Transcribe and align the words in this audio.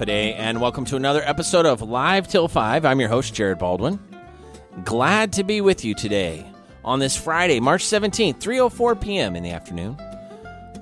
And 0.00 0.60
welcome 0.60 0.84
to 0.84 0.96
another 0.96 1.22
episode 1.24 1.66
of 1.66 1.82
Live 1.82 2.28
Till 2.28 2.46
5. 2.46 2.84
I'm 2.84 3.00
your 3.00 3.08
host, 3.08 3.34
Jared 3.34 3.58
Baldwin. 3.58 3.98
Glad 4.84 5.32
to 5.32 5.42
be 5.42 5.60
with 5.60 5.84
you 5.84 5.92
today 5.92 6.46
on 6.84 7.00
this 7.00 7.16
Friday, 7.16 7.58
March 7.58 7.82
17th, 7.82 8.38
3.04 8.38 9.00
p.m. 9.00 9.34
in 9.34 9.42
the 9.42 9.50
afternoon. 9.50 9.96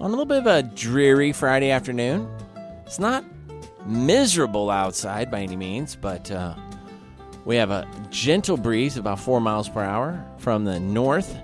On 0.01 0.02
a 0.02 0.09
little 0.09 0.27
bit 0.27 0.37
of 0.37 0.47
a 0.47 0.62
dreary 0.62 1.33
Friday 1.33 1.71
afternoon. 1.71 2.29
It's 2.84 2.98
not 2.98 3.24
miserable 3.87 4.69
outside 4.69 5.30
by 5.30 5.41
any 5.41 5.57
means, 5.57 5.96
but 5.96 6.30
uh, 6.30 6.55
we 7.46 7.57
have 7.57 7.71
a 7.71 7.88
gentle 8.10 8.59
breeze 8.59 8.98
about 8.98 9.19
4 9.19 9.41
miles 9.41 9.66
per 9.66 9.83
hour 9.83 10.23
from 10.37 10.66
the 10.66 10.79
north 10.79 11.35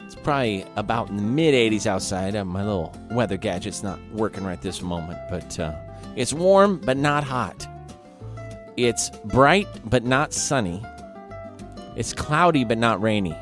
It's 0.00 0.16
probably 0.16 0.66
about 0.74 1.08
in 1.08 1.16
the 1.16 1.22
mid 1.22 1.54
80s 1.54 1.86
outside. 1.86 2.34
Uh, 2.34 2.44
my 2.44 2.64
little 2.64 2.92
weather 3.12 3.36
gadget's 3.36 3.84
not 3.84 4.00
working 4.10 4.42
right 4.42 4.60
this 4.60 4.82
moment, 4.82 5.20
but 5.30 5.56
uh, 5.60 5.72
it's 6.16 6.32
warm 6.32 6.78
but 6.78 6.96
not 6.96 7.24
hot. 7.24 7.66
It's 8.76 9.10
bright 9.24 9.68
but 9.84 10.04
not 10.04 10.32
sunny. 10.32 10.82
It's 11.96 12.12
cloudy 12.12 12.64
but 12.64 12.78
not 12.78 13.00
rainy. 13.02 13.36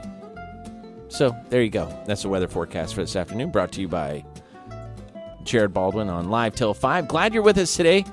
So 1.09 1.35
there 1.49 1.63
you 1.63 1.71
go. 1.71 1.93
That's 2.07 2.23
the 2.23 2.29
weather 2.29 2.49
forecast 2.49 2.95
for 2.95 3.01
this 3.01 3.17
afternoon, 3.17 3.51
brought 3.51 3.73
to 3.73 3.81
you 3.81 3.89
by 3.89 4.25
Jared 5.43 5.73
Baldwin 5.73 6.09
on 6.09 6.29
Live 6.29 6.55
Till 6.55 6.75
5. 6.75 7.09
Glad 7.09 7.33
you're 7.33 7.43
with 7.43 7.57
us 7.59 7.75
today, 7.75 8.05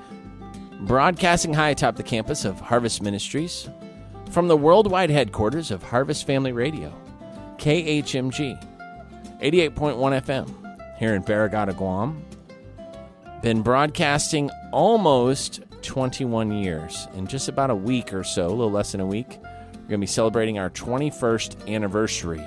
broadcasting 0.80 1.52
high 1.52 1.70
atop 1.70 1.96
the 1.96 2.02
campus 2.02 2.44
of 2.44 2.58
Harvest 2.58 3.02
Ministries 3.02 3.68
from 4.30 4.48
the 4.48 4.56
worldwide 4.56 5.10
headquarters 5.10 5.70
of 5.70 5.82
Harvest 5.82 6.26
Family 6.26 6.52
Radio. 6.52 6.92
KHMG, 7.58 8.62
88.1 9.40 9.74
FM 10.22 10.98
here 10.98 11.14
in 11.14 11.22
Barrigada, 11.22 11.76
Guam. 11.76 12.25
Been 13.42 13.62
broadcasting 13.62 14.50
almost 14.72 15.60
21 15.82 16.52
years. 16.52 17.06
In 17.14 17.26
just 17.26 17.48
about 17.48 17.70
a 17.70 17.74
week 17.74 18.12
or 18.12 18.24
so, 18.24 18.46
a 18.46 18.48
little 18.48 18.70
less 18.70 18.92
than 18.92 19.00
a 19.00 19.06
week, 19.06 19.38
we're 19.40 19.80
going 19.80 19.90
to 19.90 19.98
be 19.98 20.06
celebrating 20.06 20.58
our 20.58 20.70
21st 20.70 21.68
anniversary. 21.68 22.42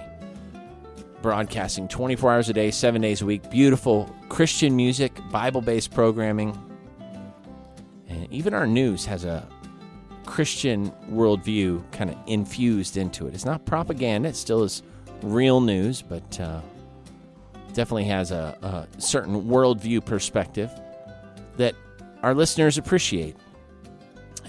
Broadcasting 1.21 1.87
24 1.87 2.33
hours 2.33 2.49
a 2.49 2.53
day, 2.53 2.71
seven 2.71 3.01
days 3.01 3.21
a 3.21 3.25
week. 3.25 3.49
Beautiful 3.51 4.13
Christian 4.29 4.75
music, 4.75 5.17
Bible 5.31 5.61
based 5.61 5.91
programming. 5.91 6.57
And 8.07 8.27
even 8.31 8.53
our 8.53 8.67
news 8.67 9.05
has 9.05 9.25
a 9.25 9.47
Christian 10.25 10.91
worldview 11.09 11.83
kind 11.91 12.09
of 12.09 12.17
infused 12.25 12.97
into 12.97 13.27
it. 13.27 13.33
It's 13.33 13.45
not 13.45 13.65
propaganda, 13.65 14.29
it 14.29 14.35
still 14.35 14.63
is 14.63 14.81
real 15.21 15.61
news, 15.61 16.01
but 16.01 16.39
uh, 16.39 16.61
definitely 17.79 18.03
has 18.03 18.31
a, 18.31 18.57
a 18.61 19.01
certain 19.01 19.43
worldview 19.43 20.03
perspective 20.03 20.69
that 21.55 21.73
our 22.21 22.35
listeners 22.35 22.77
appreciate. 22.77 23.37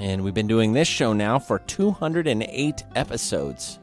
And 0.01 0.25
we've 0.25 0.35
been 0.35 0.49
doing 0.49 0.73
this 0.73 0.89
show 0.89 1.13
now 1.13 1.39
for 1.39 1.61
208 1.61 2.83
episodes. 2.97 3.79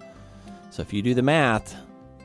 So 0.69 0.81
if 0.81 0.91
you 0.91 1.01
do 1.01 1.13
the 1.13 1.21
math, 1.21 1.77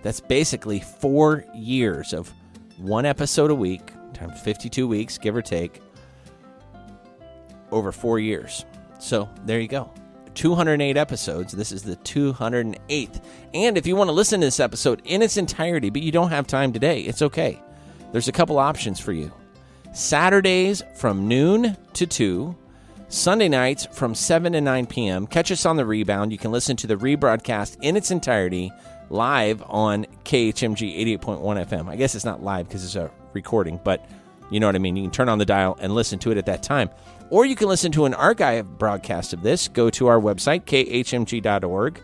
that's 0.03 0.19
basically 0.19 0.81
four 0.81 1.45
years 1.55 2.13
of 2.13 2.33
one 2.77 3.07
episode 3.07 3.53
a 3.53 3.55
week, 3.55 3.93
times 4.15 4.41
52 4.41 4.89
weeks, 4.89 5.17
give 5.17 5.37
or 5.37 5.43
take, 5.43 5.81
over 7.71 7.93
four 7.93 8.19
years. 8.19 8.65
So 8.99 9.29
there 9.47 9.61
you 9.61 9.69
go. 9.69 9.95
208 10.35 10.97
episodes. 10.97 11.53
This 11.53 11.73
is 11.73 11.83
the 11.83 11.97
208th. 11.97 13.23
And 13.55 13.77
if 13.77 13.87
you 13.87 13.97
want 13.97 14.09
to 14.09 14.13
listen 14.13 14.41
to 14.41 14.47
this 14.47 14.61
episode 14.61 15.03
in 15.05 15.23
its 15.23 15.37
entirety, 15.37 15.91
but 15.91 16.03
you 16.03 16.13
don't 16.13 16.31
have 16.31 16.47
time 16.47 16.73
today, 16.73 17.01
it's 17.01 17.23
okay. 17.23 17.61
There's 18.13 18.29
a 18.29 18.33
couple 18.33 18.59
options 18.59 19.01
for 19.01 19.13
you. 19.13 19.33
Saturdays 19.93 20.83
from 20.97 21.29
noon 21.29 21.77
to 21.95 22.07
2, 22.07 22.57
Sunday 23.09 23.49
nights 23.49 23.87
from 23.93 24.15
7 24.15 24.55
to 24.55 24.61
9 24.61 24.87
p.m. 24.87 25.27
Catch 25.27 25.53
us 25.53 25.67
on 25.67 25.77
the 25.77 25.85
rebound. 25.85 26.33
You 26.33 26.39
can 26.39 26.51
listen 26.51 26.77
to 26.79 26.87
the 26.87 26.97
rebroadcast 26.97 27.77
in 27.83 27.97
its 27.97 28.11
entirety 28.11 28.73
live 29.11 29.63
on 29.67 30.07
KHMG 30.25 31.19
88.1 31.21 31.67
FM. 31.67 31.89
I 31.89 31.97
guess 31.97 32.15
it's 32.15 32.25
not 32.25 32.43
live 32.43 32.69
because 32.69 32.85
it's 32.85 32.97
a 32.97 33.11
recording, 33.35 33.79
but 33.85 34.09
you 34.53 34.61
know 34.61 34.67
what 34.67 34.77
I 34.77 34.79
mean. 34.79 34.97
You 34.97 35.05
can 35.05 35.11
turn 35.11 35.29
on 35.29 35.39
the 35.39 35.45
dial 35.45 35.79
and 35.81 35.95
listen 35.95 36.19
to 36.21 36.31
it 36.31 36.39
at 36.39 36.47
that 36.47 36.63
time. 36.63 36.91
Or 37.31 37.47
you 37.47 37.57
can 37.57 37.69
listen 37.69 37.91
to 37.93 38.05
an 38.05 38.13
archive 38.13 38.79
broadcast 38.79 39.33
of 39.33 39.43
this. 39.43 39.67
Go 39.69 39.89
to 39.91 40.09
our 40.09 40.21
website, 40.21 40.65
khmg.org. 40.65 42.01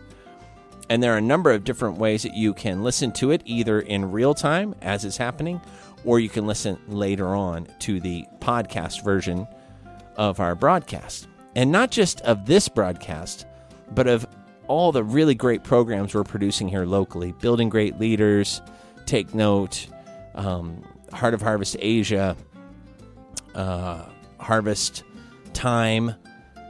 And 0.89 1.03
there 1.03 1.13
are 1.13 1.17
a 1.17 1.21
number 1.21 1.51
of 1.51 1.63
different 1.63 1.99
ways 1.99 2.23
that 2.23 2.33
you 2.33 2.55
can 2.55 2.83
listen 2.83 3.11
to 3.13 3.29
it, 3.29 3.43
either 3.45 3.81
in 3.81 4.11
real 4.11 4.33
time 4.33 4.73
as 4.81 5.05
it's 5.05 5.17
happening, 5.17 5.61
or 6.03 6.19
you 6.19 6.29
can 6.29 6.47
listen 6.47 6.79
later 6.87 7.27
on 7.27 7.67
to 7.79 7.99
the 7.99 8.25
podcast 8.39 9.03
version 9.03 9.47
of 10.15 10.39
our 10.39 10.55
broadcast. 10.55 11.27
And 11.55 11.71
not 11.71 11.91
just 11.91 12.21
of 12.21 12.47
this 12.47 12.67
broadcast, 12.67 13.45
but 13.91 14.07
of 14.07 14.25
all 14.67 14.91
the 14.91 15.03
really 15.03 15.35
great 15.35 15.63
programs 15.63 16.15
we're 16.15 16.23
producing 16.23 16.67
here 16.67 16.85
locally 16.85 17.33
Building 17.33 17.69
Great 17.69 17.99
Leaders, 17.99 18.61
Take 19.05 19.35
Note, 19.35 19.87
um, 20.33 20.83
Heart 21.13 21.33
of 21.33 21.41
Harvest 21.41 21.77
Asia, 21.79 22.35
uh, 23.55 24.05
Harvest 24.39 25.03
Time, 25.53 26.13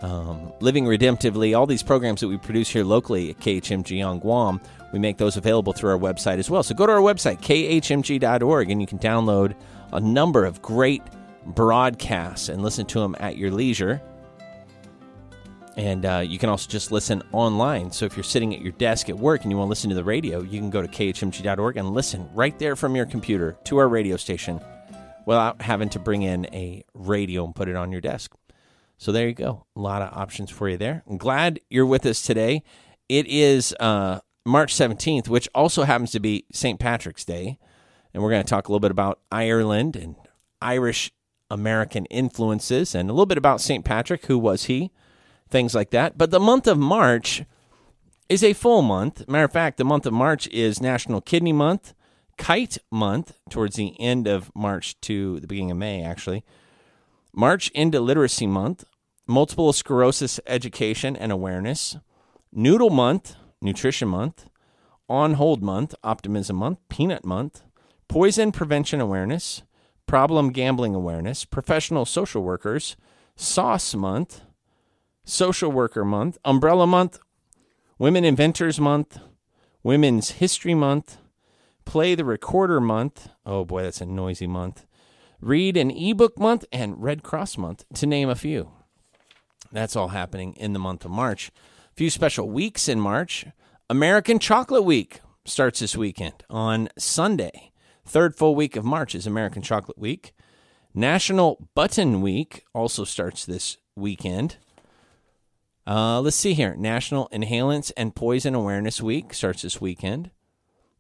um, 0.02 0.54
Living 0.62 0.86
Redemptively, 0.86 1.58
all 1.58 1.66
these 1.66 1.84
programs 1.84 2.22
that 2.22 2.28
we 2.28 2.38
produce 2.38 2.70
here 2.70 2.84
locally 2.84 3.32
at 3.32 3.40
KHMG 3.40 4.06
on 4.06 4.20
Guam, 4.20 4.62
we 4.94 5.00
make 5.00 5.18
those 5.18 5.38
available 5.38 5.74
through 5.74 5.92
our 5.92 5.98
website 5.98 6.38
as 6.38 6.50
well. 6.50 6.64
So 6.64 6.74
go 6.74 6.86
to 6.86 6.92
our 6.94 7.00
website, 7.00 7.42
khmg.org, 7.42 8.70
and 8.70 8.82
you 8.82 8.88
can 8.88 9.00
download 9.00 9.56
a 9.92 10.00
number 10.00 10.46
of 10.46 10.62
great 10.62 11.04
broadcasts 11.46 12.50
and 12.50 12.62
listen 12.62 12.86
to 12.88 13.00
them 13.00 13.16
at 13.20 13.38
your 13.38 13.52
leisure. 13.52 14.02
And 15.80 16.06
uh, 16.06 16.24
you 16.28 16.38
can 16.38 16.50
also 16.50 16.70
just 16.70 16.92
listen 16.92 17.24
online. 17.32 17.90
So 17.90 18.06
if 18.06 18.18
you're 18.18 18.24
sitting 18.26 18.54
at 18.54 18.60
your 18.60 18.74
desk 18.74 19.08
at 19.08 19.18
work 19.18 19.44
and 19.44 19.52
you 19.52 19.58
want 19.58 19.68
to 19.68 19.70
listen 19.70 19.90
to 19.90 19.96
the 19.96 20.04
radio, 20.04 20.42
you 20.42 20.60
can 20.60 20.70
go 20.70 20.82
to 20.82 20.90
khmg.org 20.90 21.78
and 21.78 21.92
listen 21.92 22.30
right 22.34 22.60
there 22.60 22.76
from 22.76 22.98
your 22.98 23.06
computer 23.06 23.58
to 23.64 23.78
our 23.78 23.88
radio 23.88 24.18
station 24.18 24.60
without 25.26 25.62
having 25.62 25.88
to 25.88 25.98
bring 25.98 26.24
in 26.24 26.46
a 26.48 26.84
radio 26.94 27.46
and 27.46 27.56
put 27.56 27.70
it 27.70 27.78
on 27.78 27.94
your 27.94 28.02
desk. 28.02 28.36
So 28.98 29.14
there 29.14 29.26
you 29.26 29.34
go. 29.34 29.68
A 29.78 29.80
lot 29.80 30.02
of 30.02 30.12
options 30.12 30.50
for 30.50 30.68
you 30.68 30.76
there. 30.76 31.02
I'm 31.10 31.18
glad 31.18 31.62
you're 31.70 31.86
with 31.86 32.06
us 32.06 32.22
today. 32.22 32.62
It 33.08 33.26
is 33.28 33.74
uh, 33.80 34.20
March 34.46 34.76
17th, 34.76 35.30
which 35.30 35.48
also 35.56 35.84
happens 35.84 36.12
to 36.12 36.20
be 36.20 36.44
St. 36.52 36.78
Patrick's 36.78 37.24
Day. 37.24 37.58
And 38.14 38.22
we're 38.22 38.32
going 38.32 38.44
to 38.44 38.50
talk 38.50 38.68
a 38.68 38.72
little 38.74 38.82
bit 38.82 38.92
about 38.92 39.22
Ireland 39.32 39.96
and 39.96 40.18
Irish 40.62 41.14
American 41.50 42.04
influences 42.08 42.94
and 42.94 43.10
a 43.10 43.14
little 43.14 43.26
bit 43.26 43.38
about 43.38 43.62
St. 43.62 43.86
Patrick. 43.86 44.26
Who 44.26 44.38
was 44.38 44.66
he? 44.66 44.92
Things 45.50 45.74
like 45.74 45.90
that. 45.92 46.18
But 46.18 46.32
the 46.32 46.40
month 46.40 46.68
of 46.68 46.78
March 46.78 47.44
is 48.28 48.44
a 48.44 48.54
full 48.54 48.82
month. 48.82 49.28
Matter 49.28 49.46
of 49.46 49.52
fact, 49.52 49.78
the 49.78 49.84
month 49.84 50.06
of 50.06 50.14
March 50.14 50.48
is 50.48 50.82
National 50.82 51.22
Kidney 51.22 51.54
Month, 51.54 51.94
Kite 52.38 52.78
Month, 52.92 53.34
towards 53.50 53.76
the 53.76 54.00
end 54.00 54.28
of 54.28 54.52
March 54.56 55.00
to 55.02 55.40
the 55.40 55.48
beginning 55.48 55.72
of 55.72 55.78
May, 55.78 56.04
actually. 56.04 56.46
March 57.34 57.70
into 57.72 58.00
Literacy 58.00 58.48
Month, 58.48 58.84
Multiple 59.28 59.74
Sclerosis 59.74 60.40
Education 60.48 61.16
and 61.16 61.32
Awareness, 61.32 61.98
Noodle 62.52 62.90
Month, 62.90 63.36
Nutrition 63.62 64.08
Month, 64.08 64.50
On 65.10 65.34
Hold 65.34 65.62
Month, 65.64 65.96
Optimism 66.04 66.56
Month, 66.56 66.80
Peanut 66.90 67.26
Month, 67.26 67.64
Poison 68.08 68.52
Prevention 68.52 69.02
Awareness, 69.02 69.64
Problem 70.06 70.52
Gambling 70.52 70.96
Awareness, 70.96 71.46
Professional 71.46 72.06
Social 72.06 72.42
Workers, 72.42 72.96
Sauce 73.36 73.94
Month, 73.94 74.42
Social 75.30 75.72
Worker 75.72 76.04
Month, 76.04 76.38
Umbrella 76.44 76.88
Month, 76.88 77.20
Women 77.98 78.26
Inventors 78.26 78.80
Month, 78.80 79.20
Women's 79.84 80.32
History 80.32 80.74
Month, 80.74 81.18
Play 81.86 82.16
the 82.16 82.26
Recorder 82.26 82.82
Month. 82.82 83.30
Oh 83.46 83.64
boy, 83.64 83.84
that's 83.84 84.02
a 84.02 84.06
noisy 84.06 84.48
month. 84.48 84.86
Read 85.40 85.78
an 85.78 85.92
ebook 85.92 86.38
month 86.38 86.66
and 86.72 87.02
Red 87.02 87.24
Cross 87.24 87.58
month, 87.58 87.86
to 87.94 88.06
name 88.06 88.30
a 88.30 88.36
few. 88.36 88.72
That's 89.72 89.96
all 89.96 90.10
happening 90.10 90.54
in 90.56 90.74
the 90.74 90.80
month 90.80 91.06
of 91.06 91.12
March. 91.12 91.52
A 91.92 91.96
few 91.96 92.10
special 92.10 92.50
weeks 92.50 92.88
in 92.88 93.00
March. 93.00 93.46
American 93.90 94.40
Chocolate 94.40 94.84
Week 94.84 95.22
starts 95.46 95.80
this 95.80 95.96
weekend 95.96 96.44
on 96.50 96.90
Sunday. 96.98 97.72
Third 98.06 98.36
full 98.36 98.56
week 98.56 98.76
of 98.76 98.84
March 98.84 99.16
is 99.16 99.28
American 99.28 99.62
Chocolate 99.62 99.98
Week. 99.98 100.34
National 100.94 101.70
Button 101.76 102.22
Week 102.22 102.66
also 102.74 103.04
starts 103.04 103.46
this 103.46 103.78
weekend. 103.96 104.58
Uh, 105.88 106.22
let's 106.22 106.36
see 106.36 106.54
here. 106.54 106.76
National 106.76 107.28
Inhalants 107.30 107.92
and 107.98 108.16
Poison 108.16 108.56
Awareness 108.56 109.02
Week 109.02 109.34
starts 109.34 109.64
this 109.64 109.82
weekend. 109.82 110.32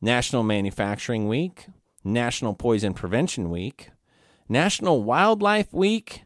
National 0.01 0.43
Manufacturing 0.43 1.27
Week. 1.27 1.67
National 2.03 2.53
Poison 2.53 2.93
Prevention 2.93 3.49
Week. 3.49 3.91
National 4.49 5.03
Wildlife 5.03 5.71
Week, 5.71 6.23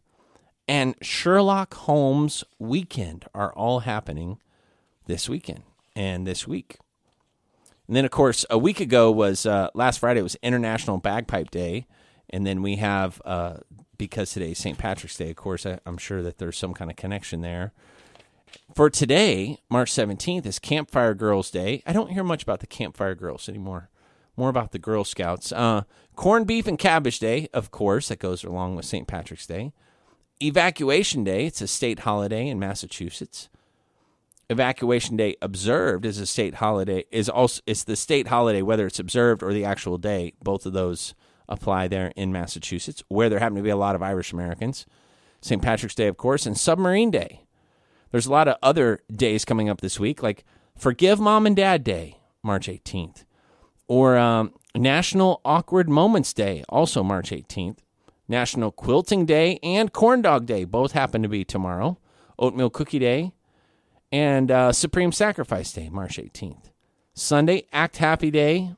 and 0.65 0.95
Sherlock 1.01 1.73
Holmes 1.73 2.45
Weekend 2.57 3.25
are 3.35 3.51
all 3.53 3.81
happening 3.81 4.39
this 5.07 5.27
weekend 5.27 5.63
and 5.93 6.25
this 6.25 6.47
week. 6.47 6.77
And 7.85 7.97
then, 7.97 8.05
of 8.05 8.11
course, 8.11 8.45
a 8.49 8.57
week 8.57 8.79
ago 8.79 9.11
was 9.11 9.45
uh, 9.45 9.67
last 9.73 9.97
Friday 9.99 10.21
was 10.21 10.37
International 10.41 10.97
Bagpipe 10.97 11.51
Day, 11.51 11.85
and 12.29 12.47
then 12.47 12.61
we 12.61 12.77
have 12.77 13.21
uh, 13.25 13.57
because 13.97 14.31
today 14.31 14.51
is 14.51 14.57
St. 14.57 14.77
Patrick's 14.77 15.17
Day. 15.17 15.29
Of 15.29 15.35
course, 15.35 15.65
I, 15.65 15.79
I'm 15.85 15.97
sure 15.97 16.23
that 16.23 16.37
there's 16.37 16.57
some 16.57 16.73
kind 16.73 16.89
of 16.89 16.95
connection 16.95 17.41
there. 17.41 17.73
For 18.75 18.89
today, 18.89 19.59
March 19.69 19.91
17th, 19.91 20.45
is 20.45 20.59
Campfire 20.59 21.13
Girls 21.13 21.51
Day. 21.51 21.83
I 21.85 21.93
don't 21.93 22.11
hear 22.11 22.23
much 22.23 22.43
about 22.43 22.59
the 22.59 22.67
Campfire 22.67 23.15
Girls 23.15 23.47
anymore. 23.47 23.89
More 24.35 24.49
about 24.49 24.71
the 24.71 24.79
Girl 24.79 25.03
Scouts. 25.03 25.51
Uh, 25.51 25.83
corned 26.15 26.47
beef 26.47 26.67
and 26.67 26.79
cabbage 26.79 27.19
day, 27.19 27.49
of 27.53 27.71
course, 27.71 28.07
that 28.07 28.19
goes 28.19 28.43
along 28.43 28.75
with 28.75 28.85
St. 28.85 29.07
Patrick's 29.07 29.45
Day. 29.45 29.73
Evacuation 30.41 31.23
Day, 31.23 31.45
it's 31.45 31.61
a 31.61 31.67
state 31.67 31.99
holiday 31.99 32.47
in 32.47 32.59
Massachusetts. 32.59 33.49
Evacuation 34.49 35.15
Day 35.15 35.35
observed 35.41 36.05
is 36.05 36.19
a 36.19 36.25
state 36.25 36.55
holiday 36.55 37.05
is 37.11 37.29
also 37.29 37.61
it's 37.65 37.83
the 37.83 37.95
state 37.95 38.27
holiday 38.27 38.61
whether 38.61 38.85
it's 38.85 38.99
observed 38.99 39.41
or 39.41 39.53
the 39.53 39.65
actual 39.65 39.97
day. 39.97 40.33
Both 40.43 40.65
of 40.65 40.73
those 40.73 41.15
apply 41.47 41.87
there 41.87 42.11
in 42.15 42.31
Massachusetts, 42.31 43.03
where 43.07 43.29
there 43.29 43.39
happen 43.39 43.55
to 43.55 43.63
be 43.63 43.69
a 43.69 43.77
lot 43.77 43.95
of 43.95 44.01
Irish 44.01 44.33
Americans. 44.33 44.85
St. 45.41 45.61
Patrick's 45.61 45.95
Day, 45.95 46.07
of 46.07 46.17
course, 46.17 46.45
and 46.45 46.57
Submarine 46.57 47.11
Day. 47.11 47.41
There's 48.13 48.27
a 48.27 48.31
lot 48.31 48.47
of 48.47 48.57
other 48.61 49.01
days 49.11 49.43
coming 49.43 49.69
up 49.69 49.81
this 49.81 49.99
week, 49.99 50.21
like 50.21 50.45
Forgive 50.77 51.19
Mom 51.19 51.47
and 51.47 51.55
Dad 51.55 51.83
Day, 51.83 52.19
March 52.43 52.67
18th, 52.67 53.25
or 53.87 54.17
um, 54.17 54.53
National 54.75 55.41
Awkward 55.43 55.89
Moments 55.89 56.31
Day, 56.31 56.63
also 56.69 57.01
March 57.01 57.31
18th. 57.31 57.79
National 58.27 58.71
Quilting 58.71 59.25
Day 59.25 59.57
and 59.63 59.91
Corn 59.91 60.21
Dog 60.21 60.45
Day 60.45 60.63
both 60.63 60.91
happen 60.91 61.23
to 61.23 61.27
be 61.27 61.43
tomorrow. 61.43 61.97
Oatmeal 62.37 62.69
Cookie 62.69 62.99
Day 62.99 63.33
and 64.11 64.51
uh, 64.51 64.71
Supreme 64.71 65.11
Sacrifice 65.11 65.73
Day, 65.73 65.89
March 65.89 66.17
18th. 66.17 66.69
Sunday, 67.15 67.65
Act 67.73 67.97
Happy 67.97 68.29
Day. 68.29 68.75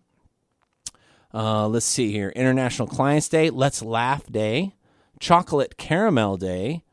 Uh, 1.34 1.68
let's 1.68 1.86
see 1.86 2.10
here 2.10 2.30
International 2.30 2.88
Clients 2.88 3.28
Day, 3.28 3.50
Let's 3.50 3.82
Laugh 3.84 4.26
Day, 4.28 4.76
Chocolate 5.20 5.76
Caramel 5.76 6.38
Day, 6.38 6.86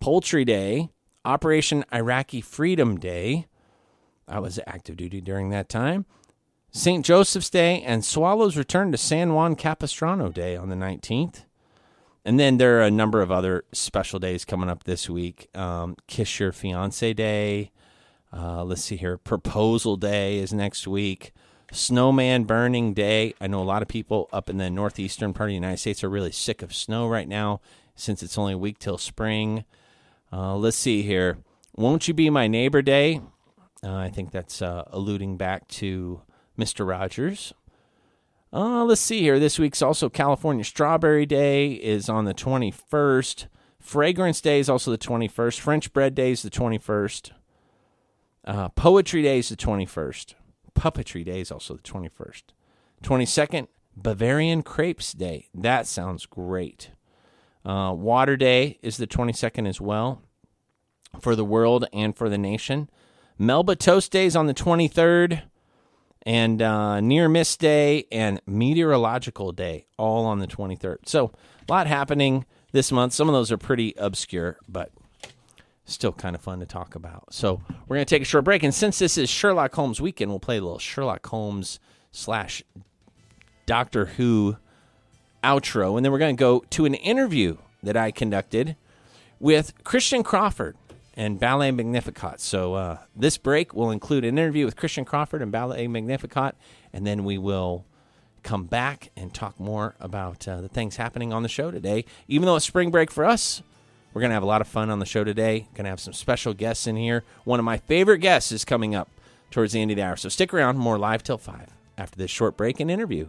Poultry 0.00 0.44
Day, 0.44 0.88
Operation 1.24 1.84
Iraqi 1.92 2.40
Freedom 2.40 2.98
Day. 2.98 3.46
I 4.26 4.38
was 4.38 4.58
active 4.66 4.96
duty 4.96 5.20
during 5.20 5.50
that 5.50 5.68
time. 5.68 6.06
St. 6.70 7.04
Joseph's 7.04 7.50
Day 7.50 7.82
and 7.82 8.04
Swallows 8.04 8.56
Return 8.56 8.92
to 8.92 8.98
San 8.98 9.34
Juan 9.34 9.56
Capistrano 9.56 10.30
Day 10.30 10.56
on 10.56 10.68
the 10.68 10.74
19th. 10.76 11.44
And 12.24 12.38
then 12.38 12.56
there 12.56 12.78
are 12.78 12.82
a 12.82 12.90
number 12.90 13.20
of 13.20 13.30
other 13.30 13.64
special 13.72 14.18
days 14.18 14.44
coming 14.44 14.68
up 14.68 14.84
this 14.84 15.10
week. 15.10 15.48
Um, 15.54 15.96
Kiss 16.06 16.40
Your 16.40 16.52
Fiance 16.52 17.12
Day. 17.14 17.72
Uh, 18.32 18.64
let's 18.64 18.82
see 18.82 18.96
here. 18.96 19.18
Proposal 19.18 19.96
Day 19.96 20.38
is 20.38 20.52
next 20.52 20.86
week. 20.86 21.32
Snowman 21.72 22.44
Burning 22.44 22.94
Day. 22.94 23.34
I 23.40 23.48
know 23.48 23.60
a 23.60 23.64
lot 23.64 23.82
of 23.82 23.88
people 23.88 24.28
up 24.32 24.48
in 24.48 24.56
the 24.56 24.70
northeastern 24.70 25.32
part 25.32 25.48
of 25.48 25.52
the 25.52 25.54
United 25.54 25.78
States 25.78 26.02
are 26.04 26.08
really 26.08 26.32
sick 26.32 26.62
of 26.62 26.74
snow 26.74 27.08
right 27.08 27.28
now 27.28 27.60
since 27.94 28.22
it's 28.22 28.38
only 28.38 28.54
a 28.54 28.58
week 28.58 28.78
till 28.78 28.98
spring. 28.98 29.64
Uh, 30.32 30.56
let's 30.56 30.76
see 30.76 31.02
here. 31.02 31.38
Won't 31.76 32.08
You 32.08 32.14
Be 32.14 32.30
My 32.30 32.48
Neighbor 32.48 32.80
Day? 32.80 33.20
Uh, 33.84 33.94
I 33.94 34.08
think 34.08 34.30
that's 34.30 34.62
uh, 34.62 34.84
alluding 34.86 35.36
back 35.36 35.68
to 35.68 36.22
Mr. 36.58 36.88
Rogers. 36.88 37.52
Uh, 38.52 38.84
let's 38.84 39.00
see 39.00 39.20
here. 39.20 39.38
This 39.38 39.58
week's 39.58 39.82
also 39.82 40.08
California 40.08 40.64
Strawberry 40.64 41.26
Day 41.26 41.72
is 41.72 42.08
on 42.08 42.24
the 42.24 42.34
21st. 42.34 43.46
Fragrance 43.80 44.40
Day 44.40 44.60
is 44.60 44.68
also 44.68 44.90
the 44.90 44.98
21st. 44.98 45.58
French 45.58 45.92
Bread 45.92 46.14
Day 46.14 46.30
is 46.30 46.42
the 46.42 46.50
21st. 46.50 47.32
Uh, 48.44 48.68
Poetry 48.70 49.22
Day 49.22 49.38
is 49.38 49.48
the 49.48 49.56
21st. 49.56 50.34
Puppetry 50.74 51.24
Day 51.24 51.40
is 51.40 51.50
also 51.50 51.74
the 51.74 51.82
21st. 51.82 52.42
22nd, 53.02 53.68
Bavarian 53.96 54.62
Crepes 54.62 55.12
Day. 55.12 55.48
That 55.54 55.86
sounds 55.86 56.26
great. 56.26 56.90
Uh, 57.64 57.92
Water 57.96 58.36
Day 58.36 58.78
is 58.82 58.96
the 58.96 59.06
22nd 59.06 59.68
as 59.68 59.80
well 59.80 60.22
for 61.20 61.36
the 61.36 61.44
world 61.44 61.86
and 61.92 62.16
for 62.16 62.28
the 62.28 62.38
nation. 62.38 62.88
Melba 63.38 63.76
Toast 63.76 64.10
Day 64.12 64.26
is 64.26 64.36
on 64.36 64.46
the 64.46 64.54
23rd 64.54 65.42
and 66.24 66.62
uh, 66.62 67.00
near 67.00 67.28
miss 67.28 67.56
day 67.56 68.06
and 68.12 68.40
meteorological 68.46 69.52
day 69.52 69.86
all 69.98 70.24
on 70.24 70.38
the 70.38 70.46
23rd 70.46 70.98
so 71.04 71.32
a 71.68 71.72
lot 71.72 71.86
happening 71.86 72.44
this 72.70 72.92
month. 72.92 73.12
Some 73.12 73.28
of 73.28 73.32
those 73.32 73.50
are 73.50 73.58
pretty 73.58 73.94
obscure 73.98 74.58
but 74.68 74.90
still 75.84 76.12
kind 76.12 76.36
of 76.36 76.40
fun 76.40 76.60
to 76.60 76.66
talk 76.66 76.94
about. 76.94 77.34
So 77.34 77.60
we're 77.86 77.96
going 77.96 78.06
to 78.06 78.14
take 78.14 78.22
a 78.22 78.26
short 78.26 78.44
break 78.44 78.62
and 78.62 78.74
since 78.74 78.98
this 78.98 79.18
is 79.18 79.28
sherlock 79.28 79.74
holmes 79.74 80.00
weekend 80.00 80.30
we'll 80.30 80.40
play 80.40 80.58
a 80.58 80.62
little 80.62 80.78
sherlock 80.78 81.26
holmes 81.26 81.80
slash 82.12 82.62
doctor 83.66 84.06
who 84.06 84.56
outro 85.42 85.96
and 85.96 86.04
then 86.04 86.12
we're 86.12 86.18
going 86.18 86.36
to 86.36 86.40
go 86.40 86.64
to 86.70 86.84
an 86.84 86.94
interview 86.94 87.56
that 87.82 87.96
i 87.96 88.10
conducted 88.10 88.76
with 89.40 89.72
christian 89.84 90.22
crawford 90.22 90.76
and 91.14 91.38
Ballet 91.38 91.70
Magnificat. 91.70 92.40
So 92.40 92.74
uh, 92.74 92.98
this 93.14 93.36
break 93.36 93.74
will 93.74 93.90
include 93.90 94.24
an 94.24 94.38
interview 94.38 94.64
with 94.64 94.76
Christian 94.76 95.04
Crawford 95.04 95.42
and 95.42 95.52
Ballet 95.52 95.86
Magnificat, 95.86 96.54
and 96.92 97.06
then 97.06 97.24
we 97.24 97.38
will 97.38 97.84
come 98.42 98.64
back 98.64 99.10
and 99.16 99.32
talk 99.32 99.58
more 99.60 99.94
about 100.00 100.48
uh, 100.48 100.60
the 100.60 100.68
things 100.68 100.96
happening 100.96 101.32
on 101.32 101.42
the 101.42 101.48
show 101.48 101.70
today. 101.70 102.04
Even 102.28 102.46
though 102.46 102.56
it's 102.56 102.66
spring 102.66 102.90
break 102.90 103.10
for 103.10 103.24
us, 103.24 103.62
we're 104.12 104.20
going 104.20 104.30
to 104.30 104.34
have 104.34 104.42
a 104.42 104.46
lot 104.46 104.60
of 104.60 104.66
fun 104.68 104.90
on 104.90 104.98
the 104.98 105.06
show 105.06 105.24
today. 105.24 105.68
Going 105.74 105.84
to 105.84 105.90
have 105.90 106.00
some 106.00 106.12
special 106.12 106.52
guests 106.52 106.86
in 106.86 106.96
here. 106.96 107.24
One 107.44 107.58
of 107.58 107.64
my 107.64 107.78
favorite 107.78 108.18
guests 108.18 108.52
is 108.52 108.64
coming 108.64 108.94
up 108.94 109.08
towards 109.50 109.72
the 109.72 109.80
end 109.80 109.90
of 109.90 109.96
the 109.96 110.02
hour. 110.02 110.16
So 110.16 110.28
stick 110.28 110.52
around, 110.52 110.78
more 110.78 110.98
live 110.98 111.22
till 111.22 111.38
5 111.38 111.68
after 111.96 112.16
this 112.16 112.30
short 112.30 112.56
break 112.56 112.80
and 112.80 112.90
interview. 112.90 113.28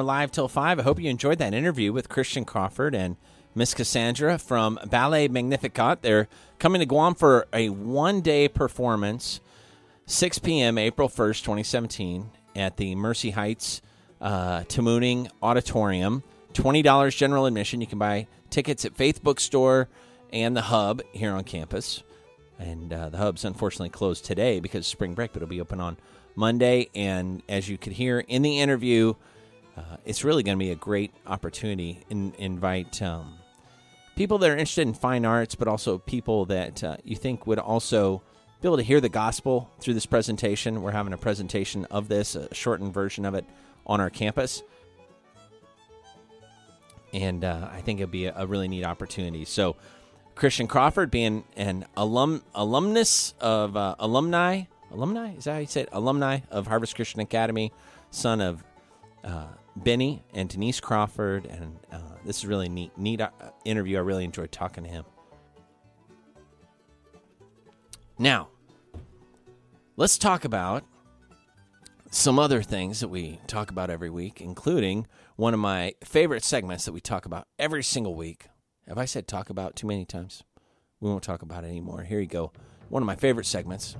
More 0.00 0.06
live 0.06 0.32
till 0.32 0.48
five. 0.48 0.78
I 0.78 0.82
hope 0.82 0.98
you 0.98 1.10
enjoyed 1.10 1.36
that 1.40 1.52
interview 1.52 1.92
with 1.92 2.08
Christian 2.08 2.46
Crawford 2.46 2.94
and 2.94 3.16
Miss 3.54 3.74
Cassandra 3.74 4.38
from 4.38 4.78
Ballet 4.86 5.28
Magnificat. 5.28 6.00
They're 6.00 6.26
coming 6.58 6.80
to 6.80 6.86
Guam 6.86 7.14
for 7.14 7.46
a 7.52 7.68
one 7.68 8.22
day 8.22 8.48
performance, 8.48 9.42
6 10.06 10.38
p.m., 10.38 10.78
April 10.78 11.06
1st, 11.06 11.42
2017, 11.42 12.30
at 12.56 12.78
the 12.78 12.94
Mercy 12.94 13.32
Heights 13.32 13.82
uh, 14.22 14.60
Tamuning 14.60 15.28
Auditorium. 15.42 16.22
$20 16.54 17.14
general 17.14 17.44
admission. 17.44 17.82
You 17.82 17.86
can 17.86 17.98
buy 17.98 18.26
tickets 18.48 18.86
at 18.86 18.96
Faith 18.96 19.22
Bookstore 19.22 19.90
and 20.32 20.56
the 20.56 20.62
Hub 20.62 21.02
here 21.12 21.32
on 21.32 21.44
campus. 21.44 22.02
And 22.58 22.90
uh, 22.90 23.10
the 23.10 23.18
Hub's 23.18 23.44
unfortunately 23.44 23.90
closed 23.90 24.24
today 24.24 24.60
because 24.60 24.86
spring 24.86 25.12
break, 25.12 25.34
but 25.34 25.42
it'll 25.42 25.50
be 25.50 25.60
open 25.60 25.78
on 25.78 25.98
Monday. 26.34 26.88
And 26.94 27.42
as 27.50 27.68
you 27.68 27.76
could 27.76 27.92
hear 27.92 28.20
in 28.20 28.40
the 28.40 28.60
interview, 28.60 29.14
uh, 29.76 29.96
it's 30.04 30.24
really 30.24 30.42
going 30.42 30.58
to 30.58 30.64
be 30.64 30.70
a 30.70 30.76
great 30.76 31.12
opportunity. 31.26 32.00
In, 32.10 32.32
invite 32.38 33.00
um, 33.02 33.34
people 34.16 34.38
that 34.38 34.50
are 34.50 34.54
interested 34.54 34.86
in 34.86 34.94
fine 34.94 35.24
arts, 35.24 35.54
but 35.54 35.68
also 35.68 35.98
people 35.98 36.46
that 36.46 36.82
uh, 36.84 36.96
you 37.04 37.16
think 37.16 37.46
would 37.46 37.58
also 37.58 38.22
be 38.60 38.68
able 38.68 38.76
to 38.76 38.82
hear 38.82 39.00
the 39.00 39.08
gospel 39.08 39.70
through 39.80 39.94
this 39.94 40.06
presentation. 40.06 40.82
We're 40.82 40.90
having 40.90 41.12
a 41.12 41.18
presentation 41.18 41.86
of 41.86 42.08
this, 42.08 42.34
a 42.34 42.52
shortened 42.54 42.92
version 42.92 43.24
of 43.24 43.34
it, 43.34 43.44
on 43.86 44.00
our 44.00 44.10
campus. 44.10 44.62
And 47.12 47.44
uh, 47.44 47.68
I 47.72 47.80
think 47.80 48.00
it'd 48.00 48.10
be 48.10 48.26
a, 48.26 48.34
a 48.36 48.46
really 48.46 48.68
neat 48.68 48.84
opportunity. 48.84 49.44
So, 49.44 49.76
Christian 50.34 50.68
Crawford, 50.68 51.10
being 51.10 51.44
an 51.56 51.86
alum 51.96 52.42
alumnus 52.54 53.34
of 53.40 53.76
uh, 53.76 53.96
alumni 53.98 54.64
alumni. 54.92 55.32
Is 55.34 55.44
that 55.44 55.52
how 55.52 55.58
you 55.58 55.66
say 55.66 55.82
it? 55.82 55.88
Alumni 55.92 56.40
of 56.50 56.66
Harvest 56.66 56.94
Christian 56.94 57.20
Academy, 57.20 57.72
son 58.10 58.40
of 58.40 58.64
uh, 59.24 59.46
Benny 59.82 60.22
and 60.34 60.48
Denise 60.48 60.80
Crawford, 60.80 61.46
and 61.46 61.78
uh, 61.90 62.00
this 62.24 62.38
is 62.38 62.46
really 62.46 62.68
neat. 62.68 62.96
Neat 62.98 63.20
uh, 63.20 63.30
interview. 63.64 63.96
I 63.96 64.00
really 64.00 64.24
enjoyed 64.24 64.52
talking 64.52 64.84
to 64.84 64.90
him. 64.90 65.04
Now, 68.18 68.48
let's 69.96 70.18
talk 70.18 70.44
about 70.44 70.84
some 72.10 72.38
other 72.38 72.62
things 72.62 73.00
that 73.00 73.08
we 73.08 73.40
talk 73.46 73.70
about 73.70 73.88
every 73.88 74.10
week, 74.10 74.40
including 74.40 75.06
one 75.36 75.54
of 75.54 75.60
my 75.60 75.94
favorite 76.04 76.44
segments 76.44 76.84
that 76.84 76.92
we 76.92 77.00
talk 77.00 77.24
about 77.24 77.46
every 77.58 77.82
single 77.82 78.14
week. 78.14 78.48
Have 78.86 78.98
I 78.98 79.04
said 79.06 79.26
talk 79.26 79.48
about 79.48 79.76
too 79.76 79.86
many 79.86 80.04
times? 80.04 80.42
We 81.00 81.08
won't 81.08 81.22
talk 81.22 81.40
about 81.40 81.64
it 81.64 81.68
anymore. 81.68 82.02
Here 82.02 82.20
you 82.20 82.26
go. 82.26 82.52
One 82.90 83.02
of 83.02 83.06
my 83.06 83.16
favorite 83.16 83.46
segments. 83.46 83.96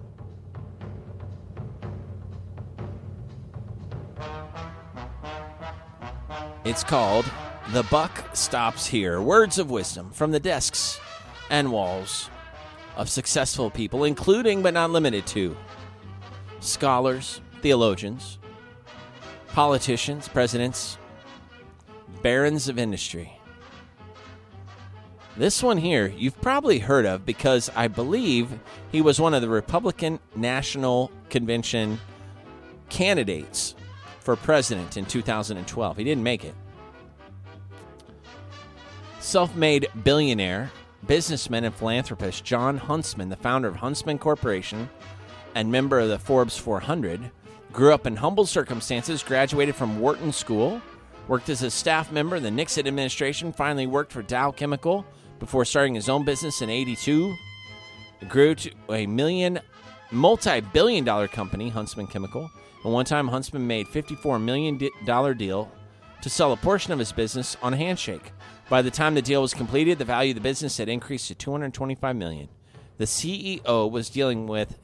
It's 6.63 6.85
called 6.85 7.25
The 7.73 7.85
Buck 7.85 8.37
Stops 8.37 8.87
Here 8.87 9.23
Words 9.23 9.59
of 9.59 9.71
Wisdom 9.71 10.11
from 10.11 10.31
the 10.31 10.39
desks 10.39 11.01
and 11.49 11.73
walls 11.73 12.29
of 12.99 13.09
successful 13.09 13.71
people, 13.71 14.05
including 14.05 14.61
but 14.61 14.75
not 14.75 14.91
limited 14.91 15.27
to 15.29 15.57
scholars, 16.61 17.41
theologians, 17.63 18.39
politicians, 19.49 20.29
presidents, 20.29 20.99
barons 22.21 22.69
of 22.69 22.79
industry. 22.79 23.41
This 25.39 25.63
one 25.63 25.79
here 25.79 26.09
you've 26.09 26.43
probably 26.43 26.81
heard 26.81 27.07
of 27.07 27.25
because 27.25 27.71
I 27.75 27.89
believe 27.89 28.51
he 28.93 29.01
was 29.01 29.19
one 29.19 29.33
of 29.33 29.41
the 29.41 29.49
Republican 29.49 30.21
National 30.37 31.11
Convention 31.31 31.99
candidates 32.91 33.75
for 34.31 34.37
president 34.37 34.97
in 34.97 35.05
2012. 35.05 35.97
He 35.97 36.05
didn't 36.05 36.23
make 36.23 36.45
it. 36.45 36.55
Self 39.19 39.57
made 39.57 39.89
billionaire, 40.05 40.71
businessman, 41.09 41.65
and 41.65 41.75
philanthropist 41.75 42.45
Jon 42.45 42.77
Huntsman, 42.77 43.29
the 43.29 43.35
founder 43.35 43.67
of 43.67 43.75
Huntsman 43.75 44.19
Corporation 44.19 44.89
and 45.57 45.73
member 45.73 45.99
of 45.99 46.11
the 46.11 46.19
Forbes 46.19 46.57
400, 46.57 47.33
grew 47.73 47.93
up 47.93 48.07
in 48.07 48.15
humble 48.15 48.47
circumstances, 48.47 49.25
graduated 49.25 49.75
from 49.75 49.99
Wharton 49.99 50.33
School, 50.33 50.81
worked 51.27 51.49
as 51.49 51.65
a 51.65 51.71
staff 51.71 52.13
member 52.13 52.37
in 52.37 52.45
the 52.45 52.53
Nixon 52.53 52.87
administration, 52.87 53.53
finally 53.53 53.89
worked 53.89 54.13
for 54.13 54.23
Dow 54.23 54.53
Chemical 54.53 55.05
before 55.41 55.65
starting 55.65 55.97
his 55.97 56.09
own 56.09 56.25
business 56.25 56.63
in 56.63 56.71
82. 56.71 57.35
grew 58.29 58.55
to 58.55 58.71
a 58.91 59.07
million, 59.07 59.59
multi 60.13 60.61
billion 60.61 61.03
dollar 61.03 61.27
company, 61.27 61.69
Huntsman 61.69 62.07
Chemical. 62.07 62.49
And 62.85 62.93
one 62.93 63.05
time, 63.05 63.29
Huntsman 63.29 63.67
made 63.67 63.87
$54 63.87 64.43
million 64.43 64.77
deal 65.37 65.73
to 66.23 66.31
sell 66.31 66.53
a 66.53 66.57
portion 66.57 66.93
of 66.93 66.99
his 66.99 67.13
business 67.13 67.57
on 67.63 67.75
a 67.75 67.77
handshake. 67.77 68.33
By 68.69 68.83
the 68.83 68.91
time 68.91 69.15
the 69.15 69.23
deal 69.23 69.43
was 69.43 69.55
completed, 69.55 69.99
the 69.99 70.05
value 70.05 70.31
of 70.31 70.37
the 70.37 70.41
business 70.41 70.79
had 70.79 70.89
increased 70.89 71.29
to 71.29 71.35
225 71.35 72.17
million. 72.17 72.49
The 72.99 73.05
CEO 73.05 73.91
was 73.91 74.11
dealing 74.11 74.47
with 74.47 74.79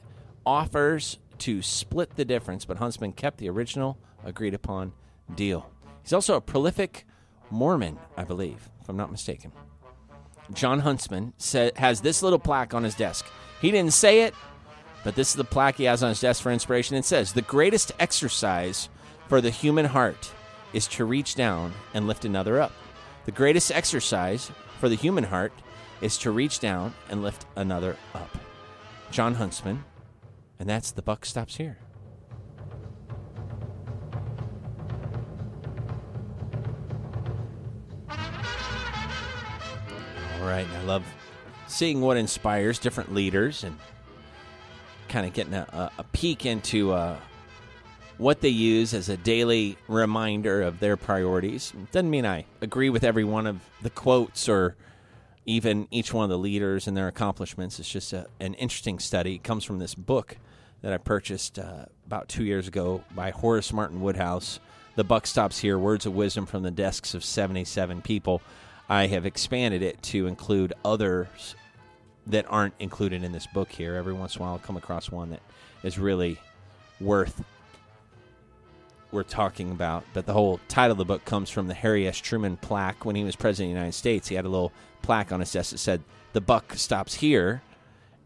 offers 0.45 1.17
to 1.39 1.61
split 1.61 2.15
the 2.15 2.25
difference, 2.25 2.65
but 2.65 2.77
Huntsman 2.77 3.13
kept 3.13 3.37
the 3.37 3.49
original 3.49 3.97
agreed 4.25 4.53
upon 4.53 4.93
deal. 5.35 5.69
He's 6.01 6.13
also 6.13 6.35
a 6.35 6.41
prolific 6.41 7.05
Mormon, 7.49 7.97
I 8.17 8.23
believe, 8.23 8.69
if 8.81 8.89
I'm 8.89 8.97
not 8.97 9.11
mistaken. 9.11 9.51
Jon 10.53 10.79
Huntsman 10.79 11.33
has 11.75 12.01
this 12.01 12.23
little 12.23 12.39
plaque 12.39 12.73
on 12.73 12.83
his 12.83 12.95
desk. 12.95 13.25
He 13.61 13.71
didn't 13.71 13.93
say 13.93 14.21
it, 14.21 14.33
but 15.07 15.15
this 15.15 15.29
is 15.29 15.35
the 15.35 15.43
plaque 15.45 15.77
he 15.77 15.85
has 15.85 16.03
on 16.03 16.09
his 16.09 16.19
desk 16.19 16.43
for 16.43 16.51
inspiration. 16.51 16.97
It 16.97 17.05
says, 17.05 17.31
The 17.31 17.41
greatest 17.41 17.93
exercise 17.97 18.89
for 19.29 19.39
the 19.39 19.51
human 19.51 19.85
heart 19.85 20.33
is 20.73 20.85
to 20.87 21.05
reach 21.05 21.33
down 21.33 21.71
and 21.93 22.07
lift 22.07 22.25
another 22.25 22.59
up. 22.59 22.73
The 23.23 23.31
greatest 23.31 23.71
exercise 23.71 24.51
for 24.81 24.89
the 24.89 24.95
human 24.95 25.23
heart 25.23 25.53
is 26.01 26.17
to 26.17 26.31
reach 26.31 26.59
down 26.59 26.93
and 27.09 27.23
lift 27.23 27.45
another 27.55 27.95
up. 28.13 28.37
Jon 29.09 29.35
Huntsman, 29.35 29.85
and 30.59 30.67
that's 30.67 30.91
the 30.91 31.01
buck 31.01 31.25
stops 31.25 31.55
here. 31.55 31.77
All 38.09 38.17
right, 40.41 40.67
I 40.67 40.83
love 40.83 41.05
seeing 41.67 42.01
what 42.01 42.17
inspires 42.17 42.77
different 42.77 43.13
leaders 43.13 43.63
and 43.63 43.77
kind 45.09 45.25
of 45.25 45.33
getting 45.33 45.53
a, 45.53 45.91
a 45.97 46.03
peek 46.03 46.45
into 46.45 46.91
uh, 46.91 47.17
what 48.17 48.41
they 48.41 48.49
use 48.49 48.93
as 48.93 49.09
a 49.09 49.17
daily 49.17 49.77
reminder 49.87 50.61
of 50.61 50.79
their 50.79 50.97
priorities. 50.97 51.73
Doesn't 51.91 52.09
mean 52.09 52.25
I 52.25 52.45
agree 52.61 52.89
with 52.89 53.03
every 53.03 53.23
one 53.23 53.47
of 53.47 53.59
the 53.81 53.89
quotes 53.89 54.49
or 54.49 54.75
even 55.45 55.87
each 55.91 56.13
one 56.13 56.23
of 56.23 56.29
the 56.29 56.37
leaders 56.37 56.87
and 56.87 56.97
their 56.97 57.07
accomplishments. 57.07 57.79
It's 57.79 57.89
just 57.89 58.13
a, 58.13 58.27
an 58.39 58.53
interesting 58.55 58.99
study. 58.99 59.35
It 59.35 59.43
comes 59.43 59.63
from 59.63 59.79
this 59.79 59.95
book 59.95 60.37
that 60.81 60.93
I 60.93 60.97
purchased 60.97 61.57
uh, 61.57 61.85
about 62.05 62.27
two 62.27 62.43
years 62.43 62.67
ago 62.67 63.03
by 63.15 63.31
Horace 63.31 63.71
Martin 63.71 64.01
Woodhouse. 64.01 64.59
The 64.95 65.03
buck 65.03 65.27
stops 65.27 65.59
here. 65.59 65.77
Words 65.77 66.05
of 66.05 66.15
wisdom 66.15 66.45
from 66.45 66.63
the 66.63 66.71
desks 66.71 67.13
of 67.13 67.23
77 67.23 68.01
people. 68.01 68.41
I 68.89 69.07
have 69.07 69.25
expanded 69.25 69.81
it 69.81 70.01
to 70.03 70.27
include 70.27 70.73
others 70.83 71.55
that 72.27 72.45
aren't 72.49 72.73
included 72.79 73.23
in 73.23 73.31
this 73.31 73.47
book 73.47 73.71
here. 73.71 73.95
Every 73.95 74.13
once 74.13 74.35
in 74.35 74.41
a 74.41 74.45
while, 74.45 74.53
I'll 74.53 74.59
come 74.59 74.77
across 74.77 75.11
one 75.11 75.29
that 75.31 75.41
is 75.83 75.97
really 75.97 76.39
worth 76.99 77.43
we're 79.11 79.23
talking 79.23 79.71
about. 79.71 80.03
But 80.13 80.25
the 80.25 80.33
whole 80.33 80.59
title 80.67 80.91
of 80.91 80.97
the 80.97 81.05
book 81.05 81.23
comes 81.23 81.49
from 81.49 81.67
the 81.67 81.73
Harry 81.73 82.07
S. 82.07 82.17
Truman 82.17 82.57
plaque 82.57 83.05
when 83.05 83.15
he 83.15 83.23
was 83.23 83.35
president 83.35 83.71
of 83.71 83.75
the 83.75 83.79
United 83.79 83.97
States. 83.97 84.27
He 84.27 84.35
had 84.35 84.45
a 84.45 84.49
little 84.49 84.73
plaque 85.01 85.31
on 85.31 85.39
his 85.39 85.51
desk 85.51 85.71
that 85.71 85.77
said, 85.77 86.03
"The 86.33 86.41
buck 86.41 86.73
stops 86.73 87.15
here," 87.15 87.61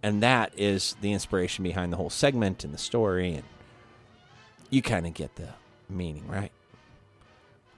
and 0.02 0.24
that 0.24 0.52
is 0.58 0.96
the 1.02 1.14
inspiration 1.14 1.64
behind 1.64 1.94
the 1.94 1.98
whole 1.98 2.10
segment 2.10 2.64
and 2.64 2.74
the 2.74 2.80
story. 2.80 3.36
And 3.36 3.44
you 4.72 4.82
kind 4.82 5.06
of 5.06 5.14
get 5.14 5.36
the 5.36 5.50
meaning, 5.88 6.28
right? 6.28 6.52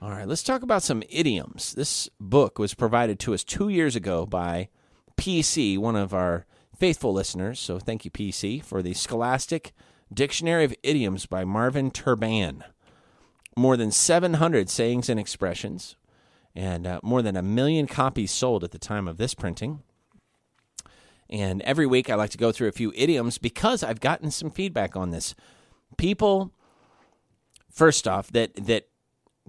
All 0.00 0.10
right, 0.10 0.26
let's 0.26 0.42
talk 0.42 0.62
about 0.62 0.82
some 0.82 1.02
idioms. 1.10 1.74
This 1.74 2.08
book 2.18 2.58
was 2.58 2.72
provided 2.72 3.18
to 3.20 3.34
us 3.34 3.44
two 3.44 3.68
years 3.68 3.96
ago 3.96 4.24
by 4.24 4.68
PC, 5.16 5.78
one 5.78 5.96
of 5.96 6.12
our 6.12 6.46
faithful 6.76 7.12
listeners. 7.12 7.60
So 7.60 7.78
thank 7.78 8.04
you, 8.04 8.10
PC, 8.10 8.62
for 8.62 8.82
the 8.82 8.94
Scholastic 8.94 9.72
Dictionary 10.12 10.64
of 10.64 10.74
Idioms 10.82 11.26
by 11.26 11.44
Marvin 11.44 11.90
Terban. 11.90 12.62
More 13.56 13.76
than 13.76 13.90
700 13.90 14.68
sayings 14.68 15.08
and 15.08 15.20
expressions, 15.20 15.96
and 16.56 16.86
uh, 16.86 17.00
more 17.02 17.22
than 17.22 17.36
a 17.36 17.42
million 17.42 17.86
copies 17.86 18.32
sold 18.32 18.64
at 18.64 18.72
the 18.72 18.78
time 18.78 19.06
of 19.06 19.16
this 19.16 19.34
printing. 19.34 19.82
And 21.30 21.62
every 21.62 21.86
week 21.86 22.10
I 22.10 22.16
like 22.16 22.30
to 22.30 22.38
go 22.38 22.52
through 22.52 22.68
a 22.68 22.72
few 22.72 22.92
idioms 22.94 23.38
because 23.38 23.82
I've 23.82 24.00
gotten 24.00 24.30
some 24.30 24.50
feedback 24.50 24.96
on 24.96 25.10
this. 25.10 25.34
People, 25.96 26.52
first 27.70 28.08
off, 28.08 28.30
that 28.32 28.54
that 28.56 28.88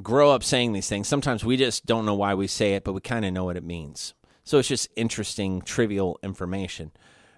grow 0.01 0.31
up 0.31 0.43
saying 0.43 0.73
these 0.73 0.89
things. 0.89 1.07
Sometimes 1.07 1.43
we 1.45 1.57
just 1.57 1.85
don't 1.85 2.05
know 2.05 2.15
why 2.15 2.33
we 2.33 2.47
say 2.47 2.73
it, 2.73 2.83
but 2.83 2.93
we 2.93 3.01
kind 3.01 3.25
of 3.25 3.33
know 3.33 3.45
what 3.45 3.57
it 3.57 3.63
means. 3.63 4.13
So 4.45 4.59
it's 4.59 4.69
just 4.69 4.87
interesting, 4.95 5.61
trivial 5.61 6.17
information. 6.23 6.91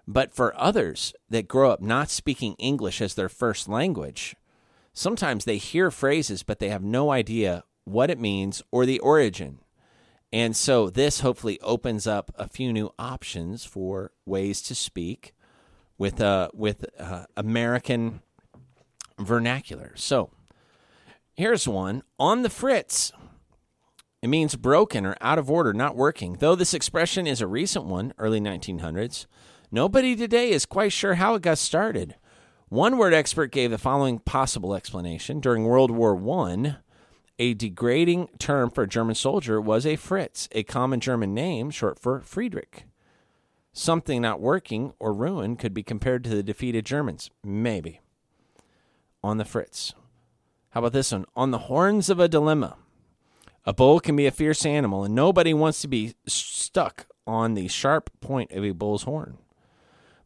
But 0.07 0.31
for 0.31 0.55
others 0.55 1.13
that 1.29 1.47
grow 1.47 1.71
up 1.71 1.81
not 1.81 2.11
speaking 2.11 2.53
English 2.59 3.01
as 3.01 3.15
their 3.15 3.29
first 3.29 3.67
language, 3.67 4.35
sometimes 4.93 5.45
they 5.45 5.57
hear 5.57 5.89
phrases, 5.89 6.43
but 6.43 6.59
they 6.59 6.69
have 6.69 6.83
no 6.83 7.09
idea 7.11 7.63
what 7.83 8.11
it 8.11 8.19
means 8.19 8.61
or 8.69 8.85
the 8.85 8.99
origin. 8.99 9.59
And 10.31 10.55
so 10.55 10.91
this 10.91 11.21
hopefully 11.21 11.59
opens 11.61 12.05
up 12.05 12.31
a 12.35 12.47
few 12.47 12.71
new 12.71 12.91
options 12.99 13.65
for 13.65 14.11
ways 14.25 14.61
to 14.61 14.75
speak 14.75 15.33
with 15.97 16.21
uh, 16.21 16.49
with 16.53 16.85
uh, 16.99 17.25
American 17.35 18.21
vernacular. 19.17 19.93
So 19.95 20.29
Here's 21.37 21.67
one 21.67 22.01
on 22.17 22.41
the 22.41 22.49
fritz. 22.49 23.13
It 24.21 24.29
means 24.29 24.55
broken 24.55 25.05
or 25.05 25.15
out 25.21 25.37
of 25.37 25.51
order, 25.51 25.73
not 25.73 25.95
working. 25.95 26.37
Though 26.39 26.55
this 26.55 26.73
expression 26.73 27.27
is 27.27 27.39
a 27.39 27.47
recent 27.47 27.85
one, 27.85 28.13
early 28.17 28.41
1900s, 28.41 29.27
nobody 29.71 30.15
today 30.15 30.49
is 30.49 30.65
quite 30.65 30.91
sure 30.91 31.15
how 31.15 31.35
it 31.35 31.43
got 31.43 31.59
started. 31.59 32.15
One 32.69 32.97
word 32.97 33.13
expert 33.13 33.51
gave 33.51 33.69
the 33.69 33.77
following 33.77 34.19
possible 34.19 34.73
explanation. 34.73 35.39
During 35.39 35.65
World 35.65 35.91
War 35.91 36.17
I, 36.41 36.77
a 37.37 37.53
degrading 37.53 38.29
term 38.39 38.71
for 38.71 38.83
a 38.83 38.89
German 38.89 39.13
soldier 39.13 39.61
was 39.61 39.85
a 39.85 39.95
Fritz, 39.95 40.49
a 40.51 40.63
common 40.63 40.99
German 40.99 41.35
name 41.35 41.69
short 41.69 41.99
for 41.99 42.21
Friedrich. 42.21 42.85
Something 43.71 44.23
not 44.23 44.41
working 44.41 44.93
or 44.97 45.13
ruined 45.13 45.59
could 45.59 45.75
be 45.75 45.83
compared 45.83 46.23
to 46.23 46.31
the 46.31 46.41
defeated 46.41 46.83
Germans. 46.83 47.29
Maybe. 47.43 48.01
On 49.23 49.37
the 49.37 49.45
Fritz. 49.45 49.93
How 50.71 50.79
about 50.79 50.93
this 50.93 51.11
one? 51.11 51.25
On 51.35 51.51
the 51.51 51.59
horns 51.59 52.09
of 52.09 52.19
a 52.19 52.27
dilemma. 52.27 52.77
A 53.67 53.73
bull 53.73 53.99
can 53.99 54.15
be 54.15 54.25
a 54.25 54.31
fierce 54.31 54.65
animal, 54.65 55.03
and 55.03 55.13
nobody 55.13 55.53
wants 55.53 55.81
to 55.81 55.89
be 55.89 56.13
stuck 56.25 57.05
on 57.27 57.53
the 57.53 57.67
sharp 57.67 58.09
point 58.21 58.53
of 58.53 58.63
a 58.63 58.71
bull's 58.71 59.03
horn. 59.03 59.37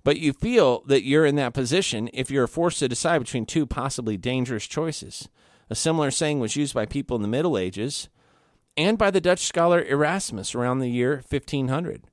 But 0.04 0.20
you 0.20 0.32
feel 0.32 0.84
that 0.86 1.04
you're 1.04 1.26
in 1.26 1.38
that 1.38 1.56
position 1.56 2.08
if 2.14 2.30
you're 2.30 2.46
forced 2.46 2.78
to 2.80 2.88
decide 2.88 3.18
between 3.18 3.48
two 3.48 3.66
possibly 3.66 4.16
dangerous 4.16 4.68
choices. 4.68 5.28
A 5.72 5.76
similar 5.76 6.12
saying 6.12 6.40
was 6.40 6.56
used 6.56 6.76
by 6.76 6.86
people 6.86 7.16
in 7.16 7.24
the 7.24 7.28
Middle 7.28 7.58
Ages 7.58 8.10
and 8.78 8.96
by 8.96 9.10
the 9.10 9.20
Dutch 9.20 9.40
scholar 9.40 9.82
Erasmus 9.82 10.54
around 10.54 10.78
the 10.78 10.90
year 10.90 11.24
1500. 11.28 12.04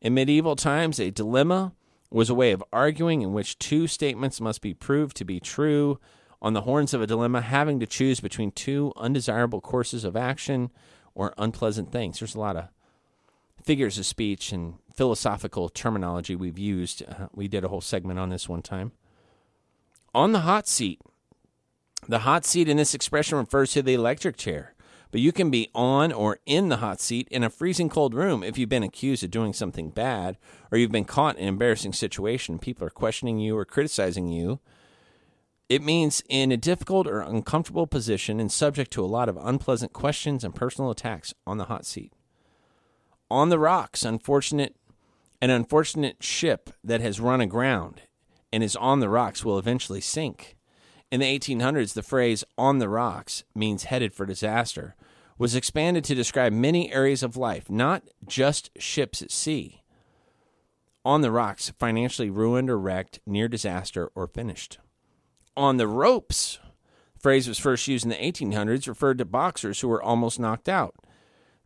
In 0.00 0.14
medieval 0.14 0.56
times, 0.56 0.98
a 0.98 1.12
dilemma 1.12 1.74
was 2.10 2.28
a 2.28 2.34
way 2.34 2.50
of 2.50 2.64
arguing 2.72 3.22
in 3.22 3.32
which 3.32 3.58
two 3.60 3.86
statements 3.86 4.40
must 4.40 4.60
be 4.60 4.74
proved 4.74 5.16
to 5.18 5.24
be 5.24 5.38
true 5.38 6.00
on 6.42 6.52
the 6.52 6.62
horns 6.62 6.92
of 6.92 7.00
a 7.00 7.06
dilemma, 7.06 7.40
having 7.40 7.78
to 7.78 7.86
choose 7.86 8.18
between 8.18 8.50
two 8.50 8.92
undesirable 8.96 9.60
courses 9.60 10.02
of 10.04 10.16
action 10.16 10.70
or 11.14 11.32
unpleasant 11.38 11.92
things. 11.92 12.18
There's 12.18 12.34
a 12.34 12.40
lot 12.40 12.56
of 12.56 12.64
figures 13.62 13.96
of 13.96 14.04
speech 14.04 14.50
and 14.50 14.74
philosophical 14.92 15.68
terminology 15.68 16.34
we've 16.34 16.58
used. 16.58 17.04
Uh, 17.08 17.28
we 17.32 17.46
did 17.46 17.64
a 17.64 17.68
whole 17.68 17.80
segment 17.80 18.18
on 18.18 18.30
this 18.30 18.48
one 18.48 18.60
time. 18.60 18.90
On 20.12 20.32
the 20.32 20.40
hot 20.40 20.66
seat. 20.66 21.00
The 22.08 22.20
hot 22.20 22.44
seat 22.44 22.68
in 22.68 22.76
this 22.76 22.92
expression 22.92 23.38
refers 23.38 23.70
to 23.72 23.82
the 23.82 23.94
electric 23.94 24.36
chair, 24.36 24.74
but 25.12 25.20
you 25.20 25.30
can 25.30 25.48
be 25.48 25.70
on 25.72 26.10
or 26.10 26.40
in 26.44 26.68
the 26.68 26.78
hot 26.78 27.00
seat 27.00 27.28
in 27.30 27.44
a 27.44 27.50
freezing 27.50 27.88
cold 27.88 28.12
room 28.12 28.42
if 28.42 28.58
you've 28.58 28.68
been 28.68 28.82
accused 28.82 29.22
of 29.22 29.30
doing 29.30 29.52
something 29.52 29.90
bad 29.90 30.36
or 30.72 30.78
you've 30.78 30.90
been 30.90 31.04
caught 31.04 31.36
in 31.36 31.42
an 31.42 31.48
embarrassing 31.50 31.92
situation. 31.92 32.58
People 32.58 32.84
are 32.84 32.90
questioning 32.90 33.38
you 33.38 33.56
or 33.56 33.64
criticizing 33.64 34.26
you 34.26 34.58
it 35.72 35.80
means 35.80 36.22
in 36.28 36.52
a 36.52 36.56
difficult 36.58 37.06
or 37.06 37.22
uncomfortable 37.22 37.86
position 37.86 38.38
and 38.38 38.52
subject 38.52 38.90
to 38.90 39.02
a 39.02 39.06
lot 39.06 39.26
of 39.26 39.38
unpleasant 39.38 39.94
questions 39.94 40.44
and 40.44 40.54
personal 40.54 40.90
attacks 40.90 41.32
on 41.46 41.56
the 41.56 41.64
hot 41.64 41.86
seat. 41.86 42.12
On 43.30 43.48
the 43.48 43.58
rocks, 43.58 44.04
unfortunate 44.04 44.76
an 45.40 45.48
unfortunate 45.48 46.22
ship 46.22 46.68
that 46.84 47.00
has 47.00 47.20
run 47.20 47.40
aground 47.40 48.02
and 48.52 48.62
is 48.62 48.76
on 48.76 49.00
the 49.00 49.08
rocks 49.08 49.46
will 49.46 49.58
eventually 49.58 50.02
sink. 50.02 50.58
In 51.10 51.20
the 51.20 51.38
1800s, 51.38 51.94
the 51.94 52.02
phrase 52.02 52.44
on 52.58 52.78
the 52.78 52.90
rocks 52.90 53.42
means 53.54 53.84
headed 53.84 54.12
for 54.12 54.26
disaster 54.26 54.94
was 55.38 55.54
expanded 55.54 56.04
to 56.04 56.14
describe 56.14 56.52
many 56.52 56.92
areas 56.92 57.22
of 57.22 57.38
life, 57.38 57.70
not 57.70 58.02
just 58.26 58.70
ships 58.78 59.22
at 59.22 59.30
sea. 59.30 59.82
On 61.02 61.22
the 61.22 61.30
rocks, 61.30 61.72
financially 61.78 62.28
ruined 62.28 62.68
or 62.68 62.78
wrecked, 62.78 63.20
near 63.26 63.48
disaster, 63.48 64.10
or 64.14 64.26
finished 64.26 64.78
on 65.56 65.76
the 65.76 65.88
ropes. 65.88 66.58
The 67.14 67.20
phrase 67.20 67.48
was 67.48 67.58
first 67.58 67.88
used 67.88 68.04
in 68.04 68.10
the 68.10 68.16
1800s, 68.16 68.88
referred 68.88 69.18
to 69.18 69.24
boxers 69.24 69.80
who 69.80 69.88
were 69.88 70.02
almost 70.02 70.40
knocked 70.40 70.68
out. 70.68 70.94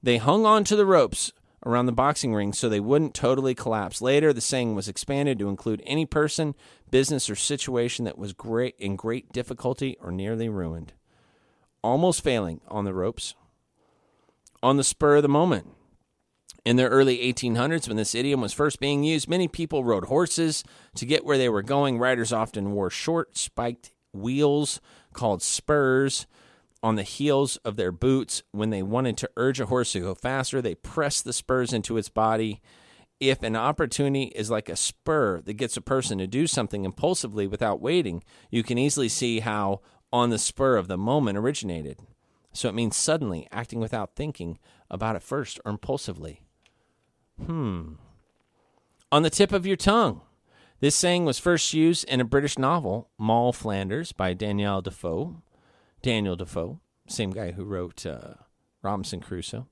They 0.03 0.19
hung 0.19 0.47
on 0.47 0.65
to 0.65 0.77
the 0.77 0.87
ropes 0.87 1.33
around 1.65 1.87
the 1.87 1.93
boxing 1.93 2.35
ring 2.35 2.53
so 2.53 2.69
they 2.69 2.81
wouldn't 2.81 3.15
totally 3.15 3.55
collapse. 3.55 4.01
Later, 4.01 4.33
the 4.33 4.41
saying 4.41 4.75
was 4.75 4.89
expanded 4.89 5.39
to 5.39 5.49
include 5.49 5.83
any 5.85 6.07
person, 6.07 6.55
business, 6.91 7.29
or 7.29 7.35
situation 7.35 8.05
that 8.05 8.19
was 8.19 8.33
great 8.33 8.77
in 8.79 8.97
great 8.97 9.33
difficulty 9.33 9.97
or 10.01 10.13
nearly 10.13 10.49
ruined. 10.49 10.93
Almost 11.83 12.23
failing 12.23 12.61
on 12.69 12.85
the 12.85 12.95
ropes. 12.95 13.35
On 14.63 14.77
the 14.77 14.85
spur 14.85 15.17
of 15.17 15.23
the 15.23 15.29
moment. 15.29 15.76
In 16.67 16.75
the 16.75 16.89
early 16.89 17.19
1800s, 17.19 17.87
when 17.87 17.97
this 17.97 18.13
idiom 18.13 18.41
was 18.41 18.53
first 18.53 18.81
being 18.81 19.05
used, 19.05 19.29
many 19.29 19.47
people 19.47 19.85
rode 19.85 20.07
horses 20.07 20.65
to 20.97 21.07
get 21.07 21.25
where 21.25 21.39
they 21.39 21.49
were 21.49 21.63
going. 21.63 21.97
Riders 21.97 22.33
often 22.33 22.73
wore 22.73 22.91
short, 22.91 23.39
spiked 23.39 23.93
wheels 24.13 24.81
called 25.13 25.45
spurs 25.45 26.27
on 26.83 26.97
the 26.97 27.05
heels 27.05 27.57
of 27.59 27.77
their 27.77 27.93
boots. 27.93 28.43
When 28.51 28.71
they 28.71 28.83
wanted 28.83 29.17
to 29.19 29.31
urge 29.37 29.61
a 29.61 29.67
horse 29.67 29.93
to 29.93 30.01
go 30.01 30.17
faster, 30.17 30.61
they 30.61 30.75
pressed 30.75 31.25
the 31.25 31.33
spurs 31.33 31.73
into 31.73 31.99
its 31.99 32.09
body. 32.09 32.61
If 33.21 33.45
an 33.45 33.55
opportunity 33.55 34.33
is 34.35 34.51
like 34.51 34.69
a 34.69 34.75
spur 34.75 35.43
that 35.43 35.55
gets 35.55 35.77
a 35.77 35.81
person 35.81 36.19
to 36.19 36.27
do 36.27 36.49
something 36.49 36.85
impulsively 36.85 37.47
without 37.47 37.81
waiting, 37.81 38.25
you 38.51 38.65
can 38.65 38.77
easily 38.77 39.09
see 39.09 39.39
how 39.39 39.83
on 40.13 40.31
the 40.31 40.37
spur 40.37 40.77
of 40.77 40.89
the 40.89 40.99
moment 40.99 41.39
originated. 41.39 42.01
So 42.53 42.69
it 42.69 42.75
means 42.75 42.97
suddenly 42.97 43.47
acting 43.53 43.79
without 43.79 44.17
thinking 44.17 44.59
about 44.91 45.15
it 45.15 45.23
first 45.23 45.61
or 45.65 45.71
impulsively. 45.71 46.41
Hmm. 47.45 47.95
On 49.13 49.23
the 49.23 49.31
tip 49.31 49.53
of 49.53 49.67
your 49.67 49.77
tongue. 49.77 50.23
This 50.81 50.95
saying 50.95 51.25
was 51.25 51.39
first 51.39 51.73
used 51.73 52.05
in 52.05 52.21
a 52.21 52.25
British 52.25 52.59
novel, 52.59 53.09
Moll 53.19 53.53
Flanders, 53.53 54.13
by 54.13 54.35
Daniel 54.35 54.83
Defoe. 54.83 55.43
Daniel 56.03 56.37
Defoe, 56.37 56.81
same 57.09 57.31
guy 57.31 57.53
who 57.53 57.65
wrote 57.65 58.05
uh, 58.05 58.35
Robinson 58.83 59.21
Crusoe. 59.21 59.67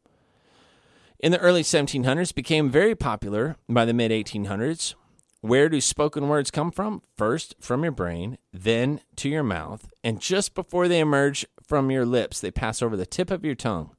In 1.18 1.30
the 1.30 1.38
early 1.38 1.62
1700s, 1.62 2.34
became 2.34 2.70
very 2.70 2.94
popular 2.94 3.56
by 3.68 3.84
the 3.84 3.92
mid 3.92 4.10
1800s. 4.10 4.94
Where 5.40 5.68
do 5.68 5.80
spoken 5.80 6.28
words 6.28 6.50
come 6.50 6.70
from? 6.70 7.02
First 7.18 7.54
from 7.60 7.82
your 7.82 7.92
brain, 7.92 8.38
then 8.52 9.00
to 9.16 9.28
your 9.28 9.42
mouth, 9.42 9.90
and 10.02 10.20
just 10.20 10.54
before 10.54 10.88
they 10.88 11.00
emerge 11.00 11.44
from 11.62 11.90
your 11.90 12.06
lips, 12.06 12.40
they 12.40 12.50
pass 12.50 12.80
over 12.80 12.96
the 12.96 13.04
tip 13.04 13.30
of 13.30 13.44
your 13.44 13.54
tongue. 13.54 13.94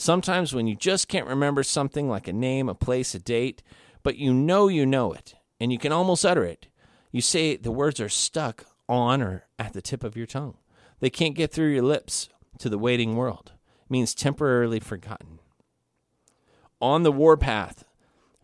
Sometimes 0.00 0.54
when 0.54 0.66
you 0.66 0.76
just 0.76 1.08
can't 1.08 1.26
remember 1.26 1.62
something 1.62 2.08
like 2.08 2.26
a 2.26 2.32
name, 2.32 2.70
a 2.70 2.74
place, 2.74 3.14
a 3.14 3.18
date, 3.18 3.62
but 4.02 4.16
you 4.16 4.32
know 4.32 4.66
you 4.66 4.86
know 4.86 5.12
it, 5.12 5.34
and 5.60 5.70
you 5.70 5.76
can 5.76 5.92
almost 5.92 6.24
utter 6.24 6.42
it, 6.42 6.68
you 7.12 7.20
say 7.20 7.54
the 7.54 7.70
words 7.70 8.00
are 8.00 8.08
stuck 8.08 8.64
on 8.88 9.20
or 9.20 9.44
at 9.58 9.74
the 9.74 9.82
tip 9.82 10.02
of 10.02 10.16
your 10.16 10.24
tongue. 10.24 10.56
They 11.00 11.10
can't 11.10 11.34
get 11.34 11.52
through 11.52 11.74
your 11.74 11.82
lips 11.82 12.30
to 12.60 12.70
the 12.70 12.78
waiting 12.78 13.14
world. 13.14 13.52
It 13.84 13.90
means 13.90 14.14
temporarily 14.14 14.80
forgotten. 14.80 15.38
On 16.80 17.02
the 17.02 17.12
warpath, 17.12 17.84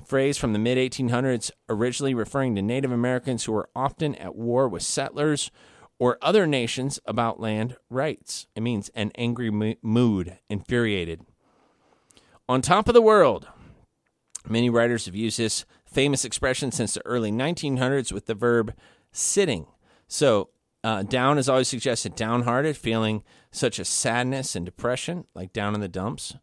phrase 0.04 0.36
from 0.36 0.52
the 0.52 0.58
mid 0.58 0.76
1800s, 0.76 1.50
originally 1.70 2.12
referring 2.12 2.54
to 2.56 2.60
Native 2.60 2.92
Americans 2.92 3.44
who 3.44 3.52
were 3.52 3.70
often 3.74 4.14
at 4.16 4.36
war 4.36 4.68
with 4.68 4.82
settlers 4.82 5.50
or 5.98 6.18
other 6.20 6.46
nations 6.46 7.00
about 7.06 7.40
land 7.40 7.78
rights. 7.88 8.46
It 8.54 8.62
means 8.62 8.90
an 8.90 9.10
angry 9.14 9.50
mood, 9.50 10.38
infuriated. 10.50 11.24
On 12.48 12.62
top 12.62 12.88
of 12.88 12.94
the 12.94 13.02
world. 13.02 13.48
Many 14.48 14.70
writers 14.70 15.06
have 15.06 15.16
used 15.16 15.38
this 15.38 15.64
famous 15.84 16.24
expression 16.24 16.70
since 16.70 16.94
the 16.94 17.04
early 17.04 17.32
1900s 17.32 18.12
with 18.12 18.26
the 18.26 18.34
verb 18.34 18.72
sitting. 19.10 19.66
So, 20.06 20.50
uh, 20.84 21.02
down 21.02 21.38
is 21.38 21.48
always 21.48 21.66
suggested 21.66 22.14
downhearted, 22.14 22.76
feeling 22.76 23.24
such 23.50 23.80
a 23.80 23.84
sadness 23.84 24.54
and 24.54 24.64
depression, 24.64 25.24
like 25.34 25.52
down 25.52 25.74
in 25.74 25.80
the 25.80 25.88
dumps. 25.88 26.36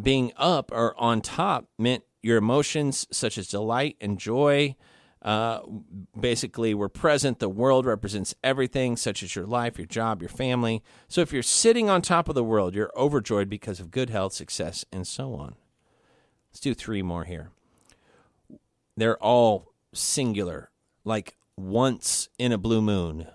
Being 0.00 0.32
up 0.36 0.72
or 0.72 0.98
on 1.00 1.20
top 1.20 1.66
meant 1.78 2.02
your 2.20 2.38
emotions, 2.38 3.06
such 3.12 3.38
as 3.38 3.46
delight 3.46 3.96
and 4.00 4.18
joy, 4.18 4.74
uh, 5.22 5.60
basically 6.18 6.74
we're 6.74 6.88
present. 6.88 7.38
The 7.38 7.48
world 7.48 7.86
represents 7.86 8.34
everything, 8.42 8.96
such 8.96 9.22
as 9.22 9.34
your 9.34 9.46
life, 9.46 9.78
your 9.78 9.86
job, 9.86 10.22
your 10.22 10.28
family. 10.28 10.82
So 11.08 11.20
if 11.20 11.32
you're 11.32 11.42
sitting 11.42 11.90
on 11.90 12.02
top 12.02 12.28
of 12.28 12.34
the 12.34 12.44
world, 12.44 12.74
you're 12.74 12.92
overjoyed 12.96 13.48
because 13.48 13.80
of 13.80 13.90
good 13.90 14.10
health, 14.10 14.32
success, 14.32 14.84
and 14.92 15.06
so 15.06 15.34
on. 15.34 15.56
Let's 16.50 16.60
do 16.60 16.74
three 16.74 17.02
more 17.02 17.24
here. 17.24 17.50
They're 18.96 19.22
all 19.22 19.72
singular, 19.92 20.70
like 21.04 21.36
once 21.56 22.28
in 22.38 22.52
a 22.52 22.58
blue 22.58 22.82
moon. 22.82 23.26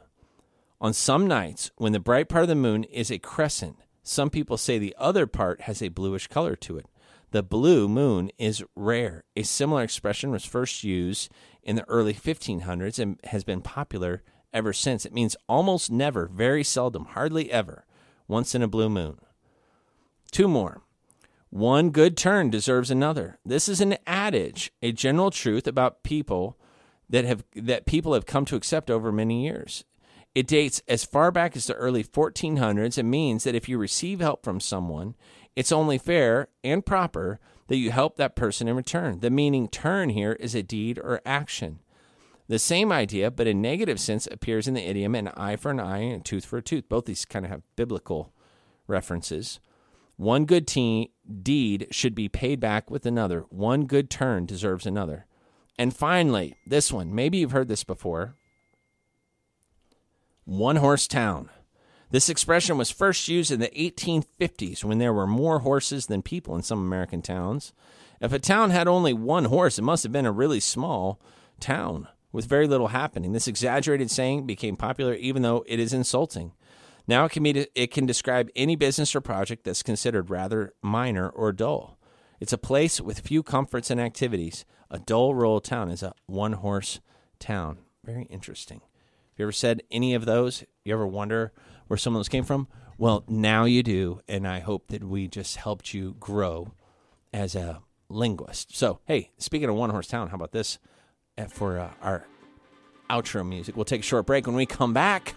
On 0.81 0.93
some 0.93 1.27
nights, 1.27 1.71
when 1.77 1.93
the 1.93 1.99
bright 1.99 2.27
part 2.27 2.43
of 2.43 2.49
the 2.49 2.55
moon 2.55 2.83
is 2.85 3.09
a 3.09 3.19
crescent, 3.19 3.77
some 4.01 4.29
people 4.29 4.57
say 4.57 4.77
the 4.77 4.95
other 4.97 5.25
part 5.25 5.61
has 5.61 5.81
a 5.81 5.87
bluish 5.87 6.27
color 6.27 6.55
to 6.57 6.77
it. 6.77 6.85
The 7.33 7.41
blue 7.41 7.89
moon 7.89 8.29
is 8.37 8.63
rare. 8.75 9.23
A 9.35 9.41
similar 9.41 9.81
expression 9.81 10.29
was 10.29 10.45
first 10.45 10.83
used 10.83 11.31
in 11.63 11.75
the 11.75 11.89
early 11.89 12.13
1500s 12.13 12.99
and 12.99 13.19
has 13.23 13.43
been 13.43 13.61
popular 13.61 14.21
ever 14.53 14.71
since. 14.71 15.03
It 15.03 15.15
means 15.15 15.35
almost 15.49 15.89
never, 15.89 16.27
very 16.27 16.63
seldom, 16.63 17.05
hardly 17.05 17.51
ever, 17.51 17.87
once 18.27 18.53
in 18.53 18.61
a 18.61 18.67
blue 18.67 18.87
moon. 18.87 19.17
Two 20.29 20.47
more. 20.47 20.83
One 21.49 21.89
good 21.89 22.17
turn 22.17 22.51
deserves 22.51 22.91
another. 22.91 23.39
This 23.43 23.67
is 23.67 23.81
an 23.81 23.97
adage, 24.05 24.71
a 24.83 24.91
general 24.91 25.31
truth 25.31 25.65
about 25.65 26.03
people 26.03 26.59
that 27.09 27.25
have 27.25 27.43
that 27.55 27.87
people 27.87 28.13
have 28.13 28.27
come 28.27 28.45
to 28.45 28.55
accept 28.55 28.91
over 28.91 29.11
many 29.11 29.43
years. 29.43 29.85
It 30.35 30.47
dates 30.47 30.81
as 30.87 31.03
far 31.03 31.31
back 31.31 31.55
as 31.55 31.67
the 31.67 31.75
early 31.75 32.03
1400s 32.03 32.97
and 32.97 33.09
means 33.09 33.43
that 33.43 33.53
if 33.53 33.69
you 33.69 33.77
receive 33.77 34.19
help 34.19 34.43
from 34.43 34.59
someone, 34.59 35.15
it's 35.55 35.71
only 35.71 35.97
fair 35.97 36.47
and 36.63 36.85
proper 36.85 37.39
that 37.67 37.77
you 37.77 37.91
help 37.91 38.17
that 38.17 38.35
person 38.35 38.67
in 38.67 38.75
return. 38.75 39.19
The 39.19 39.29
meaning 39.29 39.67
turn 39.67 40.09
here 40.09 40.33
is 40.33 40.55
a 40.55 40.63
deed 40.63 40.99
or 40.99 41.21
action. 41.25 41.79
The 42.47 42.59
same 42.59 42.91
idea, 42.91 43.31
but 43.31 43.47
in 43.47 43.61
negative 43.61 43.99
sense, 43.99 44.27
appears 44.29 44.67
in 44.67 44.73
the 44.73 44.87
idiom 44.87 45.15
an 45.15 45.29
eye 45.29 45.55
for 45.55 45.71
an 45.71 45.79
eye 45.79 45.99
and 45.99 46.21
a 46.21 46.23
tooth 46.23 46.45
for 46.45 46.57
a 46.57 46.61
tooth. 46.61 46.89
Both 46.89 47.05
these 47.05 47.25
kind 47.25 47.45
of 47.45 47.51
have 47.51 47.61
biblical 47.75 48.33
references. 48.87 49.59
One 50.17 50.45
good 50.45 50.67
te- 50.67 51.11
deed 51.41 51.87
should 51.91 52.13
be 52.13 52.29
paid 52.29 52.59
back 52.59 52.91
with 52.91 53.05
another. 53.05 53.45
One 53.49 53.85
good 53.85 54.09
turn 54.09 54.45
deserves 54.45 54.85
another. 54.85 55.25
And 55.79 55.95
finally, 55.95 56.55
this 56.67 56.91
one, 56.91 57.15
maybe 57.15 57.39
you've 57.39 57.51
heard 57.51 57.67
this 57.69 57.83
before 57.83 58.35
one 60.45 60.75
horse 60.75 61.07
town. 61.07 61.49
This 62.13 62.29
expression 62.29 62.77
was 62.77 62.91
first 62.91 63.27
used 63.27 63.49
in 63.49 63.59
the 63.59 63.69
1850s 63.69 64.83
when 64.83 64.99
there 64.99 65.11
were 65.11 65.25
more 65.25 65.61
horses 65.61 66.05
than 66.05 66.21
people 66.21 66.55
in 66.55 66.61
some 66.61 66.77
American 66.77 67.23
towns. 67.23 67.73
If 68.21 68.31
a 68.31 68.37
town 68.37 68.69
had 68.69 68.87
only 68.87 69.13
one 69.13 69.45
horse, 69.45 69.79
it 69.79 69.81
must 69.81 70.03
have 70.03 70.11
been 70.11 70.27
a 70.27 70.31
really 70.31 70.59
small 70.59 71.19
town 71.59 72.07
with 72.31 72.45
very 72.45 72.67
little 72.67 72.89
happening. 72.89 73.31
This 73.31 73.47
exaggerated 73.47 74.11
saying 74.11 74.45
became 74.45 74.75
popular 74.75 75.15
even 75.15 75.41
though 75.41 75.65
it 75.65 75.79
is 75.79 75.91
insulting. 75.91 76.51
Now 77.07 77.25
it 77.25 77.31
can, 77.31 77.41
be, 77.41 77.65
it 77.73 77.89
can 77.89 78.05
describe 78.05 78.51
any 78.55 78.75
business 78.75 79.15
or 79.15 79.21
project 79.21 79.63
that's 79.63 79.81
considered 79.81 80.29
rather 80.29 80.75
minor 80.83 81.29
or 81.29 81.51
dull. 81.51 81.97
It's 82.39 82.53
a 82.53 82.59
place 82.59 83.01
with 83.01 83.21
few 83.21 83.41
comforts 83.41 83.89
and 83.89 83.99
activities. 83.99 84.65
A 84.91 84.99
dull 84.99 85.33
rural 85.33 85.61
town 85.61 85.89
is 85.89 86.03
a 86.03 86.13
one 86.27 86.53
horse 86.53 86.99
town. 87.39 87.79
Very 88.05 88.25
interesting. 88.25 88.81
Have 88.81 89.39
you 89.39 89.45
ever 89.45 89.51
said 89.51 89.81
any 89.89 90.13
of 90.13 90.25
those? 90.25 90.63
You 90.85 90.93
ever 90.93 91.07
wonder 91.07 91.53
where 91.87 91.97
some 91.97 92.15
of 92.15 92.19
those 92.19 92.29
came 92.29 92.43
from? 92.43 92.67
Well, 92.97 93.23
now 93.27 93.65
you 93.65 93.83
do, 93.83 94.21
and 94.27 94.47
I 94.47 94.59
hope 94.59 94.87
that 94.87 95.03
we 95.03 95.27
just 95.27 95.57
helped 95.57 95.93
you 95.93 96.15
grow 96.19 96.73
as 97.33 97.55
a 97.55 97.81
linguist. 98.09 98.75
So, 98.75 98.99
hey, 99.05 99.31
speaking 99.37 99.69
of 99.69 99.75
One 99.75 99.89
Horse 99.89 100.07
Town, 100.07 100.29
how 100.29 100.35
about 100.35 100.51
this 100.51 100.77
uh, 101.37 101.45
for 101.45 101.79
uh, 101.79 101.91
our 102.01 102.25
outro 103.09 103.47
music? 103.47 103.75
We'll 103.75 103.85
take 103.85 104.01
a 104.01 104.05
short 104.05 104.25
break. 104.25 104.45
When 104.45 104.55
we 104.55 104.65
come 104.65 104.93
back, 104.93 105.33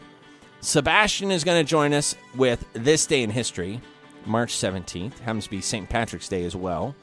Sebastian 0.61 1.31
is 1.31 1.45
going 1.45 1.65
to 1.65 1.69
join 1.69 1.93
us 1.93 2.15
with 2.35 2.65
This 2.73 3.07
Day 3.07 3.23
in 3.23 3.31
History, 3.31 3.81
March 4.27 4.55
17th. 4.55 5.19
Happens 5.21 5.45
to 5.45 5.51
be 5.51 5.61
St. 5.61 5.89
Patrick's 5.89 6.29
Day 6.29 6.45
as 6.45 6.55
well. 6.55 6.95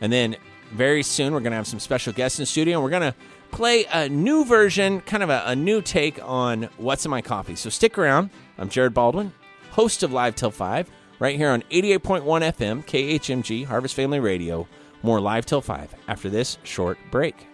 And 0.00 0.12
then 0.12 0.36
very 0.72 1.02
soon, 1.02 1.32
we're 1.32 1.40
going 1.40 1.52
to 1.52 1.56
have 1.56 1.66
some 1.66 1.80
special 1.80 2.12
guests 2.12 2.38
in 2.38 2.42
the 2.42 2.46
studio, 2.46 2.78
and 2.78 2.84
we're 2.84 2.90
going 2.90 3.12
to 3.12 3.14
play 3.50 3.84
a 3.92 4.08
new 4.08 4.44
version, 4.44 5.00
kind 5.02 5.22
of 5.22 5.30
a, 5.30 5.42
a 5.46 5.56
new 5.56 5.82
take 5.82 6.18
on 6.22 6.64
What's 6.76 7.04
in 7.04 7.10
My 7.10 7.22
Coffee. 7.22 7.56
So 7.56 7.70
stick 7.70 7.98
around. 7.98 8.30
I'm 8.58 8.68
Jared 8.68 8.94
Baldwin, 8.94 9.32
host 9.70 10.02
of 10.02 10.12
Live 10.12 10.34
Till 10.34 10.50
5, 10.50 10.90
right 11.18 11.36
here 11.36 11.50
on 11.50 11.62
88.1 11.70 12.22
FM, 12.22 12.84
KHMG, 12.84 13.66
Harvest 13.66 13.94
Family 13.94 14.20
Radio. 14.20 14.66
More 15.02 15.20
Live 15.20 15.46
Till 15.46 15.60
5 15.62 15.94
after 16.08 16.28
this 16.28 16.58
short 16.62 16.98
break. 17.10 17.49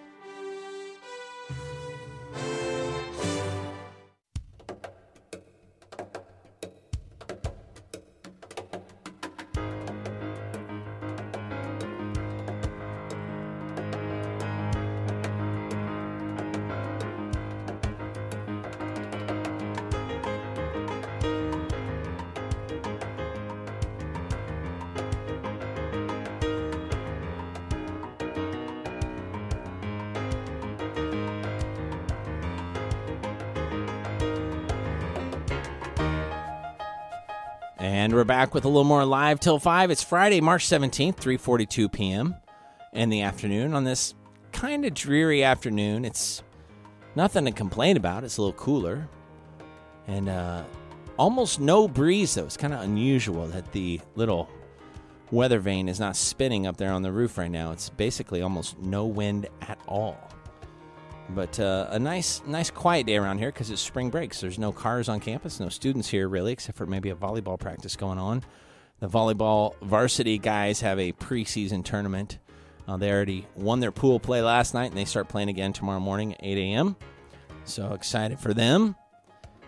Back 38.37 38.53
with 38.53 38.67
a 38.67 38.69
little 38.69 38.85
more 38.85 39.07
live 39.07 39.41
till 39.41 39.59
5. 39.59 39.91
It's 39.91 40.03
Friday, 40.03 40.43
March 40.43 40.67
17th, 40.67 41.17
3:42 41.17 41.91
p.m. 41.91 42.35
in 42.93 43.09
the 43.09 43.23
afternoon 43.23 43.73
on 43.73 43.85
this 43.85 44.13
kind 44.53 44.85
of 44.85 44.93
dreary 44.93 45.43
afternoon. 45.43 46.05
It's 46.05 46.43
nothing 47.15 47.47
to 47.47 47.51
complain 47.51 47.97
about. 47.97 48.25
It's 48.25 48.37
a 48.37 48.43
little 48.43 48.53
cooler. 48.53 49.09
And 50.07 50.29
uh 50.29 50.65
almost 51.19 51.61
no 51.61 51.89
breeze 51.89 52.35
though. 52.35 52.45
It's 52.45 52.59
kind 52.59 52.75
of 52.75 52.83
unusual 52.83 53.47
that 53.47 53.73
the 53.73 54.03
little 54.17 54.51
weather 55.31 55.59
vane 55.59 55.89
is 55.89 55.99
not 55.99 56.15
spinning 56.15 56.67
up 56.67 56.77
there 56.77 56.93
on 56.93 57.01
the 57.01 57.13
roof 57.13 57.39
right 57.39 57.51
now. 57.51 57.73
It's 57.73 57.89
basically 57.89 58.43
almost 58.43 58.79
no 58.79 59.07
wind 59.07 59.49
at 59.63 59.79
all. 59.89 60.19
But 61.31 61.59
uh, 61.59 61.89
a 61.91 61.99
nice, 61.99 62.43
nice 62.47 62.71
quiet 62.71 63.07
day 63.07 63.17
around 63.17 63.39
here 63.39 63.51
because 63.51 63.71
it's 63.71 63.81
spring 63.81 64.11
break. 64.11 64.33
So 64.33 64.43
there's 64.43 64.59
no 64.59 64.73
cars 64.73 65.09
on 65.09 65.21
campus, 65.21 65.59
no 65.59 65.69
students 65.69 66.09
here 66.09 66.29
really, 66.29 66.53
except 66.53 66.79
for 66.79 66.87
maybe 66.87 67.11
a 67.11 67.17
volleyball 67.17 67.59
practice 67.59 67.97
going 67.97 68.19
on. 68.19 68.45
The 69.01 69.09
volleyball 69.09 69.75
varsity 69.83 70.39
guys 70.39 70.81
have 70.81 70.99
a 70.99 71.13
preseason 71.13 71.85
tournament. 71.85 72.39
Uh, 72.89 72.97
they 72.97 73.11
already 73.11 73.47
won 73.57 73.81
their 73.81 73.93
pool 73.93 74.21
play 74.21 74.41
last 74.41 74.73
night, 74.73 74.87
and 74.87 74.97
they 74.97 75.05
start 75.05 75.29
playing 75.29 75.49
again 75.49 75.73
tomorrow 75.73 76.01
morning 76.01 76.35
at 76.35 76.45
8 76.45 76.59
a.m. 76.59 76.97
So 77.65 77.93
excited 77.93 78.39
for 78.39 78.55
them, 78.55 78.95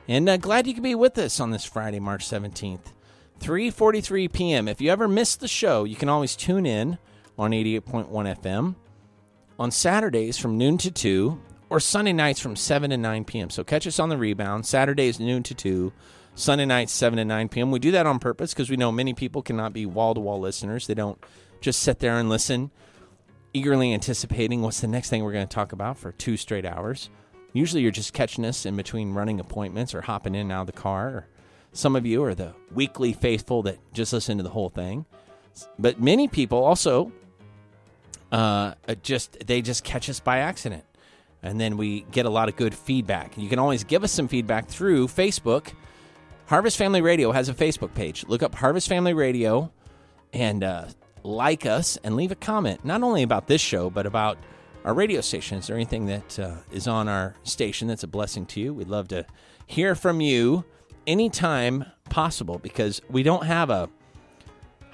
and 0.07 0.29
uh, 0.29 0.37
glad 0.37 0.69
you 0.69 0.75
could 0.75 0.85
be 0.85 0.95
with 0.95 1.19
us 1.19 1.41
on 1.41 1.51
this 1.51 1.65
Friday, 1.65 1.99
March 1.99 2.25
17th, 2.25 2.93
3:43 3.41 4.33
p.m. 4.33 4.69
If 4.69 4.81
you 4.81 4.91
ever 4.91 5.09
missed 5.09 5.41
the 5.41 5.49
show, 5.49 5.83
you 5.83 5.97
can 5.97 6.09
always 6.09 6.37
tune 6.37 6.65
in 6.65 6.99
on 7.37 7.51
88.1 7.51 8.09
FM 8.09 8.77
on 9.59 9.71
Saturdays 9.73 10.39
from 10.39 10.57
noon 10.57 10.79
to 10.79 10.93
2 10.93 11.41
or 11.71 11.81
Sunday 11.81 12.13
nights 12.13 12.41
from 12.41 12.57
7 12.57 12.91
to 12.91 12.97
9 12.97 13.25
p.m. 13.25 13.51
So 13.51 13.65
catch 13.65 13.87
us 13.87 13.99
on 13.99 14.09
the 14.09 14.17
rebound. 14.17 14.67
Saturdays 14.67 15.21
noon 15.21 15.43
to 15.45 15.55
2, 15.55 15.93
Sunday 16.35 16.65
nights 16.65 16.93
7 16.93 17.17
to 17.17 17.25
9 17.25 17.49
p.m. 17.49 17.71
We 17.71 17.79
do 17.79 17.91
that 17.93 18.07
on 18.07 18.19
purpose 18.19 18.55
because 18.55 18.71
we 18.71 18.77
know 18.77 18.91
many 18.93 19.15
people 19.15 19.43
cannot 19.43 19.73
be 19.73 19.87
wall 19.87 20.15
to 20.15 20.21
wall 20.21 20.41
listeners. 20.41 20.87
They 20.87 20.95
don't 20.95 21.23
just 21.61 21.83
sit 21.83 21.99
there 21.99 22.17
and 22.19 22.29
listen, 22.29 22.71
eagerly 23.53 23.93
anticipating 23.93 24.63
what's 24.63 24.81
the 24.81 24.89
next 24.89 25.11
thing 25.11 25.23
we're 25.23 25.33
going 25.33 25.49
to 25.49 25.55
talk 25.55 25.73
about 25.73 25.99
for 25.99 26.13
two 26.13 26.37
straight 26.37 26.65
hours. 26.65 27.11
Usually 27.53 27.83
you're 27.83 27.91
just 27.91 28.13
catching 28.13 28.45
us 28.45 28.65
in 28.65 28.77
between 28.77 29.15
running 29.15 29.41
appointments 29.41 29.95
or 29.95 30.03
hopping 30.03 30.35
in 30.35 30.43
and 30.43 30.53
out 30.53 30.63
of 30.63 30.67
the 30.67 30.73
car. 30.73 31.09
Or 31.09 31.27
some 31.73 31.97
of 31.97 32.07
you 32.07 32.23
are 32.25 32.35
the 32.35 32.55
weekly 32.73 33.13
faithful 33.13 33.63
that 33.63 33.79
just 33.93 34.13
listen 34.13 34.37
to 34.39 34.43
the 34.43 34.51
whole 34.51 34.69
thing. 34.69 35.07
But 35.79 36.01
many 36.01 36.29
people 36.29 36.63
also 36.63 37.11
uh, 38.31 38.75
just 39.03 39.47
they 39.47 39.61
just 39.63 39.83
catch 39.83 40.09
us 40.09 40.21
by 40.21 40.39
accident 40.39 40.85
and 41.43 41.61
then 41.61 41.77
we 41.77 42.03
get 42.13 42.27
a 42.27 42.31
lot 42.31 42.49
of 42.49 42.57
good 42.57 42.75
feedback. 42.75 43.37
You 43.37 43.49
can 43.49 43.59
always 43.59 43.85
give 43.85 44.05
us 44.05 44.13
some 44.13 44.29
feedback 44.29 44.69
through 44.69 45.09
Facebook. 45.09 45.73
Harvest 46.47 46.77
Family 46.77 47.01
Radio 47.01 47.33
has 47.33 47.49
a 47.49 47.55
Facebook 47.55 47.95
page. 47.95 48.25
Look 48.27 48.43
up 48.43 48.55
Harvest 48.55 48.89
Family 48.89 49.15
Radio 49.15 49.71
and 50.33 50.65
uh, 50.65 50.87
like 51.23 51.67
us 51.67 51.99
and 52.03 52.17
leave 52.17 52.33
a 52.33 52.37
comment, 52.37 52.85
not 52.85 53.03
only 53.03 53.23
about 53.23 53.47
this 53.47 53.61
show, 53.61 53.91
but 53.91 54.07
about 54.07 54.39
our 54.85 54.95
radio 54.95 55.21
stations 55.21 55.69
or 55.69 55.75
anything 55.75 56.07
that 56.07 56.39
uh, 56.39 56.57
is 56.73 56.89
on 56.89 57.09
our 57.09 57.35
station 57.43 57.89
that's 57.89 58.03
a 58.03 58.09
blessing 58.09 58.47
to 58.47 58.61
you. 58.61 58.73
We'd 58.73 58.89
love 58.89 59.09
to 59.09 59.27
hear 59.67 59.95
from 59.95 60.21
you 60.21 60.65
anytime 61.07 61.85
possible 62.09 62.59
because 62.59 63.01
we 63.11 63.23
don't 63.23 63.45
have 63.45 63.71
a 63.71 63.89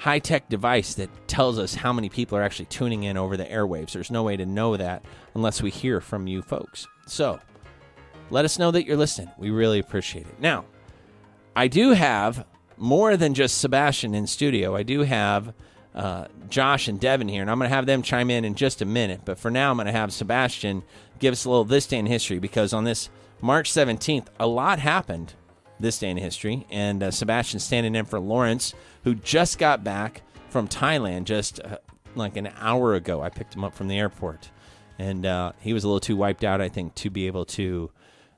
high 0.04 0.18
tech 0.18 0.50
device 0.50 0.92
that 0.92 1.08
tells 1.26 1.58
us 1.58 1.74
how 1.74 1.90
many 1.90 2.10
people 2.10 2.36
are 2.36 2.42
actually 2.42 2.66
tuning 2.66 3.04
in 3.04 3.16
over 3.16 3.38
the 3.38 3.44
airwaves. 3.46 3.92
There's 3.92 4.10
no 4.10 4.22
way 4.22 4.36
to 4.36 4.44
know 4.44 4.76
that 4.76 5.02
unless 5.34 5.62
we 5.62 5.70
hear 5.70 5.98
from 5.98 6.26
you 6.26 6.42
folks. 6.42 6.86
So 7.06 7.40
let 8.28 8.44
us 8.44 8.58
know 8.58 8.70
that 8.70 8.84
you're 8.84 8.98
listening. 8.98 9.30
We 9.38 9.48
really 9.48 9.78
appreciate 9.78 10.26
it. 10.26 10.38
Now, 10.38 10.66
I 11.56 11.68
do 11.68 11.92
have 11.92 12.44
more 12.76 13.16
than 13.16 13.32
just 13.32 13.62
Sebastian 13.62 14.14
in 14.14 14.26
studio. 14.26 14.76
I 14.76 14.82
do 14.82 15.00
have 15.00 15.54
uh, 15.94 16.26
Josh 16.50 16.86
and 16.86 17.00
Devin 17.00 17.28
here, 17.28 17.40
and 17.40 17.50
I'm 17.50 17.58
going 17.58 17.70
to 17.70 17.74
have 17.74 17.86
them 17.86 18.02
chime 18.02 18.28
in 18.28 18.44
in 18.44 18.56
just 18.56 18.82
a 18.82 18.84
minute. 18.84 19.22
But 19.24 19.38
for 19.38 19.50
now, 19.50 19.70
I'm 19.70 19.78
going 19.78 19.86
to 19.86 19.92
have 19.92 20.12
Sebastian 20.12 20.82
give 21.18 21.32
us 21.32 21.46
a 21.46 21.48
little 21.48 21.64
this 21.64 21.86
day 21.86 21.96
in 21.96 22.04
history 22.04 22.38
because 22.38 22.74
on 22.74 22.84
this 22.84 23.08
March 23.40 23.72
17th, 23.72 24.26
a 24.38 24.46
lot 24.46 24.80
happened 24.80 25.32
this 25.80 25.98
day 25.98 26.10
in 26.10 26.16
history. 26.16 26.66
And 26.70 27.02
uh, 27.02 27.10
Sebastian 27.10 27.60
standing 27.60 27.94
in 27.94 28.04
for 28.04 28.18
Lawrence, 28.20 28.74
who 29.04 29.14
just 29.14 29.58
got 29.58 29.82
back 29.84 30.22
from 30.48 30.68
Thailand 30.68 31.24
just 31.24 31.60
uh, 31.60 31.78
like 32.14 32.36
an 32.36 32.50
hour 32.60 32.94
ago. 32.94 33.22
I 33.22 33.28
picked 33.28 33.54
him 33.54 33.64
up 33.64 33.74
from 33.74 33.88
the 33.88 33.98
airport. 33.98 34.50
And 34.98 35.26
uh, 35.26 35.52
he 35.60 35.72
was 35.72 35.82
a 35.82 35.88
little 35.88 35.98
too 36.00 36.16
wiped 36.16 36.44
out, 36.44 36.60
I 36.60 36.68
think, 36.68 36.94
to 36.96 37.10
be 37.10 37.26
able 37.26 37.44
to 37.46 37.90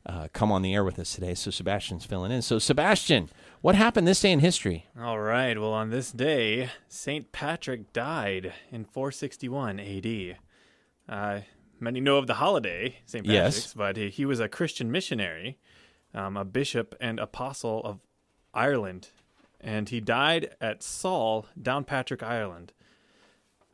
uh, 0.06 0.28
come 0.32 0.50
on 0.50 0.62
the 0.62 0.72
air 0.74 0.84
with 0.84 0.98
us 0.98 1.14
today. 1.14 1.34
So 1.34 1.50
Sebastian's 1.50 2.06
filling 2.06 2.32
in. 2.32 2.40
So, 2.40 2.58
Sebastian, 2.58 3.28
what 3.60 3.74
happened 3.74 4.06
this 4.08 4.20
day 4.20 4.32
in 4.32 4.38
history? 4.40 4.86
All 4.98 5.18
right. 5.20 5.58
Well, 5.60 5.72
on 5.74 5.90
this 5.90 6.10
day, 6.12 6.70
St. 6.88 7.30
Patrick 7.32 7.92
died 7.92 8.54
in 8.70 8.84
461 8.86 9.80
AD. 9.80 10.36
Uh, 11.08 11.40
many 11.80 12.00
know 12.00 12.16
of 12.16 12.26
the 12.26 12.34
holiday, 12.34 12.96
St. 13.04 13.26
Patrick's, 13.26 13.56
Yes. 13.56 13.74
but 13.74 13.96
he, 13.96 14.08
he 14.08 14.24
was 14.24 14.40
a 14.40 14.48
Christian 14.48 14.90
missionary, 14.90 15.58
um, 16.14 16.36
a 16.36 16.44
bishop 16.44 16.94
and 17.00 17.18
apostle 17.18 17.82
of 17.84 18.00
Ireland, 18.54 19.08
and 19.60 19.88
he 19.88 20.00
died 20.00 20.54
at 20.60 20.82
Saul, 20.82 21.46
Downpatrick, 21.60 22.22
Ireland. 22.22 22.72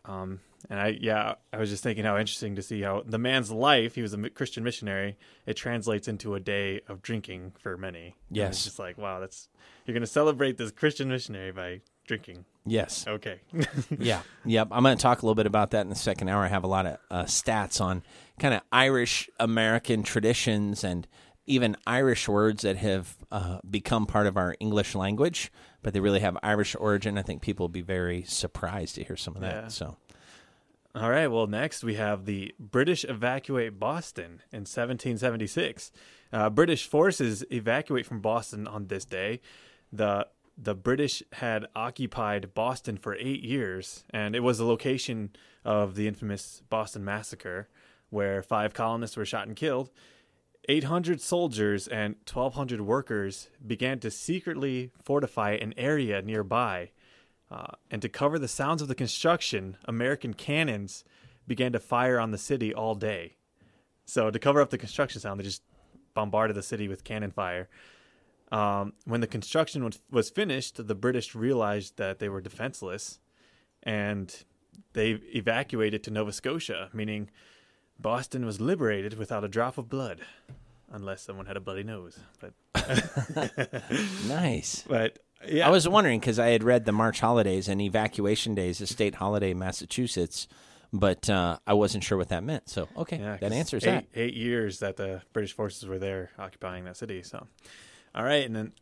Um, 0.05 0.41
and 0.71 0.81
I, 0.81 0.99
yeah, 1.01 1.35
I 1.53 1.59
was 1.59 1.71
just 1.71 1.83
thinking 1.83 2.05
how 2.05 2.17
interesting 2.19 2.57
to 2.57 2.63
see 2.63 2.83
how 2.83 3.03
the 3.05 3.19
man's 3.19 3.51
life, 3.51 3.95
he 3.95 4.03
was 4.03 4.15
a 4.15 4.31
Christian 4.31 4.65
missionary, 4.65 5.17
it 5.47 5.55
translates 5.55 6.09
into 6.09 6.35
a 6.35 6.41
day 6.41 6.81
of 6.89 7.03
drinking 7.03 7.53
for 7.59 7.77
many. 7.77 8.17
And 8.29 8.37
Yes. 8.37 8.51
It's 8.55 8.65
just 8.65 8.79
like, 8.79 8.97
wow, 8.99 9.21
that's, 9.21 9.49
you're 9.87 9.95
going 9.95 10.03
to 10.03 10.07
celebrate 10.07 10.57
this 10.59 10.71
Christian 10.71 11.09
missionary 11.09 11.53
by 11.53 11.81
drinking. 12.07 12.45
Yes. 12.65 13.07
Okay. 13.07 13.41
Yeah. 13.99 14.23
Yep. 14.45 14.69
I'm 14.71 14.83
going 14.83 14.97
to 14.97 15.03
talk 15.03 15.23
a 15.23 15.27
little 15.27 15.35
bit 15.35 15.47
about 15.47 15.73
that 15.73 15.83
in 15.83 15.89
the 15.89 15.95
second 15.97 16.29
hour. 16.29 16.43
I 16.45 16.49
have 16.49 16.65
a 16.65 16.69
lot 16.69 16.87
of 16.87 16.99
uh, 17.11 17.23
stats 17.25 17.81
on 17.81 18.03
kind 18.39 18.55
of 18.55 18.63
Irish 18.73 19.29
American 19.39 20.03
traditions 20.03 20.85
and 20.85 21.07
even 21.47 21.77
Irish 21.87 22.29
words 22.29 22.63
that 22.63 22.77
have 22.77 23.17
uh, 23.31 23.59
become 23.69 24.07
part 24.07 24.27
of 24.27 24.37
our 24.37 24.55
English 24.61 24.95
language, 24.95 25.51
but 25.83 25.93
they 25.93 26.01
really 26.01 26.21
have 26.21 26.37
Irish 26.43 26.77
origin. 26.79 27.19
I 27.19 27.23
think 27.23 27.43
people 27.43 27.65
will 27.65 27.69
be 27.69 27.83
very 27.83 28.23
surprised 28.23 28.95
to 28.97 29.05
hear 29.05 29.17
some 29.17 29.35
of 29.35 29.43
that. 29.43 29.55
Yeah. 29.65 29.69
So, 29.69 29.97
All 30.95 31.11
right. 31.11 31.27
Well, 31.27 31.47
next 31.47 31.83
we 31.83 31.95
have 31.95 32.27
the 32.27 32.55
British 32.61 33.05
evacuate 33.05 33.79
Boston 33.81 34.43
in 34.53 34.61
1776. 34.61 35.91
Uh, 36.33 36.49
British 36.49 36.87
forces 36.87 37.45
evacuate 37.51 38.07
from 38.07 38.21
Boston 38.21 38.67
on 38.67 38.87
this 38.87 39.05
day. 39.05 39.41
the 39.93 40.29
The 40.57 40.75
British 40.75 41.23
had 41.33 41.67
occupied 41.75 42.55
Boston 42.55 42.97
for 42.97 43.17
eight 43.17 43.43
years, 43.43 44.05
and 44.11 44.37
it 44.37 44.41
was 44.41 44.59
the 44.59 44.65
location 44.65 45.31
of 45.65 45.97
the 45.97 46.07
infamous 46.07 46.63
Boston 46.71 47.05
Massacre, 47.05 47.69
where 48.11 48.43
five 48.43 48.75
colonists 48.75 49.17
were 49.17 49.25
shot 49.25 49.49
and 49.49 49.57
killed. 49.57 49.91
800 50.69 51.21
soldiers 51.21 51.89
and 51.89 52.15
1,200 52.33 52.81
workers 52.81 53.49
began 53.67 53.99
to 54.01 54.11
secretly 54.11 54.91
fortify 55.03 55.53
an 55.53 55.75
area 55.77 56.23
nearby. 56.23 56.91
Uh, 57.51 57.73
and 57.91 58.01
to 58.01 58.09
cover 58.09 58.39
the 58.39 58.49
sounds 58.49 58.81
of 58.81 58.89
the 58.89 58.95
construction, 58.95 59.77
American 59.85 60.33
cannons 60.33 61.05
began 61.47 61.73
to 61.73 61.79
fire 61.79 62.19
on 62.19 62.31
the 62.31 62.39
city 62.39 62.73
all 62.73 62.95
day. 62.95 63.37
So, 64.05 64.31
to 64.31 64.39
cover 64.39 64.61
up 64.61 64.71
the 64.71 64.79
construction 64.79 65.21
sound, 65.21 65.39
they 65.39 65.45
just 65.45 65.63
bombarded 66.15 66.57
the 66.57 66.63
city 66.63 66.89
with 66.89 67.05
cannon 67.05 67.31
fire. 67.31 67.69
Um, 68.51 68.93
when 69.05 69.21
the 69.21 69.27
construction 69.27 69.85
was, 69.85 69.99
was 70.11 70.31
finished, 70.31 70.87
the 70.87 70.95
British 70.95 71.35
realized 71.35 71.97
that 71.97 72.19
they 72.19 72.29
were 72.29 72.41
defenseless 72.41 73.21
and 73.83 74.45
they 74.93 75.13
evacuated 75.35 76.05
to 76.05 76.11
Nova 76.11 76.33
Scotia, 76.33 76.91
meaning 76.93 77.31
Boston 78.03 78.45
was 78.45 78.61
liberated 78.61 79.15
without 79.17 79.45
a 79.45 79.49
drop 79.49 79.79
of 79.79 79.89
blood, 79.89 80.21
unless 80.91 81.23
someone 81.23 81.47
had 81.47 81.57
a 81.57 81.61
bloody 81.61 81.85
nose. 81.85 82.19
But 82.41 82.53
Nice. 84.27 84.85
but 84.89 85.19
yeah, 85.47 85.67
I 85.67 85.71
was 85.71 85.89
wondering 85.89 86.21
because 86.21 86.39
I 86.39 86.49
had 86.49 86.63
read 86.63 86.85
the 86.85 86.93
March 86.93 87.21
holidays 87.21 87.69
and 87.69 87.81
evacuation 87.81 88.55
days 88.55 88.81
is 88.81 88.91
a 88.91 88.93
state 88.93 89.17
holiday 89.17 89.53
in 89.53 89.59
Massachusetts, 89.59 90.49
but 90.93 91.31
uh, 91.31 91.59
I 91.67 91.75
wasn't 91.75 92.05
sure 92.05 92.19
what 92.19 92.29
that 92.29 92.45
meant. 92.45 92.69
So, 92.69 92.89
okay, 92.97 93.19
yeah, 93.19 93.37
that 93.39 93.53
answers 93.53 93.85
eight, 93.85 93.91
that. 93.91 94.05
Eight 94.15 94.35
years 94.35 94.81
that 94.81 94.97
the 94.97 95.23
British 95.33 95.53
forces 95.53 95.89
were 95.89 95.99
there 95.99 96.31
occupying 96.39 96.85
that 96.85 96.97
city. 96.97 97.23
So, 97.23 97.47
all 98.15 98.25
right, 98.25 98.45
and 98.45 98.55
then 98.55 98.73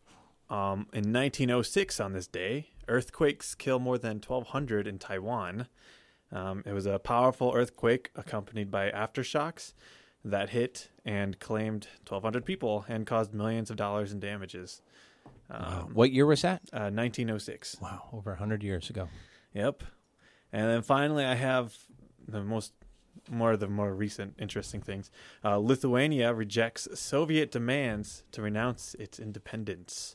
um, 0.50 0.86
in 0.92 1.12
1906 1.12 2.00
on 2.00 2.12
this 2.12 2.26
day, 2.26 2.68
earthquakes 2.88 3.54
kill 3.54 3.78
more 3.78 3.98
than 3.98 4.16
1,200 4.16 4.86
in 4.86 4.98
Taiwan. 4.98 5.68
Um, 6.32 6.62
it 6.66 6.72
was 6.72 6.86
a 6.86 6.98
powerful 6.98 7.52
earthquake 7.54 8.10
accompanied 8.14 8.70
by 8.70 8.90
aftershocks 8.90 9.72
that 10.24 10.50
hit 10.50 10.88
and 11.04 11.38
claimed 11.40 11.88
1,200 12.06 12.44
people 12.44 12.84
and 12.88 13.06
caused 13.06 13.32
millions 13.34 13.70
of 13.70 13.76
dollars 13.76 14.12
in 14.12 14.20
damages. 14.20 14.82
Um, 15.50 15.90
What 15.94 16.12
year 16.12 16.26
was 16.26 16.42
that? 16.42 16.62
uh, 16.72 16.90
1906. 16.92 17.78
Wow, 17.80 18.08
over 18.12 18.30
100 18.30 18.62
years 18.62 18.90
ago. 18.90 19.08
Yep. 19.54 19.82
And 20.52 20.68
then 20.68 20.82
finally, 20.82 21.24
I 21.24 21.34
have 21.34 21.76
the 22.28 22.42
most, 22.42 22.72
more 23.28 23.52
of 23.52 23.60
the 23.60 23.66
more 23.68 23.92
recent 23.94 24.34
interesting 24.38 24.80
things. 24.80 25.10
Uh, 25.44 25.56
Lithuania 25.56 26.32
rejects 26.32 26.86
Soviet 26.98 27.50
demands 27.50 28.22
to 28.32 28.42
renounce 28.42 28.94
its 28.94 29.18
independence. 29.18 30.14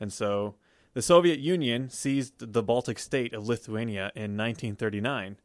And 0.00 0.12
so 0.12 0.56
the 0.94 1.02
Soviet 1.02 1.40
Union 1.40 1.90
seized 1.90 2.52
the 2.52 2.62
Baltic 2.62 2.98
state 2.98 3.34
of 3.34 3.46
Lithuania 3.46 4.12
in 4.14 4.36
1939. 4.36 5.36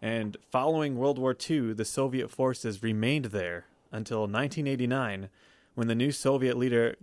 And 0.00 0.36
following 0.48 0.96
World 0.96 1.18
War 1.18 1.34
II, 1.48 1.72
the 1.72 1.84
Soviet 1.84 2.30
forces 2.30 2.82
remained 2.82 3.26
there 3.26 3.66
until 3.90 4.20
1989 4.20 5.30
when 5.74 5.88
the 5.88 5.94
new 5.94 6.12
Soviet 6.12 6.56
leader 6.56 6.94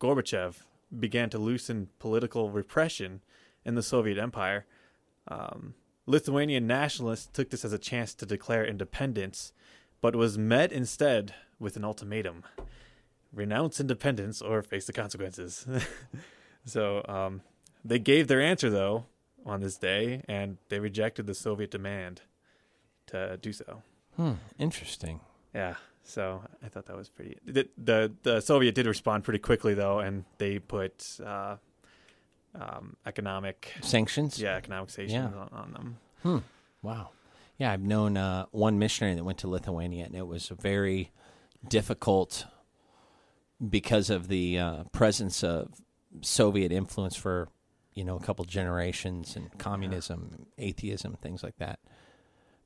Gorbachev 0.00 0.64
began 0.96 1.30
to 1.30 1.38
loosen 1.38 1.88
political 1.98 2.50
repression 2.50 3.22
in 3.64 3.74
the 3.74 3.82
Soviet 3.82 4.18
Empire. 4.18 4.66
Um, 5.26 5.74
Lithuanian 6.06 6.66
nationalists 6.66 7.28
took 7.32 7.50
this 7.50 7.64
as 7.64 7.72
a 7.72 7.78
chance 7.78 8.14
to 8.14 8.26
declare 8.26 8.64
independence, 8.64 9.52
but 10.00 10.14
was 10.14 10.38
met 10.38 10.70
instead 10.70 11.34
with 11.58 11.76
an 11.76 11.84
ultimatum 11.84 12.44
renounce 13.32 13.80
independence 13.80 14.40
or 14.40 14.62
face 14.62 14.86
the 14.86 14.92
consequences. 14.92 15.66
so 16.66 17.02
um, 17.08 17.40
they 17.84 17.98
gave 17.98 18.28
their 18.28 18.42
answer, 18.42 18.68
though, 18.68 19.04
on 19.46 19.60
this 19.60 19.76
day, 19.78 20.22
and 20.28 20.58
they 20.68 20.78
rejected 20.80 21.26
the 21.26 21.34
Soviet 21.34 21.70
demand 21.70 22.20
to 23.06 23.38
do 23.40 23.52
so. 23.52 23.82
Hmm, 24.16 24.32
interesting. 24.58 25.20
Yeah, 25.54 25.76
so 26.02 26.42
I 26.62 26.68
thought 26.68 26.86
that 26.86 26.96
was 26.96 27.08
pretty. 27.08 27.38
The 27.46 27.68
the, 27.78 28.12
the 28.22 28.40
Soviet 28.40 28.74
did 28.74 28.86
respond 28.86 29.24
pretty 29.24 29.38
quickly 29.38 29.72
though, 29.74 30.00
and 30.00 30.24
they 30.38 30.58
put 30.58 31.18
uh, 31.24 31.56
um, 32.54 32.96
economic 33.06 33.72
Sanctions? 33.80 34.40
yeah 34.40 34.56
economic 34.56 34.90
sanctions 34.90 35.12
Yeah. 35.34 35.40
on, 35.40 35.48
on 35.52 35.72
them. 35.72 35.96
Hmm. 36.22 36.38
Wow. 36.82 37.10
Yeah, 37.58 37.72
I've 37.72 37.82
known 37.82 38.16
uh, 38.18 38.46
one 38.50 38.78
missionary 38.78 39.14
that 39.14 39.24
went 39.24 39.38
to 39.38 39.48
Lithuania, 39.48 40.04
and 40.06 40.14
it 40.14 40.26
was 40.26 40.48
very 40.48 41.10
difficult 41.68 42.44
because 43.70 44.10
of 44.10 44.28
the 44.28 44.58
uh, 44.58 44.84
presence 44.92 45.42
of 45.42 45.68
Soviet 46.22 46.72
influence 46.72 47.16
for 47.16 47.48
you 47.94 48.04
know 48.04 48.16
a 48.16 48.20
couple 48.20 48.44
generations 48.44 49.36
and 49.36 49.56
communism, 49.58 50.46
atheism, 50.58 51.16
things 51.22 51.42
like 51.42 51.56
that. 51.58 51.78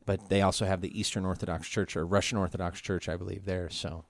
But 0.06 0.28
they 0.28 0.42
also 0.42 0.64
have 0.66 0.80
the 0.80 0.98
Eastern 0.98 1.24
Orthodox 1.24 1.68
Church 1.68 1.94
or 1.96 2.06
Russian 2.06 2.38
Orthodox 2.38 2.80
Church, 2.80 3.08
I 3.08 3.16
believe, 3.16 3.44
there. 3.44 3.68
So, 3.70 4.06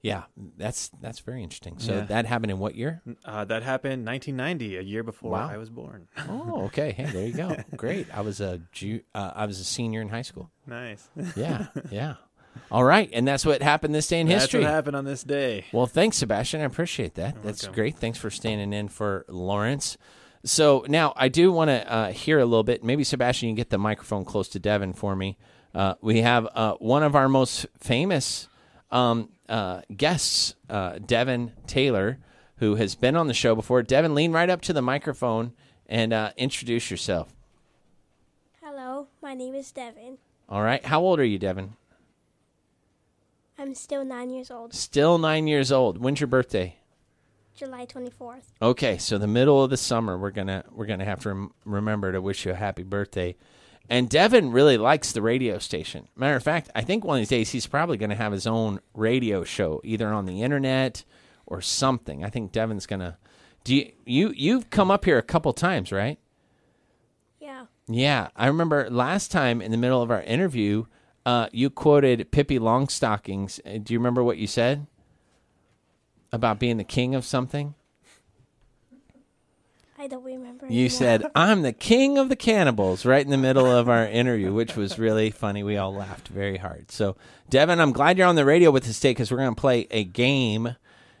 yeah, 0.00 0.24
that's 0.56 0.90
that's 1.00 1.20
very 1.20 1.42
interesting. 1.42 1.78
So 1.78 1.92
Yeah. 1.98 2.00
that 2.06 2.26
happened 2.26 2.50
in 2.50 2.58
what 2.58 2.74
year? 2.74 3.02
Uh, 3.24 3.44
that 3.44 3.62
happened 3.62 4.04
1990, 4.04 4.76
a 4.76 4.80
year 4.80 5.02
before 5.02 5.32
Wow. 5.32 5.48
I 5.48 5.56
was 5.58 5.68
born. 5.70 6.08
Oh, 6.28 6.64
okay. 6.64 6.92
Hey, 6.92 7.04
there 7.04 7.26
you 7.26 7.34
go. 7.34 7.56
Great. 7.76 8.08
I 8.12 8.22
was 8.22 8.40
a 8.40 8.60
Ju- 8.72 9.02
uh, 9.14 9.32
I 9.36 9.46
was 9.46 9.60
a 9.60 9.64
senior 9.64 10.00
in 10.00 10.08
high 10.08 10.22
school. 10.22 10.50
nice. 10.66 11.08
Yeah, 11.36 11.66
yeah. 11.90 12.14
All 12.70 12.84
right, 12.84 13.08
and 13.12 13.26
that's 13.26 13.44
what 13.44 13.62
happened 13.62 13.94
this 13.94 14.08
day 14.08 14.20
in 14.20 14.28
That's 14.28 14.44
history. 14.44 14.60
what 14.60 14.70
happened 14.70 14.96
on 14.96 15.04
this 15.04 15.22
day. 15.22 15.64
Well, 15.72 15.86
thanks, 15.86 16.16
Sebastian. 16.18 16.60
I 16.60 16.64
appreciate 16.64 17.14
that. 17.14 17.42
That's 17.42 17.62
welcome. 17.62 17.74
great. 17.74 17.96
Thanks 17.98 18.18
for 18.18 18.30
standing 18.30 18.72
in 18.72 18.88
for 18.88 19.24
Lawrence. 19.28 19.96
So 20.44 20.84
now 20.88 21.12
I 21.16 21.28
do 21.28 21.50
want 21.50 21.68
to 21.70 21.92
uh, 21.92 22.12
hear 22.12 22.38
a 22.38 22.44
little 22.44 22.62
bit. 22.64 22.84
Maybe 22.84 23.02
Sebastian, 23.02 23.48
you 23.48 23.52
can 23.52 23.56
get 23.56 23.70
the 23.70 23.78
microphone 23.78 24.24
close 24.24 24.48
to 24.50 24.58
Devin 24.58 24.92
for 24.92 25.16
me. 25.16 25.36
Uh, 25.74 25.94
we 26.00 26.20
have 26.20 26.48
uh, 26.54 26.74
one 26.74 27.02
of 27.02 27.14
our 27.16 27.28
most 27.28 27.66
famous 27.80 28.48
um, 28.90 29.28
uh, 29.48 29.82
guests, 29.94 30.54
uh, 30.70 30.98
Devin 31.04 31.52
Taylor, 31.66 32.18
who 32.58 32.76
has 32.76 32.94
been 32.94 33.16
on 33.16 33.26
the 33.26 33.34
show 33.34 33.54
before. 33.54 33.82
Devin, 33.82 34.14
lean 34.14 34.32
right 34.32 34.48
up 34.48 34.60
to 34.62 34.72
the 34.72 34.80
microphone 34.82 35.52
and 35.86 36.12
uh, 36.12 36.30
introduce 36.36 36.90
yourself. 36.90 37.32
Hello, 38.62 39.08
my 39.20 39.34
name 39.34 39.54
is 39.54 39.70
Devin. 39.72 40.18
All 40.48 40.62
right. 40.62 40.84
How 40.84 41.00
old 41.00 41.18
are 41.18 41.24
you, 41.24 41.38
Devin? 41.38 41.74
I'm 43.58 43.74
still 43.74 44.04
nine 44.04 44.30
years 44.30 44.50
old. 44.50 44.74
Still 44.74 45.18
nine 45.18 45.46
years 45.46 45.72
old. 45.72 45.98
When's 45.98 46.20
your 46.20 46.26
birthday? 46.26 46.76
July 47.54 47.86
24th. 47.86 48.42
Okay, 48.60 48.98
so 48.98 49.16
the 49.16 49.26
middle 49.26 49.62
of 49.64 49.70
the 49.70 49.78
summer, 49.78 50.18
we're 50.18 50.30
gonna 50.30 50.64
we're 50.70 50.84
gonna 50.84 51.06
have 51.06 51.20
to 51.20 51.30
rem- 51.30 51.52
remember 51.64 52.12
to 52.12 52.20
wish 52.20 52.44
you 52.44 52.52
a 52.52 52.56
happy 52.56 52.82
birthday. 52.82 53.34
And 53.88 54.10
Devin 54.10 54.50
really 54.52 54.76
likes 54.76 55.12
the 55.12 55.22
radio 55.22 55.58
station. 55.58 56.08
Matter 56.16 56.36
of 56.36 56.42
fact, 56.42 56.70
I 56.74 56.82
think 56.82 57.04
one 57.04 57.16
of 57.16 57.20
these 57.20 57.28
days 57.28 57.50
he's 57.50 57.66
probably 57.66 57.96
gonna 57.96 58.14
have 58.14 58.32
his 58.32 58.46
own 58.46 58.80
radio 58.94 59.42
show, 59.42 59.80
either 59.84 60.12
on 60.12 60.26
the 60.26 60.42
internet 60.42 61.04
or 61.46 61.62
something. 61.62 62.24
I 62.24 62.28
think 62.28 62.52
Devin's 62.52 62.86
gonna. 62.86 63.16
Do 63.64 63.74
you 63.74 63.92
you 64.04 64.32
you've 64.36 64.68
come 64.68 64.90
up 64.90 65.06
here 65.06 65.16
a 65.16 65.22
couple 65.22 65.52
times, 65.54 65.92
right? 65.92 66.18
Yeah. 67.40 67.66
Yeah, 67.88 68.28
I 68.36 68.48
remember 68.48 68.90
last 68.90 69.30
time 69.30 69.62
in 69.62 69.70
the 69.70 69.76
middle 69.78 70.02
of 70.02 70.10
our 70.10 70.22
interview, 70.22 70.84
uh, 71.26 71.48
you 71.52 71.68
quoted 71.68 72.30
Pippi 72.30 72.58
Longstockings. 72.58 73.60
Uh, 73.66 73.78
Do 73.82 73.92
you 73.92 73.98
remember 73.98 74.22
what 74.22 74.38
you 74.38 74.46
said 74.46 74.86
about 76.32 76.60
being 76.60 76.76
the 76.76 76.84
king 76.84 77.14
of 77.14 77.24
something? 77.24 77.74
I 79.98 80.06
don't 80.08 80.22
remember. 80.22 80.66
You 80.66 80.72
anymore. 80.72 80.90
said, 80.90 81.24
I'm 81.34 81.62
the 81.62 81.72
king 81.72 82.16
of 82.16 82.28
the 82.28 82.36
cannibals 82.36 83.04
right 83.04 83.24
in 83.24 83.30
the 83.30 83.36
middle 83.38 83.66
of 83.66 83.88
our 83.88 84.06
interview, 84.06 84.52
which 84.52 84.76
was 84.76 84.98
really 84.98 85.30
funny. 85.30 85.64
We 85.64 85.76
all 85.76 85.92
laughed 85.92 86.28
very 86.28 86.58
hard. 86.58 86.92
So, 86.92 87.16
Devin, 87.50 87.80
I'm 87.80 87.92
glad 87.92 88.16
you're 88.18 88.28
on 88.28 88.36
the 88.36 88.44
radio 88.44 88.70
with 88.70 88.88
us 88.88 88.96
today 89.00 89.10
because 89.10 89.32
we're 89.32 89.38
going 89.38 89.54
to 89.54 89.60
play 89.60 89.88
a 89.90 90.04
game 90.04 90.76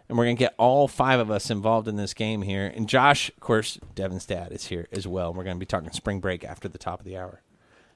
and 0.08 0.16
we're 0.16 0.26
going 0.26 0.36
to 0.36 0.40
get 0.40 0.54
all 0.56 0.86
five 0.86 1.18
of 1.18 1.32
us 1.32 1.50
involved 1.50 1.88
in 1.88 1.96
this 1.96 2.14
game 2.14 2.42
here. 2.42 2.66
And 2.66 2.88
Josh, 2.88 3.30
of 3.30 3.40
course, 3.40 3.80
Devin's 3.96 4.26
dad 4.26 4.52
is 4.52 4.66
here 4.66 4.86
as 4.92 5.08
well. 5.08 5.32
We're 5.32 5.42
going 5.42 5.56
to 5.56 5.60
be 5.60 5.66
talking 5.66 5.90
spring 5.90 6.20
break 6.20 6.44
after 6.44 6.68
the 6.68 6.78
top 6.78 7.00
of 7.00 7.06
the 7.06 7.16
hour. 7.16 7.42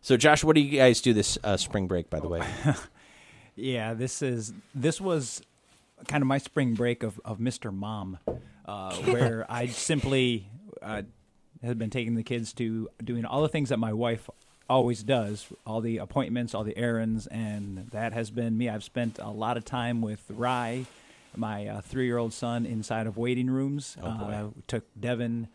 So, 0.02 0.16
Josh, 0.16 0.42
what 0.42 0.56
do 0.56 0.62
you 0.62 0.78
guys 0.78 1.00
do 1.00 1.12
this 1.12 1.36
uh, 1.44 1.56
spring 1.56 1.86
break, 1.86 2.08
by 2.10 2.20
the 2.20 2.28
way? 2.28 2.46
Yeah, 3.56 3.94
this 3.94 4.22
is 4.22 4.54
this 4.74 5.00
was 5.00 5.42
kind 6.08 6.22
of 6.22 6.26
my 6.26 6.38
spring 6.38 6.74
break 6.74 7.02
of, 7.02 7.20
of 7.24 7.38
Mr. 7.38 7.74
Mom, 7.74 8.18
uh, 8.64 8.94
where 9.04 9.44
I 9.50 9.66
simply 9.66 10.48
uh, 10.80 11.02
had 11.62 11.78
been 11.78 11.90
taking 11.90 12.14
the 12.14 12.22
kids 12.22 12.52
to 12.54 12.88
doing 13.04 13.24
all 13.26 13.42
the 13.42 13.48
things 13.48 13.68
that 13.68 13.78
my 13.78 13.92
wife 13.92 14.30
always 14.68 15.02
does, 15.02 15.46
all 15.66 15.80
the 15.80 15.98
appointments, 15.98 16.54
all 16.54 16.64
the 16.64 16.78
errands, 16.78 17.26
and 17.26 17.88
that 17.90 18.12
has 18.12 18.30
been 18.30 18.56
me. 18.56 18.68
I've 18.68 18.84
spent 18.84 19.18
a 19.18 19.30
lot 19.30 19.56
of 19.56 19.64
time 19.64 20.00
with 20.00 20.24
Rye, 20.30 20.86
my 21.36 21.66
uh, 21.66 21.80
three-year-old 21.82 22.32
son, 22.32 22.64
inside 22.64 23.06
of 23.06 23.18
waiting 23.18 23.50
rooms. 23.50 23.96
Oh, 24.02 24.10
boy. 24.12 24.24
Uh, 24.24 24.48
took 24.68 24.84
Devin, 24.98 25.48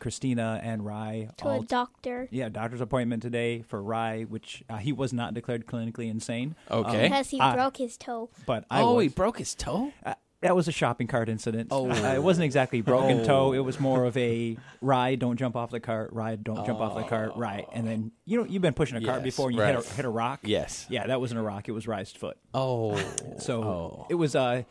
Christina, 0.00 0.60
and 0.62 0.84
Rye 0.84 1.28
to 1.38 1.44
all 1.44 1.60
a 1.62 1.64
doctor 1.64 2.26
yeah, 2.30 2.48
doctor's 2.48 2.80
appointment 2.80 3.22
today 3.22 3.62
for 3.62 3.82
Rye, 3.82 4.22
which 4.22 4.64
uh, 4.68 4.78
he 4.78 4.92
was 4.92 5.12
not 5.12 5.34
declared 5.34 5.66
clinically 5.66 6.10
insane. 6.10 6.56
Okay. 6.70 7.04
because 7.04 7.30
he 7.30 7.38
I- 7.40 7.54
broke 7.54 7.76
his 7.76 7.96
toe. 7.96 8.30
But 8.46 8.64
I 8.70 8.80
oh, 8.82 8.94
was. 8.94 9.04
he 9.04 9.08
broke 9.10 9.38
his 9.38 9.54
toe? 9.54 9.92
Uh, 10.04 10.14
that 10.42 10.56
was 10.56 10.68
a 10.68 10.72
shopping 10.72 11.06
cart 11.06 11.28
incident. 11.28 11.68
Oh. 11.70 11.90
Uh, 11.90 11.94
it 12.14 12.22
wasn't 12.22 12.46
exactly 12.46 12.80
broken 12.80 13.20
Oh. 13.20 13.24
toe. 13.24 13.52
It 13.52 13.58
was 13.58 13.78
more 13.78 14.04
of 14.06 14.16
a 14.16 14.56
ride, 14.80 15.18
don't 15.18 15.36
jump 15.36 15.54
off 15.54 15.70
the 15.70 15.80
cart, 15.80 16.12
ride, 16.14 16.42
don't 16.42 16.64
jump 16.64 16.80
off 16.80 16.96
the 16.96 17.02
cart, 17.02 17.32
right. 17.36 17.66
And 17.72 17.86
then 17.86 18.12
you 18.24 18.38
know 18.38 18.44
you've 18.46 18.62
been 18.62 18.72
pushing 18.74 18.96
a 18.96 19.04
cart 19.06 19.22
before 19.22 19.48
and 19.48 19.58
you 19.58 19.62
hit, 19.62 19.76
a, 19.76 19.82
hit 19.94 20.04
a 20.06 20.08
rock. 20.08 20.40
Yes. 20.42 20.86
Yeah, 20.88 21.06
that 21.06 21.20
wasn't 21.20 21.40
a 21.40 21.42
rock. 21.42 21.68
It 21.68 21.72
was 21.72 21.86
Rice's 21.86 22.14
foot. 22.14 22.38
Oh. 22.54 22.98
So 23.38 23.62
Oh. 23.62 24.06
it 24.08 24.14
was 24.14 24.34
uh 24.34 24.62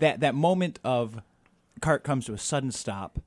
that 0.00 0.20
that 0.20 0.34
moment 0.34 0.78
of 0.84 1.20
cart 1.80 2.04
comes 2.04 2.26
to 2.26 2.32
a 2.32 2.38
sudden 2.38 2.70
stop, 2.70 3.18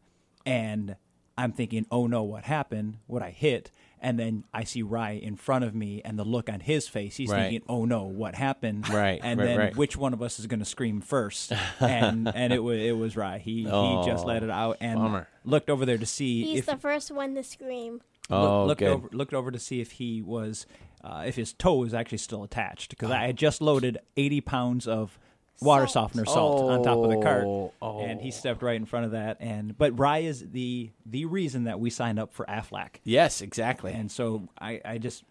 and 0.46 0.96
I'm 1.42 1.52
thinking, 1.52 1.86
oh 1.92 2.08
no, 2.08 2.24
what 2.24 2.44
happened? 2.46 2.98
What 3.08 3.22
I 3.24 3.30
hit? 3.32 3.72
And 4.02 4.18
then 4.18 4.46
I 4.54 4.64
see 4.64 4.82
Rye 4.82 5.12
in 5.22 5.36
front 5.36 5.66
of 5.66 5.76
me, 5.76 6.02
and 6.06 6.18
the 6.18 6.24
look 6.24 6.50
on 6.50 6.62
his 6.62 6.88
face, 6.88 7.18
he's 7.18 7.30
Right. 7.30 7.50
thinking, 7.50 7.64
"Oh 7.68 7.84
no, 7.84 8.04
what 8.06 8.34
happened?" 8.34 8.88
Right, 8.88 9.20
And 9.22 9.38
right, 9.40 9.46
then 9.46 9.58
right. 9.58 9.76
which 9.76 9.98
one 9.98 10.14
of 10.14 10.22
us 10.22 10.40
is 10.40 10.48
going 10.48 10.60
to 10.60 10.66
scream 10.66 11.02
first? 11.02 11.52
And 11.82 12.28
and 12.34 12.54
it 12.54 12.60
was 12.60 12.80
it 12.80 12.96
was 12.98 13.18
Rye. 13.18 13.40
He 13.40 13.64
he 13.64 13.64
just 13.66 14.24
Oh, 14.24 14.28
let 14.28 14.42
it 14.44 14.50
out 14.50 14.78
and 14.80 15.00
bummer. 15.00 15.28
looked 15.44 15.70
over 15.70 15.86
there 15.86 15.98
to 15.98 16.06
see 16.06 16.44
He's 16.44 16.60
if 16.60 16.66
the 16.68 16.78
first 16.78 17.12
one 17.12 17.36
to 17.36 17.44
scream. 17.44 18.02
Oh, 18.30 18.60
look, 18.62 18.68
looked 18.68 18.80
good. 18.80 18.88
over 18.90 19.10
looked 19.12 19.34
over 19.34 19.52
to 19.52 19.60
see 19.60 19.82
if 19.82 19.92
he 19.92 20.22
was 20.22 20.66
uh, 21.04 21.24
if 21.28 21.36
his 21.36 21.52
toe 21.52 21.76
was 21.76 21.94
actually 21.94 22.20
still 22.20 22.44
attached 22.44 22.92
because 22.92 23.12
I 23.12 23.26
had 23.26 23.36
just 23.36 23.60
loaded 23.62 23.98
80 24.16 24.40
pounds 24.42 24.88
of 24.88 25.20
water 25.62 25.88
Salt. 25.88 26.12
softener 26.14 26.26
salt 26.26 26.72
on 26.72 26.84
top 26.84 26.98
of 27.00 27.10
the 27.10 27.22
cart 27.22 27.44
Oh, 27.46 27.74
oh. 27.82 28.00
and 28.00 28.22
he 28.22 28.32
stepped 28.32 28.62
right 28.62 28.76
in 28.78 28.86
front 28.86 29.06
of 29.06 29.12
that 29.12 29.38
and 29.40 29.78
but 29.78 29.98
Rye 30.00 30.20
is 30.20 30.46
the 30.52 30.92
the 31.06 31.26
reason 31.26 31.66
that 31.66 31.80
we 31.80 31.90
signed 31.90 32.20
up 32.20 32.34
for 32.34 32.46
Aflac 32.46 32.96
Yes, 33.04 33.42
exactly. 33.42 33.92
and 33.94 34.10
so 34.12 34.48
I 34.60 34.80
I 34.86 34.98
just 35.00 35.24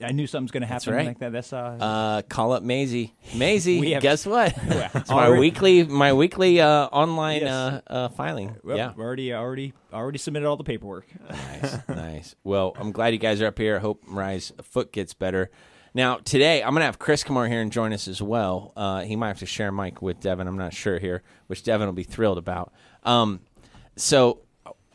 I 0.00 0.12
knew 0.12 0.28
something's 0.28 0.52
going 0.52 0.60
to 0.60 0.66
happen 0.68 0.94
right. 0.94 1.06
like 1.06 1.18
that 1.18 1.32
that's 1.32 1.52
uh, 1.52 1.56
Uh, 1.80 2.22
call 2.22 2.52
up 2.52 2.62
Maisie. 2.62 3.12
Maisie, 3.34 3.80
We 3.86 3.90
have- 3.92 4.02
guess 4.02 4.24
what? 4.24 4.54
it's 4.62 5.10
my 5.10 5.26
Already- 5.26 5.40
weekly, 5.40 5.82
my 5.82 6.12
weekly 6.12 6.60
uh, 6.60 6.86
online 6.86 7.40
Yes. 7.40 7.50
uh, 7.50 7.80
uh, 7.92 8.08
filing. 8.10 8.54
well, 8.62 8.76
yeah, 8.76 8.92
already 8.96 9.32
already 9.34 9.72
already 9.92 10.18
submitted 10.18 10.46
all 10.46 10.56
the 10.56 10.62
paperwork 10.64 11.06
nice, 11.28 11.78
nice. 11.88 12.34
Well, 12.44 12.76
I'm 12.78 12.92
glad 12.92 13.14
you 13.14 13.18
guys 13.18 13.40
are 13.42 13.46
up 13.46 13.58
here. 13.58 13.76
I 13.76 13.80
hope 13.80 14.02
Rye's 14.06 14.52
foot 14.62 14.92
gets 14.92 15.12
better. 15.14 15.50
Now, 15.96 16.16
today 16.16 16.60
I'm 16.62 16.72
gonna 16.72 16.86
have 16.86 16.98
Chris 16.98 17.22
come 17.22 17.36
over 17.36 17.46
here 17.46 17.60
and 17.60 17.70
join 17.70 17.92
us 17.92 18.08
as 18.08 18.20
well. 18.20 18.72
Uh, 18.76 19.02
he 19.02 19.14
might 19.14 19.28
have 19.28 19.38
to 19.38 19.46
share 19.46 19.70
mic 19.70 20.02
with 20.02 20.18
Devin. 20.18 20.48
I'm 20.48 20.58
not 20.58 20.74
sure 20.74 20.98
here, 20.98 21.22
which 21.46 21.62
Devin 21.62 21.86
will 21.86 21.94
be 21.94 22.02
thrilled 22.02 22.36
about. 22.36 22.72
Um, 23.04 23.40
so 23.94 24.40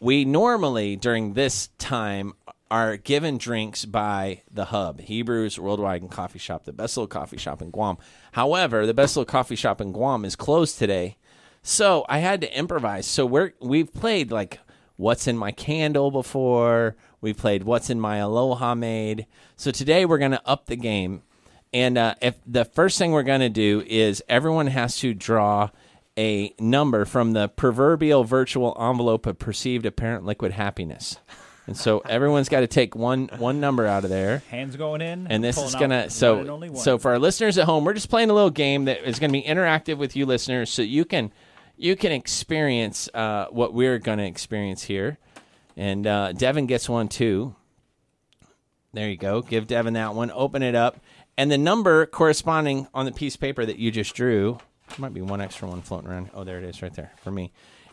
we 0.02 0.26
normally 0.26 0.98
during 0.98 1.34
this 1.34 1.70
time 1.78 2.34
are 2.70 2.98
given 2.98 3.38
drinks 3.38 3.86
by 3.86 4.42
the 4.52 4.66
hub 4.66 5.00
hebrews 5.00 5.58
worldwide 5.58 6.02
and 6.02 6.12
coffee 6.12 6.38
shop 6.38 6.66
the 6.66 6.74
best 6.74 6.96
little 6.96 7.08
coffee 7.08 7.38
shop 7.38 7.64
in 7.64 7.72
guam 7.72 7.98
however 8.34 8.86
the 8.86 8.94
best 8.94 9.18
little 9.18 9.26
coffee 9.26 9.56
shop 9.56 9.82
in 9.82 9.92
guam 9.92 10.24
is 10.24 10.36
closed 10.36 10.78
today 10.78 11.18
so 11.64 12.06
i 12.08 12.20
had 12.20 12.40
to 12.40 12.58
improvise 12.58 13.08
so 13.08 13.26
we're 13.26 13.54
we've 13.60 13.92
played 13.92 14.32
like 14.32 14.60
what's 15.00 15.28
in 15.28 15.38
my 15.38 15.50
candle 15.50 16.12
before 16.12 16.98
we 17.22 17.34
played 17.34 17.64
what's 17.64 17.90
in 17.90 18.00
my 18.00 18.18
Aloha 18.18 18.76
Maid 18.76 19.26
so 19.56 19.72
today 19.72 20.06
we're 20.06 20.18
going 20.18 20.32
to 20.32 20.46
up 20.46 20.66
the 20.66 20.76
game 20.76 21.22
and 21.74 21.98
uh, 21.98 22.16
if 22.22 22.36
the 22.46 22.66
first 22.66 22.98
thing 22.98 23.12
we're 23.14 23.24
going 23.24 23.40
to 23.40 23.50
do 23.50 23.82
is 23.88 24.22
everyone 24.28 24.68
has 24.68 24.98
to 24.98 25.14
draw 25.14 25.70
a 26.18 26.54
number 26.60 27.06
from 27.06 27.32
the 27.32 27.48
proverbial 27.48 28.26
virtual 28.26 28.76
envelope 28.78 29.26
of 29.26 29.40
perceived 29.40 29.86
apparent 29.86 30.26
liquid 30.26 30.52
happiness. 30.52 31.18
And 31.66 31.78
so 31.78 32.00
everyone's 32.00 32.50
got 32.50 32.62
to 32.62 32.68
take 32.68 32.96
one 32.96 33.30
one 33.38 33.60
number 33.60 33.86
out 33.86 34.04
of 34.04 34.10
there. 34.10 34.42
hands 34.50 34.76
going 34.76 35.02
in 35.02 35.28
And 35.28 35.44
this 35.44 35.58
is 35.58 35.76
gonna 35.76 36.10
so 36.10 36.40
and 36.40 36.50
only 36.50 36.70
one. 36.72 36.82
so 36.82 36.98
for 36.98 37.12
our 37.12 37.20
listeners 37.20 37.58
at 37.58 37.66
home, 37.66 37.86
we're 37.86 37.94
just 37.94 38.10
playing 38.10 38.32
a 38.32 38.34
little 38.34 38.50
game 38.50 38.86
that 38.86 39.08
is 39.08 39.20
going 39.20 39.30
to 39.30 39.40
be 39.40 39.44
interactive 39.44 39.98
with 39.98 40.16
you 40.16 40.26
listeners, 40.26 40.72
so 40.72 40.82
you 40.82 41.06
can 41.06 41.32
you 41.80 41.96
can 41.96 42.12
experience 42.12 43.10
uh, 43.14 43.48
what 43.50 43.74
we're 43.74 43.98
going 44.00 44.18
to 44.20 44.26
experience 44.26 44.84
here. 44.84 45.18
And 45.78 46.06
uh, 46.06 46.34
Devin 46.34 46.68
gets 46.68 46.90
one 46.90 47.08
too. 47.08 47.56
There 48.94 49.10
you 49.10 49.16
go. 49.18 49.42
Give 49.42 49.66
Devin 49.66 49.94
that 49.94 50.14
one. 50.14 50.30
Open 50.32 50.62
it 50.62 50.76
up, 50.76 51.00
and 51.38 51.50
the 51.52 51.58
number 51.58 52.06
corresponding 52.06 52.88
on 52.94 53.06
the 53.06 53.12
piece 53.12 53.36
of 53.36 53.42
paper 53.42 53.66
that 53.66 53.78
you 53.78 53.92
just 53.92 54.14
drew 54.16 54.58
might 54.98 55.14
be 55.14 55.22
one 55.22 55.40
extra 55.40 55.68
one 55.68 55.82
floating 55.82 56.10
around. 56.10 56.32
Oh, 56.34 56.44
there 56.44 56.58
it 56.58 56.64
is, 56.64 56.82
right 56.82 56.94
there 56.94 57.12
for 57.24 57.32
me. 57.32 57.52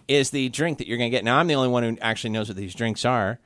Is 0.09 0.31
the 0.31 0.49
drink 0.49 0.79
that 0.79 0.88
you're 0.88 0.96
going 0.99 1.11
to 1.11 1.16
get? 1.16 1.25
Now 1.25 1.37
I'm 1.38 1.46
the 1.46 1.55
only 1.55 1.68
one 1.68 1.83
who 1.83 1.99
actually 2.01 2.31
knows 2.31 2.49
what 2.49 2.57
these 2.57 2.75
drinks 2.75 3.05
are. 3.05 3.38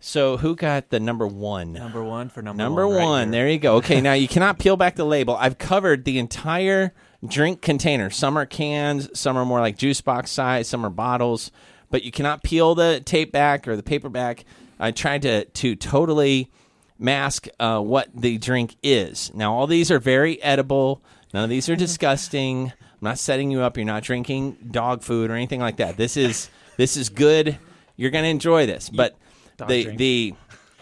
So 0.00 0.36
who 0.38 0.56
got 0.56 0.90
the 0.90 1.00
number 1.00 1.26
one? 1.26 1.72
Number 1.72 2.02
one 2.04 2.28
for 2.28 2.42
number, 2.42 2.62
Number 2.62 2.86
one. 2.86 2.96
right 2.96 3.04
one. 3.04 3.22
here. 3.28 3.32
there 3.32 3.48
you 3.50 3.58
go. 3.58 3.76
Okay, 3.76 4.00
now 4.00 4.12
you 4.12 4.26
cannot 4.36 4.58
peel 4.58 4.76
back 4.76 4.96
the 4.96 5.04
label. 5.06 5.36
I've 5.36 5.56
covered 5.58 6.04
the 6.04 6.18
entire 6.18 6.92
drink 7.26 7.62
container. 7.62 8.10
Some 8.10 8.36
are 8.36 8.46
cans, 8.46 9.08
some 9.18 9.36
are 9.36 9.44
more 9.44 9.60
like 9.60 9.76
juice 9.76 10.00
box 10.00 10.30
size, 10.30 10.68
some 10.68 10.84
are 10.84 10.90
bottles, 10.90 11.50
but 11.90 12.02
you 12.02 12.10
cannot 12.10 12.42
peel 12.42 12.74
the 12.74 13.00
tape 13.04 13.32
back 13.32 13.66
or 13.68 13.76
the 13.76 13.82
paper 13.82 14.08
back. 14.08 14.44
I 14.78 14.90
tried 14.90 15.22
to 15.22 15.44
to 15.44 15.76
totally 15.76 16.50
mask 16.98 17.48
uh, 17.60 17.80
what 17.80 18.08
the 18.14 18.38
drink 18.38 18.76
is. 18.82 19.32
Now, 19.34 19.54
all 19.54 19.66
these 19.66 19.90
are 19.90 19.98
very 19.98 20.42
edible. 20.42 21.02
None 21.32 21.44
of 21.44 21.50
these 21.50 21.68
are 21.68 21.76
disgusting. 21.76 22.72
I'm 22.80 22.98
not 23.00 23.18
setting 23.18 23.50
you 23.50 23.60
up. 23.60 23.76
You're 23.76 23.86
not 23.86 24.02
drinking 24.02 24.56
dog 24.70 25.02
food 25.02 25.30
or 25.30 25.34
anything 25.34 25.60
like 25.60 25.76
that. 25.76 25.96
This 25.96 26.16
is 26.16 26.48
this 26.76 26.96
is 26.96 27.08
good. 27.08 27.58
You're 27.96 28.10
going 28.10 28.24
to 28.24 28.30
enjoy 28.30 28.66
this. 28.66 28.90
But 28.90 29.16
Dog 29.56 29.68
the 29.68 29.84
drink. 29.84 29.98
the 29.98 30.34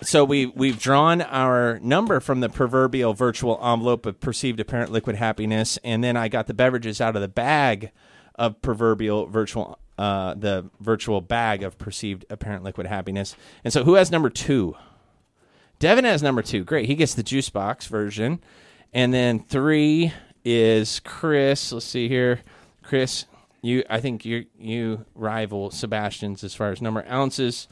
so 0.04 0.24
we 0.24 0.46
we've 0.46 0.78
drawn 0.78 1.22
our 1.22 1.78
number 1.80 2.20
from 2.20 2.40
the 2.40 2.48
proverbial 2.48 3.14
virtual 3.14 3.58
envelope 3.64 4.06
of 4.06 4.20
perceived 4.20 4.60
apparent 4.60 4.92
liquid 4.92 5.16
happiness, 5.16 5.78
and 5.82 6.04
then 6.04 6.16
I 6.16 6.28
got 6.28 6.46
the 6.46 6.54
beverages 6.54 7.00
out 7.00 7.16
of 7.16 7.22
the 7.22 7.28
bag 7.28 7.90
of 8.36 8.60
proverbial 8.62 9.26
virtual 9.26 9.78
uh, 9.98 10.34
the 10.34 10.68
virtual 10.80 11.20
bag 11.20 11.62
of 11.62 11.78
perceived 11.78 12.24
apparent 12.28 12.64
liquid 12.64 12.86
happiness. 12.86 13.36
And 13.62 13.72
so, 13.72 13.84
who 13.84 13.94
has 13.94 14.10
number 14.10 14.30
two? 14.30 14.74
Devin 15.78 16.04
has 16.04 16.22
number 16.22 16.42
two. 16.42 16.64
Great, 16.64 16.86
he 16.86 16.94
gets 16.94 17.14
the 17.14 17.22
juice 17.22 17.50
box 17.50 17.86
version, 17.86 18.40
and 18.92 19.12
then 19.12 19.40
three 19.40 20.12
is 20.44 21.00
Chris. 21.00 21.72
Let's 21.72 21.86
see 21.86 22.08
here, 22.08 22.40
Chris. 22.82 23.26
You, 23.62 23.82
I 23.88 24.00
think 24.00 24.24
you 24.24 24.46
you 24.58 25.06
rival 25.14 25.70
Sebastian's 25.70 26.44
as 26.44 26.54
far 26.54 26.70
as 26.70 26.82
number 26.82 27.04
ounces. 27.10 27.68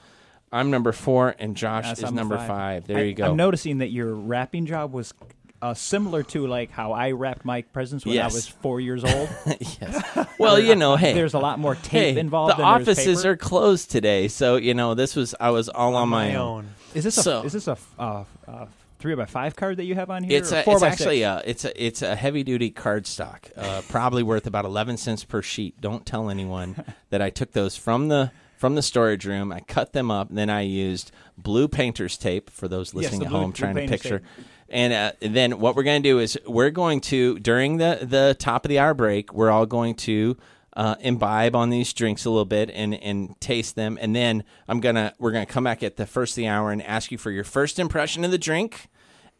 I'm 0.53 0.71
number 0.71 0.93
four, 0.93 1.35
and 1.39 1.57
Josh 1.57 1.85
Yes, 1.87 1.99
is 1.99 2.05
I'm 2.05 2.15
number 2.15 2.37
five. 2.37 2.47
five. 2.49 2.87
There 2.87 2.99
I- 2.99 3.03
you 3.03 3.15
go. 3.15 3.27
I'm 3.31 3.37
noticing 3.37 3.79
that 3.79 3.91
your 3.91 4.15
wrapping 4.15 4.67
job 4.67 4.93
was 4.93 5.15
uh, 5.63 5.73
similar 5.75 6.23
to 6.25 6.47
like 6.49 6.71
how 6.73 6.93
I 6.93 7.13
wrapped 7.13 7.45
my 7.45 7.63
presents 7.63 8.05
when 8.05 8.17
Yes. 8.17 8.33
I 8.33 8.35
was 8.35 8.49
four 8.49 8.81
years 8.81 9.05
old. 9.05 9.29
yes. 9.61 10.27
Well, 10.39 10.59
you 10.59 10.75
know, 10.75 10.97
hey, 10.97 11.13
There's 11.15 11.35
a 11.35 11.39
lot 11.39 11.59
more 11.61 11.77
tape 11.77 12.15
hey, 12.17 12.19
involved. 12.21 12.53
the 12.53 12.57
than 12.57 12.67
there's 12.85 12.89
offices 12.89 13.19
paper. 13.23 13.33
are 13.33 13.37
closed 13.37 13.91
today, 13.91 14.27
so 14.29 14.57
you 14.57 14.75
know 14.75 14.95
this 14.95 15.15
was 15.17 15.35
I 15.39 15.51
was 15.51 15.69
all 15.69 15.95
on, 15.95 16.03
on 16.03 16.09
my, 16.09 16.29
my 16.31 16.35
own. 16.35 16.59
own. 16.65 16.69
Is 16.95 17.05
this 17.05 17.17
a 17.17 17.23
so- 17.23 17.43
is 17.45 17.53
this 17.53 17.69
a 17.69 17.79
uh, 17.99 18.25
uh, 18.49 18.67
three 18.99 19.15
by 19.15 19.25
five 19.25 19.55
card 19.55 19.77
that 19.77 19.85
you 19.85 19.95
have 19.95 20.11
on 20.11 20.25
here? 20.25 20.37
It's 20.39 20.53
or 20.53 20.59
a, 20.59 20.63
four 20.65 20.75
it's 20.75 20.83
by 20.83 20.89
actually 20.89 21.21
six? 21.21 21.43
a 21.47 21.49
it's 21.51 21.65
a 21.65 21.87
it's 21.87 22.03
a 22.03 22.17
heavy 22.17 22.43
duty 22.43 22.71
card 22.71 23.07
stock, 23.07 23.49
uh, 23.57 23.83
probably 23.89 24.25
worth 24.25 24.49
about 24.49 24.65
eleven 24.65 24.97
cents 24.97 25.23
per 25.25 25.43
sheet. 25.43 25.81
Don't 25.81 26.05
tell 26.05 26.29
anyone 26.29 26.85
that 27.11 27.23
I 27.23 27.31
took 27.31 27.53
those 27.53 27.77
from 27.77 28.09
the 28.09 28.33
from 28.63 28.77
the 28.77 28.83
storage 28.83 29.27
room. 29.27 29.51
I 29.51 29.59
cut 29.59 29.93
them 29.93 30.09
up, 30.09 30.29
and 30.29 30.39
then 30.39 30.49
I 30.49 30.61
used 30.61 31.11
blue 31.37 31.67
painter's 31.67 32.17
tape 32.17 32.49
for 32.49 32.69
those 32.69 32.95
listening 32.95 33.19
the 33.19 33.27
at 33.27 33.31
blue- 33.31 33.41
home 33.41 33.51
blue 33.51 33.59
trying 33.59 33.75
to 33.75 33.89
picture. 33.89 34.21
tape. 34.21 34.47
And 34.69 34.93
uh, 34.93 35.13
then 35.21 35.59
what 35.59 35.75
we're 35.75 35.83
going 35.83 36.01
to 36.01 36.09
do 36.09 36.21
is 36.21 36.39
we're 36.47 36.71
going 36.71 37.01
to 37.01 37.41
during 37.41 37.79
the 37.79 37.99
the 38.03 38.37
top 38.39 38.65
of 38.65 38.69
the 38.69 38.79
hour 38.79 38.95
break, 38.95 39.35
we're 39.35 39.51
all 39.51 39.67
going 39.67 39.97
to 39.97 40.37
uh, 40.77 40.95
imbibe 41.01 41.57
on 41.57 41.71
these 41.71 41.93
drinks 41.93 42.25
a 42.25 42.31
little 42.31 42.45
bit 42.45 42.71
and 42.71 42.95
and 42.95 43.35
taste 43.41 43.75
them, 43.75 43.99
and 44.01 44.15
then 44.15 44.45
I'm 44.69 44.79
gonna 44.79 45.13
we're 45.19 45.33
gonna 45.33 45.45
come 45.45 45.65
back 45.65 45.83
at 45.83 45.97
the 45.97 46.07
first 46.07 46.35
of 46.35 46.37
the 46.37 46.47
hour 46.47 46.71
and 46.71 46.81
ask 46.85 47.11
you 47.11 47.19
for 47.19 47.33
your 47.33 47.43
first 47.43 47.81
impression 47.81 48.25
of 48.25 48.31
the 48.31 48.39
drink 48.39 48.89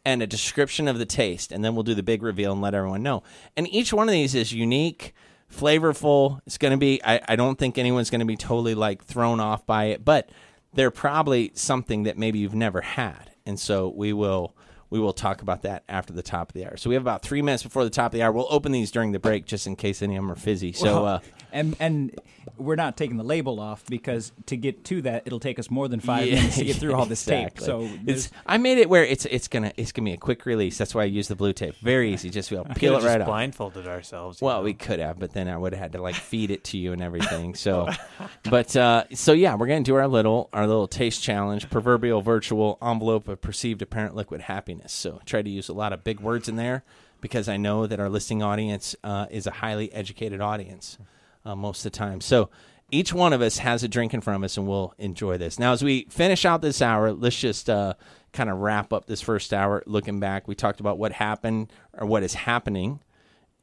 and 0.03 0.21
a 0.21 0.27
description 0.27 0.89
of 0.89 0.99
the 0.99 1.05
taste, 1.05 1.53
and 1.53 1.63
then 1.63 1.75
we'll 1.75 1.83
do 1.83 1.95
the 1.95 2.03
big 2.03 2.23
reveal 2.23 2.51
and 2.51 2.61
let 2.61 2.73
everyone 2.73 3.03
know. 3.03 3.23
And 3.55 3.73
each 3.73 3.93
one 3.93 4.09
of 4.09 4.11
these 4.11 4.35
is 4.35 4.51
unique, 4.51 5.13
flavorful. 5.53 6.39
It's 6.45 6.57
going 6.57 6.71
to 6.71 6.77
be. 6.77 7.01
I, 7.03 7.21
I 7.27 7.35
don't 7.35 7.57
think 7.57 7.77
anyone's 7.77 8.09
going 8.09 8.19
to 8.19 8.25
be 8.25 8.37
totally 8.37 8.75
like 8.75 9.03
thrown 9.03 9.39
off 9.39 9.65
by 9.65 9.85
it, 9.85 10.03
but 10.03 10.29
they're 10.73 10.91
probably 10.91 11.51
something 11.53 12.03
that 12.03 12.17
maybe 12.17 12.39
you've 12.39 12.55
never 12.55 12.81
had, 12.81 13.31
and 13.45 13.59
so 13.59 13.93
we 13.95 14.13
will. 14.13 14.55
We 14.89 14.99
will 14.99 15.13
talk 15.13 15.41
about 15.41 15.63
that 15.63 15.83
after 15.89 16.13
the 16.13 16.21
top 16.21 16.49
of 16.49 16.53
the 16.53 16.67
hour. 16.67 16.77
So 16.77 16.87
we 16.87 16.93
have 16.93 17.01
about 17.01 17.23
three 17.23 17.41
minutes 17.41 17.63
before 17.63 17.83
the 17.83 17.89
top 17.89 18.07
of 18.07 18.11
the 18.11 18.21
hour. 18.21 18.31
We'll 18.31 18.45
open 18.51 18.71
these 18.71 18.91
during 18.91 19.11
the 19.11 19.17
break 19.17 19.45
just 19.47 19.65
in 19.65 19.75
case 19.75 20.03
any 20.03 20.15
of 20.15 20.21
them 20.21 20.31
are 20.31 20.35
fizzy. 20.35 20.71
So 20.71 21.05
uh, 21.07 21.19
and 21.53 21.75
and 21.79 22.19
we're 22.57 22.75
not 22.75 22.97
taking 22.97 23.17
the 23.17 23.23
label 23.23 23.59
off 23.59 23.85
because 23.87 24.31
to 24.47 24.57
get 24.57 24.83
to 24.85 25.01
that, 25.03 25.23
it'll 25.25 25.39
take 25.39 25.59
us 25.59 25.71
more 25.71 25.87
than 25.87 25.99
five 25.99 26.27
Yeah, 26.27 26.35
minutes 26.35 26.57
to 26.57 26.65
get 26.65 26.75
through 26.77 26.95
all 26.95 27.05
this 27.05 27.23
tape. 27.23 27.59
So 27.59 27.89
it's 28.05 28.29
I 28.45 28.57
made 28.57 28.77
it 28.79 28.89
where 28.89 29.05
it's 29.05 29.25
it's 29.25 29.47
gonna 29.47 29.71
it's 29.77 29.91
gonna 29.91 30.05
be 30.05 30.13
a 30.13 30.17
quick 30.17 30.45
release. 30.45 30.77
That's 30.77 30.93
why 30.93 31.03
I 31.03 31.05
use 31.05 31.27
the 31.27 31.35
blue 31.35 31.53
tape. 31.53 31.75
Very 31.77 32.13
easy. 32.13 32.29
Just 32.29 32.51
we'll 32.51 32.65
peel 32.65 32.93
it 32.93 32.95
Could've 32.95 33.03
right 33.03 33.13
just 33.13 33.21
off. 33.21 33.27
blindfolded 33.27 33.87
ourselves. 33.87 34.41
Well, 34.41 34.57
know. 34.57 34.63
we 34.63 34.73
could 34.73 34.99
have, 34.99 35.19
but 35.19 35.33
then 35.33 35.47
I 35.47 35.57
would 35.57 35.73
have 35.73 35.81
had 35.81 35.91
to 35.93 36.01
like 36.01 36.15
feed 36.15 36.51
it 36.51 36.63
to 36.65 36.77
you 36.77 36.91
and 36.91 37.01
everything. 37.01 37.55
So, 37.55 37.89
but 38.43 38.75
uh, 38.75 39.05
so 39.13 39.33
yeah, 39.33 39.55
we're 39.55 39.67
gonna 39.67 39.81
do 39.81 39.95
our 39.95 40.07
little 40.07 40.49
our 40.53 40.67
little 40.67 40.87
taste 40.87 41.23
challenge, 41.23 41.69
proverbial 41.69 42.21
virtual 42.21 42.77
envelope 42.81 43.27
of 43.27 43.41
perceived 43.41 43.81
apparent 43.81 44.15
liquid 44.15 44.41
happiness. 44.41 44.91
So 44.91 45.21
try 45.25 45.41
to 45.41 45.49
use 45.49 45.69
a 45.69 45.73
lot 45.73 45.93
of 45.93 46.03
big 46.03 46.19
words 46.19 46.49
in 46.49 46.55
there 46.55 46.83
because 47.21 47.47
I 47.47 47.55
know 47.55 47.87
that 47.87 47.99
our 48.01 48.09
listening 48.09 48.43
audience 48.43 48.95
uh, 49.03 49.27
is 49.31 49.47
a 49.47 49.51
highly 49.51 49.91
educated 49.93 50.41
audience 50.41 50.97
uh, 51.45 51.55
most 51.55 51.85
of 51.85 51.91
the 51.91 51.97
time. 51.97 52.21
So. 52.21 52.49
Each 52.91 53.11
one 53.11 53.33
of 53.33 53.41
us 53.41 53.57
has 53.57 53.81
a 53.81 53.87
drink 53.87 54.13
in 54.13 54.21
front 54.21 54.37
of 54.37 54.43
us, 54.43 54.55
and 54.55 54.67
we'll 54.67 54.93
enjoy 54.99 55.39
this. 55.39 55.57
Now, 55.57 55.71
as 55.71 55.83
we 55.83 56.05
finish 56.11 56.45
out 56.45 56.61
this 56.61 56.79
hour, 56.79 57.11
let's 57.11 57.39
just 57.39 57.67
uh, 57.67 57.95
kind 58.33 58.51
of 58.51 58.59
wrap 58.59 58.93
up 58.93 59.07
this 59.07 59.19
first 59.19 59.51
hour. 59.51 59.81
Looking 59.87 60.19
back, 60.19 60.47
we 60.47 60.53
talked 60.53 60.79
about 60.79 60.99
what 60.99 61.13
happened 61.13 61.71
or 61.97 62.05
what 62.05 62.21
is 62.21 62.35
happening 62.35 62.99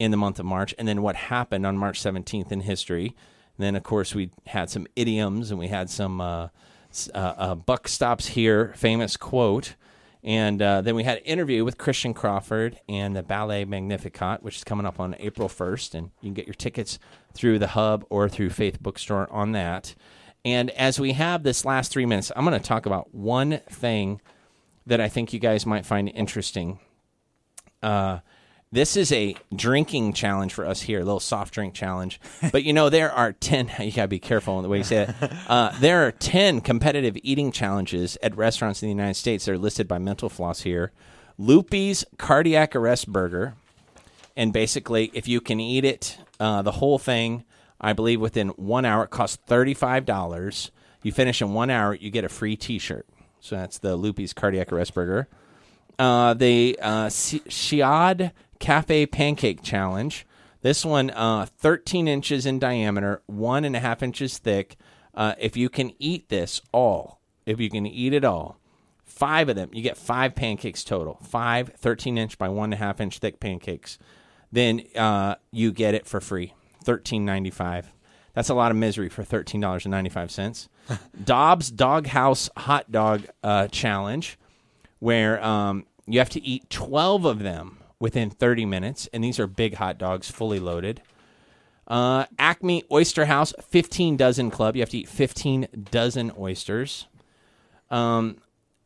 in 0.01 0.11
the 0.11 0.17
month 0.17 0.41
of 0.41 0.47
March, 0.47 0.75
and 0.79 0.89
then 0.89 1.03
what 1.03 1.15
happened 1.15 1.65
on 1.65 1.77
March 1.77 2.01
17th 2.01 2.51
in 2.51 2.63
history. 2.63 3.15
And 3.57 3.67
then, 3.67 3.77
of 3.77 3.83
course, 3.83 4.15
we 4.15 4.31
had 4.47 4.71
some 4.71 4.87
idioms 4.97 5.51
and 5.51 5.61
we 5.61 5.69
had 5.69 5.91
some 5.91 6.21
uh, 6.21 6.49
uh, 7.15 7.19
uh, 7.19 7.55
buck 7.55 7.87
stops 7.87 8.29
here, 8.29 8.73
famous 8.75 9.17
quote. 9.17 9.75
And 10.23 10.61
uh, 10.61 10.83
then 10.83 10.95
we 10.95 11.05
had 11.05 11.19
an 11.19 11.25
interview 11.25 11.65
with 11.65 11.79
Christian 11.79 12.13
Crawford 12.13 12.79
and 12.89 13.17
the 13.17 13.23
Ballet 13.23 13.65
Magnificat, 13.65 14.43
which 14.43 14.57
is 14.57 14.65
coming 14.65 14.85
up 14.85 15.01
on 15.01 15.17
April 15.19 15.49
1st. 15.49 15.95
And 15.95 16.11
you 16.21 16.29
can 16.29 16.35
get 16.35 16.47
your 16.47 16.55
tickets 16.55 16.99
through 17.33 17.59
the 17.59 17.69
Hub 17.69 18.05
or 18.11 18.29
through 18.29 18.51
Faith 18.51 18.83
Bookstore 18.83 19.33
on 19.33 19.53
that. 19.53 19.95
And 20.45 20.71
as 20.71 21.01
we 21.01 21.13
have 21.13 21.43
this 21.43 21.65
last 21.65 21.91
three 21.91 22.07
minutes, 22.07 22.33
I'm 22.35 22.45
going 22.45 22.59
to 22.59 22.67
talk 22.67 22.87
about 22.87 23.15
one 23.15 23.61
thing 23.69 24.21
that 24.87 25.01
I 25.01 25.09
think 25.09 25.33
you 25.33 25.39
guys 25.39 25.67
might 25.67 25.87
find 25.87 26.09
interesting. 26.09 26.81
Uh, 27.83 28.21
this 28.73 28.97
is 28.97 29.11
a 29.11 29.35
drinking 29.55 30.13
challenge 30.13 30.55
for 30.55 30.65
us 30.65 30.83
here, 30.83 31.01
a 31.01 31.05
little 31.05 31.19
soft 31.19 31.53
drink 31.53 31.75
challenge. 31.75 32.21
But 32.53 32.63
you 32.63 32.73
know, 32.73 32.89
there 32.89 33.11
are 33.11 33.33
10, 33.33 33.71
you 33.81 33.93
got 33.93 34.03
to 34.03 34.09
be 34.09 34.21
careful 34.21 34.59
in 34.59 34.63
the 34.63 34.69
way 34.69 34.79
you 34.79 34.85
say 34.85 35.03
it. 35.03 35.15
Uh, 35.51 35.77
there 35.81 36.07
are 36.07 36.13
10 36.13 36.61
competitive 36.61 37.17
eating 37.25 37.51
challenges 37.51 38.17
at 38.23 38.37
restaurants 38.37 38.83
in 38.83 38.87
the 38.87 38.95
United 38.95 39.15
States 39.15 39.45
that 39.45 39.53
are 39.53 39.59
listed 39.59 39.89
by 39.89 39.99
Mental 39.99 40.29
Floss 40.29 40.61
here. 40.61 40.93
Loopy's 41.39 42.05
Cardiac 42.19 42.77
Arrest 42.77 43.09
Burger. 43.09 43.55
And 44.37 44.53
basically, 44.53 45.11
if 45.13 45.27
you 45.27 45.41
can 45.41 45.59
eat 45.59 45.85
it, 45.85 46.19
uh, 46.39 46.63
the 46.63 46.73
whole 46.73 46.99
thing, 46.99 47.45
I 47.81 47.95
believe 47.95 48.21
within 48.21 48.51
one 48.51 48.85
hour, 48.85 49.05
it 49.05 49.11
costs 49.11 49.39
$35. 49.49 50.71
You 51.03 51.11
finish 51.11 51.43
in 51.43 51.53
one 51.53 51.71
hour, 51.71 51.95
you 51.95 52.11
get 52.11 52.25
a 52.25 52.29
free 52.29 52.55
t 52.55 52.79
shirt. 52.79 53.07
So 53.41 53.57
that's 53.57 53.79
the 53.79 53.97
Loopy's 53.97 54.33
Cardiac 54.33 54.73
Arrest 54.73 54.95
Burger. 54.95 55.27
Uh, 55.99 56.35
the 56.35 56.79
uh, 56.81 57.07
Shiad 57.07 58.33
Cafe 58.61 59.07
Pancake 59.07 59.63
Challenge. 59.63 60.27
This 60.63 60.85
one, 60.85 61.11
uh, 61.11 61.47
13 61.59 62.07
inches 62.07 62.47
in 62.47 62.59
diameter, 62.59 63.23
one 63.27 63.65
and 63.65 63.75
a 63.75 63.81
half 63.81 64.03
inches 64.03 64.39
thick. 64.39 64.77
Uh, 65.15 65.35
if 65.39 65.57
you 65.57 65.69
can 65.69 65.93
eat 65.99 66.29
this 66.29 66.61
all, 66.73 67.21
if 67.47 67.59
you 67.59 67.71
can 67.71 67.87
eat 67.87 68.13
it 68.13 68.25
all, 68.25 68.61
five 69.05 69.49
of 69.49 69.57
them, 69.57 69.71
you 69.73 69.83
get 69.83 69.97
five 69.97 70.35
pancakes 70.35 70.85
total. 70.85 71.19
Five 71.23 71.71
13 71.77 72.19
inch 72.19 72.39
by 72.39 72.49
one 72.49 72.73
and 72.73 72.75
a 72.75 72.77
half 72.77 73.01
inch 73.01 73.19
thick 73.19 73.41
pancakes. 73.41 73.99
Then 74.53 74.83
uh, 74.97 75.37
you 75.51 75.73
get 75.73 75.95
it 75.95 76.07
for 76.07 76.21
free, 76.21 76.55
thirteen 76.85 77.25
ninety 77.25 77.51
five. 77.51 77.93
That's 78.35 78.49
a 78.49 78.55
lot 78.55 78.71
of 78.71 78.77
misery 78.77 79.09
for 79.09 79.23
thirteen 79.23 79.61
dollars 79.61 79.85
and 79.85 79.93
ninety 79.93 80.11
five 80.11 80.31
cents. 80.31 80.69
Dobbs 81.25 81.71
Doghouse 81.71 82.51
Hot 82.57 82.91
Dog 82.91 83.27
uh, 83.45 83.69
Challenge, 83.69 84.39
where 84.99 85.43
um, 85.45 85.87
you 86.07 86.19
have 86.19 86.31
to 86.31 86.43
eat 86.43 86.69
twelve 86.69 87.25
of 87.25 87.39
them 87.41 87.79
within 88.01 88.31
30 88.31 88.65
minutes, 88.65 89.09
and 89.13 89.23
these 89.23 89.39
are 89.39 89.47
big 89.47 89.75
hot 89.75 89.99
dogs, 89.99 90.31
fully 90.31 90.59
loaded. 90.59 91.03
Uh, 91.87 92.25
Acme 92.39 92.85
Oyster 92.91 93.27
House 93.27 93.53
15 93.61 94.17
dozen 94.17 94.51
club. 94.51 94.77
You 94.77 94.83
have 94.83 94.91
to 94.91 94.99
eat 94.99 95.09
15 95.09 95.67
dozen 95.91 96.33
oysters. 96.39 97.07
Um, 97.91 98.39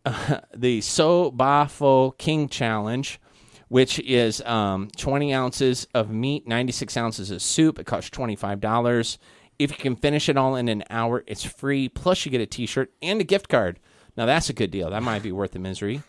uh, 0.05 0.41
the 0.57 0.81
So 0.81 1.31
Ba 1.31 1.69
Fo 1.69 2.13
King 2.13 2.49
Challenge, 2.49 3.21
which 3.69 3.99
is 4.01 4.41
um, 4.43 4.89
20 4.97 5.35
ounces 5.35 5.87
of 5.95 6.11
meat, 6.11 6.49
96 6.49 6.97
ounces 6.97 7.31
of 7.31 7.43
soup. 7.43 7.79
It 7.79 7.85
costs 7.85 8.11
$25. 8.11 9.19
If 9.59 9.71
you 9.71 9.77
can 9.77 9.97
finish 9.97 10.29
it 10.29 10.37
all 10.37 10.57
in 10.57 10.69
an 10.69 10.83
hour, 10.91 11.23
it's 11.27 11.45
free. 11.45 11.89
Plus, 11.89 12.25
you 12.25 12.31
get 12.31 12.41
a 12.41 12.47
t 12.47 12.67
shirt 12.67 12.91
and 13.03 13.21
a 13.21 13.25
gift 13.25 13.49
card. 13.49 13.79
Now, 14.17 14.27
that's 14.27 14.49
a 14.49 14.55
good 14.55 14.71
deal. 14.71 14.91
That 14.91 15.03
might 15.03 15.23
be 15.23 15.33
worth 15.33 15.53
the 15.53 15.59
misery. 15.59 16.03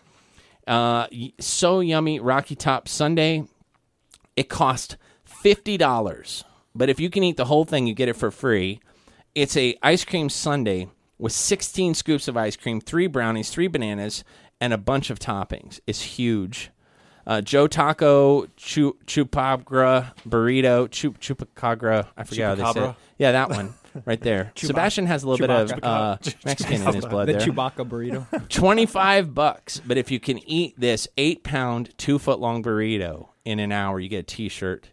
Uh, 0.67 1.07
so 1.39 1.79
yummy 1.79 2.19
Rocky 2.19 2.55
Top 2.55 2.87
Sunday. 2.87 3.45
It 4.35 4.49
cost 4.49 4.97
fifty 5.23 5.77
dollars, 5.77 6.43
but 6.73 6.89
if 6.89 6.99
you 6.99 7.09
can 7.09 7.23
eat 7.23 7.37
the 7.37 7.45
whole 7.45 7.65
thing, 7.65 7.87
you 7.87 7.93
get 7.93 8.09
it 8.09 8.15
for 8.15 8.31
free. 8.31 8.79
It's 9.33 9.55
a 9.55 9.77
ice 9.81 10.03
cream 10.05 10.29
sundae 10.29 10.87
with 11.17 11.31
16 11.33 11.93
scoops 11.93 12.27
of 12.27 12.35
ice 12.37 12.55
cream, 12.55 12.81
three 12.81 13.07
brownies, 13.07 13.49
three 13.49 13.67
bananas, 13.67 14.23
and 14.59 14.73
a 14.73 14.77
bunch 14.77 15.09
of 15.09 15.19
toppings. 15.19 15.79
It's 15.87 16.01
huge. 16.01 16.71
Uh, 17.27 17.41
Joe 17.41 17.67
Taco 17.67 18.45
Chu- 18.55 18.97
Chupacabra 19.05 20.13
Burrito 20.27 20.89
Chup 20.89 21.19
Chupacabra. 21.19 22.07
I 22.15 22.23
forget 22.23 22.57
how 22.59 22.73
they 22.73 22.79
say 22.79 22.89
it. 22.89 22.95
Yeah, 23.17 23.31
that 23.33 23.49
one 23.49 23.73
right 24.05 24.19
there. 24.19 24.51
Sebastian 24.55 25.05
has 25.05 25.23
a 25.23 25.29
little 25.29 25.47
bit 25.47 25.49
of 25.49 25.83
uh, 25.83 26.17
Mexican 26.45 26.81
in 26.81 26.93
his 26.93 27.05
blood 27.05 27.27
the 27.27 27.33
there. 27.33 27.41
Chewbacca 27.41 27.87
burrito. 27.87 28.49
25 28.49 29.33
bucks. 29.33 29.81
But 29.85 29.97
if 29.97 30.11
you 30.11 30.19
can 30.19 30.39
eat 30.39 30.75
this 30.77 31.07
eight 31.17 31.43
pound, 31.43 31.97
two 31.97 32.19
foot 32.19 32.39
long 32.39 32.63
burrito 32.63 33.29
in 33.45 33.59
an 33.59 33.71
hour, 33.71 33.99
you 33.99 34.09
get 34.09 34.19
a 34.19 34.23
t 34.23 34.49
shirt. 34.49 34.89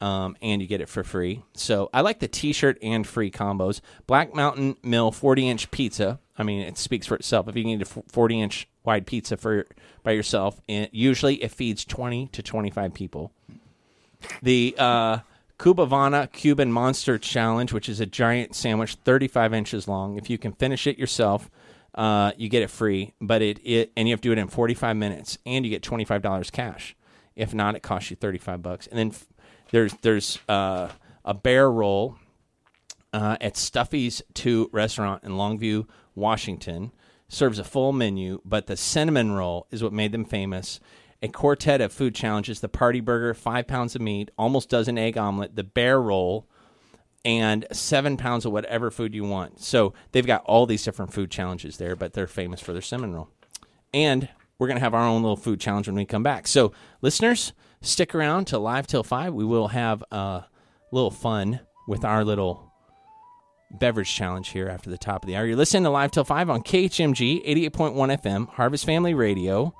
Um, 0.00 0.36
and 0.42 0.60
you 0.60 0.66
get 0.66 0.80
it 0.80 0.88
for 0.88 1.04
free. 1.04 1.44
So 1.54 1.88
I 1.94 2.00
like 2.00 2.18
the 2.18 2.26
T-shirt 2.26 2.76
and 2.82 3.06
free 3.06 3.30
combos. 3.30 3.80
Black 4.08 4.34
Mountain 4.34 4.74
Mill 4.82 5.12
40-inch 5.12 5.70
pizza. 5.70 6.18
I 6.36 6.42
mean, 6.42 6.60
it 6.62 6.76
speaks 6.76 7.06
for 7.06 7.14
itself. 7.14 7.46
If 7.46 7.54
you 7.54 7.62
can 7.62 7.70
eat 7.70 7.82
a 7.82 7.84
40-inch 7.84 8.68
wide 8.82 9.06
pizza 9.06 9.36
for 9.36 9.64
by 10.02 10.10
yourself, 10.10 10.60
and 10.68 10.88
usually 10.90 11.36
it 11.36 11.52
feeds 11.52 11.84
20 11.84 12.26
to 12.32 12.42
25 12.42 12.92
people. 12.92 13.32
The 14.42 14.74
uh, 14.76 15.18
Cubavana 15.62 16.32
Cuban 16.32 16.72
Monster 16.72 17.18
Challenge, 17.18 17.72
which 17.72 17.88
is 17.88 18.00
a 18.00 18.06
giant 18.06 18.56
sandwich, 18.56 18.96
35 18.96 19.54
inches 19.54 19.86
long. 19.86 20.18
If 20.18 20.28
you 20.28 20.36
can 20.36 20.50
finish 20.50 20.88
it 20.88 20.98
yourself, 20.98 21.48
uh, 21.94 22.32
you 22.36 22.48
get 22.48 22.64
it 22.64 22.68
free. 22.68 23.14
But 23.20 23.42
it, 23.42 23.60
it 23.62 23.92
and 23.96 24.08
you 24.08 24.12
have 24.12 24.20
to 24.22 24.28
do 24.28 24.32
it 24.32 24.38
in 24.38 24.48
45 24.48 24.96
minutes, 24.96 25.38
and 25.46 25.64
you 25.64 25.70
get 25.70 25.80
$25 25.84 26.50
cash. 26.50 26.96
If 27.36 27.54
not, 27.54 27.76
it 27.76 27.80
costs 27.84 28.10
you 28.10 28.16
35 28.16 28.60
bucks. 28.60 28.88
And 28.88 28.98
then 28.98 29.08
f- 29.10 29.28
there's 29.70 29.94
there's 30.02 30.40
uh, 30.48 30.88
a 31.24 31.32
bear 31.32 31.70
roll 31.70 32.16
uh, 33.12 33.36
at 33.40 33.56
Stuffy's 33.56 34.20
Two 34.34 34.68
Restaurant 34.72 35.22
in 35.22 35.30
Longview, 35.30 35.86
Washington. 36.16 36.90
Serves 37.28 37.60
a 37.60 37.64
full 37.64 37.92
menu, 37.92 38.40
but 38.44 38.66
the 38.66 38.76
cinnamon 38.76 39.30
roll 39.30 39.68
is 39.70 39.80
what 39.80 39.92
made 39.92 40.10
them 40.10 40.24
famous. 40.24 40.80
A 41.22 41.28
quartet 41.28 41.80
of 41.80 41.92
food 41.92 42.14
challenges: 42.14 42.60
the 42.60 42.68
party 42.68 43.00
burger, 43.00 43.32
five 43.34 43.66
pounds 43.66 43.94
of 43.94 44.02
meat, 44.02 44.30
almost 44.36 44.68
dozen 44.68 44.98
egg 44.98 45.16
omelet, 45.16 45.54
the 45.56 45.64
bear 45.64 46.00
roll, 46.00 46.48
and 47.24 47.66
seven 47.72 48.16
pounds 48.16 48.44
of 48.44 48.52
whatever 48.52 48.90
food 48.90 49.14
you 49.14 49.24
want. 49.24 49.60
So 49.60 49.94
they've 50.10 50.26
got 50.26 50.42
all 50.44 50.66
these 50.66 50.82
different 50.82 51.12
food 51.12 51.30
challenges 51.30 51.76
there, 51.76 51.94
but 51.94 52.12
they're 52.12 52.26
famous 52.26 52.60
for 52.60 52.72
their 52.72 52.82
cinnamon 52.82 53.14
roll. 53.14 53.28
And 53.94 54.28
we're 54.58 54.66
going 54.66 54.78
to 54.78 54.84
have 54.84 54.94
our 54.94 55.06
own 55.06 55.22
little 55.22 55.36
food 55.36 55.60
challenge 55.60 55.86
when 55.86 55.96
we 55.96 56.04
come 56.04 56.22
back. 56.22 56.46
So, 56.46 56.72
listeners, 57.00 57.52
stick 57.80 58.14
around 58.14 58.46
to 58.46 58.58
live 58.58 58.86
till 58.86 59.02
five. 59.02 59.34
We 59.34 59.44
will 59.44 59.68
have 59.68 60.02
a 60.10 60.44
little 60.90 61.10
fun 61.10 61.60
with 61.86 62.04
our 62.04 62.24
little 62.24 62.72
beverage 63.72 64.14
challenge 64.14 64.50
here 64.50 64.68
after 64.68 64.90
the 64.90 64.98
top 64.98 65.24
of 65.24 65.26
the 65.26 65.36
hour. 65.36 65.46
You're 65.46 65.56
listening 65.56 65.84
to 65.84 65.90
Live 65.90 66.10
Till 66.10 66.24
5 66.24 66.50
on 66.50 66.62
KHMG 66.62 67.44
88.1 67.70 68.22
FM, 68.22 68.48
Harvest 68.50 68.84
Family 68.84 69.14
Radio, 69.14 69.74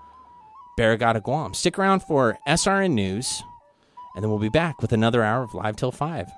Barrigada, 0.78 1.22
Guam. 1.22 1.54
Stick 1.54 1.78
around 1.78 2.00
for 2.02 2.38
SRN 2.46 2.92
News, 2.92 3.42
and 4.14 4.22
then 4.22 4.30
we'll 4.30 4.38
be 4.38 4.48
back 4.48 4.80
with 4.80 4.92
another 4.92 5.22
hour 5.22 5.42
of 5.42 5.54
Live 5.54 5.76
Till 5.76 5.92
5. 5.92 6.30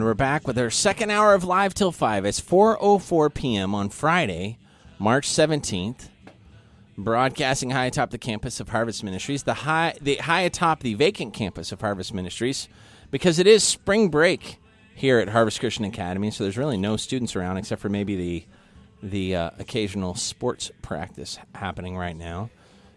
And 0.00 0.06
we're 0.06 0.14
back 0.14 0.46
with 0.46 0.56
our 0.56 0.70
second 0.70 1.10
hour 1.10 1.34
of 1.34 1.44
Live 1.44 1.74
Till 1.74 1.92
5. 1.92 2.24
It's 2.24 2.40
4.04 2.40 3.34
p.m. 3.34 3.74
on 3.74 3.90
Friday, 3.90 4.56
March 4.98 5.28
17th. 5.28 6.08
Broadcasting 6.96 7.68
high 7.68 7.84
atop 7.84 8.08
the 8.08 8.16
campus 8.16 8.60
of 8.60 8.70
Harvest 8.70 9.04
Ministries, 9.04 9.42
the 9.42 9.52
high, 9.52 9.92
the 10.00 10.16
high 10.16 10.40
atop 10.40 10.80
the 10.80 10.94
vacant 10.94 11.34
campus 11.34 11.70
of 11.70 11.82
Harvest 11.82 12.14
Ministries, 12.14 12.66
because 13.10 13.38
it 13.38 13.46
is 13.46 13.62
spring 13.62 14.08
break 14.08 14.56
here 14.94 15.18
at 15.18 15.28
Harvest 15.28 15.60
Christian 15.60 15.84
Academy. 15.84 16.30
So 16.30 16.44
there's 16.44 16.56
really 16.56 16.78
no 16.78 16.96
students 16.96 17.36
around 17.36 17.58
except 17.58 17.82
for 17.82 17.90
maybe 17.90 18.16
the 18.16 18.46
the 19.02 19.36
uh, 19.36 19.50
occasional 19.58 20.14
sports 20.14 20.70
practice 20.80 21.38
happening 21.54 21.94
right 21.98 22.16
now. 22.16 22.48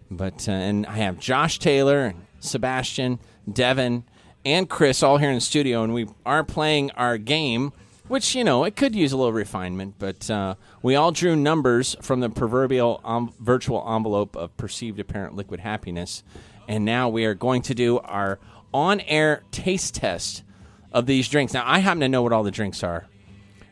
But 0.10 0.48
uh, 0.48 0.54
and 0.54 0.86
I 0.86 1.00
have 1.00 1.20
Josh 1.20 1.60
Taylor, 1.60 2.14
Sebastian, 2.40 3.20
Devin, 3.52 4.06
and 4.46 4.70
Chris 4.70 5.04
all 5.04 5.18
here 5.18 5.30
in 5.30 5.36
the 5.36 5.42
studio, 5.42 5.84
and 5.84 5.94
we 5.94 6.08
are 6.26 6.44
playing 6.44 6.92
our 6.92 7.18
game, 7.18 7.74
which 8.08 8.36
you 8.36 8.44
know 8.44 8.64
it 8.64 8.76
could 8.76 8.96
use 8.96 9.12
a 9.12 9.18
little 9.18 9.34
refinement, 9.34 9.96
but 10.00 10.30
uh, 10.30 10.56
we 10.82 10.96
all 10.96 11.12
drew 11.12 11.36
numbers 11.36 11.96
from 12.02 12.20
the 12.20 12.30
proverbial 12.30 13.02
um, 13.04 13.34
virtual 13.40 13.84
envelope 13.88 14.36
of 14.36 14.56
perceived 14.58 15.00
apparent 15.00 15.36
liquid 15.36 15.60
happiness, 15.60 16.24
and 16.68 16.86
now 16.86 17.10
we 17.10 17.26
are 17.26 17.34
going 17.34 17.62
to 17.64 17.74
do 17.74 18.00
our 18.00 18.40
on-air 18.74 19.44
taste 19.52 19.96
test 19.96 20.44
of 20.92 21.06
these 21.06 21.30
drinks. 21.30 21.54
Now 21.54 21.64
I 21.66 21.80
happen 21.80 22.02
to 22.02 22.10
know 22.10 22.22
what 22.22 22.34
all 22.34 22.44
the 22.44 22.52
drinks 22.52 22.84
are 22.84 23.08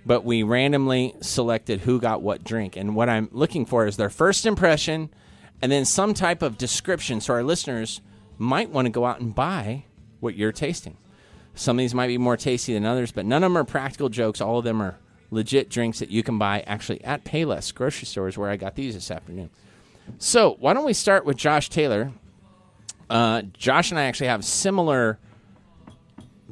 but 0.06 0.26
we 0.26 0.44
randomly 0.44 1.16
selected 1.22 1.82
who 1.82 2.00
got 2.00 2.22
what 2.22 2.44
drink. 2.44 2.76
And 2.76 2.96
what 2.96 3.10
I'm 3.10 3.30
looking 3.32 3.66
for 3.66 3.86
is 3.86 3.98
their 3.98 4.10
first 4.10 4.46
impression 4.46 5.10
and 5.62 5.72
then 5.72 5.86
some 5.86 6.14
type 6.14 6.42
of 6.42 6.58
description 6.58 7.22
so 7.22 7.34
our 7.36 7.44
listeners 7.44 8.02
might 8.38 8.70
want 8.70 8.88
to 8.88 8.90
go 8.90 9.06
out 9.06 9.20
and 9.20 9.36
buy 9.36 9.86
what 10.22 10.36
you're 10.36 10.54
tasting. 10.54 10.98
Some 11.54 11.78
of 11.78 11.80
these 11.80 11.94
might 11.94 12.08
be 12.08 12.18
more 12.18 12.38
tasty 12.38 12.74
than 12.74 12.86
others, 12.86 13.12
but 13.12 13.26
none 13.26 13.44
of 13.44 13.52
them 13.52 13.58
are 13.58 13.66
practical 13.66 14.08
jokes. 14.08 14.40
All 14.40 14.60
of 14.60 14.64
them 14.64 14.82
are 14.82 14.98
legit 15.30 15.70
drinks 15.70 16.00
that 16.00 16.10
you 16.10 16.24
can 16.24 16.38
buy 16.38 16.62
actually 16.66 17.04
at 17.04 17.26
Payless 17.26 17.74
grocery 17.74 18.06
stores 18.06 18.38
where 18.38 18.50
I 18.50 18.56
got 18.56 18.76
these 18.76 18.94
this 18.94 19.12
afternoon. 19.12 19.50
So, 20.18 20.56
why 20.60 20.74
don't 20.74 20.86
we 20.86 20.94
start 20.94 21.26
with 21.26 21.38
Josh 21.38 21.70
Taylor? 21.70 22.12
Uh, 23.10 23.42
Josh 23.54 23.92
and 23.92 24.00
I 24.00 24.04
actually 24.04 24.28
have 24.28 24.46
similar 24.46 25.20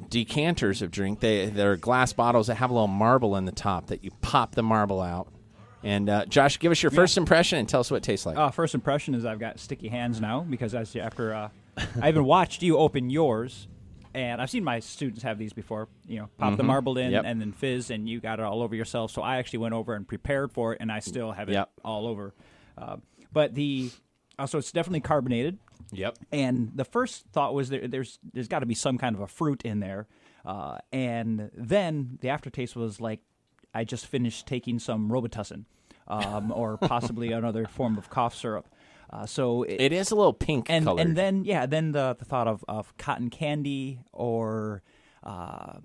decanters 0.09 0.81
of 0.81 0.91
drink. 0.91 1.19
They 1.19 1.47
they're 1.47 1.77
glass 1.77 2.13
bottles 2.13 2.47
that 2.47 2.55
have 2.55 2.69
a 2.69 2.73
little 2.73 2.87
marble 2.87 3.35
in 3.35 3.45
the 3.45 3.51
top 3.51 3.87
that 3.87 4.03
you 4.03 4.11
pop 4.21 4.55
the 4.55 4.63
marble 4.63 5.01
out. 5.01 5.27
And 5.83 6.09
uh, 6.09 6.25
Josh, 6.25 6.59
give 6.59 6.71
us 6.71 6.83
your 6.83 6.91
first 6.91 7.17
impression 7.17 7.57
and 7.57 7.69
tell 7.69 7.79
us 7.79 7.89
what 7.89 7.97
it 7.97 8.03
tastes 8.03 8.25
like. 8.25 8.37
Uh, 8.37 8.51
first 8.51 8.75
impression 8.75 9.15
is 9.15 9.25
I've 9.25 9.39
got 9.39 9.59
sticky 9.59 9.87
hands 9.87 10.19
now 10.19 10.41
because 10.41 10.75
as 10.75 10.93
after 10.97 11.33
uh, 11.33 11.49
I 12.01 12.09
even 12.09 12.25
watched 12.25 12.61
you 12.63 12.77
open 12.77 13.09
yours, 13.09 13.67
and 14.13 14.41
I've 14.41 14.49
seen 14.49 14.63
my 14.63 14.79
students 14.79 15.23
have 15.23 15.37
these 15.37 15.53
before. 15.53 15.87
You 16.07 16.19
know, 16.19 16.29
pop 16.37 16.57
the 16.57 16.63
marble 16.63 16.97
in 16.97 17.05
Mm-hmm. 17.07 17.13
Yep. 17.13 17.23
and 17.25 17.41
then 17.41 17.51
fizz, 17.51 17.89
and 17.91 18.07
you 18.09 18.19
got 18.19 18.39
it 18.39 18.45
all 18.45 18.61
over 18.61 18.75
yourself. 18.75 19.11
So 19.11 19.21
I 19.21 19.37
actually 19.37 19.59
went 19.59 19.73
over 19.73 19.93
and 19.95 20.07
prepared 20.07 20.51
for 20.51 20.73
it, 20.73 20.77
and 20.81 20.91
I 20.91 20.99
still 20.99 21.31
have 21.31 21.49
it 21.49 21.53
Yep. 21.53 21.69
all 21.83 22.07
over. 22.07 22.33
Uh, 22.77 22.97
but 23.31 23.55
the 23.55 23.91
uh, 24.37 24.45
so 24.47 24.57
it's 24.57 24.71
definitely 24.71 25.01
carbonated. 25.01 25.57
yep. 25.91 26.17
And 26.31 26.71
the 26.75 26.85
first 26.85 27.25
thought 27.33 27.53
was 27.53 27.69
there, 27.69 27.87
there's 27.87 28.19
there's 28.33 28.47
got 28.47 28.59
to 28.59 28.65
be 28.65 28.75
some 28.75 28.97
kind 28.97 29.15
of 29.15 29.21
a 29.21 29.27
fruit 29.27 29.61
in 29.63 29.79
there, 29.79 30.07
uh, 30.45 30.77
and 30.91 31.51
then 31.53 32.17
the 32.21 32.29
aftertaste 32.29 32.75
was 32.75 32.99
like 33.01 33.19
I 33.73 33.83
just 33.83 34.05
finished 34.07 34.47
taking 34.47 34.79
some 34.79 35.09
Robitussin, 35.09 35.65
um, 36.07 36.51
or 36.51 36.77
possibly 36.77 37.31
another 37.33 37.65
form 37.67 37.97
of 37.97 38.09
cough 38.09 38.33
syrup. 38.35 38.67
Uh, 39.11 39.25
so 39.25 39.63
it, 39.63 39.81
It 39.81 39.91
is 39.93 40.11
a 40.11 40.15
little 40.15 40.33
pink 40.33 40.69
and 40.69 40.85
colored. 40.85 41.01
and 41.01 41.15
then 41.17 41.43
yeah, 41.45 41.65
then 41.65 41.91
the 41.91 42.15
the 42.17 42.25
thought 42.25 42.47
of, 42.47 42.63
of 42.67 42.95
cotton 42.97 43.29
candy 43.29 43.99
or 44.11 44.83
uh, 45.23 45.79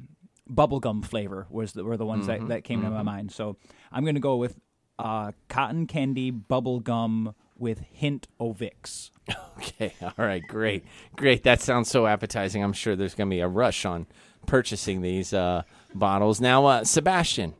bubblegum 0.50 1.04
flavor 1.04 1.46
was 1.50 1.72
the, 1.72 1.84
were 1.84 1.96
the 1.96 2.06
ones 2.06 2.26
Mm-hmm, 2.26 2.48
that, 2.48 2.54
that 2.56 2.64
came 2.64 2.82
to 2.82 2.90
my 2.90 3.02
mind. 3.02 3.32
So 3.32 3.56
I'm 3.90 4.04
going 4.04 4.14
to 4.14 4.20
go 4.20 4.36
with 4.36 4.58
uh, 4.98 5.32
cotton 5.48 5.86
candy 5.86 6.30
bubblegum 6.32 7.34
with 7.56 7.78
hint 7.80 8.28
of 8.38 8.58
Vicks. 8.58 9.10
Okay, 9.58 9.94
all 10.02 10.12
right, 10.18 10.42
great, 10.46 10.84
great. 11.16 11.44
That 11.44 11.60
sounds 11.60 11.88
so 11.90 12.06
appetizing. 12.06 12.62
I'm 12.62 12.72
sure 12.72 12.94
there's 12.96 13.14
going 13.14 13.30
to 13.30 13.34
be 13.34 13.40
a 13.40 13.48
rush 13.48 13.84
on 13.84 14.06
purchasing 14.46 15.00
these 15.00 15.32
uh, 15.32 15.62
bottles. 15.94 16.40
Now, 16.40 16.66
uh, 16.66 16.84
Sebastian, 16.84 17.54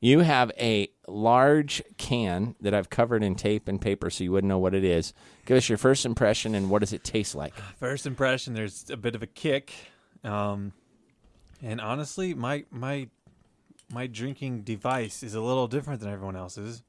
you 0.00 0.20
have 0.20 0.50
a 0.58 0.88
large 1.06 1.82
can 1.96 2.54
that 2.60 2.74
I've 2.74 2.90
covered 2.90 3.22
in 3.22 3.34
tape 3.34 3.68
and 3.68 3.80
paper, 3.80 4.10
so 4.10 4.24
you 4.24 4.32
wouldn't 4.32 4.48
know 4.48 4.58
what 4.58 4.74
it 4.74 4.84
is. 4.84 5.12
Give 5.46 5.56
us 5.56 5.68
your 5.68 5.78
first 5.78 6.06
impression 6.06 6.54
and 6.54 6.70
what 6.70 6.80
does 6.80 6.92
it 6.92 7.04
taste 7.04 7.34
like? 7.34 7.54
First 7.78 8.06
impression, 8.06 8.54
there's 8.54 8.90
a 8.90 8.96
bit 8.96 9.14
of 9.14 9.22
a 9.22 9.26
kick, 9.26 9.72
um, 10.24 10.72
and 11.62 11.80
honestly, 11.80 12.34
my 12.34 12.64
my 12.70 13.08
my 13.92 14.06
drinking 14.06 14.62
device 14.62 15.22
is 15.22 15.34
a 15.34 15.40
little 15.40 15.66
different 15.66 16.00
than 16.00 16.10
everyone 16.10 16.36
else's, 16.36 16.82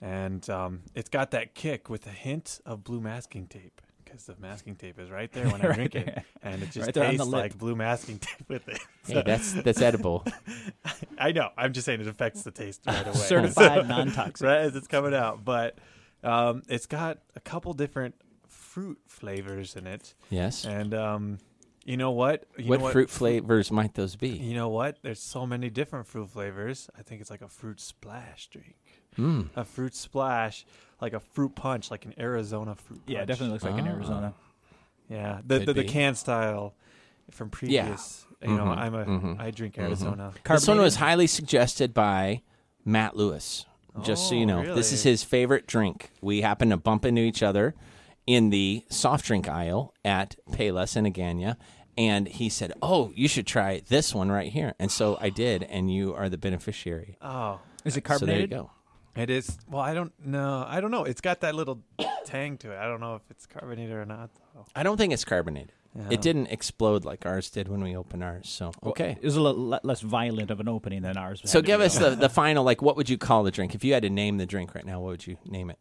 and 0.00 0.48
um, 0.50 0.82
it's 0.94 1.08
got 1.08 1.30
that 1.30 1.54
kick 1.54 1.88
with 1.88 2.06
a 2.06 2.10
hint 2.10 2.60
of 2.66 2.84
blue 2.84 3.00
masking 3.00 3.46
tape 3.46 3.80
because 4.10 4.24
the 4.26 4.36
masking 4.40 4.74
tape 4.74 4.98
is 4.98 5.10
right 5.10 5.30
there 5.32 5.48
when 5.50 5.62
I 5.64 5.74
drink 5.74 5.94
it, 5.94 6.22
and 6.42 6.62
it 6.62 6.70
just 6.70 6.86
Right 6.86 6.94
there 6.94 7.04
on 7.04 7.16
the 7.16 7.24
tastes 7.24 7.32
like 7.32 7.58
blue 7.58 7.76
masking 7.76 8.18
tape 8.18 8.48
with 8.48 8.68
it. 8.68 8.78
Hey, 9.06 9.22
that's 9.24 9.52
that's 9.52 9.80
edible. 9.80 10.24
I 11.18 11.32
know. 11.32 11.48
I'm 11.56 11.72
just 11.72 11.84
saying 11.86 12.00
it 12.00 12.06
affects 12.06 12.42
the 12.42 12.50
taste 12.50 12.82
right 12.86 13.04
away. 13.04 13.14
Certified 13.16 13.88
non-toxic. 13.88 14.46
right 14.46 14.58
as 14.58 14.76
it's 14.76 14.86
coming 14.86 15.14
out, 15.14 15.44
but 15.44 15.78
um, 16.22 16.62
it's 16.68 16.86
got 16.86 17.18
a 17.34 17.40
couple 17.40 17.72
different 17.72 18.14
fruit 18.46 18.98
flavors 19.08 19.74
in 19.74 19.86
it, 19.86 20.14
Yes. 20.28 20.64
and 20.64 20.94
um, 20.94 21.38
you 21.84 21.96
know 21.96 22.12
what? 22.12 22.44
You 22.56 22.66
what 22.66 22.78
know 22.78 22.84
what 22.84 22.92
fruit 22.92 23.10
flavors 23.10 23.72
might 23.72 23.94
those 23.94 24.14
be? 24.16 24.28
You 24.28 24.54
know 24.54 24.68
what? 24.68 24.98
There's 25.02 25.20
so 25.20 25.44
many 25.46 25.70
different 25.70 26.06
fruit 26.06 26.28
flavors. 26.30 26.88
I 26.96 27.02
think 27.02 27.20
it's 27.20 27.30
like 27.30 27.42
a 27.42 27.48
fruit 27.48 27.80
splash 27.80 28.48
drink. 28.48 28.76
Mm. 29.18 29.48
A 29.56 29.64
fruit 29.64 29.94
splash, 29.94 30.64
like 31.00 31.12
a 31.12 31.20
fruit 31.20 31.54
punch, 31.54 31.90
like 31.90 32.04
an 32.04 32.14
Arizona 32.18 32.74
fruit. 32.74 33.00
Yeah, 33.06 33.22
it 33.22 33.26
definitely 33.26 33.52
looks 33.52 33.64
like 33.64 33.78
in 33.78 33.86
Ah. 33.86 33.90
Arizona. 33.92 34.34
Yeah, 35.08 35.40
the 35.44 35.58
Could 35.58 35.68
the, 35.68 35.74
the 35.74 35.82
be. 35.82 35.88
can 35.88 36.14
style 36.14 36.74
from 37.30 37.50
previous. 37.50 38.24
You 38.42 38.48
know, 38.56 38.64
Mhm, 38.64 38.76
I'm 38.78 38.94
a 38.94 39.00
I 39.00 39.04
mhm, 39.50 39.54
drink 39.54 39.74
mhm. 39.74 39.82
Arizona. 39.82 40.32
This 40.48 40.66
one 40.68 40.78
was 40.78 40.96
highly 40.96 41.26
suggested 41.26 41.92
by 41.92 42.42
Matt 42.84 43.16
Lewis. 43.16 43.66
Just 44.02 44.28
so 44.28 44.34
you 44.36 44.44
Oh, 44.44 44.62
know, 44.62 44.74
this 44.76 44.92
is 44.92 45.04
really? 45.04 45.12
his 45.12 45.24
favorite 45.24 45.66
drink. 45.66 46.12
We 46.22 46.42
happen 46.42 46.70
to 46.70 46.76
bump 46.76 47.04
into 47.04 47.22
each 47.22 47.42
other 47.42 47.74
in 48.26 48.50
the 48.50 48.84
soft 48.88 49.26
drink 49.26 49.48
aisle 49.48 49.92
at 50.04 50.36
Payless 50.52 50.96
in 50.96 51.04
Agania, 51.12 51.56
and 51.98 52.28
he 52.28 52.48
said, 52.48 52.72
"Oh, 52.80 53.10
you 53.16 53.26
should 53.26 53.48
try 53.48 53.82
this 53.88 54.14
one 54.14 54.30
right 54.30 54.50
here." 54.52 54.74
And 54.78 54.92
so 54.92 55.18
I 55.20 55.28
did, 55.28 55.64
and 55.64 55.92
you 55.92 56.14
are 56.14 56.28
the 56.28 56.38
beneficiary. 56.38 57.18
Oh, 57.20 57.58
Is 57.84 57.96
it 57.96 58.06
So 58.06 58.24
there 58.24 58.38
you 58.40 58.46
carbonated? 58.46 58.50
go. 58.50 58.70
It 59.16 59.30
is. 59.30 59.58
Well, 59.68 59.82
I 59.82 59.94
don't 59.94 60.12
know. 60.24 60.64
I 60.66 60.80
don't 60.80 60.90
know. 60.90 61.04
It's 61.04 61.20
got 61.20 61.40
that 61.40 61.54
little 61.54 61.80
tang 62.24 62.58
to 62.58 62.72
it. 62.72 62.78
I 62.78 62.86
don't 62.86 63.00
know 63.00 63.16
if 63.16 63.22
it's 63.30 63.46
carbonated 63.46 63.92
or 63.94 64.04
not. 64.04 64.30
Though. 64.54 64.64
I 64.74 64.82
don't 64.82 64.96
think 64.96 65.12
it's 65.12 65.24
carbonated. 65.24 65.72
Yeah. 65.94 66.04
It 66.10 66.22
didn't 66.22 66.46
explode 66.48 67.04
like 67.04 67.26
ours 67.26 67.50
did 67.50 67.66
when 67.66 67.82
we 67.82 67.96
opened 67.96 68.22
ours. 68.22 68.48
So 68.48 68.72
okay. 68.84 69.16
It 69.20 69.24
was 69.24 69.36
a 69.36 69.40
little 69.40 69.70
le- 69.70 69.80
less 69.82 70.00
violent 70.00 70.50
of 70.50 70.60
an 70.60 70.68
opening 70.68 71.02
than 71.02 71.16
ours. 71.16 71.42
So 71.44 71.60
give 71.60 71.80
us 71.80 71.98
the, 71.98 72.10
the 72.10 72.28
final 72.28 72.62
like 72.62 72.80
what 72.80 72.96
would 72.96 73.08
you 73.08 73.18
call 73.18 73.42
the 73.42 73.50
drink? 73.50 73.74
If 73.74 73.82
you 73.82 73.92
had 73.92 74.04
to 74.04 74.10
name 74.10 74.38
the 74.38 74.46
drink 74.46 74.74
right 74.74 74.86
now, 74.86 75.00
what 75.00 75.10
would 75.10 75.26
you 75.26 75.36
name 75.44 75.68
it? 75.70 75.78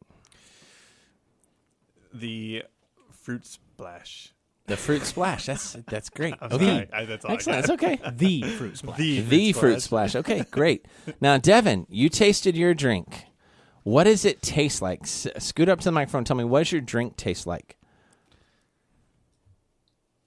The 2.12 2.64
fruit 3.12 3.46
splash. 3.46 4.34
The 4.70 4.78
fruit 4.78 5.04
splash. 5.04 5.48
That's 5.48 5.74
that's 5.88 6.10
great. 6.10 6.36
I'm 6.40 6.54
Okay. 6.54 6.66
sorry. 6.66 6.90
I, 6.94 7.06
that's 7.06 7.26
all 7.26 7.32
Excellent. 7.32 7.58
I 7.58 7.62
That's 7.62 7.72
okay. 7.72 8.00
the 8.14 8.42
fruit 8.44 8.78
splash. 8.78 8.98
The, 8.98 9.20
The 9.22 9.52
fruit 9.54 9.82
splash. 9.82 10.16
Okay, 10.16 10.46
great. 10.52 10.86
Now, 11.20 11.38
Devin, 11.38 11.88
you 11.90 12.08
tasted 12.08 12.56
your 12.56 12.74
drink. 12.76 13.26
What 13.84 14.04
does 14.04 14.26
it 14.26 14.42
taste 14.44 14.82
like? 14.82 15.02
S- 15.04 15.28
scoot 15.40 15.70
up 15.70 15.80
to 15.80 15.86
the 15.86 15.92
microphone. 15.92 16.24
Tell 16.24 16.36
me 16.38 16.44
what 16.44 16.60
does 16.60 16.72
your 16.72 16.82
drink 16.82 17.18
taste 17.18 17.48
like? 17.48 17.78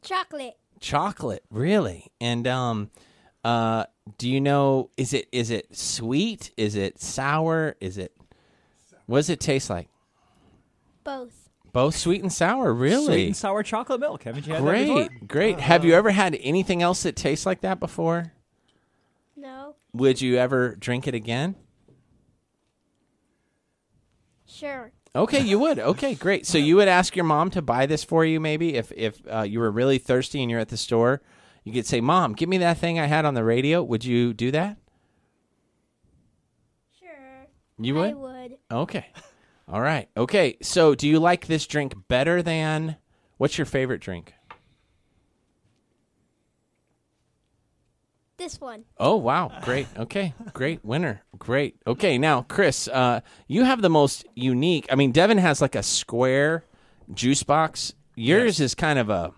Chocolate. 0.02 0.56
Chocolate, 0.80 1.44
really? 1.50 2.10
And 2.20 2.46
um, 2.48 2.90
uh, 3.44 3.84
do 4.18 4.28
you 4.28 4.40
know? 4.40 4.90
Is 4.96 5.12
it 5.12 5.28
is 5.30 5.50
it 5.50 5.76
sweet? 5.76 6.50
Is 6.56 6.74
it 6.74 7.00
sour? 7.00 7.76
Is 7.80 7.96
it? 7.98 8.12
What 9.06 9.18
does 9.18 9.30
it 9.30 9.38
taste 9.38 9.70
like? 9.70 9.88
Both. 11.04 11.41
Both 11.72 11.96
sweet 11.96 12.20
and 12.20 12.32
sour. 12.32 12.72
Really? 12.74 13.06
Sweet 13.06 13.26
and 13.26 13.36
sour 13.36 13.62
chocolate 13.62 14.00
milk. 14.00 14.24
Haven't 14.24 14.46
you 14.46 14.54
had 14.54 14.62
that 14.62 14.78
before? 14.86 15.08
Great, 15.08 15.28
great. 15.28 15.60
Have 15.60 15.84
you 15.84 15.94
ever 15.94 16.10
had 16.10 16.38
anything 16.40 16.82
else 16.82 17.02
that 17.04 17.16
tastes 17.16 17.46
like 17.46 17.62
that 17.62 17.80
before? 17.80 18.32
No. 19.36 19.74
Would 19.94 20.20
you 20.20 20.36
ever 20.36 20.76
drink 20.76 21.08
it 21.08 21.14
again? 21.14 21.56
Sure. 24.46 24.92
Okay, 25.14 25.40
you 25.40 25.58
would. 25.58 25.78
Okay, 25.78 26.14
great. 26.14 26.46
So 26.46 26.58
you 26.58 26.76
would 26.76 26.88
ask 26.88 27.16
your 27.16 27.24
mom 27.24 27.50
to 27.50 27.62
buy 27.62 27.86
this 27.86 28.04
for 28.04 28.24
you, 28.24 28.38
maybe 28.40 28.74
if 28.76 28.92
if 28.92 29.20
uh, 29.30 29.42
you 29.42 29.58
were 29.60 29.70
really 29.70 29.98
thirsty 29.98 30.40
and 30.40 30.50
you're 30.50 30.60
at 30.60 30.68
the 30.68 30.76
store, 30.76 31.20
you 31.64 31.72
could 31.72 31.86
say, 31.86 32.00
"Mom, 32.00 32.32
give 32.34 32.48
me 32.48 32.58
that 32.58 32.78
thing 32.78 32.98
I 32.98 33.06
had 33.06 33.24
on 33.24 33.34
the 33.34 33.44
radio." 33.44 33.82
Would 33.82 34.04
you 34.04 34.32
do 34.32 34.50
that? 34.52 34.78
Sure. 36.98 37.46
You 37.78 37.94
would. 37.94 38.10
I 38.10 38.14
would. 38.14 38.50
would. 38.50 38.58
Okay. 38.70 39.06
All 39.68 39.80
right. 39.80 40.08
Okay. 40.16 40.56
So, 40.62 40.94
do 40.94 41.08
you 41.08 41.18
like 41.18 41.46
this 41.46 41.66
drink 41.66 41.94
better 42.08 42.42
than 42.42 42.96
what's 43.38 43.58
your 43.58 43.66
favorite 43.66 44.00
drink? 44.00 44.34
This 48.42 48.60
one. 48.60 48.84
Oh 48.98 49.14
wow, 49.16 49.52
great. 49.62 49.86
Okay, 49.96 50.34
great 50.52 50.84
winner. 50.84 51.22
Great. 51.38 51.76
Okay, 51.86 52.18
now 52.18 52.42
Chris, 52.42 52.88
uh, 52.88 53.20
you 53.46 53.62
have 53.62 53.82
the 53.82 53.88
most 53.88 54.24
unique. 54.34 54.86
I 54.90 54.96
mean, 54.96 55.12
Devin 55.12 55.38
has 55.38 55.60
like 55.60 55.76
a 55.76 55.82
square 55.82 56.64
juice 57.14 57.44
box. 57.44 57.94
Yours 58.16 58.58
is 58.58 58.74
kind 58.74 58.98
of 58.98 59.10
a, 59.10 59.32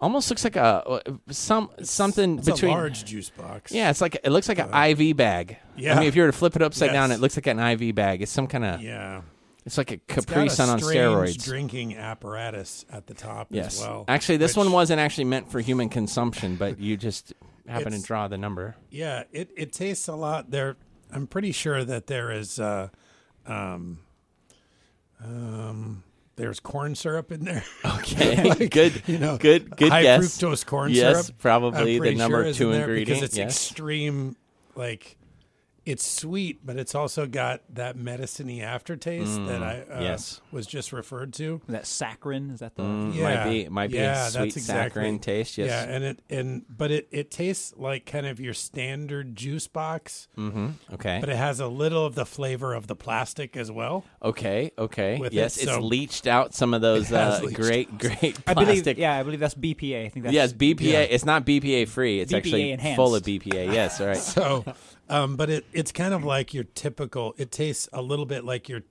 almost 0.00 0.30
looks 0.30 0.44
like 0.44 0.56
a 0.56 1.00
some 1.30 1.70
something 1.82 2.38
It's 2.38 2.48
between. 2.50 2.72
a 2.72 2.74
large 2.74 3.04
juice 3.04 3.30
box. 3.30 3.72
Yeah, 3.72 3.90
it's 3.90 4.00
like 4.00 4.18
it 4.22 4.30
looks 4.30 4.48
like 4.48 4.58
an 4.58 4.72
IV 4.72 5.16
bag. 5.16 5.58
Yeah, 5.76 5.94
I 5.94 5.98
mean, 6.00 6.08
if 6.08 6.16
you 6.16 6.22
were 6.22 6.28
to 6.30 6.36
flip 6.36 6.56
it 6.56 6.62
upside 6.62 6.92
down, 6.92 7.12
it 7.12 7.20
looks 7.20 7.36
like 7.36 7.46
an 7.46 7.58
IV 7.58 7.94
bag. 7.94 8.22
It's 8.22 8.32
some 8.32 8.46
kind 8.46 8.64
of 8.64 8.80
Yeah. 8.82 9.22
It's 9.64 9.76
like 9.78 9.90
a 9.90 9.96
Capri 9.96 10.48
Sun 10.48 10.68
on 10.68 10.78
steroids. 10.78 11.42
drinking 11.44 11.96
apparatus 11.96 12.84
at 12.88 13.08
the 13.08 13.14
top 13.14 13.48
yes. 13.50 13.74
as 13.74 13.80
well. 13.80 14.04
Actually, 14.06 14.36
this 14.36 14.52
which- 14.56 14.64
one 14.64 14.72
wasn't 14.72 15.00
actually 15.00 15.24
meant 15.24 15.50
for 15.50 15.58
human 15.60 15.88
consumption, 15.88 16.54
but 16.54 16.78
you 16.78 16.96
just 16.96 17.32
happen 17.66 17.90
to 17.90 18.00
draw 18.00 18.28
the 18.28 18.38
number. 18.38 18.76
Yeah, 18.90 19.24
it, 19.32 19.50
it 19.56 19.72
tastes 19.72 20.06
a 20.06 20.14
lot. 20.14 20.52
There, 20.52 20.76
I'm 21.12 21.26
pretty 21.26 21.50
sure 21.50 21.82
that 21.84 22.06
there 22.06 22.30
is, 22.30 22.60
uh, 22.60 22.90
um, 23.44 23.98
um, 25.20 26.04
there's 26.36 26.60
corn 26.60 26.94
syrup 26.94 27.32
in 27.32 27.44
there. 27.44 27.64
Okay, 27.84 28.68
good, 28.70 29.02
you 29.06 29.18
know, 29.18 29.36
good, 29.36 29.74
good 29.76 29.90
high 29.90 30.02
guess. 30.02 30.38
fructose 30.38 30.64
corn 30.64 30.92
yes, 30.92 31.26
syrup. 31.26 31.38
probably 31.38 31.98
the 31.98 32.14
number 32.14 32.44
sure 32.44 32.52
two 32.52 32.72
ingredient. 32.72 33.06
because 33.08 33.22
it's 33.22 33.36
yes. 33.36 33.68
extreme. 33.70 34.36
Like, 34.74 35.16
it's 35.86 36.06
sweet, 36.06 36.66
but 36.66 36.76
it's 36.76 36.94
also 36.94 37.26
got 37.26 37.62
that 37.72 37.96
medicine-y 37.96 38.58
aftertaste 38.60 39.36
that 39.46 39.62
I 39.62 39.80
uh, 39.90 39.98
Mm, 39.98 40.02
yes. 40.02 40.40
was 40.50 40.66
just 40.66 40.92
referred 40.92 41.32
to. 41.34 41.60
Is 41.68 41.72
that 41.72 41.84
saccharin? 41.84 42.52
Is 42.52 42.58
that 42.60 42.74
the? 42.74 42.82
Mm, 42.82 43.14
Yeah, 43.14 43.22
might 43.22 43.44
be, 43.50 43.68
might 43.68 43.90
be 43.90 43.96
yeah, 43.96 44.26
a 44.26 44.30
sweet 44.30 44.40
that's 44.40 44.56
exactly- 44.56 45.00
saccharine 45.02 45.18
taste. 45.20 45.56
Yes. 45.58 45.68
Yeah, 45.68 45.94
and 45.94 46.04
it 46.04 46.18
and 46.28 46.62
but 46.68 46.90
it 46.90 47.08
it 47.12 47.30
tastes 47.30 47.72
like 47.76 48.04
kind 48.04 48.26
of 48.26 48.40
your 48.40 48.52
standard 48.52 49.36
juice 49.36 49.68
box, 49.68 50.28
Mm-hmm. 50.36 50.66
Okay. 50.94 51.18
but 51.20 51.28
it 51.28 51.36
has 51.36 51.60
a 51.60 51.68
little 51.68 52.04
of 52.04 52.14
the 52.16 52.26
flavor 52.26 52.74
of 52.74 52.86
the 52.88 52.96
plastic 52.96 53.56
as 53.56 53.70
well. 53.70 54.04
okay. 54.22 54.72
Okay. 54.76 55.18
with 55.18 55.32
yes, 55.32 55.56
it, 55.56 55.62
it's 55.62 55.72
so- 55.72 55.80
leached 55.80 56.26
out 56.26 56.52
some 56.54 56.74
of 56.74 56.80
those 56.80 57.10
It 57.12 57.14
has 57.16 57.40
uh, 57.42 57.46
great, 57.52 57.96
great 57.98 58.36
I 58.46 58.54
plastic. 58.54 58.84
believe. 58.84 58.98
Yeah, 58.98 59.16
I 59.18 59.22
believe 59.22 59.40
that's 59.40 59.54
BPA. 59.54 60.06
I 60.06 60.08
think 60.08 60.24
that's. 60.24 60.34
yes, 60.34 60.52
BPA. 60.52 60.80
Yeah. 60.80 61.00
It's 61.00 61.24
not 61.24 61.46
BPA 61.46 61.86
free. 61.88 62.18
It's 62.20 62.32
BPA 62.32 62.36
actually 62.36 62.70
enhanced. 62.72 62.96
full 62.96 63.14
of 63.14 63.22
BPA. 63.22 63.72
Yes. 63.72 64.00
All 64.00 64.08
right. 64.08 64.16
So, 64.36 64.64
um, 65.08 65.36
but 65.36 65.50
it 65.50 65.64
it's 65.72 65.92
kind 65.92 66.14
of 66.14 66.24
like 66.24 66.52
your 66.54 66.64
typical. 66.64 67.34
It 67.38 67.50
tastes 67.52 67.88
a 67.92 68.02
little 68.02 68.26
bit 68.26 68.44
like 68.44 68.68
your 68.68 68.82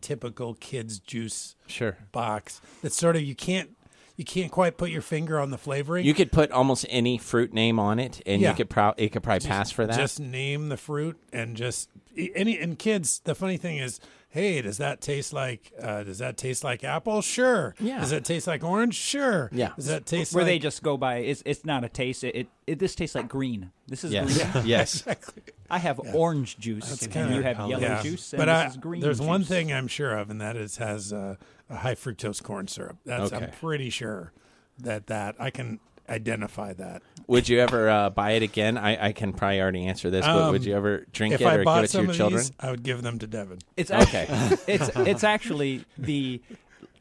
typical 0.00 0.54
kids 0.54 0.98
juice 1.00 1.56
Sure. 1.66 1.96
box. 2.12 2.60
That's 2.82 2.96
sort 2.96 3.16
of 3.16 3.22
you 3.22 3.34
can't 3.34 3.70
you 4.16 4.24
can't 4.24 4.50
quite 4.50 4.76
put 4.76 4.90
your 4.90 5.02
finger 5.02 5.38
on 5.38 5.50
the 5.50 5.58
flavoring. 5.58 6.04
You 6.04 6.12
could 6.14 6.32
put 6.32 6.50
almost 6.50 6.84
any 6.88 7.18
fruit 7.18 7.52
name 7.52 7.78
on 7.78 7.98
it, 8.00 8.20
and 8.26 8.40
Yeah. 8.42 8.50
you 8.50 8.56
could 8.56 8.70
pro- 8.70 8.94
it 8.96 9.10
could 9.12 9.22
probably 9.22 9.46
pass 9.48 9.70
for 9.70 9.86
that. 9.86 9.96
Just 9.96 10.18
name 10.20 10.68
the 10.70 10.76
fruit 10.76 11.16
and 11.32 11.56
just 11.56 11.88
any 12.34 12.58
and 12.58 12.78
kids. 12.78 13.20
The 13.24 13.34
funny 13.34 13.56
thing 13.56 13.78
is, 13.78 14.00
hey, 14.28 14.60
does 14.62 14.78
that 14.78 15.00
taste 15.00 15.32
like? 15.32 15.72
Uh, 15.80 16.02
does 16.02 16.18
that 16.18 16.36
taste 16.36 16.62
like 16.64 16.84
apple? 16.84 17.22
Sure. 17.22 17.74
Yeah. 17.80 18.00
Does 18.00 18.10
that 18.10 18.24
taste 18.24 18.46
like 18.46 18.62
orange? 18.62 18.94
Sure. 18.94 19.48
Yeah. 19.52 19.72
Does 19.76 19.86
that 19.86 20.06
taste 20.06 20.34
Where 20.34 20.44
like? 20.44 20.52
they 20.52 20.58
just 20.58 20.82
go 20.82 20.96
by. 20.96 21.18
It's 21.18 21.42
it's 21.44 21.64
not 21.64 21.84
a 21.84 21.88
taste. 21.88 22.24
It, 22.24 22.34
it, 22.34 22.48
it 22.66 22.78
this 22.78 22.94
tastes 22.94 23.14
like 23.14 23.28
green. 23.28 23.70
This 23.86 24.04
is 24.04 24.12
yes. 24.12 24.52
green. 24.52 24.66
yes. 24.66 25.00
exactly. 25.00 25.42
I 25.70 25.78
have 25.78 26.00
orange 26.14 26.58
juice, 26.58 26.88
That's 26.88 27.02
and 27.02 27.12
kinda- 27.12 27.34
you 27.34 27.42
have 27.42 27.58
yellow 27.58 27.78
yeah. 27.78 28.02
juice, 28.02 28.32
and 28.32 28.38
but 28.38 28.46
this 28.46 28.54
I, 28.54 28.66
is 28.66 28.76
green. 28.76 29.02
there's 29.02 29.20
one 29.20 29.44
thing 29.44 29.72
I'm 29.72 29.88
sure 29.88 30.16
of, 30.16 30.30
and 30.30 30.40
that 30.40 30.56
is 30.56 30.78
has 30.78 31.12
uh, 31.12 31.36
a 31.68 31.76
high 31.76 31.94
fructose 31.94 32.42
corn 32.42 32.68
syrup. 32.68 32.96
That's 33.04 33.32
I'm 33.32 33.50
pretty 33.50 33.90
sure 33.90 34.32
that 34.78 35.08
that 35.08 35.36
I 35.38 35.50
can 35.50 35.80
identify 36.08 36.72
that. 36.74 37.02
Would 37.26 37.48
you 37.48 37.60
ever 37.60 37.88
uh, 37.88 38.10
buy 38.10 38.32
it 38.32 38.42
again? 38.42 38.78
I, 38.78 39.08
I 39.08 39.12
can 39.12 39.32
probably 39.32 39.60
already 39.60 39.86
answer 39.86 40.08
this, 40.10 40.24
but 40.24 40.50
would 40.52 40.62
Um, 40.62 40.66
you 40.66 40.74
ever 40.76 41.04
drink 41.12 41.34
if 41.34 41.40
it 41.42 41.46
I 41.46 41.54
or 41.54 41.58
give 41.58 41.64
bought 41.66 41.84
it 41.84 41.88
to 41.88 41.92
some 41.92 42.02
your 42.04 42.10
of 42.12 42.16
children? 42.16 42.40
these, 42.42 42.52
I 42.58 42.70
would 42.70 42.82
give 42.82 43.02
them 43.02 43.18
to 43.18 43.26
Devin. 43.26 43.58
It's 43.76 43.90
Okay. 43.90 44.26
actually, 44.28 44.58
it's 44.74 44.90
it's 44.96 45.24
actually 45.24 45.84
the 45.98 46.40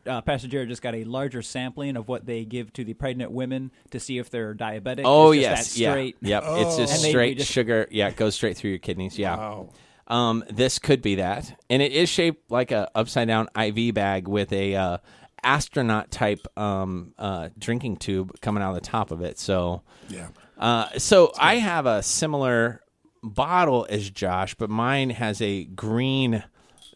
uh, 0.05 0.21
Pastor 0.21 0.47
Jared 0.47 0.69
just 0.69 0.81
got 0.81 0.95
a 0.95 1.03
larger 1.05 1.41
sampling 1.41 1.95
of 1.97 2.07
what 2.07 2.25
they 2.25 2.45
give 2.45 2.71
to 2.73 2.83
the 2.83 2.93
pregnant 2.93 3.31
women 3.31 3.71
to 3.91 3.99
see 3.99 4.17
if 4.17 4.29
they're 4.29 4.53
diabetic. 4.55 5.01
Oh 5.05 5.31
It's 5.31 5.43
just 5.43 5.49
yes, 5.49 5.73
that 5.73 5.79
yeah, 5.79 5.91
straight. 5.91 6.15
yep. 6.21 6.43
It's 6.45 6.77
just 6.77 6.95
And 6.95 7.03
they- 7.03 7.09
straight 7.09 7.29
they 7.37 7.39
just- 7.39 7.51
sugar. 7.51 7.87
Yeah, 7.91 8.07
it 8.09 8.15
goes 8.15 8.35
straight 8.35 8.57
through 8.57 8.71
your 8.71 8.79
kidneys. 8.79 9.17
Yeah. 9.17 9.35
Wow. 9.37 9.69
Um, 10.09 10.45
this 10.49 10.79
could 10.79 11.01
be 11.01 11.15
that, 11.15 11.53
and 11.69 11.81
it 11.81 11.91
is 11.91 12.07
shaped 12.07 12.49
like 12.49 12.71
a 12.71 12.89
upside 12.95 13.27
down 13.27 13.49
IV 13.59 13.93
bag 13.93 14.27
with 14.29 14.53
a 14.53 14.73
uh, 14.75 14.97
astronaut 15.47 16.11
type 16.11 16.45
um, 16.57 17.13
uh, 17.17 17.49
drinking 17.57 17.97
tube 17.97 18.39
coming 18.41 18.61
out 18.61 18.69
of 18.69 18.75
the 18.75 18.81
top 18.81 19.11
of 19.11 19.21
it. 19.21 19.39
So, 19.39 19.81
Yeah. 20.09 20.27
uh, 20.57 20.89
so 20.97 21.31
I 21.39 21.55
have 21.55 21.85
a 21.85 22.03
similar 22.03 22.81
bottle 23.23 23.87
as 23.89 24.09
Josh, 24.09 24.55
but 24.55 24.69
mine 24.69 25.09
has 25.11 25.41
a 25.41 25.63
green 25.63 26.43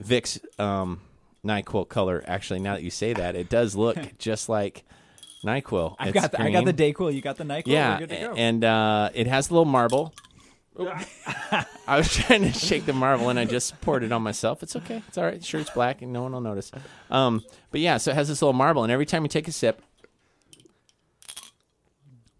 Vicks 0.03 0.39
um, 0.59 0.99
Nyquil 1.45 1.87
color. 1.87 2.23
Actually, 2.27 2.59
now 2.59 2.73
that 2.75 2.83
you 2.83 2.89
say 2.91 3.13
that, 3.13 3.35
it 3.35 3.49
does 3.49 3.75
look 3.75 3.97
just 4.17 4.49
like 4.49 4.83
Nyquil. 5.45 5.95
I've 5.97 6.13
got 6.13 6.31
the, 6.31 6.41
I 6.41 6.51
got 6.51 6.65
the. 6.65 6.73
Dayquil. 6.73 7.13
You 7.13 7.21
got 7.21 7.37
the 7.37 7.43
Nyquil. 7.45 7.67
Yeah, 7.67 7.93
We're 7.93 7.99
good 8.07 8.09
to 8.09 8.19
go. 8.21 8.33
and 8.33 8.63
uh, 8.63 9.09
it 9.13 9.27
has 9.27 9.49
a 9.49 9.53
little 9.53 9.65
marble. 9.65 10.13
I 11.87 11.97
was 11.97 12.13
trying 12.13 12.41
to 12.43 12.53
shake 12.53 12.85
the 12.85 12.93
marble 12.93 13.29
and 13.29 13.37
I 13.37 13.45
just 13.45 13.79
poured 13.81 14.03
it 14.03 14.11
on 14.11 14.21
myself. 14.21 14.63
It's 14.63 14.75
okay. 14.75 15.03
It's 15.07 15.17
all 15.17 15.25
right. 15.25 15.43
Sure, 15.43 15.59
it's 15.59 15.69
black 15.69 16.01
and 16.01 16.13
no 16.13 16.23
one 16.23 16.31
will 16.31 16.41
notice. 16.41 16.71
Um, 17.09 17.43
but 17.71 17.81
yeah, 17.81 17.97
so 17.97 18.11
it 18.11 18.15
has 18.15 18.27
this 18.27 18.41
little 18.41 18.53
marble, 18.53 18.83
and 18.83 18.91
every 18.91 19.05
time 19.05 19.23
you 19.23 19.29
take 19.29 19.47
a 19.47 19.51
sip, 19.51 19.81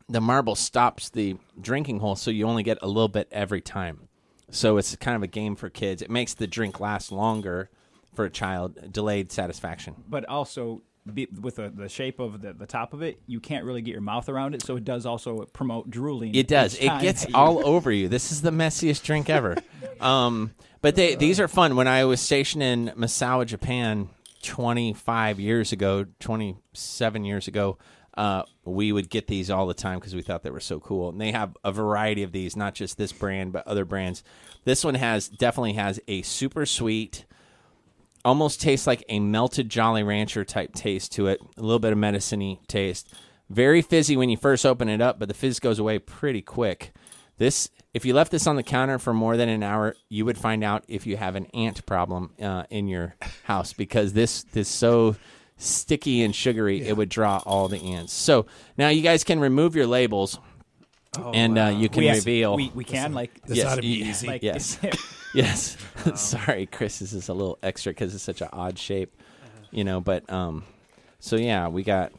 the 0.08 0.22
marble 0.22 0.56
stops 0.56 1.10
the 1.10 1.38
drinking 1.60 2.00
hole, 2.00 2.16
so 2.16 2.32
you 2.32 2.46
only 2.48 2.64
get 2.64 2.78
a 2.82 2.88
little 2.88 3.08
bit 3.08 3.28
every 3.32 3.62
time. 3.62 4.08
So 4.50 4.78
it's 4.78 4.96
kind 4.98 5.16
of 5.16 5.24
a 5.24 5.28
game 5.28 5.56
for 5.56 5.70
kids. 5.70 6.02
It 6.02 6.10
makes 6.10 6.34
the 6.34 6.48
drink 6.48 6.80
last 6.80 7.12
longer 7.12 7.70
for 8.14 8.26
a 8.26 8.30
child, 8.30 8.92
delayed 8.92 9.32
satisfaction. 9.32 9.96
but 10.10 10.26
also 10.28 10.82
be, 11.12 11.28
with 11.40 11.56
the, 11.56 11.70
the 11.70 11.90
shape 11.90 12.20
of 12.20 12.42
the, 12.42 12.54
the 12.54 12.66
top 12.66 12.94
of 12.94 13.02
it, 13.02 13.22
you 13.28 13.40
can't 13.40 13.66
really 13.66 13.82
get 13.82 13.92
your 13.92 14.02
mouth 14.02 14.30
around 14.30 14.56
it. 14.56 14.64
So 14.64 14.76
it 14.76 14.86
does 14.86 15.06
also 15.06 15.46
promote 15.46 15.90
drooling. 15.90 16.36
It 16.36 16.48
does. 16.48 16.76
It 16.76 16.92
gets 17.02 17.26
all 17.34 17.66
over 17.66 17.92
you. 17.92 18.08
This 18.08 18.32
is 18.32 18.42
the 18.42 18.52
messiest 18.52 19.04
drink 19.04 19.30
ever. 19.30 19.58
Um, 20.00 20.56
but 20.82 20.96
they, 20.96 21.14
these 21.14 21.40
are 21.40 21.48
fun. 21.48 21.76
When 21.76 21.88
I 21.88 22.06
was 22.06 22.20
stationed 22.20 22.64
in 22.64 22.88
Misawa, 22.98 23.46
Japan, 23.46 24.10
25 24.42 25.40
years 25.40 25.72
ago, 25.72 26.08
27 26.20 27.24
years 27.24 27.48
ago, 27.48 27.78
uh, 28.18 28.44
we 28.66 28.92
would 28.92 29.10
get 29.10 29.28
these 29.28 29.50
all 29.50 29.68
the 29.68 29.74
time 29.74 30.00
because 30.00 30.16
we 30.16 30.22
thought 30.22 30.44
they 30.44 30.50
were 30.50 30.60
so 30.60 30.80
cool. 30.80 31.10
And 31.10 31.22
they 31.22 31.32
have 31.32 31.56
a 31.64 31.72
variety 31.72 32.24
of 32.24 32.32
these, 32.32 32.56
not 32.56 32.74
just 32.74 32.98
this 32.98 33.12
brand, 33.12 33.54
but 33.54 33.66
other 33.68 33.86
brands. 33.86 34.24
This 34.66 34.84
one 34.84 34.96
has 34.96 35.30
definitely 35.30 35.74
has 35.74 36.00
a 36.08 36.22
super 36.24 36.66
sweet, 36.66 37.26
almost 38.24 38.62
tastes 38.62 38.88
like 38.88 39.04
a 39.10 39.20
melted 39.20 39.70
Jolly 39.70 40.04
Rancher 40.04 40.46
type 40.46 40.74
taste 40.74 41.12
to 41.14 41.28
it. 41.28 41.40
A 41.58 41.62
little 41.62 41.80
bit 41.80 41.92
of 41.92 41.98
medicine 41.98 42.58
taste. 42.68 43.14
Very 43.50 43.82
fizzy 43.82 44.16
when 44.16 44.30
you 44.30 44.38
first 44.38 44.66
open 44.66 44.88
it 44.88 45.02
up, 45.02 45.20
but 45.20 45.28
the 45.28 45.34
fizz 45.34 45.60
goes 45.60 45.80
away 45.80 46.00
pretty 46.00 46.42
quick. 46.42 46.94
This, 47.38 47.70
if 47.94 48.06
you 48.06 48.14
left 48.14 48.32
this 48.32 48.48
on 48.48 48.56
the 48.56 48.64
counter 48.64 49.00
for 49.00 49.14
more 49.14 49.36
than 49.36 49.50
an 49.50 49.64
hour, 49.64 49.96
you 50.10 50.26
would 50.26 50.38
find 50.38 50.64
out 50.64 50.84
if 50.88 51.08
you 51.08 51.18
have 51.18 51.36
an 51.36 51.48
ant 51.48 51.86
problem 51.86 52.32
uh, 52.42 52.64
in 52.70 52.88
your 52.88 53.16
house 53.44 53.74
because 53.74 54.14
this 54.14 54.44
this 54.44 54.70
so 54.70 55.16
sticky 55.58 56.24
and 56.24 56.36
sugary 56.36 56.82
it 56.82 56.96
would 56.98 57.10
draw 57.10 57.42
all 57.46 57.68
the 57.68 57.82
ants. 57.82 58.14
So 58.14 58.46
now 58.78 58.90
you 58.90 59.02
guys 59.02 59.24
can 59.24 59.40
remove 59.40 59.76
your 59.76 59.88
labels, 59.88 60.40
and 61.34 61.58
uh, 61.58 61.66
you 61.76 61.90
can 61.90 62.04
we, 62.04 62.10
reveal. 62.10 62.56
We, 62.56 62.72
we 62.74 62.84
can 62.84 63.14
like 63.14 63.42
This 63.46 63.58
Yes, 63.58 63.68
ought 63.68 63.76
to 63.76 63.82
be 63.82 63.88
you- 63.88 64.06
easy. 64.06 64.28
like 64.28 64.44
Yes. 64.44 64.80
yes. 65.34 65.78
Sorry, 66.16 66.66
Chris. 66.68 67.00
This 67.00 67.14
is 67.14 67.30
a 67.30 67.34
little 67.34 67.58
extra 67.62 67.92
because 67.92 68.14
it's 68.16 68.24
such 68.24 68.42
an 68.42 68.50
odd 68.54 68.78
shape, 68.80 69.12
you 69.72 69.84
know. 69.84 70.00
But 70.02 70.32
um, 70.32 70.64
so 71.20 71.36
yeah, 71.36 71.68
we 71.68 71.84
got. 71.84 72.12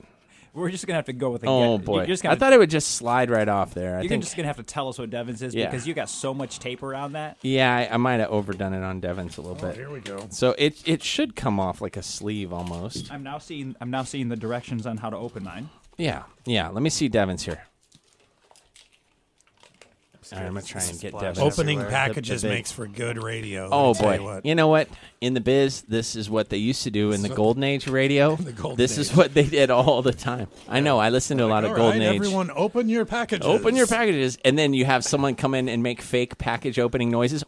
we're 0.52 0.70
just 0.70 0.86
gonna 0.86 0.96
have 0.96 1.06
to 1.06 1.12
go 1.14 1.30
with. 1.30 1.42
A 1.44 1.46
Oh 1.48 1.78
get- 1.78 1.86
boy, 1.86 2.06
just 2.06 2.22
I 2.24 2.28
gonna, 2.28 2.40
thought 2.40 2.52
it 2.52 2.58
would 2.58 2.70
just 2.70 2.92
slide 2.96 3.30
right 3.30 3.48
off 3.48 3.72
there. 3.74 3.96
I 3.96 4.00
think 4.00 4.02
you're 4.02 4.08
think. 4.10 4.24
just 4.24 4.36
gonna 4.36 4.48
have 4.48 4.56
to 4.58 4.62
tell 4.62 4.88
us 4.88 4.98
what 4.98 5.08
Devon's 5.10 5.40
is 5.42 5.54
Yeah. 5.54 5.70
because 5.70 5.86
you 5.86 5.94
got 5.94 6.08
so 6.10 6.34
much 6.34 6.58
tape 6.58 6.82
around 6.82 7.12
that. 7.12 7.38
yeah, 7.42 7.74
I, 7.74 7.94
I 7.94 7.96
might 7.96 8.20
have 8.20 8.30
overdone 8.30 8.74
it 8.74 8.82
on 8.82 9.00
Devon's 9.00 9.38
a 9.38 9.40
little 9.42 9.56
Oh, 9.58 9.68
bit. 9.68 9.76
here 9.76 9.90
we 9.90 10.00
go. 10.00 10.26
So 10.30 10.54
it 10.58 10.86
it 10.86 11.02
should 11.02 11.34
come 11.34 11.58
off 11.58 11.80
like 11.80 11.96
a 11.96 12.02
sleeve 12.02 12.52
almost. 12.52 13.10
I'm 13.10 13.22
now 13.22 13.38
seeing. 13.38 13.74
I'm 13.80 13.90
now 13.90 14.02
seeing 14.04 14.28
the 14.28 14.36
directions 14.36 14.86
on 14.86 14.98
how 14.98 15.08
to 15.10 15.16
open 15.16 15.44
mine. 15.44 15.70
Yeah, 15.96 16.24
yeah. 16.44 16.68
Let 16.68 16.82
me 16.82 16.90
see 16.90 17.08
Devon's 17.08 17.44
here. 17.44 17.62
All 20.32 20.38
right, 20.38 20.46
I'm 20.46 20.54
gonna 20.54 20.66
try 20.66 20.82
and 20.82 20.98
get 21.00 21.10
Splash 21.10 21.34
Devon's. 21.36 21.58
Opening 21.58 21.78
everywhere. 21.80 21.90
packages 21.90 22.42
The- 22.42 22.48
the 22.48 22.52
big- 22.52 22.58
makes 22.60 22.72
for 22.72 22.86
good 22.86 23.22
radio. 23.22 23.62
let 23.64 23.72
Oh 23.72 23.88
me 23.88 23.94
tell 23.94 24.02
boy! 24.08 24.14
You 24.16 24.22
what. 24.24 24.46
You 24.46 24.54
know 24.54 24.68
what? 24.68 24.88
In 25.20 25.34
the 25.34 25.40
biz, 25.40 25.82
this 25.82 26.16
is 26.16 26.28
what 26.30 26.48
they 26.48 26.56
used 26.56 26.82
to 26.84 26.90
do 26.90 27.12
in 27.12 27.22
the 27.22 27.28
what- 27.28 27.36
golden 27.36 27.62
age 27.64 27.86
radio. 27.86 28.36
The 28.42 28.52
golden 28.52 28.76
this 28.78 28.96
is 28.98 29.14
what 29.14 29.34
they 29.34 29.44
did 29.44 29.70
all 29.70 30.02
the 30.02 30.12
time. 30.12 30.48
I 30.68 30.80
know. 30.80 30.98
I 30.98 31.10
listened 31.10 31.38
to 31.38 31.44
a 31.44 31.46
lot 31.48 31.64
of 31.64 31.76
golden 31.76 32.00
right, 32.00 32.08
age. 32.10 32.16
Everyone, 32.16 32.50
open 32.54 32.88
your 32.88 33.04
packages. 33.04 33.46
Open 33.46 33.76
your 33.76 33.86
packages, 33.86 34.38
and 34.44 34.58
then 34.58 34.72
you 34.74 34.84
have 34.86 35.04
someone 35.04 35.34
come 35.34 35.54
in 35.54 35.68
and 35.68 35.82
make 35.82 36.00
fake 36.02 36.38
package 36.38 36.78
opening 36.78 37.10
noises. 37.10 37.44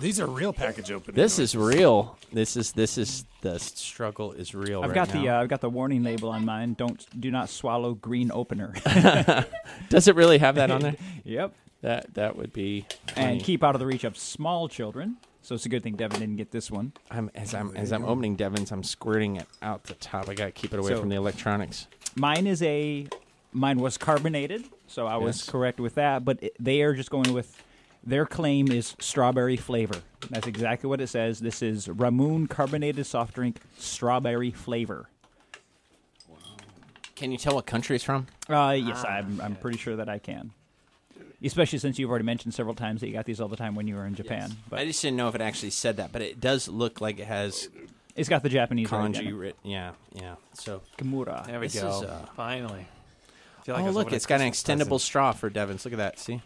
These 0.00 0.20
are 0.20 0.26
real 0.26 0.52
package 0.52 0.90
openings. 0.90 1.16
This 1.16 1.38
is 1.38 1.56
real. 1.56 2.18
This 2.32 2.56
is 2.56 2.72
this 2.72 2.98
is 2.98 3.24
the 3.40 3.58
struggle 3.58 4.32
is 4.32 4.54
real. 4.54 4.82
I've 4.82 4.90
right 4.90 4.94
got 4.94 5.08
the 5.10 5.28
uh, 5.28 5.40
I've 5.40 5.48
got 5.48 5.60
the 5.60 5.70
warning 5.70 6.02
label 6.02 6.30
on 6.30 6.44
mine. 6.44 6.74
Don't 6.74 7.04
do 7.20 7.30
not 7.30 7.48
swallow 7.48 7.94
green 7.94 8.30
opener. 8.32 8.74
Does 9.88 10.08
it 10.08 10.16
really 10.16 10.38
have 10.38 10.56
that 10.56 10.70
on 10.70 10.80
there? 10.82 10.96
Yep. 11.26 11.52
That 11.82 12.14
that 12.14 12.36
would 12.36 12.52
be. 12.52 12.86
And 13.16 13.42
keep 13.42 13.62
out 13.62 13.74
of 13.74 13.80
the 13.80 13.86
reach 13.86 14.04
of 14.04 14.16
small 14.16 14.68
children. 14.68 15.16
So 15.42 15.54
it's 15.54 15.66
a 15.66 15.68
good 15.68 15.82
thing 15.82 15.94
Devin 15.94 16.18
didn't 16.18 16.36
get 16.36 16.50
this 16.50 16.70
one. 16.70 16.92
I'm 17.10 17.30
as 17.34 17.54
I'm 17.54 17.76
as 17.76 17.92
I'm 17.92 18.04
opening 18.04 18.34
Devin's, 18.36 18.72
I'm 18.72 18.82
squirting 18.82 19.36
it 19.36 19.46
out 19.62 19.84
the 19.84 19.94
top. 19.94 20.28
I 20.28 20.34
gotta 20.34 20.50
keep 20.52 20.72
it 20.72 20.78
away 20.78 20.90
So- 20.92 21.00
from 21.00 21.08
the 21.10 21.16
electronics. 21.16 21.86
Mine 22.16 22.46
is 22.46 22.62
a 22.62 23.06
mine 23.52 23.78
was 23.78 23.98
carbonated, 23.98 24.64
so 24.86 25.06
I 25.06 25.16
was 25.16 25.38
Yes. 25.42 25.50
correct 25.50 25.78
with 25.80 25.94
that. 25.96 26.24
But 26.24 26.42
it, 26.42 26.56
they 26.58 26.82
are 26.82 26.94
just 26.94 27.10
going 27.10 27.32
with 27.32 27.62
Their 28.04 28.24
claim 28.24 28.70
is 28.70 28.94
strawberry 29.00 29.56
flavor. 29.56 30.00
That's 30.30 30.46
exactly 30.46 30.88
what 30.88 31.00
it 31.00 31.08
says. 31.08 31.40
This 31.40 31.60
is 31.60 31.88
Ramune 31.88 32.48
carbonated 32.48 33.04
soft 33.04 33.34
drink, 33.34 33.58
strawberry 33.78 34.52
flavor. 34.52 35.08
Can 37.16 37.32
you 37.32 37.38
tell 37.38 37.54
what 37.56 37.66
country 37.66 37.96
it's 37.96 38.04
from? 38.04 38.26
Uh, 38.48 38.76
yes, 38.78 39.04
I'm, 39.04 39.40
I'm 39.40 39.56
pretty 39.56 39.78
sure 39.78 39.96
that 39.96 40.08
I 40.08 40.18
can. 40.20 40.52
Especially 41.44 41.78
since 41.78 41.98
you've 41.98 42.10
already 42.10 42.24
mentioned 42.24 42.54
several 42.54 42.74
times 42.74 43.00
that 43.02 43.08
you 43.08 43.12
got 43.12 43.26
these 43.26 43.40
all 43.40 43.48
the 43.48 43.56
time 43.56 43.74
when 43.74 43.86
you 43.86 43.94
were 43.94 44.06
in 44.06 44.14
Japan. 44.14 44.56
But 44.70 44.80
I 44.80 44.86
just 44.86 45.02
didn't 45.02 45.16
know 45.18 45.28
if 45.28 45.34
it 45.34 45.40
actually 45.42 45.70
said 45.70 45.98
that, 45.98 46.10
but 46.10 46.22
it 46.22 46.40
does 46.40 46.66
look 46.66 47.00
like 47.00 47.18
it 47.18 47.26
has 47.26 47.68
it's 48.16 48.28
got 48.28 48.42
the 48.42 48.48
Japanese 48.48 48.88
kanji 48.88 49.38
written. 49.38 49.60
Yeah, 49.62 49.92
yeah. 50.14 50.36
So, 50.54 50.80
Kimura. 50.96 51.46
There 51.46 51.60
we 51.60 51.66
This 51.66 51.80
go. 51.80 51.98
is, 51.98 52.02
uh, 52.04 52.26
Finally. 52.34 52.86
Feel 53.64 53.74
like 53.74 53.84
oh 53.84 53.90
look, 53.90 54.12
it's 54.12 54.26
got 54.26 54.40
an 54.40 54.50
extendable 54.50 54.88
present. 54.90 55.00
straw 55.02 55.32
for 55.32 55.50
Devon's. 55.50 55.84
Look 55.84 55.92
at 55.92 55.98
that. 55.98 56.18
See, 56.20 56.40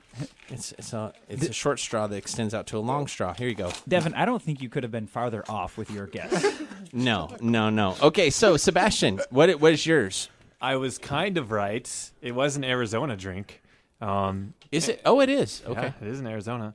it's 0.48 0.72
it's 0.78 0.92
a 0.92 1.12
it's 1.28 1.48
a 1.48 1.52
short 1.52 1.80
straw 1.80 2.06
that 2.06 2.16
extends 2.16 2.54
out 2.54 2.68
to 2.68 2.78
a 2.78 2.80
long 2.80 3.08
straw. 3.08 3.34
Here 3.34 3.48
you 3.48 3.54
go. 3.56 3.72
Devin, 3.88 4.14
I 4.14 4.24
don't 4.24 4.40
think 4.40 4.62
you 4.62 4.68
could 4.68 4.84
have 4.84 4.92
been 4.92 5.08
farther 5.08 5.44
off 5.48 5.76
with 5.76 5.90
your 5.90 6.06
guess. 6.06 6.60
No, 6.92 7.36
no, 7.40 7.70
no. 7.70 7.94
Okay, 8.02 8.30
so 8.30 8.56
Sebastian, 8.56 9.20
what 9.30 9.60
what 9.60 9.72
is 9.72 9.86
yours? 9.86 10.28
I 10.60 10.74
was 10.74 10.98
kind 10.98 11.38
of 11.38 11.52
right. 11.52 12.10
It 12.20 12.32
was 12.32 12.56
an 12.56 12.64
Arizona 12.64 13.16
drink. 13.16 13.62
Um, 14.00 14.54
Is 14.72 14.88
it? 14.88 15.02
Oh, 15.04 15.20
it 15.20 15.28
is. 15.28 15.62
Okay. 15.66 15.80
yeah, 15.82 15.92
it 16.00 16.08
is 16.08 16.20
in 16.20 16.26
Arizona, 16.26 16.74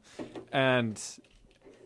and 0.52 1.02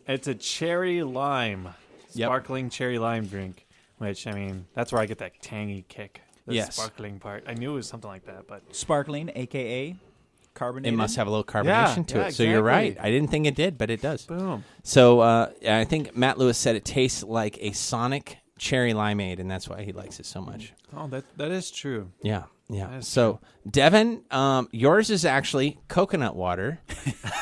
it's 0.07 0.27
a 0.27 0.35
cherry 0.35 1.03
lime, 1.03 1.69
Yep. 2.13 2.27
sparkling 2.27 2.69
cherry 2.69 2.99
lime 2.99 3.25
drink. 3.27 3.65
Which 3.99 4.25
I 4.27 4.31
mean, 4.33 4.65
that's 4.73 4.91
where 4.91 5.01
I 5.01 5.05
get 5.05 5.17
that 5.19 5.41
tangy 5.41 5.85
kick. 5.87 6.21
The 6.47 6.55
Yes. 6.55 6.75
sparkling 6.75 7.19
part. 7.19 7.43
I 7.47 7.53
knew 7.53 7.71
it 7.71 7.75
was 7.75 7.87
something 7.87 8.09
like 8.09 8.25
that, 8.25 8.47
but 8.47 8.63
Sparkling, 8.75 9.29
aka 9.35 9.95
carbonated. 10.55 10.93
It 10.93 10.97
must 10.97 11.15
have 11.15 11.27
a 11.27 11.29
little 11.29 11.43
carbonation 11.43 12.05
to 12.07 12.17
yeah, 12.17 12.27
it. 12.27 12.33
So 12.33 12.43
you're 12.43 12.61
right. 12.61 12.97
I 12.99 13.09
didn't 13.11 13.29
think 13.29 13.45
it 13.45 13.55
did, 13.55 13.77
but 13.77 13.89
it 13.89 14.01
does. 14.01 14.25
boom. 14.25 14.63
So 14.83 15.19
uh, 15.19 15.51
I 15.67 15.83
think 15.85 16.15
Matt 16.17 16.37
Lewis 16.37 16.57
said 16.57 16.75
it 16.75 16.85
tastes 16.85 17.23
like 17.23 17.57
a 17.61 17.71
Sonic 17.71 18.37
cherry 18.57 18.93
limeade, 18.93 19.39
and 19.39 19.49
that's 19.49 19.69
why 19.69 19.83
he 19.83 19.91
likes 19.93 20.19
it 20.19 20.25
so 20.25 20.41
much. 20.41 20.73
Oh, 20.95 21.07
that 21.07 21.23
that 21.37 21.51
is 21.51 21.69
true. 21.71 22.11
Yeah, 22.23 22.43
yeah. 22.70 22.88
That 22.88 22.97
is 22.99 23.07
So 23.07 23.39
Devin, 23.70 24.24
um, 24.32 24.70
yours 24.72 25.09
is 25.09 25.26
actually 25.26 25.80
coconut 25.88 26.36
water. 26.36 26.80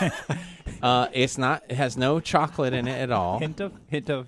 uh, 0.82 1.08
it's 1.14 1.38
not. 1.38 1.64
It 1.70 1.76
has 1.76 1.98
no 1.98 2.20
chocolate 2.20 2.74
in 2.74 2.88
it 2.88 2.98
at 3.00 3.12
all, 3.12 3.40
hint 3.40 3.60
of 3.60 3.74
hint 3.88 4.10
of 4.10 4.28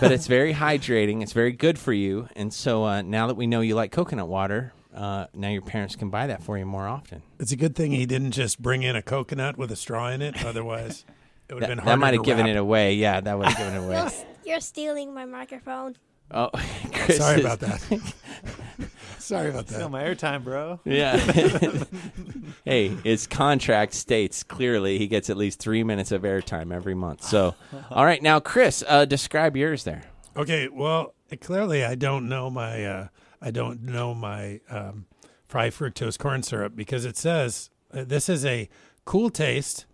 but 0.00 0.12
it's 0.12 0.26
very 0.26 0.54
hydrating. 0.54 1.22
It's 1.22 1.32
very 1.32 1.52
good 1.52 1.78
for 1.78 1.92
you. 1.92 2.28
And 2.36 2.52
so 2.52 2.84
uh, 2.84 3.02
now 3.02 3.26
that 3.26 3.34
we 3.34 3.46
know 3.46 3.60
you 3.60 3.74
like 3.74 3.90
coconut 3.92 4.28
water, 4.28 4.72
uh, 4.94 5.26
now 5.34 5.48
your 5.48 5.62
parents 5.62 5.96
can 5.96 6.08
buy 6.10 6.28
that 6.28 6.42
for 6.42 6.56
you 6.56 6.64
more 6.66 6.86
often. 6.86 7.22
It's 7.38 7.52
a 7.52 7.56
good 7.56 7.74
thing 7.74 7.90
he 7.92 8.06
didn't 8.06 8.30
just 8.32 8.60
bring 8.62 8.82
in 8.84 8.94
a 8.96 9.02
coconut 9.02 9.58
with 9.58 9.72
a 9.72 9.76
straw 9.76 10.08
in 10.08 10.22
it. 10.22 10.44
Otherwise, 10.44 11.04
it 11.48 11.54
would 11.54 11.62
have 11.64 11.68
That, 11.70 11.76
been 11.78 11.84
that 11.84 11.98
might 11.98 12.14
have 12.14 12.24
given 12.24 12.46
wrap. 12.46 12.54
it 12.54 12.58
away. 12.58 12.94
Yeah, 12.94 13.20
that 13.20 13.36
would 13.38 13.48
have 13.48 13.58
given 13.58 13.74
it 13.74 13.80
You're, 13.86 13.96
away. 13.98 14.10
you're 14.44 14.60
stealing 14.60 15.12
my 15.12 15.24
microphone. 15.24 15.96
Oh, 16.30 16.50
Chris 16.92 17.16
Sorry 17.18 17.40
is- 17.40 17.44
about 17.44 17.58
that. 17.60 17.82
Sorry 19.24 19.50
about 19.50 19.66
that. 19.66 19.74
Still 19.74 19.88
that. 19.88 19.90
my 19.90 20.02
airtime, 20.02 20.44
bro. 20.44 20.80
Yeah. 20.84 21.16
hey, 22.64 22.88
his 22.88 23.26
contract 23.26 23.94
states 23.94 24.42
clearly 24.42 24.98
he 24.98 25.06
gets 25.06 25.28
at 25.30 25.36
least 25.36 25.58
three 25.60 25.84
minutes 25.84 26.10
of 26.12 26.22
airtime 26.22 26.72
every 26.72 26.94
month. 26.94 27.22
So, 27.22 27.54
all 27.90 28.04
right, 28.04 28.22
now 28.22 28.40
Chris, 28.40 28.82
uh, 28.88 29.04
describe 29.04 29.56
yours 29.56 29.84
there. 29.84 30.02
Okay, 30.36 30.68
well, 30.68 31.14
clearly 31.40 31.84
I 31.84 31.94
don't 31.94 32.28
know 32.28 32.50
my 32.50 32.84
uh, 32.84 33.08
I 33.42 33.50
don't 33.50 33.82
know 33.82 34.14
my 34.14 34.60
um, 34.70 35.06
high 35.50 35.70
fructose 35.70 36.18
corn 36.18 36.42
syrup 36.42 36.74
because 36.74 37.04
it 37.04 37.16
says 37.16 37.70
uh, 37.92 38.04
this 38.04 38.28
is 38.28 38.44
a 38.44 38.68
cool 39.04 39.30
taste 39.30 39.86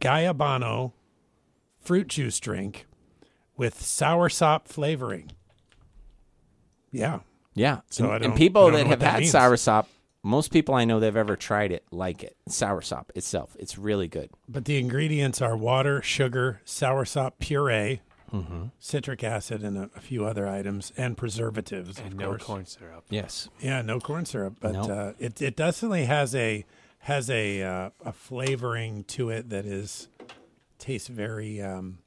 Guyabano 0.00 0.92
fruit 1.80 2.08
juice 2.08 2.38
drink 2.38 2.86
with 3.56 3.80
soursop 3.80 4.68
flavoring. 4.68 5.32
Yeah, 6.90 7.20
Yeah. 7.54 7.80
So 7.90 8.04
and, 8.04 8.12
I 8.12 8.14
and 8.16 8.24
don't- 8.24 8.32
I 8.32 8.36
people 8.36 8.62
don't 8.64 8.72
that 8.74 8.78
what 8.84 8.90
have 8.90 9.00
that 9.00 9.12
had 9.12 9.20
means. 9.20 9.32
soursop, 9.34 9.86
most 10.22 10.52
people 10.52 10.74
I 10.74 10.84
know 10.84 11.00
that 11.00 11.06
have 11.06 11.16
ever 11.16 11.34
tried 11.36 11.72
it 11.72 11.84
like 11.90 12.22
it. 12.22 12.36
Soursop 12.48 13.06
itself, 13.14 13.56
it's 13.58 13.78
really 13.78 14.06
good. 14.08 14.30
but 14.48 14.64
the 14.66 14.78
ingredients 14.78 15.40
are 15.42 15.56
water, 15.56 16.02
sugar, 16.02 16.60
soursop 16.64 17.32
puree, 17.38 18.00
Mm-hmm. 18.32 18.66
citric 18.78 19.24
acid, 19.24 19.64
and 19.64 19.76
a, 19.76 19.90
a 19.96 20.00
few 20.00 20.24
other 20.24 20.46
items, 20.46 20.92
and 20.96 21.16
preservatives. 21.16 21.98
And 21.98 22.12
of 22.12 22.14
no 22.18 22.28
course. 22.28 22.42
corn 22.44 22.64
syrup. 22.66 23.04
Yes. 23.10 23.48
Yeah, 23.58 23.82
no 23.82 23.98
corn 23.98 24.24
syrup, 24.24 24.54
but 24.60 24.70
Nope. 24.72 24.88
uh, 24.88 25.12
it 25.18 25.42
it 25.42 25.56
definitely 25.56 26.04
has 26.04 26.32
a 26.36 26.64
has 27.00 27.28
a 27.28 27.60
uh, 27.60 27.90
a 28.04 28.12
flavoring 28.12 29.02
to 29.08 29.30
it 29.30 29.48
that 29.50 29.66
is 29.66 30.06
tastes 30.78 31.08
very 31.08 31.60
um, 31.60 31.98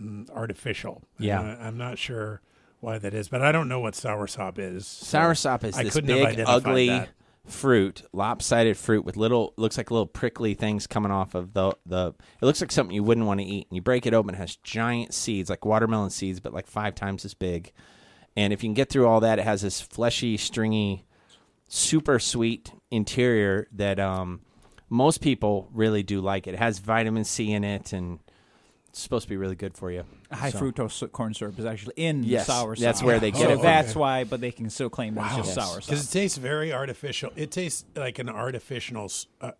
mm, 0.00 0.28
artificial. 0.30 1.02
Yeah. 1.20 1.40
And 1.40 1.62
I, 1.62 1.66
I'm 1.66 1.78
not 1.78 1.96
sure 1.98 2.40
why 2.80 2.98
that 2.98 3.14
is, 3.14 3.28
but 3.28 3.42
I 3.42 3.52
don't 3.52 3.68
know 3.68 3.80
what 3.80 3.94
soursop 3.94 4.58
is. 4.58 4.86
so 4.86 5.18
Soursop 5.18 5.64
is 5.64 5.76
I 5.76 5.84
this 5.84 6.00
big, 6.00 6.40
ugly 6.46 6.88
that. 6.88 7.10
fruit, 7.46 8.02
lopsided 8.12 8.76
fruit 8.76 9.04
with 9.04 9.16
little 9.16 9.52
looks 9.56 9.76
like 9.76 9.90
little 9.90 10.06
prickly 10.06 10.54
things 10.54 10.86
coming 10.86 11.12
off 11.12 11.34
of 11.34 11.52
the 11.52 11.72
the. 11.86 12.14
It 12.40 12.44
looks 12.44 12.60
like 12.60 12.72
something 12.72 12.94
you 12.94 13.02
wouldn't 13.02 13.26
want 13.26 13.40
to 13.40 13.46
eat. 13.46 13.66
And 13.68 13.76
you 13.76 13.82
break 13.82 14.06
it 14.06 14.14
open, 14.14 14.34
it 14.34 14.38
has 14.38 14.56
giant 14.56 15.14
seeds, 15.14 15.50
like 15.50 15.64
watermelon 15.64 16.10
seeds, 16.10 16.40
but 16.40 16.54
like 16.54 16.66
five 16.66 16.94
times 16.94 17.24
as 17.24 17.34
big. 17.34 17.72
And 18.36 18.52
if 18.52 18.62
you 18.62 18.68
can 18.68 18.74
get 18.74 18.88
through 18.88 19.06
all 19.06 19.20
that, 19.20 19.38
it 19.38 19.44
has 19.44 19.62
this 19.62 19.80
fleshy, 19.80 20.36
stringy, 20.36 21.04
super 21.68 22.18
sweet 22.18 22.72
interior 22.90 23.66
that 23.72 23.98
um, 23.98 24.40
most 24.88 25.20
people 25.20 25.68
really 25.72 26.02
do 26.02 26.20
like. 26.20 26.46
It 26.46 26.54
has 26.56 26.78
vitamin 26.78 27.24
C 27.24 27.52
in 27.52 27.64
it, 27.64 27.92
and 27.92 28.20
it's 28.90 29.00
supposed 29.00 29.22
to 29.24 29.28
be 29.28 29.36
really 29.36 29.54
good 29.56 29.74
for 29.76 29.90
you. 29.90 30.04
high 30.32 30.50
So- 30.50 30.60
fructose 30.60 31.10
corn 31.12 31.32
syrup 31.34 31.58
is 31.58 31.64
actually 31.64 31.94
in 31.96 32.22
Yes, 32.24 32.46
sour 32.46 32.76
that's 32.76 33.02
where 33.02 33.18
they 33.20 33.30
get 33.30 33.40
so 33.40 33.48
it 33.50 33.54
from. 33.54 33.62
That's 33.62 33.94
why, 33.96 34.24
but 34.24 34.40
they 34.40 34.50
can 34.50 34.68
still 34.70 34.90
claim 34.90 35.14
that 35.14 35.26
it's 35.26 35.36
just 35.48 35.56
Yes. 35.56 35.66
sour 35.68 35.80
because 35.80 36.08
it 36.08 36.12
tastes 36.12 36.38
very 36.38 36.72
artificial. 36.72 37.30
It 37.36 37.50
tastes 37.50 37.84
like 37.96 38.18
an 38.18 38.28
artificial. 38.28 39.08
Uh, 39.40 39.52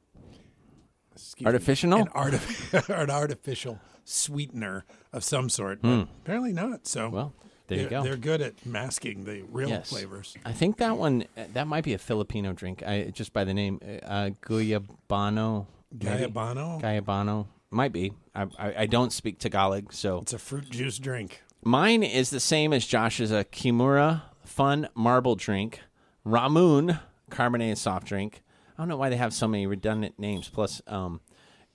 excuse 1.13 1.45
me, 1.45 1.47
Artificial? 1.47 1.95
an, 1.95 2.07
artif- 2.09 2.89
an 3.03 3.11
artificial 3.11 3.79
sweetener 4.05 4.85
of 5.13 5.23
some 5.25 5.49
sort, 5.49 5.81
but 5.83 6.09
apparently 6.23 6.53
not. 6.53 6.87
So. 6.87 7.09
Well, 7.09 7.33
there 7.69 7.79
you 7.79 7.89
they're, 7.89 8.01
go. 8.01 8.03
They're 8.03 8.17
good 8.17 8.41
at 8.43 8.67
masking 8.67 9.25
the 9.25 9.43
real 9.51 9.69
Yes. 9.69 9.91
flavors. 9.91 10.37
I 10.45 10.53
think 10.53 10.79
that 10.79 10.97
one 10.97 11.25
that 11.37 11.67
might 11.69 11.85
be 11.85 11.95
a 11.95 11.99
Filipino 11.99 12.53
drink. 12.53 12.83
I 12.85 13.05
just 13.13 13.33
by 13.33 13.45
the 13.45 13.55
name 13.55 13.79
uh, 14.05 14.31
Guyabano. 14.43 15.67
maybe? 15.93 16.25
Gaiabano. 16.25 16.81
Guyabano 16.83 17.47
might 17.71 17.93
be. 17.93 18.13
I, 18.35 18.47
I 18.59 18.75
I 18.79 18.87
don't 18.87 19.13
speak 19.13 19.39
Tagalog, 19.39 19.93
so 19.93 20.19
It's 20.19 20.33
a 20.33 20.39
fruit 20.39 20.71
juice 20.71 20.99
drink. 20.99 21.43
mine 21.63 22.03
is 22.03 22.31
the 22.31 22.41
same 22.41 22.73
as 22.73 22.87
Josh's. 22.87 23.31
A 23.31 23.45
Kimura 23.45 24.23
Fun 24.45 24.89
Marble 24.95 25.37
Drink, 25.37 25.81
Ramune 26.27 27.01
Carbonated 27.31 27.79
Soft 27.79 28.07
Drink. 28.07 28.43
I 28.77 28.83
don't 28.83 28.89
know 28.89 28.97
why 28.97 29.11
they 29.11 29.17
have 29.17 29.33
so 29.35 29.47
many 29.47 29.67
redundant 29.67 30.19
names. 30.19 30.49
Plus, 30.49 30.81
um, 30.87 31.21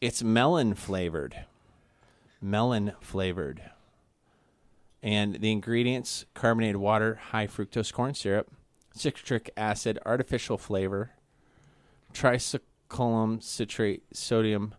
it's 0.01 0.21
melon 0.23 0.73
flavored. 0.73 1.45
Melon 2.41 2.93
flavored. 2.99 3.61
And 5.03 5.35
the 5.35 5.51
ingredients 5.51 6.25
carbonated 6.33 6.77
water, 6.77 7.19
high 7.31 7.45
fructose 7.47 7.93
corn 7.93 8.15
syrup, 8.15 8.51
citric 8.95 9.51
acid, 9.55 9.99
artificial 10.05 10.57
flavor, 10.57 11.11
trisodium 12.11 13.41
citrate, 13.43 14.03
sodium 14.13 14.73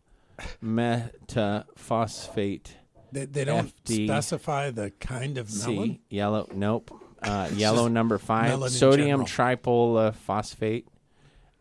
metaphosphate, 0.62 2.68
They, 3.12 3.26
they 3.26 3.44
don't 3.44 3.72
FD. 3.84 4.06
specify 4.06 4.70
the 4.70 4.90
kind 4.90 5.38
of 5.38 5.48
melon. 5.66 5.88
C, 5.88 6.00
yellow, 6.08 6.48
nope. 6.54 6.90
Uh, 7.22 7.48
yellow 7.54 7.88
number 7.88 8.18
five, 8.18 8.48
melon 8.50 8.64
in 8.64 8.70
sodium 8.70 9.24
general. 9.26 9.56
tripolyphosphate, 9.56 10.84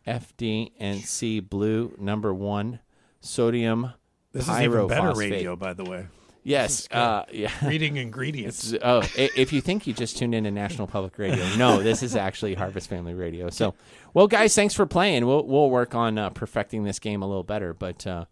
FD, 0.06 0.72
and 0.78 1.00
C, 1.00 1.40
blue 1.40 1.94
number 1.98 2.32
one, 2.34 2.80
sodium 3.20 3.92
This 4.32 4.48
is 4.48 4.60
even 4.60 4.86
better 4.88 5.12
pyrophosphate. 5.12 5.16
radio, 5.30 5.56
by 5.56 5.72
the 5.72 5.84
way. 5.84 6.06
Yes, 6.44 6.86
uh, 6.92 7.24
yeah. 7.32 7.50
Reading 7.66 7.96
ingredients. 7.96 8.72
It's- 8.72 8.88
oh, 8.88 9.00
i- 9.20 9.30
if 9.34 9.52
you 9.52 9.60
think 9.60 9.88
you 9.88 9.92
just 9.92 10.16
tuned 10.16 10.32
in 10.32 10.44
to 10.44 10.52
National 10.52 10.86
Public 10.86 11.18
Radio, 11.18 11.44
no, 11.56 11.82
this 11.82 12.04
is 12.04 12.14
actually 12.14 12.54
Harvest 12.54 12.88
Family 12.88 13.14
Radio. 13.14 13.50
So, 13.50 13.74
well, 14.14 14.28
guys, 14.28 14.54
thanks 14.54 14.72
for 14.72 14.86
playing. 14.86 15.26
We'll 15.26 15.44
we'll 15.44 15.70
work 15.70 15.96
on 15.96 16.18
uh, 16.18 16.30
perfecting 16.30 16.84
this 16.84 17.00
game 17.00 17.22
a 17.22 17.26
little 17.26 17.42
better, 17.42 17.74
but 17.74 18.06
uh, 18.06 18.26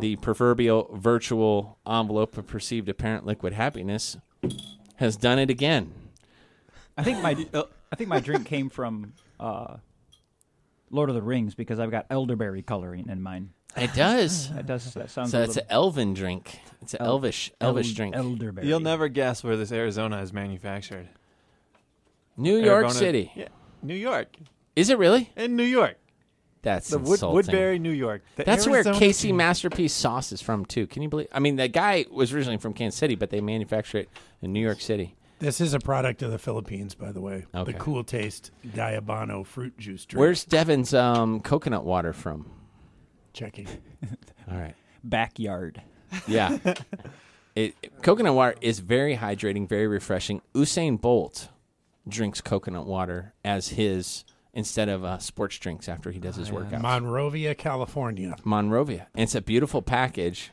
the 0.00 0.16
proverbial 0.16 0.90
virtual 0.94 1.78
envelope 1.86 2.36
of 2.36 2.46
perceived 2.46 2.88
apparent 2.88 3.26
liquid 3.26 3.52
happiness 3.52 4.16
has 4.96 5.16
done 5.16 5.38
it 5.38 5.50
again. 5.50 5.92
I 6.96 7.02
think 7.02 7.22
my 7.22 7.46
I 7.92 7.96
think 7.96 8.08
my 8.08 8.20
drink 8.20 8.46
came 8.46 8.68
from 8.70 9.14
uh, 9.38 9.76
Lord 10.90 11.08
of 11.08 11.14
the 11.14 11.22
Rings 11.22 11.54
because 11.54 11.78
I've 11.78 11.90
got 11.90 12.06
elderberry 12.10 12.62
coloring 12.62 13.08
in 13.08 13.22
mine. 13.22 13.50
It 13.76 13.94
does. 13.94 14.50
it 14.56 14.66
does 14.66 14.92
that 14.94 15.10
sounds. 15.10 15.30
So 15.30 15.42
it's 15.42 15.56
an 15.56 15.66
elven 15.68 16.14
drink. 16.14 16.60
It's 16.82 16.94
an 16.94 17.02
El- 17.02 17.12
elvish 17.12 17.52
elvish 17.60 17.88
eld- 17.88 17.96
drink. 17.96 18.16
Elderberry. 18.16 18.66
You'll 18.66 18.80
never 18.80 19.08
guess 19.08 19.44
where 19.44 19.56
this 19.56 19.72
Arizona 19.72 20.20
is 20.22 20.32
manufactured. 20.32 21.08
New 22.36 22.56
York 22.56 22.84
Arizona- 22.84 22.94
City. 22.98 23.32
Yeah, 23.34 23.48
New 23.82 23.94
York. 23.94 24.36
Is 24.76 24.90
it 24.90 24.98
really? 24.98 25.30
In 25.36 25.56
New 25.56 25.64
York. 25.64 25.96
That's 26.68 26.90
The 26.90 26.98
Wood, 26.98 27.12
insulting. 27.12 27.34
Woodbury, 27.34 27.78
New 27.78 27.90
York. 27.90 28.22
The 28.36 28.44
That's 28.44 28.66
where 28.66 28.84
KC 28.84 29.22
team. 29.22 29.36
Masterpiece 29.38 29.94
sauce 29.94 30.32
is 30.32 30.42
from 30.42 30.66
too. 30.66 30.86
Can 30.86 31.02
you 31.02 31.08
believe? 31.08 31.28
I 31.32 31.38
mean, 31.40 31.56
the 31.56 31.68
guy 31.68 32.04
was 32.10 32.32
originally 32.34 32.58
from 32.58 32.74
Kansas 32.74 32.98
City, 32.98 33.14
but 33.14 33.30
they 33.30 33.40
manufacture 33.40 33.98
it 33.98 34.10
in 34.42 34.52
New 34.52 34.60
York 34.60 34.80
City. 34.80 35.16
This 35.38 35.60
is 35.60 35.72
a 35.72 35.78
product 35.78 36.22
of 36.22 36.30
the 36.30 36.38
Philippines, 36.38 36.94
by 36.94 37.12
the 37.12 37.20
way. 37.20 37.46
Okay. 37.54 37.72
The 37.72 37.78
Cool 37.78 38.04
Taste 38.04 38.50
Guyabano 38.66 39.46
fruit 39.46 39.78
juice 39.78 40.04
drink. 40.04 40.20
Where's 40.20 40.44
Devin's 40.44 40.92
um, 40.92 41.40
coconut 41.40 41.84
water 41.84 42.12
from? 42.12 42.50
checking? 43.32 43.68
All 44.50 44.58
right. 44.58 44.74
Backyard. 45.04 45.80
Yeah. 46.26 46.58
it, 47.54 48.02
coconut 48.02 48.34
water 48.34 48.56
is 48.60 48.80
very 48.80 49.16
hydrating, 49.16 49.68
very 49.68 49.86
refreshing. 49.86 50.42
Usain 50.54 51.00
Bolt 51.00 51.48
drinks 52.08 52.40
coconut 52.40 52.86
water 52.86 53.34
as 53.44 53.68
his 53.68 54.24
instead 54.58 54.88
of 54.88 55.04
uh, 55.04 55.18
sports 55.18 55.56
drinks 55.56 55.88
after 55.88 56.10
he 56.10 56.18
does 56.18 56.34
his 56.34 56.50
workouts. 56.50 56.82
Monrovia, 56.82 57.54
California. 57.54 58.34
Monrovia. 58.42 59.06
And 59.14 59.22
it's 59.22 59.36
a 59.36 59.40
beautiful 59.40 59.82
package. 59.82 60.50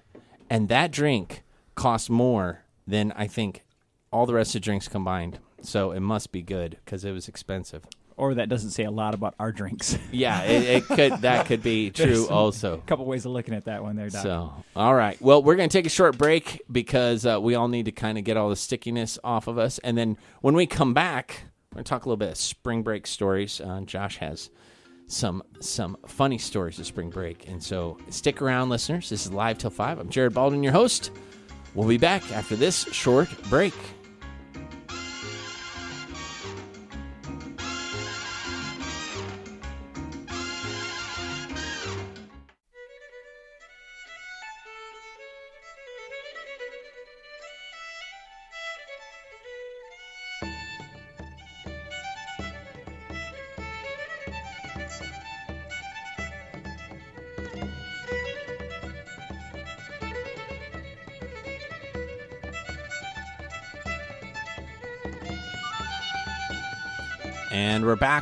And 0.47 0.69
that 0.69 0.91
drink 0.91 1.41
costs 1.73 2.07
more 2.07 2.61
than 2.85 3.11
I 3.13 3.25
think 3.25 3.63
all 4.11 4.27
the 4.27 4.35
rest 4.35 4.49
of 4.53 4.61
the 4.61 4.65
drinks 4.65 4.87
combined. 4.87 5.39
So 5.61 5.89
it 5.91 6.01
must 6.01 6.31
be 6.31 6.43
good 6.43 6.77
because 6.85 7.03
it 7.03 7.13
was 7.13 7.27
expensive. 7.27 7.87
Or 8.15 8.35
that 8.35 8.47
doesn't 8.47 8.69
say 8.69 8.83
a 8.83 8.91
lot 8.91 9.15
about 9.15 9.33
our 9.39 9.51
drinks. 9.51 9.97
Yeah, 10.11 10.43
it, 10.43 10.63
it 10.63 10.83
could 10.85 11.21
that 11.21 11.47
could 11.47 11.63
be 11.63 11.89
true 12.03 12.27
also. 12.27 12.75
a 12.75 12.81
couple 12.81 13.05
ways 13.05 13.25
of 13.25 13.31
looking 13.31 13.55
at 13.55 13.65
that 13.65 13.81
one 13.81 13.95
there, 13.95 14.09
Doc. 14.09 14.21
So, 14.21 14.53
all 14.75 14.93
right. 14.93 15.19
Well, 15.19 15.41
we're 15.41 15.55
going 15.55 15.67
to 15.67 15.75
take 15.77 15.87
a 15.87 15.89
short 15.89 16.15
break 16.15 16.61
because 16.71 17.25
uh, 17.25 17.41
we 17.41 17.55
all 17.55 17.67
need 17.67 17.85
to 17.85 17.91
kind 17.91 18.19
of 18.19 18.23
get 18.23 18.37
all 18.37 18.49
the 18.49 18.55
stickiness 18.55 19.17
off 19.23 19.47
of 19.47 19.57
us. 19.57 19.79
And 19.79 19.97
then 19.97 20.15
when 20.41 20.53
we 20.53 20.67
come 20.67 20.93
back, 20.93 21.45
we're 21.75 21.79
going 21.79 21.83
to 21.83 21.89
talk 21.89 22.05
a 22.05 22.07
little 22.07 22.15
bit 22.15 22.29
of 22.29 22.37
spring 22.37 22.83
break 22.83 23.05
stories. 23.05 23.59
Uh, 23.59 23.81
Josh 23.81 24.15
has 24.19 24.49
some 25.07 25.43
some 25.59 25.97
funny 26.07 26.37
stories 26.37 26.79
of 26.79 26.85
spring 26.85 27.09
break. 27.09 27.49
And 27.49 27.61
so 27.61 27.97
stick 28.09 28.41
around, 28.41 28.69
listeners. 28.69 29.09
This 29.09 29.25
is 29.25 29.33
Live 29.33 29.57
Till 29.57 29.69
5. 29.69 29.99
I'm 29.99 30.07
Jared 30.07 30.33
Baldwin, 30.33 30.63
your 30.63 30.71
host. 30.71 31.11
We'll 31.73 31.89
be 31.89 31.97
back 31.97 32.31
after 32.31 32.55
this 32.55 32.83
short 32.93 33.27
break. 33.49 33.73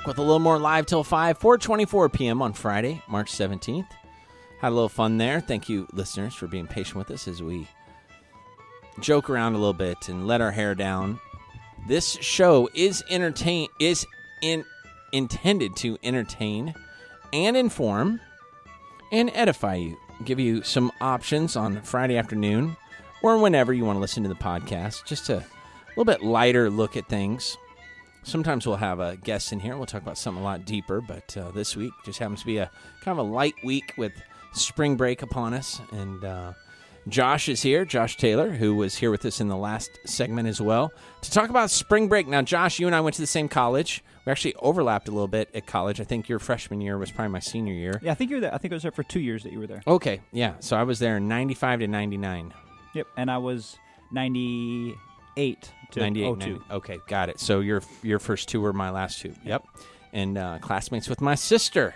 Back 0.03 0.07
with 0.07 0.17
a 0.17 0.21
little 0.21 0.39
more 0.39 0.59
live 0.59 0.85
till 0.85 1.03
5, 1.03 1.37
424 1.37 2.09
p.m. 2.09 2.41
on 2.41 2.51
Friday, 2.51 3.01
March 3.07 3.31
17th. 3.31 3.87
Had 4.59 4.69
a 4.69 4.75
little 4.75 4.89
fun 4.89 5.17
there. 5.17 5.39
Thank 5.39 5.69
you, 5.69 5.87
listeners, 5.93 6.35
for 6.35 6.47
being 6.47 6.67
patient 6.67 6.97
with 6.97 7.09
us 7.11 7.27
as 7.27 7.41
we 7.41 7.67
joke 8.99 9.29
around 9.29 9.53
a 9.53 9.57
little 9.57 9.73
bit 9.73 10.09
and 10.09 10.27
let 10.27 10.41
our 10.41 10.51
hair 10.51 10.75
down. 10.75 11.19
This 11.87 12.17
show 12.21 12.69
is 12.73 13.03
entertain 13.09 13.69
is 13.79 14.05
in 14.41 14.65
intended 15.13 15.75
to 15.77 15.97
entertain 16.03 16.73
and 17.31 17.55
inform 17.55 18.19
and 19.11 19.31
edify 19.33 19.75
you. 19.75 19.97
Give 20.25 20.39
you 20.39 20.63
some 20.63 20.91
options 21.01 21.55
on 21.55 21.81
Friday 21.81 22.17
afternoon 22.17 22.75
or 23.21 23.37
whenever 23.37 23.73
you 23.73 23.85
want 23.85 23.97
to 23.97 24.01
listen 24.01 24.23
to 24.23 24.29
the 24.29 24.35
podcast. 24.35 25.05
Just 25.05 25.29
a 25.29 25.45
little 25.95 26.05
bit 26.05 26.23
lighter 26.23 26.69
look 26.69 26.97
at 26.97 27.07
things. 27.07 27.57
Sometimes 28.23 28.65
we'll 28.65 28.77
have 28.77 28.99
a 28.99 29.17
guest 29.17 29.51
in 29.51 29.59
here. 29.59 29.75
We'll 29.75 29.85
talk 29.85 30.01
about 30.01 30.17
something 30.17 30.41
a 30.41 30.45
lot 30.45 30.65
deeper, 30.65 31.01
but 31.01 31.35
uh, 31.37 31.51
this 31.51 31.75
week 31.75 31.91
just 32.05 32.19
happens 32.19 32.39
to 32.41 32.45
be 32.45 32.57
a 32.57 32.71
kind 33.01 33.19
of 33.19 33.25
a 33.25 33.29
light 33.29 33.55
week 33.63 33.93
with 33.97 34.13
spring 34.53 34.95
break 34.95 35.21
upon 35.21 35.53
us. 35.53 35.81
And 35.91 36.23
uh, 36.23 36.53
Josh 37.09 37.49
is 37.49 37.61
here, 37.61 37.83
Josh 37.83 38.15
Taylor, 38.15 38.49
who 38.49 38.75
was 38.75 38.95
here 38.95 39.11
with 39.11 39.25
us 39.25 39.41
in 39.41 39.49
the 39.49 39.57
last 39.57 39.99
segment 40.05 40.47
as 40.47 40.61
well, 40.61 40.93
to 41.21 41.31
talk 41.31 41.49
about 41.49 41.69
spring 41.69 42.07
break. 42.07 42.27
Now, 42.27 42.41
Josh, 42.41 42.79
you 42.79 42.87
and 42.87 42.95
I 42.95 43.01
went 43.01 43.15
to 43.15 43.21
the 43.21 43.27
same 43.27 43.49
college. 43.49 44.01
We 44.25 44.31
actually 44.31 44.55
overlapped 44.55 45.09
a 45.09 45.11
little 45.11 45.27
bit 45.27 45.49
at 45.53 45.65
college. 45.65 45.99
I 45.99 46.05
think 46.05 46.29
your 46.29 46.39
freshman 46.39 46.79
year 46.79 46.97
was 46.97 47.11
probably 47.11 47.33
my 47.33 47.39
senior 47.39 47.73
year. 47.73 47.99
Yeah, 48.01 48.13
I 48.13 48.15
think 48.15 48.29
you 48.29 48.37
were 48.37 48.41
there. 48.41 48.53
I 48.53 48.57
think 48.57 48.71
I 48.71 48.75
was 48.75 48.83
there 48.83 48.91
for 48.93 49.03
two 49.03 49.19
years 49.19 49.43
that 49.43 49.51
you 49.51 49.59
were 49.59 49.67
there. 49.67 49.83
Okay, 49.85 50.21
yeah. 50.31 50.53
So 50.61 50.77
I 50.77 50.83
was 50.83 50.99
there 50.99 51.17
in 51.17 51.27
95 51.27 51.79
to 51.81 51.87
99. 51.87 52.53
Yep, 52.95 53.07
and 53.17 53.29
I 53.29 53.37
was 53.37 53.77
98 54.13 55.71
to 55.93 55.99
98 55.99 56.39
02. 56.39 56.49
90. 56.51 56.61
Okay, 56.71 56.99
got 57.07 57.29
it. 57.29 57.39
So 57.39 57.59
your 57.59 57.81
your 58.01 58.19
first 58.19 58.49
two 58.49 58.61
were 58.61 58.73
my 58.73 58.89
last 58.89 59.19
two. 59.19 59.33
Yep. 59.43 59.65
And 60.11 60.37
uh, 60.37 60.59
classmates 60.59 61.09
with 61.09 61.21
my 61.21 61.35
sister. 61.35 61.95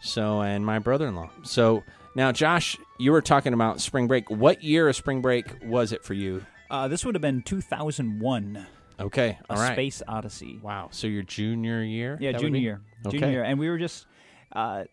So 0.00 0.40
and 0.40 0.66
my 0.66 0.80
brother-in-law. 0.80 1.30
So 1.42 1.84
now 2.16 2.32
Josh, 2.32 2.76
you 2.98 3.12
were 3.12 3.22
talking 3.22 3.52
about 3.52 3.80
spring 3.80 4.08
break. 4.08 4.30
What 4.30 4.64
year 4.64 4.88
of 4.88 4.96
spring 4.96 5.20
break 5.22 5.46
was 5.62 5.92
it 5.92 6.04
for 6.04 6.14
you? 6.14 6.44
Uh, 6.70 6.88
this 6.88 7.04
would 7.04 7.14
have 7.14 7.22
been 7.22 7.42
2001, 7.42 8.66
Okay. 8.98 9.38
A 9.48 9.52
All 9.52 9.58
right. 9.58 9.72
Space 9.72 10.02
Odyssey. 10.06 10.58
Wow. 10.62 10.88
So 10.90 11.06
your 11.06 11.22
junior 11.22 11.82
year? 11.82 12.16
Yeah, 12.20 12.32
junior 12.32 12.60
year. 12.60 12.80
Okay. 13.06 13.18
Junior 13.18 13.32
year. 13.32 13.44
And 13.44 13.58
we 13.58 13.68
were 13.68 13.78
just, 13.78 14.06
uh, 14.54 14.84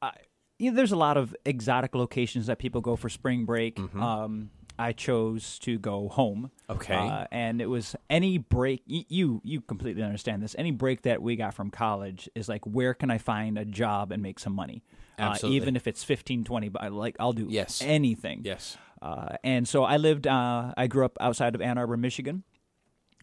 I, 0.00 0.12
you 0.58 0.70
know, 0.70 0.76
there's 0.76 0.92
a 0.92 0.96
lot 0.96 1.16
of 1.16 1.34
exotic 1.44 1.94
locations 1.94 2.46
that 2.46 2.58
people 2.58 2.80
go 2.80 2.96
for 2.96 3.08
spring 3.08 3.44
break. 3.44 3.78
Um, 3.94 4.50
I 4.80 4.92
chose 4.92 5.58
to 5.60 5.78
go 5.78 6.08
home. 6.08 6.50
Okay. 6.68 6.94
Uh, 6.94 7.26
and 7.30 7.60
it 7.60 7.66
was 7.66 7.94
any 8.08 8.38
break, 8.38 8.82
y- 8.88 9.04
you, 9.08 9.40
you 9.44 9.60
completely 9.60 10.02
understand 10.02 10.42
this. 10.42 10.56
Any 10.58 10.70
break 10.70 11.02
that 11.02 11.20
we 11.22 11.36
got 11.36 11.54
from 11.54 11.70
college 11.70 12.28
is 12.34 12.48
like, 12.48 12.64
where 12.66 12.94
can 12.94 13.10
I 13.10 13.18
find 13.18 13.58
a 13.58 13.64
job 13.64 14.10
and 14.12 14.22
make 14.22 14.38
some 14.38 14.54
money? 14.54 14.82
Absolutely. 15.18 15.58
Uh, 15.58 15.62
even 15.62 15.76
if 15.76 15.86
it's 15.86 16.02
15, 16.02 16.44
20, 16.44 16.68
but 16.70 16.82
I 16.82 16.88
like, 16.88 17.16
I'll 17.20 17.32
do 17.34 17.46
Yes. 17.48 17.82
anything. 17.84 18.40
Yes. 18.44 18.78
Uh, 19.02 19.36
and 19.44 19.68
so 19.68 19.84
I 19.84 19.98
lived, 19.98 20.26
uh, 20.26 20.72
I 20.76 20.86
grew 20.86 21.04
up 21.04 21.16
outside 21.20 21.54
of 21.54 21.60
Ann 21.60 21.76
Arbor, 21.78 21.96
Michigan, 21.96 22.42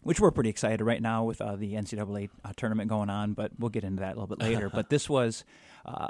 which 0.02 0.20
we're 0.20 0.30
pretty 0.30 0.50
excited 0.50 0.84
right 0.84 1.02
now 1.02 1.24
with 1.24 1.40
uh, 1.40 1.56
the 1.56 1.74
NCAA 1.74 2.30
uh, 2.44 2.52
tournament 2.56 2.88
going 2.88 3.10
on, 3.10 3.32
but 3.32 3.50
we'll 3.58 3.68
get 3.70 3.82
into 3.84 4.00
that 4.00 4.12
a 4.16 4.20
little 4.20 4.28
bit 4.28 4.38
later. 4.40 4.70
but 4.74 4.90
this 4.90 5.08
was 5.08 5.44
uh, 5.84 6.08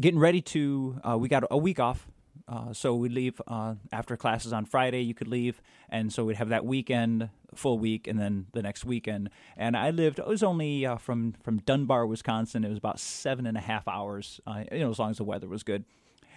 getting 0.00 0.18
ready 0.18 0.40
to, 0.42 1.00
uh, 1.08 1.16
we 1.16 1.28
got 1.28 1.44
a 1.48 1.56
week 1.58 1.78
off. 1.78 2.08
Uh, 2.50 2.72
so 2.72 2.96
we'd 2.96 3.12
leave 3.12 3.40
uh, 3.46 3.76
after 3.92 4.16
classes 4.16 4.52
on 4.52 4.64
Friday. 4.64 5.02
You 5.02 5.14
could 5.14 5.28
leave, 5.28 5.62
and 5.88 6.12
so 6.12 6.24
we'd 6.24 6.36
have 6.36 6.48
that 6.48 6.64
weekend, 6.64 7.30
full 7.54 7.78
week, 7.78 8.08
and 8.08 8.18
then 8.18 8.46
the 8.52 8.62
next 8.62 8.84
weekend. 8.84 9.30
And 9.56 9.76
I 9.76 9.90
lived. 9.90 10.18
It 10.18 10.26
was 10.26 10.42
only 10.42 10.84
uh, 10.84 10.96
from 10.96 11.34
from 11.44 11.58
Dunbar, 11.58 12.06
Wisconsin. 12.06 12.64
It 12.64 12.68
was 12.68 12.78
about 12.78 12.98
seven 12.98 13.46
and 13.46 13.56
a 13.56 13.60
half 13.60 13.86
hours. 13.86 14.40
Uh, 14.48 14.64
you 14.72 14.80
know, 14.80 14.90
as 14.90 14.98
long 14.98 15.10
as 15.10 15.18
the 15.18 15.24
weather 15.24 15.46
was 15.46 15.62
good. 15.62 15.84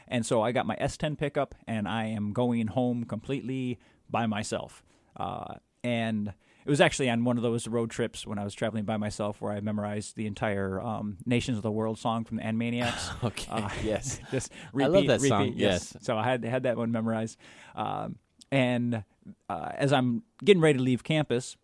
And 0.08 0.24
so 0.24 0.44
I 0.44 0.52
got 0.52 0.68
my 0.68 0.76
S10 0.76 1.18
pickup, 1.18 1.56
and 1.68 1.88
I 1.88 2.06
am 2.06 2.32
going 2.32 2.68
home 2.68 3.06
completely 3.06 3.80
by 4.08 4.28
myself. 4.28 4.84
Uh, 5.18 5.56
and 5.84 6.34
it 6.66 6.70
was 6.70 6.82
actually 6.82 7.10
on 7.10 7.24
one 7.24 7.38
of 7.38 7.44
those 7.44 7.68
road 7.68 7.90
trips 7.92 8.26
when 8.26 8.38
I 8.40 8.44
was 8.44 8.54
traveling 8.54 8.86
by 8.86 8.98
myself 8.98 9.42
where 9.42 9.52
I 9.52 9.60
memorized 9.62 10.16
the 10.16 10.26
entire 10.28 10.80
um, 10.82 11.18
"Nations 11.26 11.58
of 11.58 11.64
the 11.64 11.72
World" 11.72 11.98
song 12.00 12.24
from 12.26 12.38
the 12.38 12.44
Animaniacs. 12.44 13.12
Okay. 13.24 13.48
Uh, 13.52 13.70
yes. 13.84 14.20
Just 14.32 14.52
I 14.52 14.68
repeat, 14.74 14.90
love 14.92 15.08
that 15.08 15.20
repeat, 15.22 15.30
song, 15.30 15.54
Yes. 15.56 15.92
yes. 15.96 15.98
So 16.06 16.18
I 16.18 16.24
had 16.24 16.44
had 16.44 16.64
that 16.64 16.78
one 16.78 16.92
memorized. 16.92 17.38
Um, 17.76 18.16
and 18.52 19.04
uh, 19.50 19.70
as 19.76 19.92
I'm 19.94 20.24
getting 20.44 20.62
ready 20.62 20.78
to 20.78 20.84
leave 20.84 21.04
campus, 21.04 21.56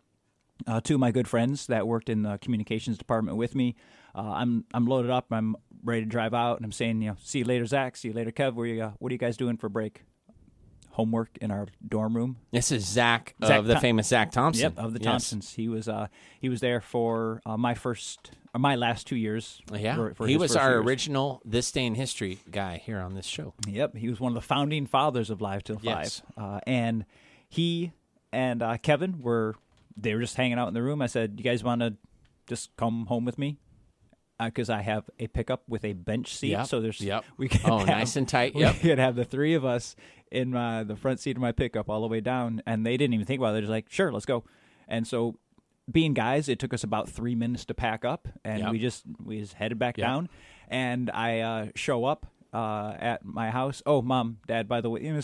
uh, 0.66 0.80
two 0.80 0.94
of 0.94 1.00
my 1.00 1.10
good 1.10 1.28
friends 1.28 1.66
that 1.68 1.86
worked 1.86 2.08
in 2.08 2.22
the 2.22 2.38
communications 2.38 2.98
department 2.98 3.36
with 3.36 3.54
me. 3.54 3.76
Uh, 4.14 4.32
I'm 4.32 4.64
I'm 4.74 4.86
loaded 4.86 5.10
up. 5.10 5.26
I'm 5.30 5.56
ready 5.84 6.02
to 6.02 6.06
drive 6.08 6.34
out, 6.34 6.56
and 6.56 6.64
I'm 6.64 6.72
saying, 6.72 7.00
you 7.02 7.10
know, 7.10 7.16
see 7.22 7.38
you 7.40 7.44
later, 7.44 7.64
Zach. 7.66 7.96
See 7.96 8.08
you 8.08 8.14
later, 8.14 8.30
Kev. 8.32 8.54
Where 8.54 8.66
you? 8.66 8.82
Uh, 8.82 8.90
what 8.98 9.10
are 9.10 9.14
you 9.14 9.18
guys 9.18 9.36
doing 9.36 9.56
for 9.56 9.68
break? 9.68 10.02
Homework 11.00 11.30
in 11.40 11.50
our 11.50 11.66
dorm 11.88 12.14
room. 12.14 12.36
This 12.52 12.70
is 12.70 12.84
Zach, 12.86 13.34
Zach 13.42 13.58
of 13.58 13.66
the 13.66 13.74
Thom- 13.74 13.80
famous 13.82 14.08
Zach 14.08 14.30
Thompson. 14.32 14.62
Yep, 14.62 14.78
of 14.78 14.92
the 14.92 14.98
Yes. 15.00 15.04
Thompsons. 15.06 15.54
He 15.54 15.66
was 15.68 15.88
uh, 15.88 16.08
he 16.40 16.48
was 16.50 16.60
there 16.60 16.80
for 16.82 17.40
uh, 17.46 17.56
my 17.56 17.72
first 17.74 18.32
or 18.54 18.58
my 18.60 18.76
last 18.76 19.06
two 19.06 19.16
years. 19.16 19.62
Yeah. 19.72 19.94
for- 19.96 20.14
for 20.14 20.26
he 20.26 20.36
was 20.36 20.54
our 20.56 20.72
years. 20.72 20.84
original 20.86 21.40
This 21.44 21.72
Day 21.72 21.86
in 21.86 21.94
History 21.94 22.38
guy 22.50 22.76
here 22.84 22.98
on 23.00 23.14
this 23.14 23.26
show. 23.26 23.54
Yep, 23.66 23.96
he 23.96 24.08
was 24.10 24.20
one 24.20 24.32
of 24.32 24.34
the 24.42 24.46
founding 24.46 24.86
fathers 24.86 25.30
of 25.30 25.40
Live 25.40 25.64
Till 25.64 25.76
Five. 25.76 25.84
Yes. 25.84 26.22
Uh, 26.36 26.60
and 26.66 27.06
he 27.48 27.92
and 28.32 28.62
uh, 28.62 28.76
Kevin 28.76 29.20
were 29.22 29.54
they 29.96 30.14
were 30.14 30.20
just 30.20 30.36
hanging 30.36 30.58
out 30.58 30.68
in 30.68 30.74
the 30.74 30.82
room. 30.82 31.00
I 31.00 31.06
said, 31.06 31.34
"You 31.38 31.44
guys 31.44 31.64
want 31.64 31.80
to 31.80 31.94
just 32.46 32.76
come 32.76 33.06
home 33.06 33.24
with 33.24 33.38
me?" 33.38 33.58
Because 34.46 34.70
I 34.70 34.82
have 34.82 35.08
a 35.18 35.26
pickup 35.26 35.62
with 35.68 35.84
a 35.84 35.92
bench 35.92 36.34
seat, 36.34 36.50
Yep, 36.50 36.66
so 36.66 36.80
there's 36.80 37.00
yep. 37.00 37.24
we 37.36 37.48
can 37.48 37.70
Oh, 37.70 37.78
have, 37.78 37.86
nice 37.88 38.16
and 38.16 38.28
tight, 38.28 38.54
We 38.54 38.62
yep. 38.62 38.80
could 38.80 38.98
have 38.98 39.16
the 39.16 39.24
three 39.24 39.54
of 39.54 39.64
us 39.64 39.96
in 40.30 40.50
my, 40.52 40.84
the 40.84 40.96
front 40.96 41.20
seat 41.20 41.36
of 41.36 41.42
my 41.42 41.52
pickup 41.52 41.88
all 41.90 42.00
the 42.00 42.06
way 42.08 42.20
down, 42.20 42.62
and 42.66 42.86
they 42.86 42.96
didn't 42.96 43.14
even 43.14 43.26
think 43.26 43.40
about 43.40 43.50
it. 43.50 43.52
They're 43.52 43.60
just 43.62 43.70
like, 43.70 43.86
"Sure, 43.90 44.12
let's 44.12 44.26
go." 44.26 44.44
And 44.88 45.06
so, 45.06 45.36
being 45.90 46.14
guys, 46.14 46.48
it 46.48 46.58
took 46.58 46.72
us 46.72 46.84
about 46.84 47.08
three 47.08 47.34
minutes 47.34 47.64
to 47.66 47.74
pack 47.74 48.04
up, 48.04 48.28
and 48.44 48.60
Yep. 48.60 48.72
we 48.72 48.78
just 48.78 49.04
we 49.24 49.40
just 49.40 49.54
headed 49.54 49.78
back 49.78 49.96
down. 49.96 50.28
and 50.68 51.10
I 51.10 51.40
uh, 51.40 51.66
show 51.74 52.04
up 52.04 52.26
uh, 52.52 52.94
at 52.98 53.24
my 53.24 53.50
house. 53.50 53.82
Oh, 53.86 54.02
mom, 54.02 54.38
dad. 54.46 54.68
By 54.68 54.80
the 54.80 54.88
way, 54.90 55.02
you 55.02 55.12
know, 55.12 55.20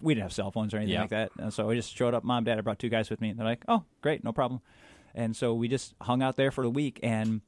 we 0.00 0.14
didn't 0.14 0.22
have 0.24 0.32
cell 0.32 0.50
phones 0.50 0.72
or 0.72 0.78
anything 0.78 0.98
like 0.98 1.10
that, 1.10 1.32
and 1.38 1.52
so 1.52 1.68
I 1.68 1.74
just 1.74 1.94
showed 1.94 2.14
up. 2.14 2.24
Mom, 2.24 2.44
dad. 2.44 2.56
I 2.56 2.62
brought 2.62 2.78
two 2.78 2.88
guys 2.88 3.10
with 3.10 3.20
me. 3.20 3.28
And 3.28 3.38
they're 3.38 3.46
like, 3.46 3.64
"Oh, 3.68 3.84
great, 4.00 4.24
no 4.24 4.32
problem." 4.32 4.60
And 5.14 5.34
so 5.36 5.52
we 5.54 5.68
just 5.68 5.94
hung 6.00 6.22
out 6.22 6.36
there 6.36 6.50
for 6.50 6.64
a 6.64 6.70
week, 6.70 6.98
and 7.02 7.40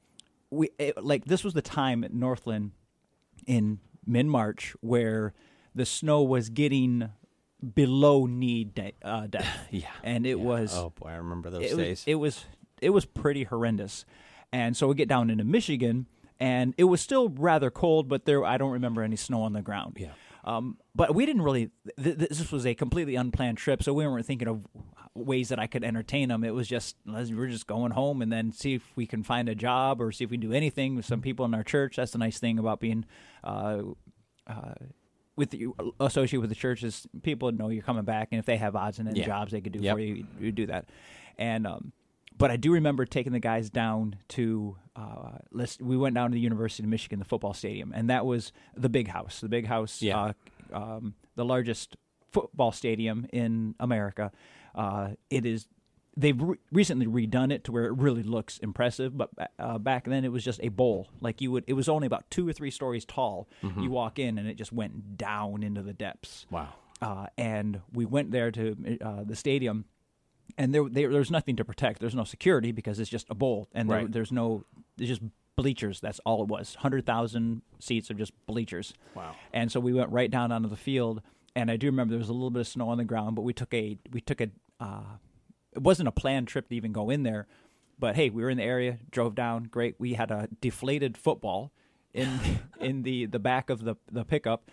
we 0.50 0.70
it, 0.78 1.02
like 1.02 1.24
this 1.24 1.44
was 1.44 1.54
the 1.54 1.62
time 1.62 2.04
at 2.04 2.12
Northland 2.12 2.72
in 3.46 3.78
mid 4.06 4.26
March 4.26 4.74
where 4.80 5.34
the 5.74 5.84
snow 5.86 6.22
was 6.22 6.48
getting 6.48 7.10
below 7.74 8.26
knee 8.26 8.64
de- 8.64 8.94
uh, 9.02 9.26
depth. 9.30 9.46
Yeah. 9.70 9.88
and 10.02 10.26
it 10.26 10.40
was 10.40 10.72
Oh 10.74 10.90
boy, 10.90 11.08
I 11.08 11.14
remember 11.16 11.50
those 11.50 11.62
it 11.64 11.76
was, 11.76 11.84
days. 11.84 12.04
it 12.06 12.14
was 12.16 12.44
it 12.80 12.90
was 12.90 13.04
pretty 13.04 13.44
horrendous. 13.44 14.04
And 14.52 14.76
so 14.76 14.88
we 14.88 14.94
get 14.94 15.08
down 15.08 15.28
into 15.28 15.44
Michigan, 15.44 16.06
and 16.40 16.72
it 16.78 16.84
was 16.84 17.02
still 17.02 17.28
rather 17.28 17.70
cold, 17.70 18.08
but 18.08 18.24
there 18.24 18.44
I 18.44 18.56
don't 18.56 18.70
remember 18.72 19.02
any 19.02 19.16
snow 19.16 19.42
on 19.42 19.52
the 19.52 19.60
ground. 19.60 19.98
Yeah. 20.00 20.12
Um, 20.48 20.78
but 20.94 21.14
we 21.14 21.26
didn't 21.26 21.42
really. 21.42 21.70
Th- 22.02 22.16
th- 22.18 22.28
this 22.30 22.50
was 22.50 22.64
a 22.66 22.74
completely 22.74 23.16
unplanned 23.16 23.58
trip, 23.58 23.82
so 23.82 23.92
we 23.92 24.06
weren't 24.06 24.24
thinking 24.24 24.48
of 24.48 24.66
ways 25.14 25.48
that 25.50 25.58
I 25.58 25.66
could 25.66 25.84
entertain 25.84 26.28
them. 26.30 26.42
It 26.42 26.54
was 26.54 26.66
just 26.68 26.96
we're 27.06 27.48
just 27.48 27.66
going 27.66 27.92
home 27.92 28.22
and 28.22 28.32
then 28.32 28.52
see 28.52 28.74
if 28.74 28.82
we 28.96 29.06
can 29.06 29.22
find 29.22 29.48
a 29.48 29.54
job 29.54 30.00
or 30.00 30.10
see 30.10 30.24
if 30.24 30.30
we 30.30 30.38
can 30.38 30.48
do 30.48 30.54
anything 30.56 30.96
with 30.96 31.04
some 31.04 31.20
people 31.20 31.44
in 31.44 31.52
our 31.54 31.62
church. 31.64 31.96
That's 31.96 32.12
the 32.12 32.18
nice 32.18 32.38
thing 32.38 32.58
about 32.58 32.80
being. 32.80 33.04
Uh, 33.44 33.82
uh, 34.46 34.74
with 35.36 35.52
you 35.54 35.74
associated 36.00 36.40
with 36.40 36.50
the 36.50 36.56
church 36.56 36.82
is 36.82 37.06
people 37.22 37.52
know 37.52 37.68
you're 37.68 37.82
coming 37.82 38.04
back, 38.04 38.28
and 38.32 38.38
if 38.40 38.46
they 38.46 38.56
have 38.56 38.74
odds 38.74 38.98
and 38.98 39.06
ends 39.06 39.20
Yeah. 39.20 39.26
jobs 39.26 39.52
they 39.52 39.60
could 39.60 39.72
do 39.72 39.78
Yep. 39.80 39.94
for 39.94 40.00
you, 40.00 40.26
you 40.40 40.50
do 40.50 40.66
that. 40.66 40.88
And 41.36 41.64
um, 41.66 41.92
but 42.38 42.50
I 42.50 42.56
do 42.56 42.72
remember 42.72 43.04
taking 43.04 43.32
the 43.32 43.40
guys 43.40 43.68
down 43.70 44.16
to 44.28 44.76
uh, 44.96 45.38
let's, 45.52 45.78
we 45.80 45.96
went 45.96 46.14
down 46.14 46.30
to 46.30 46.34
the 46.34 46.40
University 46.40 46.82
of 46.84 46.88
Michigan, 46.88 47.18
the 47.18 47.24
football 47.24 47.52
stadium, 47.54 47.92
and 47.94 48.08
that 48.10 48.24
was 48.24 48.52
the 48.76 48.88
big 48.88 49.08
house, 49.08 49.40
the 49.40 49.48
big 49.48 49.66
house, 49.66 50.00
Yeah. 50.02 50.32
uh, 50.72 50.76
um, 50.76 51.14
the 51.36 51.44
largest 51.44 51.96
football 52.32 52.72
stadium 52.72 53.26
in 53.32 53.74
America. 53.80 54.30
Uh, 54.74 55.10
it 55.30 55.44
is. 55.46 55.66
They've 56.16 56.40
re- 56.40 56.58
recently 56.72 57.06
redone 57.06 57.52
it 57.52 57.62
to 57.64 57.72
where 57.72 57.84
it 57.86 57.92
really 57.96 58.24
looks 58.24 58.58
impressive, 58.58 59.16
but 59.16 59.30
uh, 59.60 59.78
back 59.78 60.04
then 60.04 60.24
it 60.24 60.32
was 60.32 60.42
just 60.44 60.58
a 60.64 60.68
bowl. 60.68 61.06
Like 61.20 61.40
you 61.40 61.52
would, 61.52 61.62
it 61.68 61.74
was 61.74 61.88
only 61.88 62.06
about 62.06 62.28
two 62.28 62.46
or 62.48 62.52
three 62.52 62.72
stories 62.72 63.04
tall. 63.04 63.48
You 63.62 63.90
walk 63.90 64.18
in 64.18 64.36
and 64.36 64.48
it 64.48 64.54
just 64.56 64.72
went 64.72 65.16
down 65.16 65.62
into 65.62 65.80
the 65.82 65.92
depths 65.92 66.44
wow. 66.50 66.70
uh, 67.00 67.26
and 67.38 67.80
we 67.92 68.04
went 68.04 68.32
there 68.32 68.50
to 68.50 68.98
uh, 69.00 69.22
the 69.24 69.36
stadium, 69.36 69.84
and 70.56 70.74
there, 70.74 70.88
there 70.88 71.10
there's 71.10 71.30
nothing 71.30 71.56
to 71.56 71.64
protect. 71.64 72.00
There's 72.00 72.14
no 72.14 72.24
security 72.24 72.72
because 72.72 72.98
it's 72.98 73.10
just 73.10 73.26
a 73.30 73.34
bowl, 73.34 73.68
and 73.72 73.90
there, 73.90 73.98
Right. 73.98 74.12
there's 74.12 74.32
no 74.32 74.64
there's 74.96 75.10
just 75.10 75.22
bleachers. 75.56 76.00
That's 76.00 76.20
all 76.20 76.42
it 76.42 76.48
was. 76.48 76.76
Hundred 76.76 77.04
thousand 77.06 77.62
seats 77.78 78.10
of 78.10 78.16
just 78.16 78.32
bleachers. 78.46 78.94
Wow. 79.14 79.34
And 79.52 79.70
so 79.70 79.80
we 79.80 79.92
went 79.92 80.10
right 80.10 80.30
down 80.30 80.52
onto 80.52 80.68
the 80.68 80.76
field, 80.76 81.20
and 81.56 81.70
I 81.70 81.76
do 81.76 81.86
remember 81.88 82.12
there 82.12 82.18
was 82.18 82.28
a 82.28 82.32
little 82.32 82.50
bit 82.50 82.60
of 82.60 82.68
snow 82.68 82.88
on 82.88 82.98
the 82.98 83.04
ground, 83.04 83.36
but 83.36 83.42
we 83.42 83.52
took 83.52 83.72
a 83.74 83.98
we 84.12 84.20
took 84.20 84.40
a 84.40 84.48
uh, 84.80 85.16
it 85.72 85.82
wasn't 85.82 86.08
a 86.08 86.12
planned 86.12 86.48
trip 86.48 86.68
to 86.68 86.74
even 86.76 86.92
go 86.92 87.10
in 87.10 87.22
there, 87.24 87.46
but 87.98 88.16
hey, 88.16 88.30
we 88.30 88.42
were 88.42 88.50
in 88.50 88.58
the 88.58 88.64
area, 88.64 88.98
drove 89.10 89.34
down, 89.34 89.64
great. 89.64 89.96
We 89.98 90.14
had 90.14 90.30
a 90.30 90.48
deflated 90.60 91.16
football 91.18 91.72
in 92.14 92.38
in 92.80 93.02
the 93.02 93.26
the 93.26 93.38
back 93.38 93.68
of 93.70 93.84
the 93.84 93.96
the 94.10 94.24
pickup. 94.24 94.70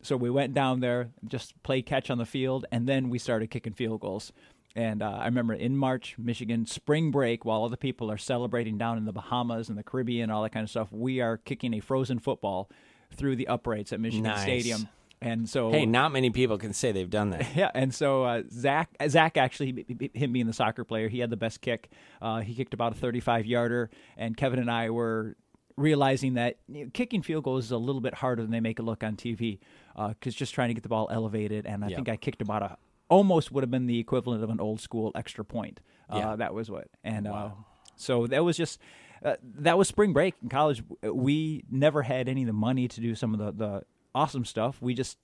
So 0.00 0.16
we 0.16 0.30
went 0.30 0.54
down 0.54 0.78
there, 0.78 1.10
just 1.26 1.60
played 1.64 1.84
catch 1.84 2.08
on 2.08 2.18
the 2.18 2.24
field, 2.24 2.64
and 2.70 2.88
then 2.88 3.10
we 3.10 3.18
started 3.18 3.50
kicking 3.50 3.72
field 3.72 4.00
goals. 4.00 4.32
And 4.78 5.02
uh, 5.02 5.10
I 5.10 5.24
remember 5.24 5.54
in 5.54 5.76
March, 5.76 6.14
Michigan, 6.18 6.64
spring 6.64 7.10
break, 7.10 7.44
while 7.44 7.64
other 7.64 7.76
people 7.76 8.12
are 8.12 8.16
celebrating 8.16 8.78
down 8.78 8.96
in 8.96 9.06
the 9.06 9.12
Bahamas 9.12 9.68
and 9.68 9.76
the 9.76 9.82
Caribbean, 9.82 10.30
all 10.30 10.44
that 10.44 10.50
kind 10.50 10.62
of 10.62 10.70
stuff, 10.70 10.92
we 10.92 11.20
are 11.20 11.36
kicking 11.36 11.74
a 11.74 11.80
frozen 11.80 12.20
football 12.20 12.70
through 13.12 13.34
the 13.34 13.48
uprights 13.48 13.92
at 13.92 13.98
Michigan 13.98 14.22
Nice. 14.22 14.42
Stadium. 14.42 14.88
And 15.20 15.48
so, 15.48 15.72
Hey, 15.72 15.84
not 15.84 16.12
many 16.12 16.30
people 16.30 16.58
can 16.58 16.72
say 16.72 16.92
they've 16.92 17.10
done 17.10 17.30
that. 17.30 17.44
yeah, 17.56 17.72
and 17.74 17.92
so 17.92 18.22
uh, 18.22 18.42
Zach, 18.52 18.90
Zach 19.08 19.36
actually, 19.36 19.84
him 20.14 20.32
being 20.32 20.46
the 20.46 20.52
soccer 20.52 20.84
player, 20.84 21.08
he 21.08 21.18
had 21.18 21.30
the 21.30 21.36
best 21.36 21.60
kick. 21.60 21.90
Uh, 22.22 22.38
he 22.42 22.54
kicked 22.54 22.72
about 22.72 22.92
a 22.92 22.94
35 22.94 23.46
yarder, 23.46 23.90
and 24.16 24.36
Kevin 24.36 24.60
and 24.60 24.70
I 24.70 24.90
were 24.90 25.36
realizing 25.76 26.34
that 26.34 26.58
you 26.68 26.84
know, 26.84 26.90
kicking 26.94 27.22
field 27.22 27.42
goals 27.42 27.64
is 27.64 27.70
a 27.72 27.78
little 27.78 28.00
bit 28.00 28.14
harder 28.14 28.42
than 28.42 28.52
they 28.52 28.60
make 28.60 28.78
it 28.78 28.84
look 28.84 29.02
on 29.02 29.16
TV, 29.16 29.58
because 29.96 30.36
just 30.36 30.54
trying 30.54 30.68
to 30.68 30.74
get 30.74 30.84
the 30.84 30.88
ball 30.88 31.08
elevated. 31.10 31.66
And 31.66 31.84
I 31.84 31.88
Yeah. 31.88 31.96
think 31.96 32.08
I 32.08 32.16
kicked 32.16 32.40
about 32.42 32.62
a 32.62 32.76
almost 33.08 33.50
would 33.52 33.62
have 33.62 33.70
been 33.70 33.86
the 33.86 33.98
equivalent 33.98 34.42
of 34.44 34.50
an 34.50 34.60
old 34.60 34.80
school 34.80 35.12
extra 35.14 35.44
point. 35.44 35.80
Uh, 36.12 36.16
Yeah. 36.18 36.36
that 36.36 36.54
was 36.54 36.70
what, 36.70 36.88
and 37.04 37.26
uh, 37.26 37.50
so 37.96 38.26
that 38.28 38.44
was 38.44 38.56
just. 38.56 38.80
Uh, 39.24 39.34
that 39.42 39.76
was 39.76 39.88
spring 39.88 40.12
break 40.12 40.36
in 40.42 40.48
college. 40.48 40.80
We 41.02 41.64
never 41.68 42.02
had 42.02 42.28
any 42.28 42.42
of 42.42 42.46
the 42.46 42.52
money 42.52 42.86
to 42.86 43.00
do 43.00 43.16
some 43.16 43.34
of 43.34 43.40
the, 43.40 43.50
the 43.64 43.82
awesome 44.14 44.44
stuff. 44.44 44.80
We 44.80 44.94
just 44.94 45.18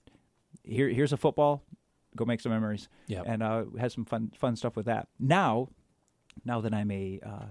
here 0.63 0.89
here's 0.89 1.13
a 1.13 1.17
football 1.17 1.63
go 2.17 2.25
make 2.25 2.41
some 2.41 2.51
memories 2.51 2.89
Yep. 3.07 3.23
and 3.27 3.41
uh 3.43 3.63
had 3.79 3.91
some 3.93 4.03
fun 4.03 4.31
fun 4.37 4.55
stuff 4.57 4.75
with 4.75 4.85
that 4.87 5.07
now 5.19 5.67
now 6.45 6.59
that 6.61 6.73
i'm 6.73 6.89
a 6.91 7.19
uh 7.25 7.45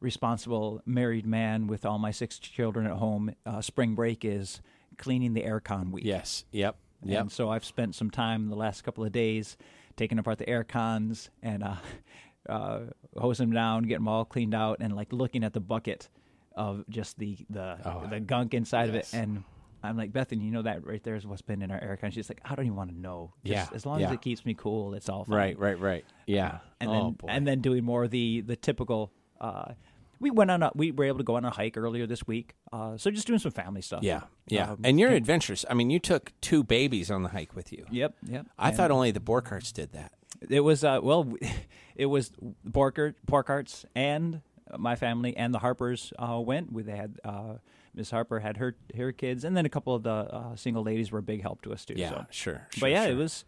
responsible 0.00 0.80
married 0.86 1.26
man 1.26 1.66
with 1.66 1.84
all 1.84 1.98
my 1.98 2.10
six 2.10 2.38
children 2.38 2.86
at 2.86 2.92
home 2.94 3.34
uh, 3.46 3.60
spring 3.60 3.94
break 3.94 4.24
is 4.24 4.60
cleaning 4.98 5.34
the 5.34 5.42
aircon 5.42 5.90
week 5.90 6.04
Yes. 6.04 6.44
Yep. 6.52 6.76
Yep. 7.04 7.20
and 7.20 7.32
so 7.32 7.50
I've 7.50 7.64
spent 7.64 7.94
some 7.94 8.10
time 8.10 8.48
the 8.48 8.56
last 8.56 8.82
couple 8.82 9.04
of 9.04 9.12
days 9.12 9.56
taking 9.96 10.18
apart 10.18 10.38
the 10.38 10.48
air 10.48 10.64
cons 10.64 11.30
and 11.42 11.62
uh, 11.62 11.76
uh, 12.48 12.80
hosing 13.16 13.48
them 13.48 13.54
down, 13.54 13.82
getting 13.84 14.04
them 14.04 14.08
all 14.08 14.24
cleaned 14.24 14.54
out, 14.54 14.78
and 14.80 14.94
like 14.94 15.12
looking 15.12 15.44
at 15.44 15.52
the 15.52 15.60
bucket 15.60 16.08
of 16.54 16.84
just 16.88 17.18
the 17.18 17.36
the, 17.48 17.78
Oh, 17.84 18.06
the 18.08 18.20
gunk 18.20 18.54
inside 18.54 18.90
yes. 18.92 19.12
of 19.12 19.14
it. 19.14 19.22
And 19.22 19.44
I'm 19.82 19.96
like, 19.96 20.12
Bethany, 20.12 20.44
you 20.44 20.50
know 20.50 20.62
that 20.62 20.86
right 20.86 21.02
there 21.02 21.14
is 21.16 21.26
what's 21.26 21.42
been 21.42 21.62
in 21.62 21.70
our 21.70 21.80
air 21.82 21.96
con. 21.96 22.10
She's 22.10 22.28
like, 22.28 22.40
I 22.44 22.54
don't 22.54 22.66
even 22.66 22.76
want 22.76 22.90
to 22.90 22.98
know. 22.98 23.32
Just 23.44 23.70
Yeah, 23.70 23.74
as 23.76 23.86
long 23.86 24.02
as 24.02 24.12
it 24.12 24.20
keeps 24.20 24.44
me 24.44 24.54
cool, 24.54 24.94
it's 24.94 25.08
all 25.08 25.24
fine. 25.24 25.36
Right. 25.36 25.58
Right. 25.58 25.78
Right. 25.78 26.04
Yeah. 26.26 26.58
And 26.80 26.90
oh 26.90 26.92
then 26.92 27.12
boy. 27.12 27.28
and 27.28 27.46
then 27.46 27.60
doing 27.60 27.84
more 27.84 28.04
of 28.04 28.10
the 28.10 28.42
the 28.42 28.56
typical. 28.56 29.12
Uh, 29.40 29.72
we 30.20 30.30
went 30.30 30.50
on 30.50 30.62
a 30.62 30.70
we 30.74 30.92
were 30.92 31.04
able 31.04 31.18
to 31.18 31.24
go 31.24 31.36
on 31.36 31.44
a 31.44 31.50
hike 31.50 31.76
earlier 31.76 32.06
this 32.06 32.26
week. 32.26 32.54
Uh, 32.72 32.96
so 32.96 33.10
just 33.10 33.26
doing 33.26 33.38
some 33.38 33.52
family 33.52 33.82
stuff. 33.82 34.02
yeah. 34.02 34.22
Yeah. 34.46 34.72
Um, 34.72 34.80
and 34.84 35.00
you're 35.00 35.10
adventurous. 35.10 35.64
I 35.70 35.74
mean, 35.74 35.90
you 35.90 35.98
took 35.98 36.32
two 36.40 36.62
babies 36.62 37.10
on 37.10 37.22
the 37.22 37.28
hike 37.30 37.54
with 37.56 37.72
you. 37.72 37.86
Yep. 37.90 38.14
Yep. 38.26 38.46
I 38.58 38.68
And- 38.68 38.76
thought 38.76 38.90
only 38.90 39.10
the 39.10 39.20
Borkarts 39.20 39.72
did 39.72 39.92
that. 39.92 40.12
It 40.48 40.60
was 40.60 40.84
uh, 40.84 41.00
well, 41.02 41.32
it 41.96 42.06
was 42.06 42.30
Borkert, 42.68 43.14
Porkarts, 43.26 43.84
and 43.94 44.40
my 44.78 44.94
family 44.96 45.36
and 45.36 45.52
the 45.52 45.58
Harpers 45.58 46.12
uh, 46.18 46.40
went. 46.40 46.72
We 46.72 46.82
they 46.82 46.96
had 46.96 47.18
uh, 47.24 47.54
Miss 47.94 48.10
Harper 48.10 48.40
had 48.40 48.56
her 48.58 48.76
her 48.96 49.12
kids, 49.12 49.44
and 49.44 49.56
then 49.56 49.66
a 49.66 49.68
couple 49.68 49.94
of 49.94 50.02
the 50.04 50.10
uh, 50.10 50.56
single 50.56 50.82
ladies 50.82 51.10
were 51.12 51.18
a 51.18 51.22
big 51.22 51.42
help 51.42 51.62
to 51.62 51.72
us 51.72 51.84
too. 51.84 51.94
Yeah. 51.96 52.10
so. 52.10 52.26
Sure. 52.30 52.66
but 52.80 52.90
yeah, 52.90 53.04
sure. 53.04 53.12
it 53.12 53.16
was. 53.16 53.44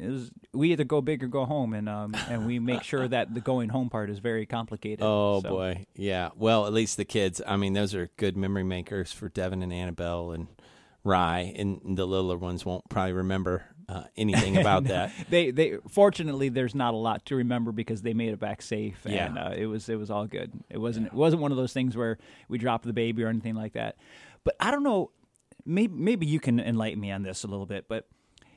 It 0.00 0.08
was 0.08 0.30
we 0.52 0.72
either 0.72 0.84
go 0.84 1.00
big 1.00 1.22
or 1.24 1.26
go 1.28 1.44
home, 1.44 1.72
and 1.74 1.88
um 1.88 2.14
and 2.28 2.46
we 2.46 2.58
make 2.58 2.82
sure 2.82 3.06
that 3.08 3.32
the 3.34 3.40
going 3.40 3.68
home 3.70 3.88
part 3.90 4.10
is 4.10 4.18
very 4.18 4.46
complicated. 4.46 5.00
Oh 5.02 5.40
So, 5.42 5.48
boy, 5.48 5.86
yeah. 5.94 6.30
Well, 6.36 6.66
at 6.66 6.72
least 6.72 6.96
the 6.96 7.04
kids. 7.04 7.40
I 7.46 7.56
mean, 7.56 7.72
those 7.72 7.94
are 7.94 8.10
good 8.16 8.36
memory 8.36 8.64
makers 8.64 9.12
for 9.12 9.28
Devin 9.28 9.62
and 9.62 9.72
Annabelle 9.72 10.32
and 10.32 10.48
Rye, 11.04 11.54
and 11.56 11.96
the 11.96 12.06
littler 12.06 12.36
ones 12.36 12.64
won't 12.64 12.88
probably 12.88 13.12
remember 13.12 13.64
uh, 13.88 14.04
anything 14.16 14.56
about 14.60 14.84
that. 14.84 15.12
They 15.30 15.50
they 15.52 15.78
fortunately 15.88 16.48
there's 16.48 16.74
not 16.74 16.94
a 16.94 16.96
lot 16.96 17.24
to 17.26 17.36
remember 17.36 17.70
because 17.72 18.02
they 18.02 18.12
made 18.14 18.30
it 18.32 18.40
back 18.40 18.60
safe 18.62 19.04
and 19.04 19.14
Yeah. 19.14 19.34
uh, 19.46 19.54
it 19.56 19.66
was 19.66 19.88
it 19.88 19.96
was 19.98 20.10
all 20.10 20.26
good. 20.26 20.52
It 20.68 20.78
wasn't 20.78 21.06
it 21.06 21.12
wasn't 21.14 21.42
one 21.42 21.52
of 21.52 21.56
those 21.56 21.72
things 21.72 21.96
where 21.96 22.18
we 22.48 22.58
dropped 22.58 22.84
the 22.84 22.92
baby 22.92 23.22
or 23.22 23.28
anything 23.28 23.54
like 23.54 23.74
that. 23.74 23.96
But 24.44 24.56
I 24.60 24.70
don't 24.70 24.82
know 24.82 25.10
maybe 25.64 25.94
maybe 25.94 26.26
you 26.26 26.40
can 26.40 26.58
enlighten 26.60 27.00
me 27.00 27.10
on 27.12 27.22
this 27.22 27.44
a 27.44 27.46
little 27.46 27.66
bit, 27.66 27.86
but 27.88 28.06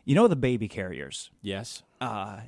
you 0.10 0.16
know 0.16 0.28
the 0.28 0.36
baby 0.36 0.68
carriers 0.68 1.30
Yes, 1.41 1.84
uh 2.01 2.39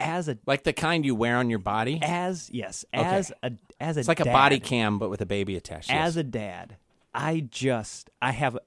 as 0.00 0.28
a 0.28 0.38
like 0.46 0.62
the 0.64 0.72
kind 0.72 1.04
you 1.04 1.14
wear 1.14 1.36
on 1.36 1.48
your 1.50 1.58
body. 1.58 1.98
as 2.02 2.48
yes, 2.52 2.84
Okay. 2.94 3.04
as 3.04 3.32
a 3.42 3.52
as 3.80 3.96
a 3.96 4.00
It's 4.00 4.08
like 4.08 4.20
a 4.20 4.24
dad, 4.24 4.32
body 4.32 4.58
cam, 4.60 4.98
but 4.98 5.10
with 5.10 5.20
a 5.20 5.26
baby 5.26 5.56
attached. 5.56 5.90
yes. 5.90 6.08
as 6.08 6.16
a 6.16 6.22
dad, 6.24 6.76
I 7.14 7.40
just 7.50 8.08
I 8.22 8.32
have 8.32 8.58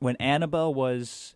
when 0.00 0.16
Annabelle 0.16 0.72
was 0.74 1.34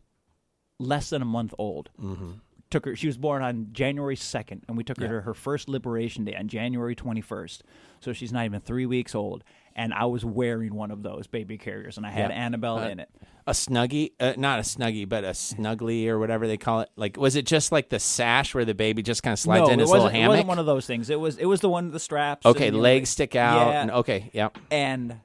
less 0.79 1.11
than 1.11 1.21
a 1.23 1.27
month 1.27 1.53
old. 1.59 1.91
Mm-hmm. 2.01 2.33
Took 2.73 2.87
her. 2.87 2.97
She 2.97 3.07
was 3.07 3.19
born 3.19 3.43
on 3.43 3.69
January 3.73 4.17
second, 4.17 4.65
and 4.67 4.77
we 4.77 4.83
took 4.83 4.99
her 4.99 5.07
to 5.07 5.21
her 5.21 5.35
first 5.35 5.69
Liberation 5.69 6.25
Day 6.25 6.35
on 6.35 6.49
January 6.49 6.95
twenty 6.95 7.21
first. 7.21 7.63
So 8.01 8.13
she's 8.13 8.33
not 8.33 8.47
even 8.47 8.61
three 8.61 8.87
weeks 8.87 9.15
old, 9.15 9.45
and 9.77 9.93
I 9.95 10.07
was 10.07 10.25
wearing 10.25 10.75
one 10.75 10.91
of 10.91 11.03
those 11.03 11.27
baby 11.27 11.59
carriers, 11.59 11.99
and 11.99 12.07
I 12.07 12.11
had. 12.11 12.31
Annabelle 12.31 12.79
Uh, 12.79 12.89
in 12.89 12.99
it. 13.01 13.11
a 13.47 13.53
snuggie, 13.53 14.13
uh, 14.19 14.33
not 14.39 14.59
a 14.59 14.63
snuggie, 14.63 15.07
but 15.09 15.23
a 15.23 15.29
snuggly 15.33 16.07
or 16.09 16.19
whatever 16.19 16.47
they 16.49 16.57
call 16.57 16.81
it. 16.81 16.89
Like, 16.97 17.17
was 17.19 17.37
it 17.37 17.45
just 17.47 17.73
like 17.73 17.91
the 17.91 18.01
sash 18.01 18.55
where 18.55 18.65
the 18.65 18.75
baby 18.75 19.03
just 19.03 19.23
kind 19.23 19.33
of 19.35 19.39
slides 19.39 19.69
in 19.69 19.79
it 19.79 19.83
his 19.83 19.91
little 19.91 20.07
wasn't. 20.07 20.23
It 20.25 20.29
wasn't 20.29 20.49
one 20.49 20.59
of 20.59 20.67
those 20.67 20.87
things. 20.87 21.11
It 21.11 21.21
was. 21.21 21.37
It 21.37 21.45
was 21.47 21.61
the 21.61 21.69
one 21.69 21.85
with 21.85 21.93
the 21.93 22.01
straps. 22.01 22.47
okay, 22.47 22.69
and, 22.69 22.77
you 22.77 22.81
know, 22.81 22.83
legs 22.85 23.11
stick 23.11 23.37
out. 23.37 23.69
Yeah. 23.69 23.83
And, 23.83 23.91
okay, 23.91 24.31
yeah. 24.33 24.49
And 24.71 25.21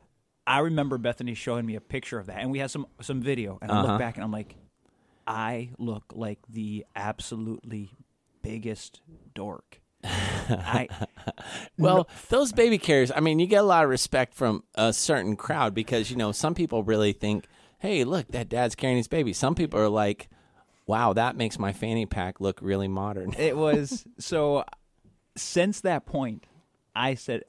I 0.45 0.59
remember 0.59 0.97
Bethany 0.97 1.33
showing 1.33 1.65
me 1.65 1.75
a 1.75 1.81
picture 1.81 2.19
of 2.19 2.25
that, 2.27 2.39
and 2.41 2.51
we 2.51 2.59
had 2.59 2.69
some 2.71 2.87
some 2.99 3.21
video. 3.21 3.57
And 3.61 3.71
I 3.71 3.75
Uh-huh. 3.79 3.87
look 3.93 3.99
back, 3.99 4.15
and 4.15 4.23
I'm 4.25 4.31
like, 4.33 4.55
I 5.27 5.71
look 5.77 6.05
like 6.15 6.39
the 6.49 6.85
absolutely 6.95 7.91
biggest 8.41 9.01
dork 9.33 9.81
I 10.03 10.87
Well, 11.77 12.07
those 12.29 12.51
baby 12.53 12.77
carriers, 12.77 13.11
I 13.13 13.19
mean, 13.19 13.39
you 13.39 13.47
get 13.47 13.57
a 13.57 13.67
lot 13.67 13.83
of 13.83 13.89
respect 13.89 14.33
from 14.33 14.63
a 14.75 14.93
certain 14.93 15.35
crowd 15.35 15.73
because, 15.73 16.09
you 16.09 16.15
know, 16.17 16.31
some 16.31 16.55
people 16.55 16.83
really 16.83 17.13
think, 17.13 17.45
hey, 17.79 18.03
look, 18.03 18.27
that 18.29 18.49
dad's 18.49 18.75
carrying 18.75 18.97
his 18.97 19.07
baby. 19.07 19.33
Some 19.33 19.53
people 19.55 19.79
are 19.79 19.89
like, 19.89 20.29
wow, 20.85 21.13
that 21.13 21.35
makes 21.35 21.59
my 21.59 21.73
fanny 21.73 22.05
pack 22.05 22.39
look 22.39 22.59
really 22.61 22.87
modern. 22.87 23.33
it 23.37 23.57
was 23.57 24.05
so 24.19 24.63
since 25.35 25.81
that 25.81 26.05
point 26.07 26.45
i 26.95 27.13
said 27.13 27.43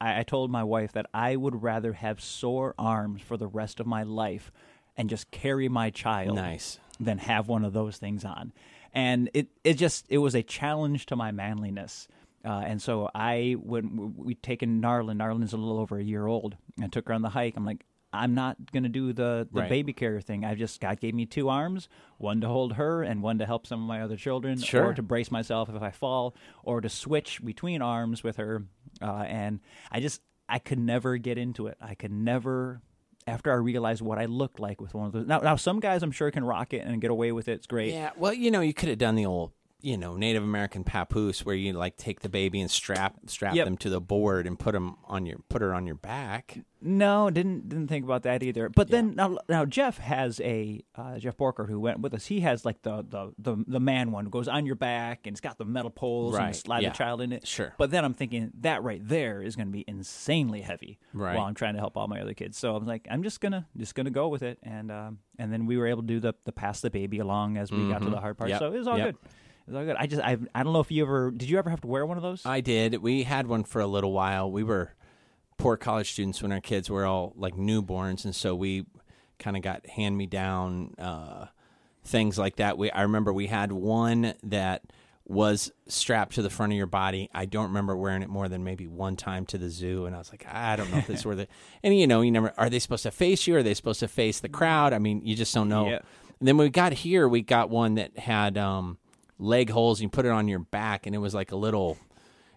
I, 0.00 0.20
I 0.20 0.22
told 0.22 0.50
my 0.50 0.64
wife 0.64 0.92
that 0.92 1.04
i 1.12 1.36
would 1.36 1.62
rather 1.62 1.92
have 1.92 2.22
sore 2.22 2.74
arms 2.78 3.20
for 3.20 3.36
the 3.36 3.46
rest 3.46 3.80
of 3.80 3.86
my 3.86 4.02
life 4.02 4.50
and 4.96 5.10
just 5.10 5.30
carry 5.30 5.68
my 5.68 5.90
child 5.90 6.36
Nice. 6.36 6.78
Than 7.00 7.18
have 7.18 7.48
one 7.48 7.64
of 7.64 7.72
those 7.72 7.96
things 7.96 8.24
on 8.24 8.52
and 8.92 9.30
it, 9.34 9.48
it 9.64 9.74
just 9.74 10.06
it 10.08 10.18
was 10.18 10.34
a 10.34 10.42
challenge 10.42 11.06
to 11.06 11.16
my 11.16 11.30
manliness 11.30 12.08
uh, 12.44 12.62
and 12.64 12.80
so 12.80 13.10
I 13.14 13.56
when 13.60 14.14
we'd 14.16 14.42
taken 14.42 14.80
Narlin, 14.80 15.16
Narlin's 15.18 15.52
a 15.52 15.56
little 15.56 15.80
over 15.80 15.98
a 15.98 16.02
year 16.02 16.24
old. 16.26 16.56
I 16.80 16.86
took 16.86 17.08
her 17.08 17.12
on 17.12 17.20
the 17.22 17.28
hike. 17.28 17.54
I'm 17.56 17.64
like, 17.66 17.84
I'm 18.12 18.34
not 18.36 18.56
gonna 18.72 18.88
do 18.88 19.12
the, 19.12 19.48
the 19.52 19.60
Right. 19.62 19.68
baby 19.68 19.92
carrier 19.92 20.20
thing. 20.20 20.44
I 20.44 20.54
just 20.54 20.80
God 20.80 21.00
gave 21.00 21.14
me 21.14 21.26
two 21.26 21.48
arms, 21.48 21.88
one 22.16 22.40
to 22.42 22.46
hold 22.46 22.74
her 22.74 23.02
and 23.02 23.22
one 23.24 23.38
to 23.40 23.44
help 23.44 23.66
some 23.66 23.82
of 23.82 23.88
my 23.88 24.00
other 24.02 24.16
children, 24.16 24.56
Sure. 24.58 24.86
or 24.86 24.94
to 24.94 25.02
brace 25.02 25.32
myself 25.32 25.68
if 25.68 25.82
I 25.82 25.90
fall, 25.90 26.34
or 26.62 26.80
to 26.80 26.88
switch 26.88 27.44
between 27.44 27.82
arms 27.82 28.22
with 28.22 28.36
her. 28.36 28.62
Uh, 29.02 29.24
and 29.26 29.58
I 29.90 29.98
just 30.00 30.22
I 30.48 30.60
could 30.60 30.78
never 30.78 31.16
get 31.18 31.38
into 31.38 31.66
it. 31.66 31.76
I 31.80 31.96
could 31.96 32.12
never. 32.12 32.80
After 33.28 33.52
I 33.52 33.56
realized 33.56 34.02
what 34.02 34.18
I 34.18 34.24
looked 34.26 34.60
like 34.60 34.80
with 34.80 34.94
one 34.94 35.06
of 35.06 35.12
those. 35.12 35.26
Now, 35.26 35.38
now 35.38 35.56
some 35.56 35.80
guys 35.80 36.02
I'm 36.02 36.10
sure 36.10 36.30
can 36.30 36.44
rock 36.44 36.72
it 36.72 36.84
and 36.84 37.00
get 37.00 37.10
away 37.10 37.32
with 37.32 37.48
it. 37.48 37.52
It's 37.52 37.66
great. 37.66 37.92
Yeah, 37.92 38.10
well, 38.16 38.32
you 38.32 38.50
know, 38.50 38.60
you 38.60 38.74
could 38.74 38.88
have 38.88 38.98
done 38.98 39.14
the 39.14 39.26
old, 39.26 39.52
you 39.80 39.96
know, 39.96 40.16
Native 40.16 40.42
American 40.42 40.82
papoose 40.84 41.46
where 41.46 41.54
you 41.54 41.72
like 41.72 41.96
take 41.96 42.20
the 42.20 42.28
baby 42.28 42.60
and 42.60 42.70
strap 42.70 43.14
strap 43.26 43.54
Yep. 43.54 43.64
them 43.64 43.76
to 43.78 43.90
the 43.90 44.00
board 44.00 44.46
and 44.46 44.58
put 44.58 44.72
them 44.72 44.96
on 45.04 45.24
your 45.26 45.38
put 45.48 45.62
her 45.62 45.72
on 45.74 45.86
your 45.86 45.94
back. 45.94 46.58
No, 46.80 47.28
didn't 47.30 47.68
didn't 47.68 47.88
think 47.88 48.04
about 48.04 48.22
that 48.22 48.42
either. 48.42 48.68
But 48.68 48.88
then 48.88 49.14
now, 49.16 49.38
now 49.48 49.64
Jeff 49.64 49.98
has 49.98 50.40
a 50.40 50.84
uh, 50.94 51.18
Jeff 51.18 51.36
Borker 51.36 51.68
who 51.68 51.78
went 51.80 52.00
with 52.00 52.14
us. 52.14 52.26
He 52.26 52.40
has 52.40 52.64
like 52.64 52.82
the 52.82 53.04
the 53.08 53.32
the, 53.38 53.64
the 53.66 53.80
man 53.80 54.10
one 54.12 54.26
goes 54.26 54.46
on 54.48 54.64
your 54.66 54.74
back 54.76 55.26
and 55.26 55.34
it's 55.34 55.40
got 55.40 55.58
the 55.58 55.64
metal 55.64 55.90
poles 55.90 56.34
and 56.34 56.42
Right, 56.44 56.48
you 56.48 56.54
slide 56.54 56.82
yeah. 56.82 56.90
the 56.90 56.94
child 56.96 57.20
in 57.20 57.32
it. 57.32 57.46
Sure. 57.46 57.74
But 57.78 57.90
then 57.90 58.04
I'm 58.04 58.14
thinking 58.14 58.50
that 58.60 58.82
right 58.84 59.00
there 59.02 59.42
is 59.42 59.56
going 59.56 59.68
to 59.68 59.72
be 59.72 59.84
insanely 59.88 60.60
heavy 60.60 60.98
Right. 61.12 61.36
while 61.36 61.46
I'm 61.46 61.54
trying 61.54 61.74
to 61.74 61.80
help 61.80 61.96
all 61.96 62.06
my 62.08 62.20
other 62.20 62.34
kids. 62.34 62.56
So 62.58 62.76
I'm 62.76 62.86
like, 62.86 63.06
I'm 63.10 63.22
just 63.22 63.40
gonna 63.40 63.66
just 63.76 63.94
gonna 63.94 64.10
go 64.10 64.28
with 64.28 64.42
it. 64.42 64.58
And 64.62 64.90
um, 64.92 65.18
and 65.38 65.52
then 65.52 65.66
we 65.66 65.76
were 65.76 65.86
able 65.86 66.02
to 66.02 66.08
do 66.08 66.20
the 66.20 66.34
the 66.44 66.52
pass 66.52 66.80
the 66.80 66.90
baby 66.90 67.18
along 67.18 67.56
as 67.56 67.70
we 67.72 67.88
got 67.88 68.02
to 68.02 68.10
the 68.10 68.20
hard 68.20 68.38
part. 68.38 68.50
Mm-hmm. 68.50 68.62
Yep, 68.64 68.70
So 68.70 68.74
it 68.74 68.78
was 68.78 68.86
all 68.88 68.98
yep. 68.98 69.06
good. 69.08 69.16
It 69.68 69.72
was 69.72 69.80
all 69.80 69.84
good. 69.84 69.96
I 69.98 70.06
just 70.06 70.22
I 70.22 70.38
I 70.54 70.62
don't 70.62 70.72
know 70.72 70.80
if 70.80 70.90
you 70.90 71.04
ever 71.04 71.30
did 71.30 71.50
you 71.50 71.58
ever 71.58 71.68
have 71.68 71.82
to 71.82 71.86
wear 71.86 72.06
one 72.06 72.16
of 72.16 72.22
those? 72.22 72.46
I 72.46 72.62
did. 72.62 73.02
We 73.02 73.24
had 73.24 73.46
one 73.46 73.64
for 73.64 73.82
a 73.82 73.86
little 73.86 74.12
while. 74.12 74.50
We 74.50 74.64
were 74.64 74.94
poor 75.58 75.76
college 75.76 76.12
students 76.12 76.40
when 76.42 76.52
our 76.52 76.60
kids 76.60 76.88
were 76.88 77.04
all 77.04 77.34
like 77.36 77.54
newborns, 77.54 78.24
and 78.24 78.34
so 78.34 78.54
we 78.54 78.86
kind 79.38 79.58
of 79.58 79.62
got 79.62 79.86
hand 79.86 80.16
me 80.16 80.24
down 80.24 80.94
uh, 80.98 81.46
things 82.02 82.38
like 82.38 82.56
that. 82.56 82.78
We 82.78 82.90
I 82.90 83.02
remember 83.02 83.30
we 83.30 83.48
had 83.48 83.70
one 83.70 84.32
that 84.42 84.84
was 85.26 85.70
strapped 85.86 86.36
to 86.36 86.40
the 86.40 86.48
front 86.48 86.72
of 86.72 86.78
your 86.78 86.86
body. 86.86 87.28
I 87.34 87.44
don't 87.44 87.66
remember 87.66 87.94
wearing 87.94 88.22
it 88.22 88.30
more 88.30 88.48
than 88.48 88.64
maybe 88.64 88.86
one 88.86 89.16
time 89.16 89.44
to 89.46 89.58
the 89.58 89.68
zoo, 89.68 90.06
and 90.06 90.16
I 90.16 90.18
was 90.18 90.30
like, 90.30 90.46
I 90.50 90.76
don't 90.76 90.90
know 90.90 90.96
if 90.96 91.06
this 91.08 91.20
is 91.20 91.26
worth 91.26 91.40
it. 91.40 91.50
And 91.82 91.98
you 91.98 92.06
know, 92.06 92.22
you 92.22 92.30
never 92.30 92.54
are 92.56 92.70
they 92.70 92.78
supposed 92.78 93.02
to 93.02 93.10
face 93.10 93.46
you? 93.46 93.56
Are 93.56 93.62
they 93.62 93.74
supposed 93.74 94.00
to 94.00 94.08
face 94.08 94.40
the 94.40 94.48
crowd? 94.48 94.94
I 94.94 94.98
mean, 94.98 95.20
you 95.26 95.36
just 95.36 95.52
don't 95.52 95.68
know. 95.68 95.90
Yeah. 95.90 95.98
And 96.40 96.48
then 96.48 96.56
when 96.56 96.64
we 96.64 96.70
got 96.70 96.92
here, 96.94 97.28
we 97.28 97.42
got 97.42 97.68
one 97.68 97.96
that 97.96 98.18
had 98.18 98.56
um, 98.56 98.96
leg 99.38 99.70
holes. 99.70 100.00
You 100.00 100.08
put 100.08 100.26
it 100.26 100.30
on 100.30 100.48
your 100.48 100.58
back, 100.60 101.06
and 101.06 101.14
it 101.14 101.18
was 101.18 101.34
like 101.34 101.52
a 101.52 101.56
little. 101.56 101.96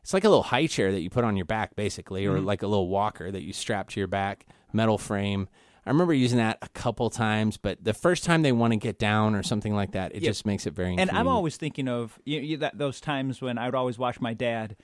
It's 0.01 0.13
like 0.13 0.23
a 0.23 0.29
little 0.29 0.43
high 0.43 0.65
chair 0.65 0.91
that 0.91 1.01
you 1.01 1.11
put 1.11 1.23
on 1.23 1.37
your 1.37 1.45
back, 1.45 1.75
basically, 1.75 2.25
or 2.25 2.37
mm-hmm. 2.37 2.45
like 2.45 2.63
a 2.63 2.67
little 2.67 2.87
walker 2.87 3.29
that 3.29 3.43
you 3.43 3.53
strap 3.53 3.89
to 3.89 3.99
your 3.99 4.07
back, 4.07 4.47
metal 4.73 4.97
frame. 4.97 5.47
I 5.85 5.89
remember 5.89 6.13
using 6.13 6.37
that 6.37 6.57
a 6.61 6.69
couple 6.69 7.09
times, 7.09 7.57
but 7.57 7.83
the 7.83 7.93
first 7.93 8.23
time 8.23 8.43
they 8.43 8.51
want 8.51 8.73
to 8.73 8.77
get 8.77 8.99
down 8.99 9.33
or 9.35 9.41
something 9.41 9.75
like 9.75 9.91
that, 9.91 10.15
it 10.15 10.21
Yeah. 10.21 10.29
just 10.29 10.45
makes 10.45 10.67
it 10.67 10.73
very. 10.73 10.95
And 10.97 11.09
I'm 11.11 11.27
always 11.27 11.57
thinking 11.57 11.87
of 11.87 12.19
you, 12.23 12.39
you, 12.39 12.57
that 12.57 12.77
those 12.77 13.01
times 13.01 13.41
when 13.41 13.57
I 13.57 13.65
would 13.65 13.75
always 13.75 13.97
watch 13.97 14.21
my 14.21 14.33
dad, 14.33 14.75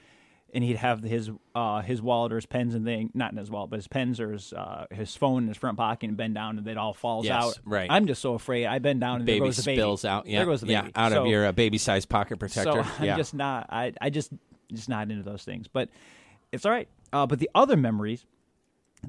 and 0.57 0.63
he'd 0.63 0.77
have 0.77 1.03
his 1.03 1.29
uh, 1.53 1.81
his 1.83 2.01
wallet 2.01 2.33
or 2.33 2.37
his 2.37 2.47
pens 2.47 2.73
and 2.73 2.83
thing, 2.83 3.11
not 3.13 3.31
in 3.31 3.37
his 3.37 3.51
wallet, 3.51 3.69
but 3.69 3.75
his 3.75 3.87
pens 3.87 4.19
or 4.19 4.31
his 4.31 4.53
uh, 4.53 4.87
his 4.89 5.15
phone 5.15 5.43
in 5.43 5.47
his 5.49 5.57
front 5.57 5.77
pocket 5.77 6.07
and 6.07 6.17
bend 6.17 6.33
down 6.33 6.57
and 6.57 6.67
it 6.67 6.77
all 6.79 6.95
falls 6.95 7.25
Yes, 7.27 7.43
out. 7.43 7.59
right. 7.63 7.87
I'm 7.91 8.07
just 8.07 8.23
so 8.23 8.33
afraid. 8.33 8.65
I 8.65 8.79
bend 8.79 8.99
down 8.99 9.19
and 9.19 9.27
there 9.27 9.35
baby 9.35 9.45
goes 9.45 9.57
the 9.57 9.63
baby. 9.63 9.77
spills 9.77 10.03
out. 10.03 10.25
Yeah, 10.25 10.39
there 10.39 10.47
goes 10.47 10.61
the 10.61 10.67
yeah, 10.67 10.81
baby. 10.81 10.93
out 10.95 11.11
So- 11.11 11.21
of 11.21 11.27
your 11.27 11.45
uh, 11.45 11.51
baby-sized 11.51 12.09
pocket 12.09 12.39
protector. 12.39 12.83
So 12.83 12.89
I'm 12.97 13.05
yeah, 13.05 13.17
just 13.17 13.35
not. 13.35 13.67
I 13.69 13.93
I 14.01 14.09
just 14.09 14.33
just 14.73 14.89
not 14.89 15.11
into 15.11 15.21
those 15.21 15.43
things. 15.43 15.67
But 15.67 15.89
it's 16.51 16.65
all 16.65 16.71
right. 16.71 16.89
Uh, 17.13 17.27
but 17.27 17.37
the 17.37 17.51
other 17.53 17.77
memories 17.77 18.25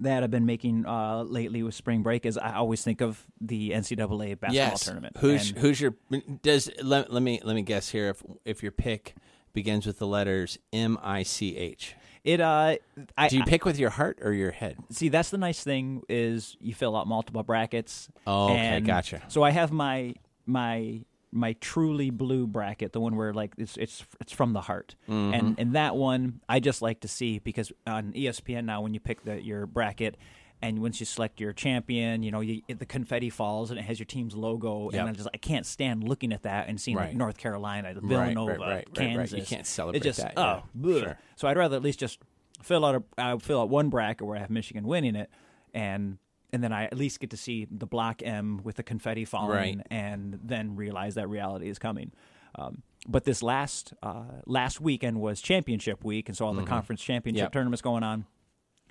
that 0.00 0.22
I've 0.22 0.30
been 0.30 0.44
making 0.44 0.84
uh, 0.84 1.22
lately 1.22 1.62
with 1.62 1.74
spring 1.74 2.02
break 2.02 2.26
is 2.26 2.36
I 2.36 2.56
always 2.56 2.82
think 2.84 3.00
of 3.00 3.24
the 3.40 3.70
NCAA 3.70 4.38
basketball 4.38 4.52
yes. 4.52 4.84
tournament. 4.84 5.16
Who's 5.16 5.48
And- 5.50 5.58
who's 5.60 5.80
your 5.80 5.94
does 6.42 6.70
let, 6.82 7.10
let 7.10 7.22
me 7.22 7.40
let 7.42 7.56
me 7.56 7.62
guess 7.62 7.88
here 7.88 8.10
if 8.10 8.22
if 8.44 8.62
your 8.62 8.72
pick 8.72 9.14
begins 9.58 9.86
with 9.86 9.98
the 9.98 10.06
letters 10.06 10.58
M 10.72 10.98
I 11.02 11.22
C 11.24 11.56
H. 11.56 11.94
it? 12.24 12.40
Uh, 12.40 12.76
I, 13.16 13.28
Do 13.28 13.36
you 13.38 13.42
I- 13.42 13.46
pick 13.46 13.64
with 13.64 13.78
your 13.78 13.90
heart 13.90 14.18
or 14.22 14.32
your 14.32 14.50
head? 14.52 14.76
See, 14.90 15.08
that's 15.08 15.30
the 15.30 15.38
nice 15.38 15.62
thing 15.64 16.02
is 16.08 16.56
you 16.60 16.74
fill 16.74 16.96
out 16.96 17.06
multiple 17.06 17.42
brackets. 17.42 18.08
Oh, 18.26 18.52
okay, 18.52 18.80
gotcha. 18.80 19.22
So 19.28 19.42
I 19.42 19.50
have 19.50 19.72
my 19.72 20.14
my 20.46 21.00
my 21.30 21.52
truly 21.60 22.08
blue 22.10 22.46
bracket, 22.46 22.92
the 22.92 23.00
one 23.00 23.14
where 23.16 23.34
like 23.34 23.52
it's 23.58 23.76
it's 23.76 24.04
it's 24.20 24.32
from 24.32 24.52
the 24.52 24.60
heart, 24.62 24.94
Mm-hmm. 25.08 25.34
and 25.34 25.58
and 25.58 25.74
that 25.74 25.96
one 25.96 26.40
I 26.48 26.60
just 26.60 26.80
like 26.82 27.00
to 27.00 27.08
see 27.08 27.38
because 27.40 27.72
on 27.86 28.12
ESPN 28.12 28.64
now 28.64 28.80
when 28.82 28.94
you 28.94 29.00
pick 29.00 29.24
the 29.24 29.42
your 29.42 29.66
bracket. 29.66 30.16
And 30.60 30.80
once 30.80 30.98
you 30.98 31.06
select 31.06 31.40
your 31.40 31.52
champion, 31.52 32.24
you 32.24 32.32
know 32.32 32.40
you, 32.40 32.62
the 32.68 32.84
confetti 32.86 33.30
falls 33.30 33.70
and 33.70 33.78
it 33.78 33.82
has 33.84 33.98
your 34.00 34.06
team's 34.06 34.34
logo, 34.34 34.90
Yep. 34.90 35.00
and 35.00 35.08
I 35.08 35.12
just 35.12 35.28
I 35.32 35.36
can't 35.36 35.64
stand 35.64 36.02
looking 36.02 36.32
at 36.32 36.42
that 36.42 36.68
and 36.68 36.80
seeing 36.80 36.96
like 36.96 37.14
North 37.14 37.36
Carolina, 37.38 37.88
right, 37.94 38.02
Villanova, 38.02 38.52
right, 38.52 38.58
right, 38.60 38.68
right. 38.68 38.94
Kansas. 38.94 39.38
You 39.38 39.44
can't 39.56 39.66
celebrate 39.66 40.00
it 40.00 40.04
just, 40.04 40.18
that, 40.20 40.32
Oh, 40.36 40.62
yeah. 40.82 40.98
Sure. 41.00 41.18
So 41.36 41.46
I'd 41.46 41.56
rather 41.56 41.76
at 41.76 41.82
least 41.82 42.00
just 42.00 42.18
fill 42.62 42.84
out 42.84 42.96
a 42.96 43.02
I 43.16 43.36
fill 43.38 43.60
out 43.60 43.68
one 43.68 43.88
bracket 43.88 44.26
where 44.26 44.36
I 44.36 44.40
have 44.40 44.50
Michigan 44.50 44.84
winning 44.84 45.14
it, 45.14 45.30
and 45.72 46.18
and 46.52 46.64
then 46.64 46.72
I 46.72 46.84
at 46.86 46.96
least 46.96 47.20
get 47.20 47.30
to 47.30 47.36
see 47.36 47.68
the 47.70 47.86
block 47.86 48.20
M 48.24 48.60
with 48.64 48.76
the 48.76 48.82
confetti 48.82 49.24
falling, 49.24 49.78
Right. 49.78 49.86
and 49.92 50.40
then 50.42 50.74
realize 50.74 51.14
that 51.14 51.28
reality 51.28 51.68
is 51.68 51.78
coming. 51.78 52.10
Um, 52.56 52.82
but 53.06 53.22
this 53.22 53.44
last 53.44 53.92
uh, 54.02 54.24
last 54.44 54.80
weekend 54.80 55.20
was 55.20 55.40
championship 55.40 56.02
week, 56.04 56.28
and 56.28 56.36
so 56.36 56.46
all 56.46 56.54
the 56.54 56.64
conference 56.64 57.00
championship 57.00 57.38
Mm-hmm. 57.38 57.44
Yep. 57.44 57.52
tournaments 57.52 57.82
going 57.82 58.02
on, 58.02 58.24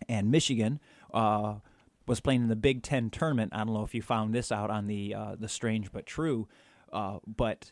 and 0.07 0.31
Michigan. 0.31 0.79
Uh, 1.13 1.55
was 2.05 2.19
playing 2.21 2.43
in 2.43 2.47
the 2.47 2.55
Big 2.55 2.83
Ten 2.83 3.09
tournament. 3.09 3.51
I 3.53 3.57
don't 3.65 3.73
know 3.73 3.83
if 3.83 3.93
you 3.93 4.01
found 4.01 4.33
this 4.33 4.51
out 4.51 4.69
on 4.69 4.87
the 4.87 5.13
uh, 5.13 5.35
the 5.37 5.49
strange 5.49 5.91
but 5.91 6.05
true, 6.05 6.47
uh, 6.93 7.19
but 7.27 7.71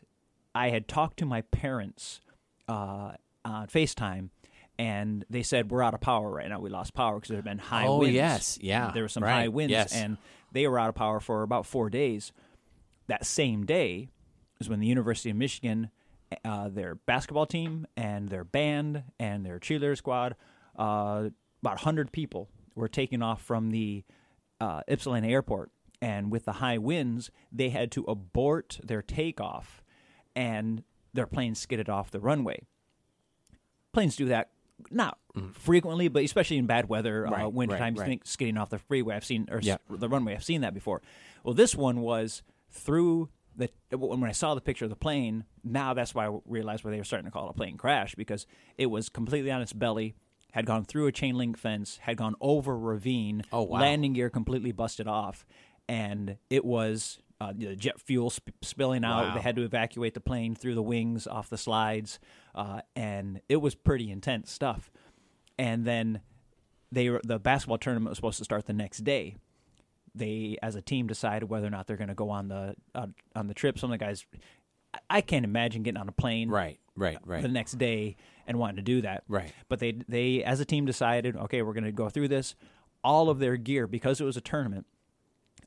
I 0.53 0.69
had 0.69 0.87
talked 0.87 1.17
to 1.19 1.25
my 1.25 1.41
parents 1.41 2.19
uh, 2.67 3.13
on 3.45 3.67
FaceTime, 3.67 4.29
and 4.77 5.23
they 5.29 5.41
said 5.43 5.71
we're 5.71 5.81
out 5.83 5.93
of 5.93 6.01
power 6.01 6.29
right 6.29 6.49
now. 6.49 6.59
We 6.59 6.69
lost 6.69 6.93
power 6.93 7.15
because 7.15 7.29
there 7.29 7.37
had 7.37 7.45
been 7.45 7.59
high 7.59 7.87
Oh, 7.87 7.99
winds. 7.99 8.15
yes. 8.15 8.59
Yeah. 8.61 8.91
there 8.91 9.03
were 9.03 9.09
some 9.09 9.23
Right. 9.23 9.33
high 9.43 9.47
winds, 9.47 9.71
Yes. 9.71 9.93
and 9.95 10.17
they 10.51 10.67
were 10.67 10.79
out 10.79 10.89
of 10.89 10.95
power 10.95 11.19
for 11.21 11.41
about 11.43 11.65
four 11.65 11.89
days. 11.89 12.33
That 13.07 13.25
same 13.25 13.65
day 13.65 14.09
is 14.59 14.67
when 14.69 14.79
the 14.79 14.87
University 14.87 15.29
of 15.29 15.37
Michigan, 15.37 15.91
uh, 16.43 16.67
their 16.69 16.95
basketball 16.95 17.45
team 17.45 17.85
and 17.95 18.29
their 18.29 18.43
band 18.43 19.03
and 19.19 19.45
their 19.45 19.59
cheerleader 19.59 19.95
squad, 19.95 20.35
uh, 20.77 21.29
about 21.61 21.79
hundred 21.81 22.11
people 22.11 22.49
were 22.75 22.87
taking 22.87 23.21
off 23.21 23.41
from 23.41 23.71
the 23.71 24.03
uh, 24.59 24.81
Ypsilanti 24.87 25.31
airport, 25.31 25.71
and 26.01 26.31
with 26.31 26.45
the 26.45 26.53
high 26.53 26.77
winds, 26.77 27.31
they 27.51 27.69
had 27.69 27.91
to 27.93 28.03
abort 28.03 28.79
their 28.83 29.01
takeoff, 29.01 29.83
and 30.35 30.83
their 31.13 31.25
plane 31.27 31.55
skidded 31.55 31.89
off 31.89 32.11
the 32.11 32.19
runway. 32.19 32.59
Planes 33.93 34.15
do 34.15 34.25
that 34.25 34.49
not 34.91 35.17
frequently, 35.53 36.09
but 36.09 36.23
especially 36.23 36.57
in 36.57 36.65
bad 36.65 36.89
weather, 36.89 37.25
uh, 37.27 37.31
Right, 37.31 37.53
wintertime, 37.53 37.81
right, 37.81 37.93
you 37.95 37.99
right. 38.01 38.07
think 38.07 38.25
skidding 38.25 38.57
off 38.57 38.69
the 38.69 38.77
freeway. 38.79 39.15
I've 39.15 39.23
seen 39.25 39.47
or 39.49 39.59
Yeah. 39.61 39.77
the 39.89 40.09
runway. 40.09 40.33
I've 40.35 40.43
seen 40.43 40.61
that 40.61 40.73
before. 40.73 41.01
Well, 41.43 41.53
this 41.53 41.75
one 41.75 42.01
was 42.01 42.43
through 42.69 43.29
the 43.55 43.69
when 43.97 44.25
I 44.25 44.33
saw 44.33 44.53
the 44.53 44.59
picture 44.59 44.83
of 44.83 44.89
the 44.89 44.97
plane. 44.97 45.45
Now 45.63 45.93
that's 45.93 46.13
why 46.13 46.27
I 46.27 46.37
realized 46.45 46.83
why 46.83 46.91
they 46.91 46.97
were 46.97 47.05
starting 47.05 47.25
to 47.25 47.31
call 47.31 47.47
it 47.47 47.51
a 47.51 47.53
plane 47.53 47.77
crash 47.77 48.15
because 48.15 48.45
it 48.77 48.87
was 48.87 49.07
completely 49.07 49.49
on 49.49 49.61
its 49.61 49.71
belly, 49.71 50.15
had 50.55 50.65
gone 50.65 50.85
through 50.85 51.05
a 51.07 51.11
chain 51.11 51.35
link 51.37 51.57
fence, 51.57 51.97
had 52.01 52.15
gone 52.15 52.33
over 52.39 52.71
a 52.71 52.77
ravine. 52.77 53.43
Oh, 53.51 53.63
wow. 53.63 53.81
Landing 53.81 54.13
gear 54.13 54.29
completely 54.29 54.71
busted 54.71 55.05
off, 55.07 55.45
and 55.87 56.37
it 56.49 56.63
was. 56.65 57.19
Uh, 57.41 57.51
the 57.53 57.75
jet 57.75 57.99
fuel 57.99 58.29
sp- 58.31 58.55
spilling 58.61 59.03
out. 59.03 59.25
Wow. 59.27 59.33
They 59.35 59.41
had 59.41 59.57
to 59.57 59.63
evacuate 59.63 60.13
the 60.13 60.21
plane 60.21 60.55
through 60.55 60.73
the 60.75 60.81
wings 60.81 61.27
off 61.27 61.49
the 61.49 61.57
slides, 61.57 62.17
uh, 62.55 62.79
and 62.95 63.41
it 63.49 63.57
was 63.57 63.75
pretty 63.75 64.09
intense 64.09 64.49
stuff. 64.53 64.89
And 65.59 65.83
then 65.83 66.21
they 66.93 67.09
were, 67.09 67.19
the 67.25 67.37
basketball 67.37 67.77
tournament 67.77 68.09
was 68.11 68.17
supposed 68.17 68.37
to 68.37 68.45
start 68.45 68.65
the 68.67 68.73
next 68.73 68.99
day. 69.03 69.35
They, 70.15 70.57
as 70.63 70.75
a 70.75 70.81
team, 70.81 71.07
decided 71.07 71.49
whether 71.49 71.67
or 71.67 71.71
not 71.71 71.87
they're 71.87 71.97
going 71.97 72.07
to 72.07 72.13
go 72.15 72.29
on 72.29 72.47
the 72.47 72.75
uh, 72.95 73.07
on 73.35 73.47
the 73.47 73.53
trip. 73.53 73.77
Some 73.77 73.91
of 73.91 73.99
the 73.99 74.05
guys, 74.05 74.25
I- 74.93 74.99
I 75.17 75.21
can't 75.21 75.43
imagine 75.43 75.83
getting 75.83 75.99
on 75.99 76.07
a 76.07 76.13
plane 76.13 76.47
Right. 76.49 76.79
Right, 76.95 77.17
right. 77.25 77.41
the 77.41 77.47
next 77.49 77.73
day 77.77 78.15
and 78.47 78.57
wanting 78.57 78.77
to 78.77 78.81
do 78.81 79.01
that. 79.01 79.23
Right. 79.27 79.51
But 79.67 79.79
they 79.79 79.93
they 80.07 80.43
as 80.43 80.59
a 80.59 80.65
team 80.65 80.85
decided, 80.85 81.35
okay, 81.35 81.61
we're 81.61 81.73
going 81.73 81.83
to 81.83 81.91
go 81.91 82.09
through 82.09 82.29
this. 82.29 82.55
All 83.03 83.29
of 83.29 83.39
their 83.39 83.57
gear 83.57 83.85
because 83.85 84.19
it 84.19 84.23
was 84.23 84.37
a 84.37 84.41
tournament, 84.41 84.85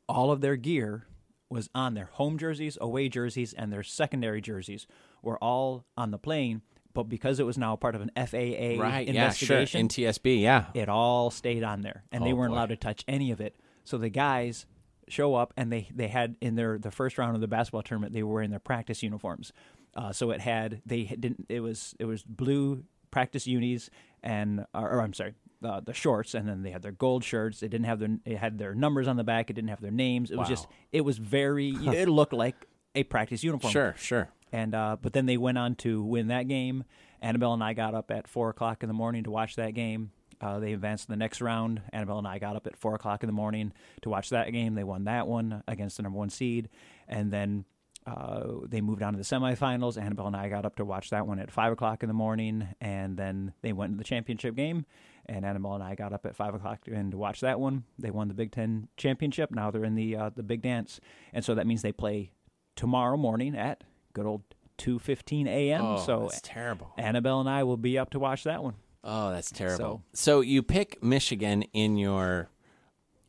all 0.09 0.31
of 0.31 0.41
their 0.41 0.57
gear 0.57 1.07
was 1.51 1.71
on 1.75 1.95
their 1.95 2.07
home 2.13 2.37
jerseys, 2.39 2.77
away 2.81 3.09
jerseys, 3.09 3.53
and 3.53 3.73
their 3.73 3.83
secondary 3.83 4.41
jerseys 4.41 4.87
were 5.23 5.39
all 5.39 5.85
on 5.97 6.11
the 6.11 6.19
plane. 6.19 6.63
But 6.95 7.05
because 7.05 7.39
it 7.39 7.47
was 7.47 7.57
now 7.57 7.77
part 7.77 7.95
of 7.95 8.01
an 8.01 8.11
FAA 8.17 8.81
right. 8.83 9.07
Yeah. 9.07 9.31
Sure. 9.31 9.59
investigation, 9.61 9.89
NTSB. 9.89 10.41
Yeah. 10.41 10.67
it 10.75 10.89
all 10.89 11.31
stayed 11.31 11.63
on 11.63 11.83
there, 11.83 12.05
and 12.11 12.25
they 12.25 12.33
Oh, 12.33 12.37
weren't 12.37 12.51
boy. 12.51 12.57
allowed 12.57 12.71
to 12.71 12.77
touch 12.77 13.05
any 13.07 13.31
of 13.31 13.41
it. 13.41 13.55
So 13.85 13.99
the 13.99 14.09
guys 14.09 14.67
show 15.07 15.35
up, 15.37 15.55
and 15.57 15.71
they 15.73 15.89
they 15.95 16.09
had 16.09 16.35
in 16.41 16.57
their 16.57 16.77
the 16.79 16.91
first 16.91 17.17
round 17.19 17.35
of 17.35 17.41
the 17.41 17.47
basketball 17.49 17.83
tournament, 17.83 18.13
they 18.15 18.23
were 18.23 18.33
wearing 18.35 18.51
their 18.51 18.59
practice 18.59 19.03
uniforms. 19.03 19.53
Uh, 19.97 20.12
so 20.12 20.31
it 20.31 20.40
had 20.40 20.82
they 20.86 21.05
didn't 21.05 21.47
it 21.48 21.60
was 21.60 21.94
it 21.98 22.05
was 22.05 22.23
blue 22.23 22.85
practice 23.10 23.47
unis 23.47 23.90
and 24.23 24.65
or, 24.74 24.90
or 24.90 25.01
I'm 25.01 25.15
sorry. 25.15 25.35
Uh, 25.60 25.81
the 25.81 25.93
shorts 25.93 26.35
and 26.35 26.48
then 26.48 26.62
they 26.62 26.70
had 26.70 26.82
their 26.82 26.93
gold 26.93 27.24
shirts. 27.24 27.65
It 27.65 27.70
didn't 27.70 27.86
have 27.86 27.98
their 27.98 28.16
it 28.24 28.39
had 28.39 28.59
their 28.59 28.74
numbers 28.74 29.09
on 29.09 29.16
the 29.16 29.24
back. 29.24 29.51
It 29.51 29.55
didn't 29.55 29.70
have 29.70 29.81
their 29.81 29.90
names. 29.90 30.31
It 30.31 30.39
was 30.39 30.48
just 30.48 30.69
it 30.93 31.01
was 31.01 31.19
very 31.19 31.70
it 31.81 32.09
looked 32.09 32.32
like 32.32 32.66
a 32.94 33.02
practice 33.05 33.43
uniform. 33.43 33.73
Sure. 33.73 33.94
Sure. 33.98 34.28
And 34.52 34.74
uh, 34.74 34.97
but 35.01 35.12
then 35.12 35.27
they 35.27 35.36
went 35.36 35.59
on 35.59 35.74
to 35.77 36.02
win 36.02 36.28
that 36.28 36.48
game. 36.48 36.85
Annabelle 37.20 37.55
and 37.55 37.65
I 37.65 37.73
got 37.73 37.94
up 37.94 38.10
at 38.10 38.28
four 38.28 38.51
o'clock 38.51 38.82
in 38.82 38.89
the 38.89 38.94
morning 38.94 39.24
to 39.24 39.31
watch 39.31 39.56
that 39.56 39.74
game. 39.74 40.12
Uh, 40.40 40.60
they 40.60 40.73
advanced 40.73 41.05
to 41.05 41.10
the 41.10 41.16
next 41.16 41.40
round. 41.40 41.82
Annabelle 41.93 42.19
and 42.19 42.28
I 42.28 42.39
got 42.39 42.55
up 42.55 42.66
at 42.66 42.77
four 42.77 42.94
o'clock 42.94 43.23
in 43.23 43.27
the 43.27 43.32
morning 43.32 43.73
to 44.02 44.09
watch 44.09 44.31
that 44.31 44.52
game. 44.52 44.74
They 44.74 44.85
won 44.85 45.05
that 45.05 45.27
one 45.27 45.65
against 45.66 45.97
the 45.97 46.05
number 46.05 46.19
one 46.19 46.31
seed, 46.31 46.69
and 47.09 47.32
then 47.32 47.65
uh, 48.09 48.66
they 48.66 48.80
moved 48.80 49.02
on 49.02 49.12
to 49.12 49.18
the 49.18 49.24
semifinals. 49.24 50.01
Annabelle 50.01 50.28
and 50.28 50.36
I 50.36 50.48
got 50.48 50.64
up 50.64 50.76
to 50.76 50.85
watch 50.85 51.10
that 51.10 51.26
one 51.26 51.39
at 51.39 51.51
five 51.51 51.72
o'clock 51.72 52.02
in 52.02 52.09
the 52.09 52.14
morning, 52.14 52.68
and 52.80 53.16
then 53.16 53.52
they 53.62 53.72
went 53.72 53.93
to 53.93 53.98
the 53.98 54.05
championship 54.05 54.55
game. 54.55 54.86
And 55.26 55.44
Annabelle 55.44 55.74
and 55.74 55.85
I 55.85 55.94
got 55.94 56.12
up 56.12 56.24
at 56.24 56.35
five 56.35 56.55
o'clock 56.55 56.80
and 56.86 57.12
to 57.12 57.18
watch 57.18 57.40
that 57.40 57.60
one. 57.60 57.85
They 57.98 58.10
won 58.10 58.28
the 58.28 58.35
Big 58.35 58.51
Ten 58.51 58.89
championship. 58.97 59.51
Now 59.51 59.70
they're 59.70 59.85
in 59.85 59.94
the 59.94 60.16
uh, 60.16 60.30
the 60.35 60.43
big 60.43 60.62
dance, 60.62 61.01
and 61.32 61.44
so 61.44 61.55
that 61.55 61.66
means 61.66 61.82
they 61.82 61.93
play 61.93 62.32
tomorrow 62.76 63.16
morning 63.16 63.56
at 63.56 63.85
good 64.14 64.24
old 64.24 64.43
two 64.78 64.98
fifteen 64.98 65.47
a.m. 65.47 65.85
Oh, 65.85 65.98
so 65.98 66.28
that's 66.30 66.40
terrible. 66.43 66.93
Annabelle 66.97 67.40
and 67.40 67.48
I 67.48 67.64
will 67.64 67.76
be 67.76 67.98
up 67.98 68.10
to 68.10 68.18
watch 68.18 68.44
that 68.44 68.62
one. 68.62 68.74
Oh, 69.05 69.30
that's 69.30 69.51
terrible. 69.51 70.02
So, 70.12 70.40
you 70.40 70.62
pick 70.62 71.02
Michigan 71.02 71.62
in 71.72 71.97
your, 71.97 72.51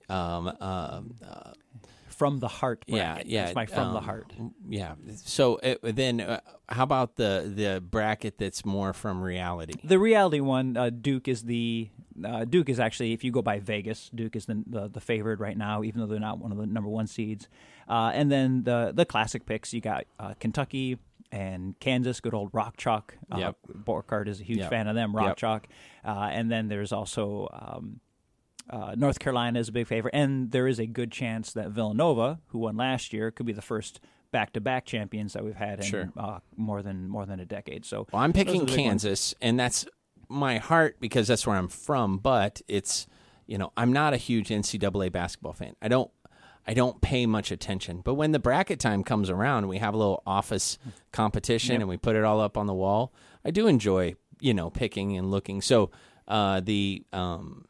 um, 0.10 0.48
um, 0.60 1.16
uh, 1.24 1.52
From 2.20 2.40
the 2.40 2.50
heart, 2.50 2.84
yeah, 2.86 3.14
bracket. 3.14 3.28
yeah, 3.32 3.46
It's 3.48 3.56
my 3.56 3.66
from 3.66 3.94
the 3.94 4.00
um, 4.00 4.04
heart. 4.04 4.34
Yeah. 4.68 4.96
So 5.24 5.58
it, 5.64 5.80
then, 5.96 6.20
uh, 6.20 6.42
how 6.68 6.84
about 6.84 7.16
the 7.16 7.32
the 7.62 7.80
bracket 7.82 8.38
that's 8.38 8.66
more 8.66 8.92
from 8.94 9.22
reality? 9.22 9.74
The 9.84 9.98
reality 9.98 10.42
one, 10.42 10.76
uh, 10.78 10.90
Duke 10.90 11.28
is 11.30 11.44
the 11.44 11.90
uh, 12.24 12.44
Duke 12.44 12.68
is 12.68 12.78
actually, 12.80 13.14
if 13.14 13.24
you 13.24 13.32
go 13.32 13.42
by 13.42 13.60
Vegas, 13.60 14.12
Duke 14.14 14.36
is 14.36 14.46
the, 14.46 14.62
the 14.68 14.90
the 14.90 15.00
favorite 15.00 15.40
right 15.40 15.58
now, 15.58 15.82
even 15.84 16.02
though 16.02 16.08
they're 16.08 16.20
not 16.20 16.40
one 16.40 16.52
of 16.52 16.58
the 16.58 16.66
number 16.68 16.90
one 16.90 17.08
seeds. 17.08 17.48
Uh, 17.88 18.12
and 18.14 18.30
then 18.30 18.64
the 18.64 18.92
the 18.94 19.06
classic 19.06 19.46
picks, 19.46 19.74
you 19.74 19.80
got 19.80 20.04
uh, 20.20 20.34
Kentucky 20.42 20.98
and 21.32 21.80
Kansas, 21.80 22.20
good 22.20 22.34
old 22.34 22.50
Rock 22.54 22.76
Chalk. 22.76 23.16
Uh, 23.32 23.38
Yep. 23.38 23.56
Borkart 23.86 24.28
is 24.28 24.42
a 24.42 24.44
huge 24.44 24.60
Yep. 24.60 24.70
fan 24.70 24.88
of 24.88 24.96
them, 24.96 25.16
Rock 25.16 25.28
Yep. 25.28 25.38
Chalk. 25.38 25.68
Uh, 26.04 26.28
and 26.34 26.52
then 26.52 26.68
there's 26.68 26.92
also 26.92 27.48
um, 27.54 28.00
uh, 28.70 28.96
North 28.98 29.20
Carolina 29.20 29.60
is 29.60 29.70
a 29.70 29.72
big 29.72 29.88
favorite, 29.88 30.14
and 30.14 30.52
there 30.52 30.68
is 30.68 30.80
a 30.80 30.86
good 30.86 31.12
chance 31.12 31.54
that 31.54 31.70
Villanova, 31.72 32.40
who 32.48 32.60
won 32.60 32.78
last 32.78 33.14
year, 33.14 33.32
could 33.32 33.46
be 33.46 33.54
the 33.54 33.62
first 33.62 34.00
back-to-back 34.32 34.86
champions 34.86 35.34
that 35.34 35.44
we've 35.44 35.56
had 35.56 35.80
in 35.80 35.86
Sure. 35.86 36.12
uh, 36.16 36.40
more 36.56 36.82
than 36.84 37.08
more 37.10 37.26
than 37.26 37.40
a 37.40 37.46
decade. 37.46 37.84
So 37.86 38.08
Well, 38.12 38.22
I'm 38.22 38.34
picking. 38.34 38.66
Kansas, 38.68 39.34
and 39.42 39.60
that's 39.60 39.88
my 40.28 40.58
heart 40.60 40.98
because 41.00 41.28
that's 41.28 41.48
where 41.48 41.56
I'm 41.56 41.68
from. 41.68 42.18
But 42.20 42.62
it's 42.68 43.08
you 43.48 43.58
know 43.58 43.72
I'm 43.76 43.92
not 43.92 44.14
a 44.14 44.18
huge 44.18 44.50
NCAA 44.50 45.12
basketball 45.12 45.54
fan. 45.54 45.76
I 45.82 45.88
don't 45.88 46.12
I 46.68 46.76
don't 46.76 47.02
pay 47.02 47.26
much 47.26 47.52
attention. 47.52 48.02
But 48.06 48.14
when 48.14 48.32
the 48.32 48.38
bracket 48.40 48.80
time 48.80 49.04
comes 49.04 49.32
around, 49.32 49.68
we 49.68 49.80
have 49.80 49.96
a 49.96 49.98
little 49.98 50.22
office 50.28 50.78
competition, 51.12 51.74
Yep. 51.74 51.82
and 51.82 51.90
we 51.90 51.98
put 51.98 52.16
it 52.16 52.24
all 52.24 52.40
up 52.40 52.56
on 52.58 52.68
the 52.68 52.74
wall. 52.76 53.12
I 53.44 53.50
do 53.50 53.66
enjoy 53.66 54.14
you 54.40 54.54
know 54.54 54.70
picking 54.70 55.18
and 55.18 55.32
looking. 55.32 55.62
So 55.62 55.90
uh, 56.28 56.60
the 56.60 57.04
um, 57.12 57.66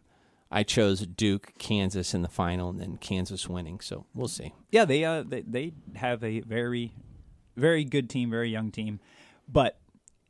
I 0.51 0.63
chose 0.63 1.05
Duke, 1.05 1.53
Kansas 1.59 2.13
in 2.13 2.21
the 2.21 2.27
final, 2.27 2.69
and 2.69 2.79
then 2.79 2.97
Kansas 2.97 3.47
winning. 3.47 3.79
So 3.79 4.05
we'll 4.13 4.27
see. 4.27 4.53
Yeah, 4.71 4.85
they 4.85 5.03
uh 5.03 5.23
they, 5.23 5.41
they 5.41 5.73
have 5.95 6.23
a 6.23 6.41
very 6.41 6.93
very 7.55 7.83
good 7.83 8.09
team, 8.09 8.29
very 8.29 8.49
young 8.49 8.71
team, 8.71 8.99
but 9.47 9.77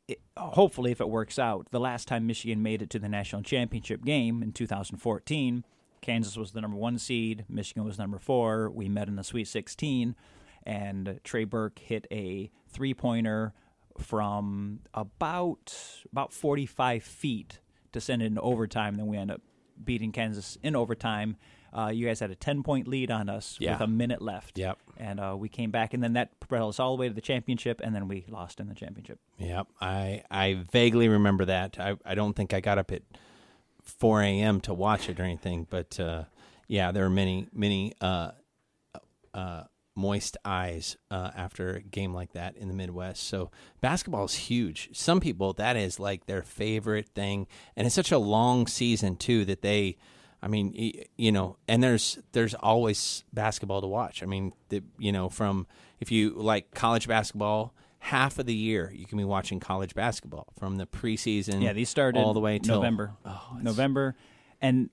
it, 0.08 0.20
hopefully 0.36 0.90
if 0.90 1.00
it 1.00 1.08
works 1.08 1.38
out, 1.38 1.68
the 1.70 1.80
last 1.80 2.08
time 2.08 2.26
Michigan 2.26 2.62
made 2.62 2.82
it 2.82 2.90
to 2.90 2.98
the 2.98 3.08
national 3.08 3.42
championship 3.42 4.04
game 4.04 4.42
in 4.42 4.52
2014, 4.52 5.64
Kansas 6.00 6.36
was 6.36 6.50
the 6.50 6.60
number 6.60 6.76
1 6.76 6.98
seed, 6.98 7.44
Michigan 7.48 7.84
was 7.84 7.98
number 7.98 8.18
4. 8.18 8.70
We 8.70 8.88
met 8.88 9.06
in 9.06 9.14
the 9.14 9.22
Sweet 9.22 9.46
16 9.46 10.16
and 10.64 11.20
Trey 11.24 11.44
Burke 11.44 11.78
hit 11.78 12.06
a 12.10 12.50
three-pointer 12.68 13.52
from 13.98 14.80
about 14.94 15.74
about 16.10 16.32
45 16.32 17.02
feet 17.02 17.60
to 17.92 18.00
send 18.00 18.22
it 18.22 18.26
in 18.26 18.38
overtime. 18.38 18.94
Then 18.94 19.06
we 19.06 19.16
end 19.16 19.30
up 19.30 19.42
beating 19.84 20.12
Kansas 20.12 20.58
in 20.62 20.74
overtime. 20.76 21.36
Uh, 21.72 21.86
you 21.94 22.04
guys 22.06 22.18
had 22.18 22.30
a 22.32 22.34
10 22.34 22.62
point 22.64 22.88
lead 22.88 23.10
on 23.12 23.28
us 23.28 23.56
Yeah. 23.60 23.72
with 23.72 23.82
a 23.82 23.86
minute 23.86 24.20
left. 24.20 24.58
Yep. 24.58 24.78
And 24.96 25.20
uh, 25.20 25.36
we 25.38 25.48
came 25.48 25.70
back, 25.70 25.94
and 25.94 26.02
then 26.02 26.14
that 26.14 26.38
propelled 26.40 26.70
us 26.70 26.80
all 26.80 26.96
the 26.96 27.00
way 27.00 27.08
to 27.08 27.14
the 27.14 27.20
championship, 27.20 27.80
and 27.82 27.94
then 27.94 28.08
we 28.08 28.24
lost 28.28 28.58
in 28.60 28.66
the 28.68 28.74
championship. 28.74 29.18
Yep, 29.38 29.68
I 29.80 30.22
I 30.30 30.64
vaguely 30.72 31.08
remember 31.08 31.44
that. 31.44 31.78
I 31.78 31.96
I 32.04 32.14
don't 32.14 32.34
think 32.34 32.52
I 32.52 32.60
got 32.60 32.78
up 32.78 32.90
at 32.90 33.02
4 33.84 34.22
a.m. 34.22 34.60
to 34.62 34.74
watch 34.74 35.08
it 35.08 35.18
or 35.20 35.22
anything, 35.22 35.66
but 35.70 35.98
uh, 36.00 36.24
yeah, 36.68 36.90
there 36.92 37.04
were 37.04 37.10
many 37.10 37.46
many 37.52 37.94
uh, 38.00 38.32
uh, 39.32 39.62
moist 40.00 40.36
eyes 40.44 40.96
uh, 41.10 41.30
after 41.36 41.76
a 41.76 41.80
game 41.82 42.14
like 42.14 42.32
that 42.32 42.56
in 42.56 42.68
the 42.68 42.74
Midwest. 42.74 43.22
So 43.22 43.50
basketball 43.80 44.24
is 44.24 44.34
huge. 44.34 44.90
Some 44.92 45.20
people 45.20 45.52
that 45.54 45.76
is 45.76 46.00
like 46.00 46.26
their 46.26 46.42
favorite 46.42 47.08
thing, 47.14 47.46
and 47.76 47.86
it's 47.86 47.94
such 47.94 48.12
a 48.12 48.18
long 48.18 48.66
season 48.66 49.16
too 49.16 49.44
that 49.44 49.62
they. 49.62 49.96
I 50.42 50.48
mean, 50.48 50.72
you 51.18 51.32
know, 51.32 51.58
and 51.68 51.82
there's 51.82 52.18
there's 52.32 52.54
always 52.54 53.24
basketball 53.30 53.82
to 53.82 53.86
watch. 53.86 54.22
I 54.22 54.26
mean, 54.26 54.54
the, 54.70 54.82
you 54.98 55.12
know, 55.12 55.28
from 55.28 55.66
if 56.00 56.10
you 56.10 56.30
like 56.30 56.74
college 56.74 57.06
basketball, 57.06 57.74
half 57.98 58.38
of 58.38 58.46
the 58.46 58.54
year 58.54 58.90
you 58.96 59.04
can 59.04 59.18
be 59.18 59.24
watching 59.24 59.60
college 59.60 59.94
basketball 59.94 60.46
from 60.58 60.76
the 60.76 60.86
preseason. 60.86 61.62
Yeah, 61.62 61.74
these 61.74 61.90
started 61.90 62.18
all 62.18 62.32
the 62.32 62.40
way 62.40 62.58
till 62.58 62.76
November. 62.76 63.12
Oh, 63.26 63.58
November, 63.60 64.16
and 64.62 64.88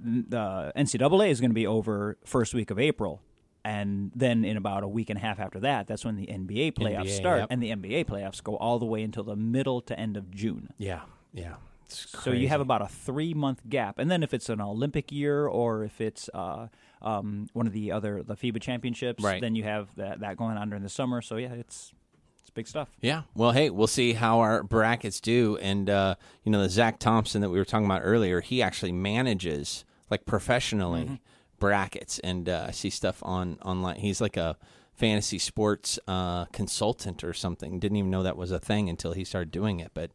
the 0.00 0.72
NCAA 0.76 1.30
is 1.30 1.40
going 1.40 1.50
to 1.50 1.54
be 1.54 1.66
over 1.66 2.16
first 2.24 2.54
week 2.54 2.70
of 2.70 2.78
April, 2.78 3.20
and 3.64 4.10
then 4.14 4.44
in 4.44 4.56
about 4.56 4.82
a 4.82 4.88
week 4.88 5.10
and 5.10 5.18
a 5.18 5.22
half 5.22 5.38
after 5.38 5.60
that, 5.60 5.86
that's 5.86 6.04
when 6.04 6.16
the 6.16 6.26
NBA 6.26 6.72
playoffs 6.74 7.06
NBA, 7.06 7.16
start, 7.16 7.40
yep. 7.40 7.48
and 7.50 7.62
the 7.62 7.70
NBA 7.70 8.06
playoffs 8.06 8.42
go 8.42 8.56
all 8.56 8.78
the 8.78 8.86
way 8.86 9.02
until 9.02 9.22
the 9.24 9.36
middle 9.36 9.80
to 9.82 9.98
end 9.98 10.16
of 10.16 10.30
June. 10.30 10.72
Yeah, 10.78 11.02
yeah. 11.32 11.54
It's 11.84 12.10
So 12.22 12.32
you 12.32 12.48
have 12.48 12.60
about 12.60 12.82
a 12.82 12.88
three 12.88 13.34
month 13.34 13.60
gap, 13.68 13.98
and 13.98 14.10
then 14.10 14.22
if 14.22 14.34
it's 14.34 14.48
an 14.48 14.60
Olympic 14.60 15.12
year 15.12 15.46
or 15.46 15.84
if 15.84 16.00
it's 16.00 16.28
uh, 16.34 16.68
um, 17.00 17.48
one 17.52 17.66
of 17.66 17.72
the 17.72 17.92
other 17.92 18.22
the 18.22 18.34
FIBA 18.34 18.60
championships, 18.60 19.22
Right. 19.22 19.40
then 19.40 19.54
you 19.54 19.64
have 19.64 19.94
that 19.96 20.20
that 20.20 20.36
going 20.36 20.56
on 20.56 20.70
during 20.70 20.82
the 20.82 20.88
summer. 20.88 21.20
So 21.22 21.36
yeah, 21.36 21.52
it's 21.52 21.92
it's 22.40 22.50
big 22.50 22.66
stuff. 22.66 22.88
Yeah. 23.00 23.22
Well, 23.34 23.52
hey, 23.52 23.70
we'll 23.70 23.86
see 23.86 24.14
how 24.14 24.40
our 24.40 24.64
brackets 24.64 25.20
do. 25.20 25.56
And, 25.58 25.88
uh, 25.88 26.16
you 26.42 26.50
know, 26.50 26.60
the 26.60 26.68
Zach 26.68 26.98
Thompson 26.98 27.40
that 27.40 27.50
we 27.50 27.58
were 27.58 27.64
talking 27.64 27.86
about 27.86 28.00
earlier, 28.02 28.40
he 28.40 28.60
actually 28.60 28.90
manages, 28.90 29.84
like, 30.10 30.26
professionally 30.26 31.04
Mm-hmm. 31.04 31.14
Brackets. 31.62 32.18
And 32.18 32.48
uh, 32.48 32.66
I 32.68 32.72
see 32.72 32.90
stuff 32.90 33.22
on 33.22 33.56
online. 33.64 34.00
He's 34.00 34.20
like 34.20 34.36
a 34.36 34.56
fantasy 34.94 35.38
sports 35.38 35.96
uh, 36.08 36.46
consultant 36.46 37.22
or 37.22 37.32
something. 37.32 37.78
Didn't 37.78 37.98
even 37.98 38.10
know 38.10 38.24
that 38.24 38.36
was 38.36 38.50
a 38.50 38.58
thing 38.58 38.88
until 38.88 39.12
he 39.12 39.22
started 39.22 39.52
doing 39.52 39.78
it. 39.78 39.92
But 39.94 40.10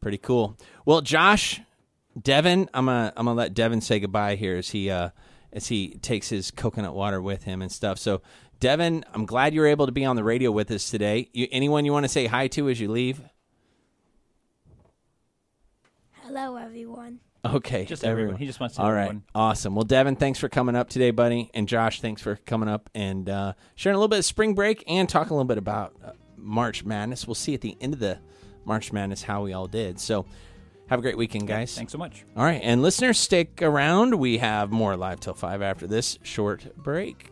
pretty 0.00 0.16
cool. 0.16 0.56
Well, 0.86 1.00
Josh, 1.00 1.60
Devin, 2.20 2.70
I'm 2.72 2.86
gonna 2.86 3.12
I'm 3.16 3.26
gonna 3.26 3.36
let 3.36 3.52
Devin 3.52 3.80
say 3.80 3.98
goodbye 3.98 4.36
here 4.36 4.56
as 4.56 4.70
he 4.70 4.90
uh, 4.90 5.10
as 5.52 5.66
he 5.66 5.98
takes 6.02 6.28
his 6.28 6.52
coconut 6.52 6.94
water 6.94 7.20
with 7.20 7.42
him 7.42 7.62
and 7.62 7.72
stuff. 7.72 7.98
So, 7.98 8.22
Devin, 8.60 9.04
I'm 9.12 9.26
glad 9.26 9.54
you're 9.54 9.66
able 9.66 9.86
to 9.86 9.92
be 9.92 10.04
on 10.04 10.14
the 10.14 10.22
radio 10.22 10.52
with 10.52 10.70
us 10.70 10.88
today. 10.88 11.30
You, 11.32 11.48
anyone 11.50 11.84
you 11.84 11.92
want 11.92 12.04
to 12.04 12.08
say 12.08 12.26
hi 12.26 12.46
to 12.46 12.68
as 12.68 12.80
you 12.80 12.88
leave? 12.88 13.20
Hello, 16.22 16.54
everyone. 16.54 17.18
Okay, 17.44 17.84
Just 17.86 18.04
everyone. 18.04 18.36
He 18.36 18.46
just 18.46 18.60
wants 18.60 18.76
to 18.76 18.82
All 18.82 18.92
right, 18.92 19.02
everyone. 19.04 19.24
awesome. 19.34 19.74
Well, 19.74 19.84
Devin, 19.84 20.14
thanks 20.16 20.38
for 20.38 20.48
coming 20.48 20.76
up 20.76 20.88
today, 20.88 21.10
buddy, 21.10 21.50
and 21.54 21.66
Josh, 21.68 22.00
thanks 22.00 22.22
for 22.22 22.36
coming 22.36 22.68
up 22.68 22.88
and 22.94 23.28
uh, 23.28 23.54
sharing 23.74 23.96
a 23.96 23.98
little 23.98 24.08
bit 24.08 24.20
of 24.20 24.24
spring 24.24 24.54
break 24.54 24.84
and 24.86 25.08
talking 25.08 25.30
a 25.30 25.34
little 25.34 25.44
bit 25.48 25.58
about 25.58 25.96
uh, 26.04 26.12
March 26.36 26.84
Madness. 26.84 27.26
We'll 27.26 27.34
see 27.34 27.54
at 27.54 27.60
the 27.60 27.76
end 27.80 27.94
of 27.94 28.00
the 28.00 28.18
March 28.64 28.92
Madness 28.92 29.22
how 29.22 29.42
we 29.42 29.52
all 29.52 29.66
did. 29.66 29.98
So, 29.98 30.24
have 30.88 30.98
a 30.98 31.02
great 31.02 31.16
weekend, 31.16 31.48
guys. 31.48 31.74
Thanks 31.74 31.92
so 31.92 31.98
much. 31.98 32.24
All 32.36 32.44
right, 32.44 32.60
and 32.62 32.80
listeners, 32.80 33.18
stick 33.18 33.60
around. 33.60 34.14
We 34.14 34.38
have 34.38 34.70
more 34.70 34.96
live 34.96 35.18
till 35.18 35.34
five 35.34 35.62
after 35.62 35.86
this 35.88 36.18
short 36.22 36.76
break. 36.76 37.28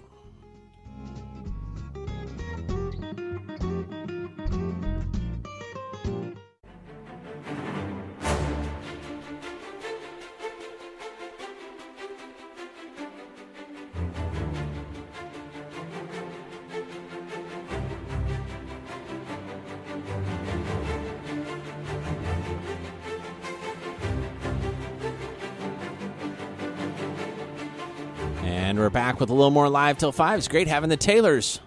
We're 28.81 28.89
back 28.89 29.20
with 29.20 29.28
a 29.28 29.35
little 29.35 29.51
more 29.51 29.69
live 29.69 29.98
till 29.98 30.11
5. 30.11 30.39
It's 30.39 30.48
great 30.48 30.66
having 30.66 30.89
the 30.89 30.97
Taylors 30.97 31.61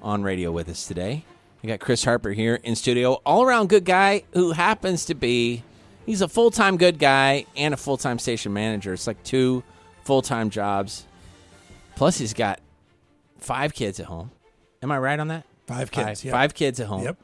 on 0.00 0.22
radio 0.22 0.52
with 0.52 0.68
us 0.68 0.86
today. 0.86 1.24
We 1.60 1.66
got 1.66 1.80
Chris 1.80 2.04
Harper 2.04 2.30
here 2.30 2.60
in 2.62 2.76
studio, 2.76 3.14
all 3.26 3.42
around 3.42 3.70
good 3.70 3.84
guy 3.84 4.22
who 4.34 4.52
happens 4.52 5.06
to 5.06 5.16
be, 5.16 5.64
he's 6.06 6.20
a 6.22 6.28
full 6.28 6.52
time 6.52 6.76
good 6.76 7.00
guy 7.00 7.46
and 7.56 7.74
a 7.74 7.76
full 7.76 7.96
time 7.96 8.20
station 8.20 8.52
manager. 8.52 8.92
It's 8.92 9.08
like 9.08 9.20
two 9.24 9.64
full 10.04 10.22
time 10.22 10.48
jobs. 10.48 11.06
Plus, 11.96 12.18
he's 12.18 12.34
got 12.34 12.60
five 13.40 13.74
kids 13.74 13.98
at 13.98 14.06
home. 14.06 14.30
Am 14.80 14.92
I 14.92 14.98
right 14.98 15.18
on 15.18 15.26
that? 15.28 15.46
Five 15.66 15.90
kids. 15.90 16.20
Five, 16.20 16.24
yep. 16.24 16.32
five 16.32 16.54
kids 16.54 16.78
at 16.78 16.86
home. 16.86 17.02
Yep. 17.02 17.16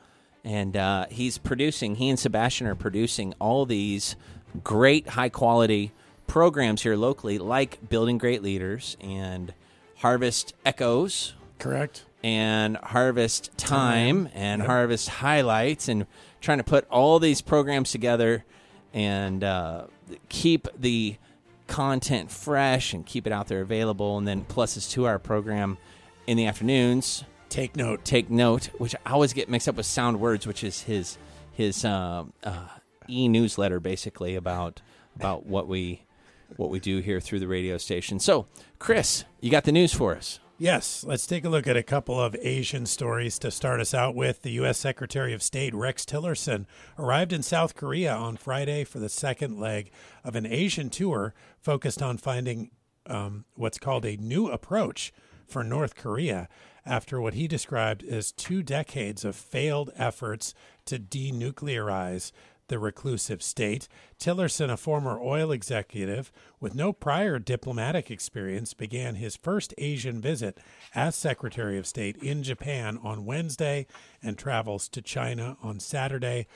And 0.43 0.77
uh, 0.77 1.07
he's 1.09 1.39
producing, 1.39 1.95
he 1.95 2.09
and 2.09 2.19
Sebastian 2.19 2.67
are 2.67 2.75
producing 2.75 3.35
all 3.39 3.65
these 3.65 4.17
great, 4.65 5.07
high 5.07 5.29
quality 5.29 5.93
programs 6.31 6.83
here 6.83 6.95
locally, 6.95 7.39
like 7.39 7.89
Building 7.89 8.17
Great 8.17 8.41
Leaders 8.41 8.97
and 9.01 9.53
Harvest 9.97 10.55
Echoes 10.65 11.35
Correct. 11.59 12.05
and 12.23 12.77
Harvest 12.77 13.51
Time 13.59 14.29
and 14.33 14.63
Harvest 14.63 15.09
Highlights, 15.09 15.89
and 15.89 16.07
trying 16.41 16.59
to 16.59 16.65
put 16.65 16.89
all 16.89 17.19
these 17.19 17.43
programs 17.43 17.91
together 17.91 18.45
and 18.95 19.43
uh, 19.43 19.87
keep 20.29 20.69
the 20.79 21.17
content 21.67 22.31
fresh 22.31 22.95
and 22.95 23.05
keep 23.05 23.27
it 23.27 23.33
out 23.33 23.49
there 23.49 23.61
available. 23.61 24.17
And 24.17 24.29
then 24.29 24.45
plus 24.45 24.75
his 24.75 24.89
two 24.89 25.09
hour 25.09 25.19
program 25.19 25.79
in 26.29 26.37
the 26.37 26.47
afternoons. 26.47 27.25
Take 27.49 27.75
note. 27.75 28.05
Take 28.05 28.31
note, 28.31 28.67
which 28.79 28.95
I 29.05 29.11
always 29.11 29.33
get 29.33 29.49
mixed 29.49 29.69
up 29.69 29.75
with 29.75 29.87
Sound 29.87 30.21
Words, 30.21 30.47
which 30.47 30.63
is 30.63 30.83
his 30.83 31.19
his 31.51 31.85
uh, 31.85 32.23
uh, 32.45 32.69
e 33.09 33.27
newsletter 33.27 33.81
basically 33.81 34.37
about 34.37 34.81
about 35.17 35.45
what 35.45 35.67
we 35.67 36.05
what 36.57 36.71
we 36.71 36.81
do 36.81 36.99
here 36.99 37.21
through 37.21 37.41
the 37.41 37.49
radio 37.49 37.79
station. 37.79 38.19
So, 38.19 38.47
Chris, 38.79 39.25
you 39.41 39.51
got 39.51 39.65
the 39.65 39.73
news 39.73 39.93
for 39.93 40.15
us. 40.15 40.41
Yes, 40.59 41.05
let's 41.05 41.27
take 41.27 41.47
a 41.47 41.49
look 41.49 41.67
at 41.67 41.79
a 41.79 41.83
couple 41.83 42.21
of 42.21 42.37
Asian 42.39 42.85
stories 42.85 43.39
to 43.39 43.51
start 43.51 43.81
us 43.81 43.95
out 43.95 44.15
with. 44.15 44.43
The 44.43 44.51
U.S. 44.53 44.77
Secretary 44.77 45.33
of 45.33 45.43
State 45.43 45.75
Rex 45.75 46.05
Tillerson 46.05 46.67
arrived 46.99 47.33
in 47.33 47.43
South 47.43 47.75
Korea 47.75 48.15
on 48.15 48.37
Friday 48.37 48.85
for 48.85 48.99
the 48.99 49.09
second 49.09 49.59
leg 49.59 49.91
of 50.23 50.37
an 50.37 50.45
Asian 50.45 50.91
tour 50.91 51.33
focused 51.59 52.03
on 52.03 52.19
finding 52.19 52.73
um, 53.07 53.47
what's 53.55 53.79
called 53.79 54.05
a 54.05 54.19
new 54.19 54.49
approach 54.49 55.15
for 55.47 55.65
North 55.65 55.97
Korea 55.97 56.47
after 56.85 57.21
what 57.21 57.35
he 57.35 57.49
described 57.49 58.05
as 58.05 58.33
two 58.33 58.63
decades 58.63 59.25
of 59.25 59.37
failed 59.37 59.91
efforts 59.97 60.55
to 60.85 60.99
denuclearize 60.99 62.33
the 62.71 62.79
reclusive 62.79 63.43
state. 63.43 63.87
Tillerson, 64.19 64.71
a 64.71 64.77
former 64.79 65.21
oil 65.21 65.53
executive 65.53 66.33
with 66.59 66.75
no 66.75 66.93
prior 66.93 67.39
diplomatic 67.39 68.11
experience, 68.11 68.73
began 68.73 69.17
his 69.17 69.37
first 69.37 69.75
Asian 69.77 70.21
visit 70.21 70.57
as 70.95 71.15
Secretary 71.15 71.77
of 71.77 71.87
State 71.87 72.17
in 72.17 72.43
Japan 72.43 72.99
on 73.03 73.27
Wednesday 73.27 73.87
and 74.23 74.39
travels 74.39 74.89
to 74.89 75.03
China 75.03 75.59
on 75.63 75.79
Saturday. 75.81 76.47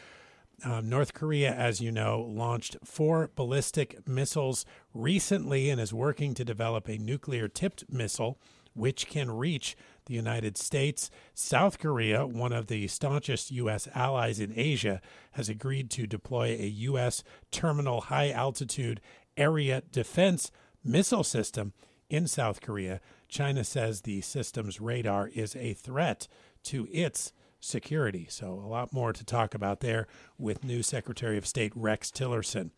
Um, 0.64 0.88
North 0.88 1.12
Korea, 1.12 1.52
as 1.52 1.80
you 1.80 1.90
know, 1.90 2.22
launched 2.22 2.76
four 2.84 3.30
ballistic 3.34 4.08
missiles 4.08 4.64
recently 4.94 5.68
and 5.68 5.80
is 5.80 5.92
working 5.92 6.32
to 6.34 6.44
develop 6.44 6.88
a 6.88 6.96
nuclear 6.96 7.48
tipped 7.48 7.84
missile 7.90 8.38
which 8.74 9.06
can 9.06 9.30
reach 9.30 9.76
the 10.06 10.14
United 10.14 10.56
States. 10.56 11.10
South 11.34 11.78
Korea, 11.78 12.26
one 12.26 12.52
of 12.52 12.66
the 12.66 12.86
staunchest 12.88 13.50
U.S. 13.52 13.88
allies 13.94 14.38
in 14.40 14.52
Asia, 14.54 15.00
has 15.32 15.48
agreed 15.48 15.90
to 15.92 16.06
deploy 16.06 16.56
a 16.58 16.66
U.S. 16.66 17.24
terminal 17.50 18.02
high 18.02 18.30
altitude 18.30 19.00
area 19.36 19.82
defense 19.90 20.50
missile 20.84 21.24
system 21.24 21.72
in 22.10 22.26
South 22.26 22.60
Korea. 22.60 23.00
China 23.28 23.64
says 23.64 24.02
the 24.02 24.20
system's 24.20 24.80
radar 24.80 25.28
is 25.28 25.56
a 25.56 25.72
threat 25.74 26.28
to 26.64 26.86
its 26.92 27.32
security. 27.60 28.26
So, 28.28 28.52
a 28.52 28.68
lot 28.68 28.92
more 28.92 29.12
to 29.12 29.24
talk 29.24 29.54
about 29.54 29.80
there 29.80 30.06
with 30.38 30.64
new 30.64 30.82
Secretary 30.82 31.38
of 31.38 31.46
State 31.46 31.72
Rex 31.74 32.10
Tillerson. 32.10 32.70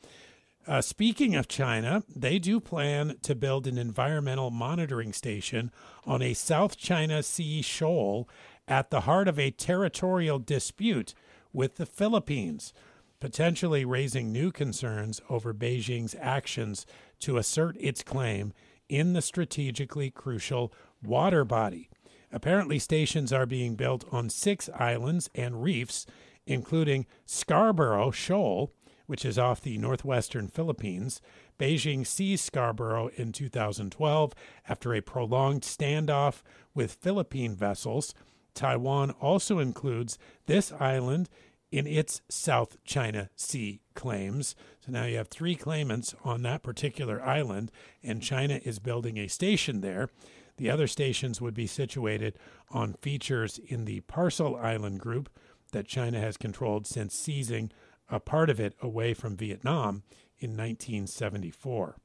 Uh, 0.66 0.80
speaking 0.80 1.36
of 1.36 1.47
China, 1.47 2.02
they 2.14 2.40
do 2.40 2.59
plan 2.59 3.16
to 3.22 3.36
build 3.36 3.68
an 3.68 3.78
environmental 3.78 4.51
monitoring 4.51 5.12
station 5.12 5.70
on 6.05 6.20
a 6.20 6.34
South 6.34 6.76
China 6.76 7.22
Sea 7.22 7.62
shoal 7.62 8.28
at 8.66 8.90
the 8.90 9.02
heart 9.02 9.28
of 9.28 9.38
a 9.38 9.52
territorial 9.52 10.40
dispute 10.40 11.14
with 11.52 11.76
the 11.76 11.86
Philippines, 11.86 12.72
potentially 13.20 13.84
raising 13.84 14.32
new 14.32 14.51
concerns 14.51 15.20
over 15.30 15.55
Beijing's 15.55 16.16
actions 16.20 16.84
to 17.20 17.36
assert 17.36 17.76
its 17.78 18.02
claim 18.02 18.52
in 18.88 19.12
the 19.12 19.22
strategically 19.22 20.10
crucial 20.10 20.72
water 21.01 21.44
body. 21.44 21.88
Apparently, 22.32 22.80
stations 22.80 23.32
are 23.32 23.47
being 23.47 23.76
built 23.76 24.05
on 24.10 24.28
six 24.28 24.68
islands 24.74 25.30
and 25.32 25.62
reefs, 25.62 26.06
including 26.44 27.06
Scarborough 27.24 28.10
Shoal 28.10 28.72
which 29.07 29.24
is 29.24 29.39
off 29.39 29.61
the 29.61 29.78
northwestern 29.78 30.49
Philippines. 30.49 31.20
Beijing 31.59 32.07
seized 32.07 32.45
Scarborough 32.45 33.09
in 33.16 33.33
2012 33.33 34.33
after 34.69 34.95
a 34.95 35.01
prolonged 35.01 35.62
standoff 35.62 36.43
with 36.74 36.93
Philippine 36.93 37.55
vessels. 37.55 38.15
Taiwan 38.55 39.11
also 39.12 39.59
includes 39.59 40.19
this 40.47 40.73
island 40.73 41.28
in 41.70 41.87
its 41.87 42.23
South 42.28 42.77
China 42.85 43.28
Sea 43.37 43.81
claims. 43.95 44.55
So 44.81 44.93
now 44.93 45.05
you 45.05 45.16
have 45.16 45.28
three 45.28 45.57
claimants 45.57 46.15
on 46.24 46.43
that 46.43 46.62
particular 46.62 47.23
island, 47.23 47.70
and 48.03 48.23
China 48.23 48.61
is 48.65 48.78
building 48.78 49.19
a 49.19 49.27
station 49.28 49.81
there. 49.81 50.09
The 50.57 50.70
other 50.70 50.87
stations 50.87 51.41
would 51.41 51.55
be 51.55 51.66
situated 51.66 52.39
on 52.70 52.95
features 52.95 53.59
in 53.59 53.85
the 53.85 54.01
Paracel 54.03 54.59
Island 54.59 55.01
group 55.01 55.28
that 55.73 55.87
China 55.87 56.20
has 56.20 56.37
controlled 56.37 56.87
since 56.87 57.15
seizing 57.15 57.70
a 58.11 58.20
part 58.20 58.51
of 58.51 58.61
it 58.61 58.74
away 58.81 59.15
from 59.15 59.37
Vietnam 59.37 60.03
in 60.39 60.51
1974. 60.51 61.97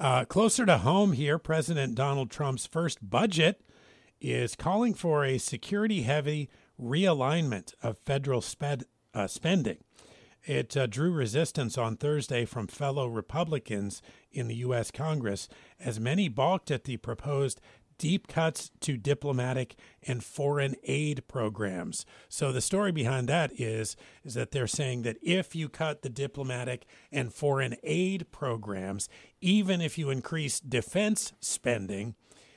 Uh, 0.00 0.24
closer 0.24 0.66
to 0.66 0.78
home 0.78 1.12
here, 1.12 1.38
President 1.38 1.94
Donald 1.94 2.30
Trump's 2.30 2.66
first 2.66 3.08
budget 3.08 3.60
is 4.20 4.56
calling 4.56 4.94
for 4.94 5.24
a 5.24 5.38
security 5.38 6.02
heavy 6.02 6.50
realignment 6.80 7.74
of 7.82 7.98
federal 7.98 8.40
sped, 8.40 8.84
uh, 9.12 9.26
spending. 9.26 9.78
It 10.46 10.76
uh, 10.76 10.86
drew 10.86 11.10
resistance 11.10 11.78
on 11.78 11.96
Thursday 11.96 12.44
from 12.44 12.66
fellow 12.66 13.06
Republicans 13.06 14.02
in 14.30 14.48
the 14.48 14.56
U.S. 14.56 14.90
Congress 14.90 15.48
as 15.80 15.98
many 15.98 16.28
balked 16.28 16.70
at 16.70 16.84
the 16.84 16.98
proposed 16.98 17.60
deep 17.98 18.26
cuts 18.26 18.70
to 18.80 18.96
diplomatic 18.96 19.76
and 20.02 20.22
foreign 20.22 20.74
aid 20.84 21.26
programs. 21.28 22.04
So 22.28 22.52
the 22.52 22.60
story 22.60 22.92
behind 22.92 23.28
that 23.28 23.58
is 23.58 23.96
is 24.24 24.34
that 24.34 24.50
they're 24.50 24.66
saying 24.66 25.02
that 25.02 25.16
if 25.22 25.54
you 25.54 25.68
cut 25.68 26.02
the 26.02 26.08
diplomatic 26.08 26.86
and 27.12 27.32
foreign 27.32 27.76
aid 27.82 28.26
programs, 28.30 29.08
even 29.40 29.80
if 29.80 29.98
you 29.98 30.10
increase 30.10 30.60
defense 30.60 31.32
spending, 31.40 32.14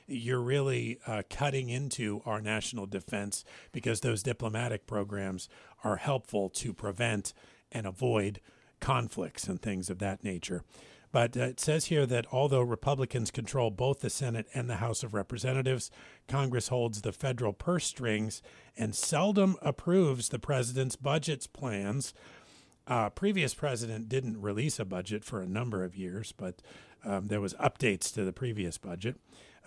you're 0.08 0.42
really 0.42 1.00
uh, 1.06 1.24
cutting 1.30 1.70
into 1.70 2.22
our 2.26 2.42
national 2.42 2.86
defense 2.86 3.44
because 3.72 4.00
those 4.00 4.24
diplomatic 4.24 4.88
programs 4.88 5.50
are 5.84 5.98
helpful 5.98 6.50
to 6.50 6.74
prevent 6.74 7.34
and 7.72 7.86
avoid 7.86 8.40
conflicts 8.80 9.48
and 9.48 9.62
things 9.62 9.90
of 9.90 10.00
that 10.00 10.24
nature. 10.24 10.64
But 11.12 11.38
uh, 11.38 11.42
it 11.42 11.60
says 11.60 11.86
here 11.86 12.06
that 12.06 12.26
although 12.32 12.62
Republicans 12.62 13.32
control 13.32 13.72
both 13.72 14.02
the 14.02 14.10
Senate 14.10 14.48
and 14.54 14.70
the 14.70 14.76
House 14.76 15.04
of 15.04 15.14
Representatives, 15.14 15.90
Congress 16.28 16.68
holds 16.68 17.02
the 17.02 17.12
federal 17.12 17.54
purse 17.54 17.86
strings 17.86 18.42
and 18.76 18.94
seldom 18.94 19.56
approves 19.62 20.30
the 20.30 20.40
president's 20.40 20.96
budget 20.96 21.48
plans. 21.54 22.14
Uh, 22.88 23.10
previous 23.10 23.54
president 23.54 24.08
didn't 24.08 24.42
release 24.42 24.80
a 24.80 24.86
budget 24.86 25.24
for 25.24 25.42
a 25.42 25.48
number 25.48 25.84
of 25.84 25.96
years, 25.96 26.32
but 26.32 26.62
um, 27.04 27.28
there 27.28 27.42
was 27.42 27.54
updates 27.56 28.14
to 28.14 28.24
the 28.24 28.34
previous 28.34 28.78
budget. 28.78 29.18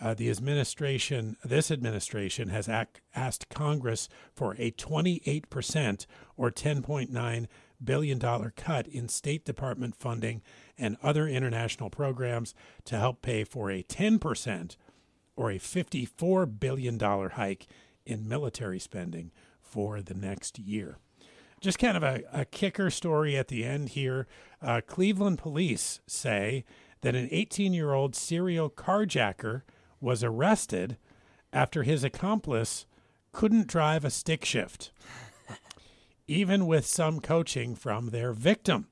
Uh, 0.00 0.14
the 0.14 0.30
administration, 0.30 1.36
this 1.44 1.70
administration, 1.70 2.48
has 2.48 2.68
asked 3.14 3.48
Congress 3.50 4.08
for 4.34 4.54
a 4.58 4.70
28% 4.70 6.06
or 6.38 6.50
10.9 6.50 7.46
billion 7.82 8.18
dollar 8.18 8.52
cut 8.56 8.86
in 8.88 9.08
State 9.08 9.44
Department 9.44 9.94
funding 9.96 10.42
and 10.80 10.96
other 11.02 11.28
international 11.28 11.90
programs 11.90 12.54
to 12.84 12.98
help 12.98 13.22
pay 13.22 13.44
for 13.44 13.70
a 13.70 13.82
10% 13.82 14.76
or 15.36 15.50
a 15.50 15.58
$54 15.58 16.58
billion 16.58 16.98
hike 16.98 17.66
in 18.04 18.28
military 18.28 18.78
spending 18.78 19.30
for 19.60 20.02
the 20.02 20.14
next 20.14 20.58
year. 20.58 20.98
Just 21.60 21.78
kind 21.78 21.96
of 21.96 22.02
a, 22.02 22.22
a 22.32 22.44
kicker 22.44 22.90
story 22.90 23.36
at 23.36 23.48
the 23.48 23.64
end 23.64 23.90
here. 23.90 24.26
Uh, 24.62 24.80
Cleveland 24.86 25.38
police 25.38 26.00
say 26.06 26.64
that 27.02 27.14
an 27.14 27.28
18 27.30 27.72
year 27.72 27.92
old 27.92 28.16
serial 28.16 28.70
carjacker 28.70 29.62
was 30.00 30.24
arrested 30.24 30.96
after 31.52 31.82
his 31.82 32.02
accomplice 32.02 32.86
couldn't 33.32 33.66
drive 33.66 34.04
a 34.04 34.10
stick 34.10 34.44
shift 34.44 34.90
even 36.30 36.64
with 36.64 36.86
some 36.86 37.18
coaching 37.18 37.74
from 37.74 38.10
their 38.10 38.32
victim. 38.32 38.86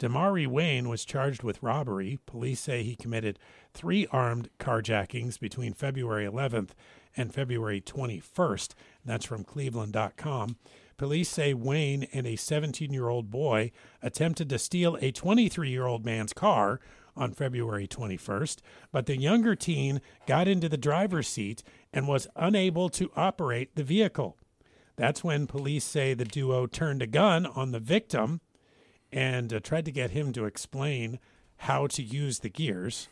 Damari 0.00 0.46
Wayne 0.46 0.88
was 0.88 1.04
charged 1.04 1.42
with 1.42 1.62
robbery. 1.62 2.18
Police 2.26 2.60
say 2.60 2.82
he 2.82 2.96
committed 2.96 3.38
three 3.72 4.06
armed 4.10 4.50
carjackings 4.58 5.38
between 5.38 5.72
February 5.72 6.26
11th 6.26 6.70
and 7.16 7.32
February 7.32 7.80
21st. 7.80 8.74
That's 9.04 9.24
from 9.24 9.44
Cleveland.com. 9.44 10.56
Police 10.96 11.28
say 11.28 11.54
Wayne 11.54 12.04
and 12.12 12.26
a 12.26 12.36
17 12.36 12.92
year 12.92 13.08
old 13.08 13.30
boy 13.30 13.72
attempted 14.02 14.48
to 14.50 14.58
steal 14.58 14.96
a 15.00 15.10
23 15.10 15.70
year 15.70 15.86
old 15.86 16.04
man's 16.04 16.32
car 16.32 16.80
on 17.16 17.32
February 17.32 17.86
21st, 17.86 18.58
but 18.90 19.06
the 19.06 19.16
younger 19.16 19.54
teen 19.54 20.00
got 20.26 20.48
into 20.48 20.68
the 20.68 20.76
driver's 20.76 21.28
seat 21.28 21.62
and 21.92 22.08
was 22.08 22.26
unable 22.34 22.88
to 22.88 23.10
operate 23.14 23.76
the 23.76 23.84
vehicle. 23.84 24.36
That's 24.96 25.24
when 25.24 25.46
police 25.46 25.84
say 25.84 26.14
the 26.14 26.24
duo 26.24 26.66
turned 26.66 27.02
a 27.02 27.06
gun 27.06 27.46
on 27.46 27.72
the 27.72 27.80
victim 27.80 28.40
and 29.14 29.52
uh, 29.54 29.60
tried 29.60 29.84
to 29.86 29.92
get 29.92 30.10
him 30.10 30.32
to 30.34 30.44
explain 30.44 31.18
how 31.58 31.86
to 31.86 32.02
use 32.02 32.40
the 32.40 32.50
gears. 32.50 33.08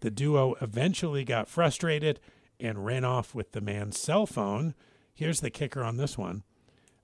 The 0.00 0.10
duo 0.10 0.54
eventually 0.60 1.24
got 1.24 1.48
frustrated 1.48 2.20
and 2.60 2.84
ran 2.84 3.04
off 3.04 3.34
with 3.34 3.52
the 3.52 3.60
man's 3.60 3.98
cell 3.98 4.26
phone. 4.26 4.74
Here's 5.14 5.40
the 5.40 5.50
kicker 5.50 5.82
on 5.84 5.96
this 5.96 6.18
one, 6.18 6.42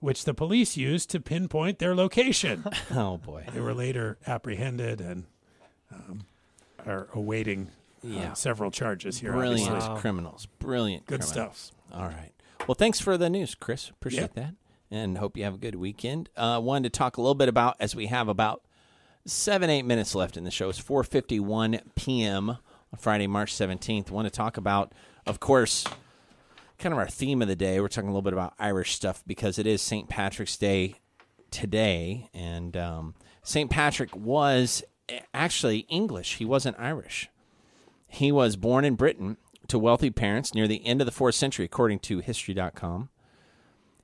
which 0.01 0.25
the 0.25 0.35
police 0.35 0.77
used 0.77 1.09
to 1.11 1.21
pinpoint 1.21 1.79
their 1.79 1.95
location. 1.95 2.65
Oh 2.91 3.17
boy. 3.19 3.47
they 3.55 3.61
were 3.61 3.73
later 3.75 4.19
apprehended 4.27 5.01
and 5.01 5.25
um, 5.93 6.23
are 6.85 7.07
awaiting 7.15 7.69
uh, 8.05 8.09
Yeah. 8.09 8.33
several 8.33 8.71
charges 8.73 9.21
here. 9.21 9.33
Brilliant 9.33 9.69
obviously. 9.71 9.95
Wow. 9.95 10.01
criminals. 10.01 10.47
Brilliant. 10.59 11.07
Good 11.07 11.21
criminals. 11.21 11.73
stuff. 11.89 11.97
All 11.99 12.07
right. 12.09 12.33
Well, 12.67 12.75
thanks 12.75 13.01
for 13.01 13.17
the 13.17 13.31
news, 13.31 13.55
Chris. 13.55 13.89
Appreciate 13.91 14.35
that. 14.35 14.55
And 14.91 15.19
hope 15.19 15.37
you 15.37 15.45
have 15.45 15.55
a 15.55 15.59
good 15.59 15.77
weekend. 15.77 16.31
Uh, 16.37 16.61
wanted 16.63 16.93
to 16.93 16.99
talk 16.99 17.17
a 17.17 17.21
little 17.21 17.35
bit 17.35 17.49
about 17.49 17.77
as 17.79 17.95
we 17.95 18.07
have 18.07 18.29
about 18.29 18.65
seven, 19.25 19.71
eight 19.71 19.85
minutes 19.85 20.15
left 20.15 20.37
in 20.37 20.45
the 20.45 20.51
show. 20.51 20.69
It's 20.69 20.79
four 20.79 21.05
fifty 21.05 21.39
one 21.39 21.81
PM 21.95 22.51
on 22.51 22.59
Friday, 22.99 23.27
March 23.27 23.55
seventeenth. 23.55 24.11
Want 24.11 24.27
to 24.27 24.31
talk 24.31 24.57
about, 24.57 24.93
of 25.27 25.39
course, 25.39 25.85
kind 26.79 26.93
of 26.93 26.99
our 26.99 27.09
theme 27.09 27.41
of 27.41 27.49
the 27.49 27.55
day. 27.55 27.81
We're 27.81 27.89
talking 27.89 28.09
a 28.09 28.13
little 28.13 28.23
bit 28.23 28.33
about 28.33 28.55
Irish 28.59 28.95
stuff 28.95 29.23
because 29.27 29.59
it 29.59 29.67
is 29.67 29.81
St. 29.81 30.09
Patrick's 30.09 30.57
Day 30.57 30.97
today, 31.51 32.31
and 32.35 32.77
um, 32.77 33.15
St. 33.43 33.71
Patrick 33.71 34.15
was 34.17 34.83
actually 35.33 35.81
English. 35.89 36.37
He 36.37 36.45
wasn't 36.45 36.79
Irish. 36.79 37.29
He 38.09 38.33
was 38.33 38.57
born 38.57 38.85
in 38.85 38.97
Britain 38.97 39.37
to 39.69 39.79
wealthy 39.79 40.11
parents 40.11 40.55
near 40.55 40.67
the 40.67 40.85
end 40.85 41.01
of 41.01 41.07
the 41.07 41.13
fourth 41.13 41.37
century, 41.37 41.65
according 41.65 42.01
to 42.01 42.19
History.com. 42.19 43.09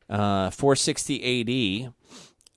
Uh, 0.09 0.51
460 0.51 1.85
AD 1.87 1.93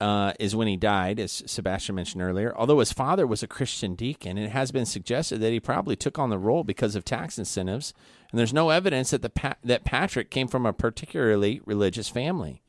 uh, 0.00 0.32
is 0.40 0.56
when 0.56 0.66
he 0.66 0.76
died, 0.76 1.20
as 1.20 1.42
Sebastian 1.46 1.94
mentioned 1.94 2.22
earlier. 2.22 2.56
Although 2.56 2.78
his 2.78 2.92
father 2.92 3.26
was 3.26 3.42
a 3.42 3.48
Christian 3.48 3.94
deacon, 3.94 4.38
it 4.38 4.50
has 4.50 4.72
been 4.72 4.86
suggested 4.86 5.40
that 5.40 5.52
he 5.52 5.60
probably 5.60 5.96
took 5.96 6.18
on 6.18 6.30
the 6.30 6.38
role 6.38 6.64
because 6.64 6.94
of 6.94 7.04
tax 7.04 7.38
incentives. 7.38 7.92
And 8.30 8.38
there's 8.38 8.54
no 8.54 8.70
evidence 8.70 9.10
that 9.10 9.22
the 9.22 9.30
pa- 9.30 9.56
that 9.62 9.84
Patrick 9.84 10.30
came 10.30 10.48
from 10.48 10.64
a 10.64 10.72
particularly 10.72 11.60
religious 11.66 12.08
family. 12.08 12.62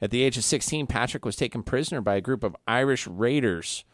At 0.00 0.10
the 0.10 0.22
age 0.22 0.38
of 0.38 0.44
16, 0.44 0.86
Patrick 0.86 1.24
was 1.24 1.36
taken 1.36 1.62
prisoner 1.62 2.00
by 2.00 2.14
a 2.14 2.20
group 2.20 2.44
of 2.44 2.56
Irish 2.66 3.06
raiders 3.06 3.84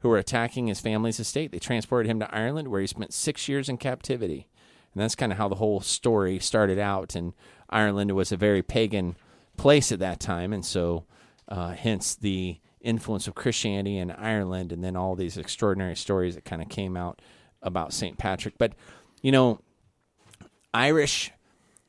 who 0.00 0.08
were 0.08 0.18
attacking 0.18 0.66
his 0.66 0.80
family's 0.80 1.20
estate. 1.20 1.52
They 1.52 1.58
transported 1.58 2.10
him 2.10 2.20
to 2.20 2.34
Ireland, 2.34 2.68
where 2.68 2.80
he 2.80 2.86
spent 2.86 3.14
six 3.14 3.48
years 3.48 3.68
in 3.68 3.78
captivity. 3.78 4.48
And 4.92 5.02
that's 5.02 5.14
kind 5.14 5.32
of 5.32 5.38
how 5.38 5.48
the 5.48 5.54
whole 5.54 5.80
story 5.80 6.38
started 6.40 6.78
out. 6.78 7.14
And 7.14 7.32
Ireland 7.70 8.14
was 8.14 8.30
a 8.30 8.36
very 8.36 8.62
pagan 8.62 9.16
place 9.56 9.92
at 9.92 9.98
that 10.00 10.20
time. 10.20 10.52
And 10.52 10.64
so, 10.64 11.04
uh, 11.48 11.70
hence 11.70 12.14
the 12.14 12.60
influence 12.80 13.26
of 13.26 13.34
Christianity 13.34 13.96
in 13.96 14.10
Ireland, 14.10 14.72
and 14.72 14.84
then 14.84 14.96
all 14.96 15.14
these 15.14 15.38
extraordinary 15.38 15.96
stories 15.96 16.34
that 16.34 16.44
kind 16.44 16.62
of 16.62 16.68
came 16.68 16.96
out 16.96 17.20
about 17.62 17.92
St. 17.92 18.18
Patrick. 18.18 18.54
But, 18.58 18.74
you 19.22 19.32
know, 19.32 19.60
Irish 20.72 21.32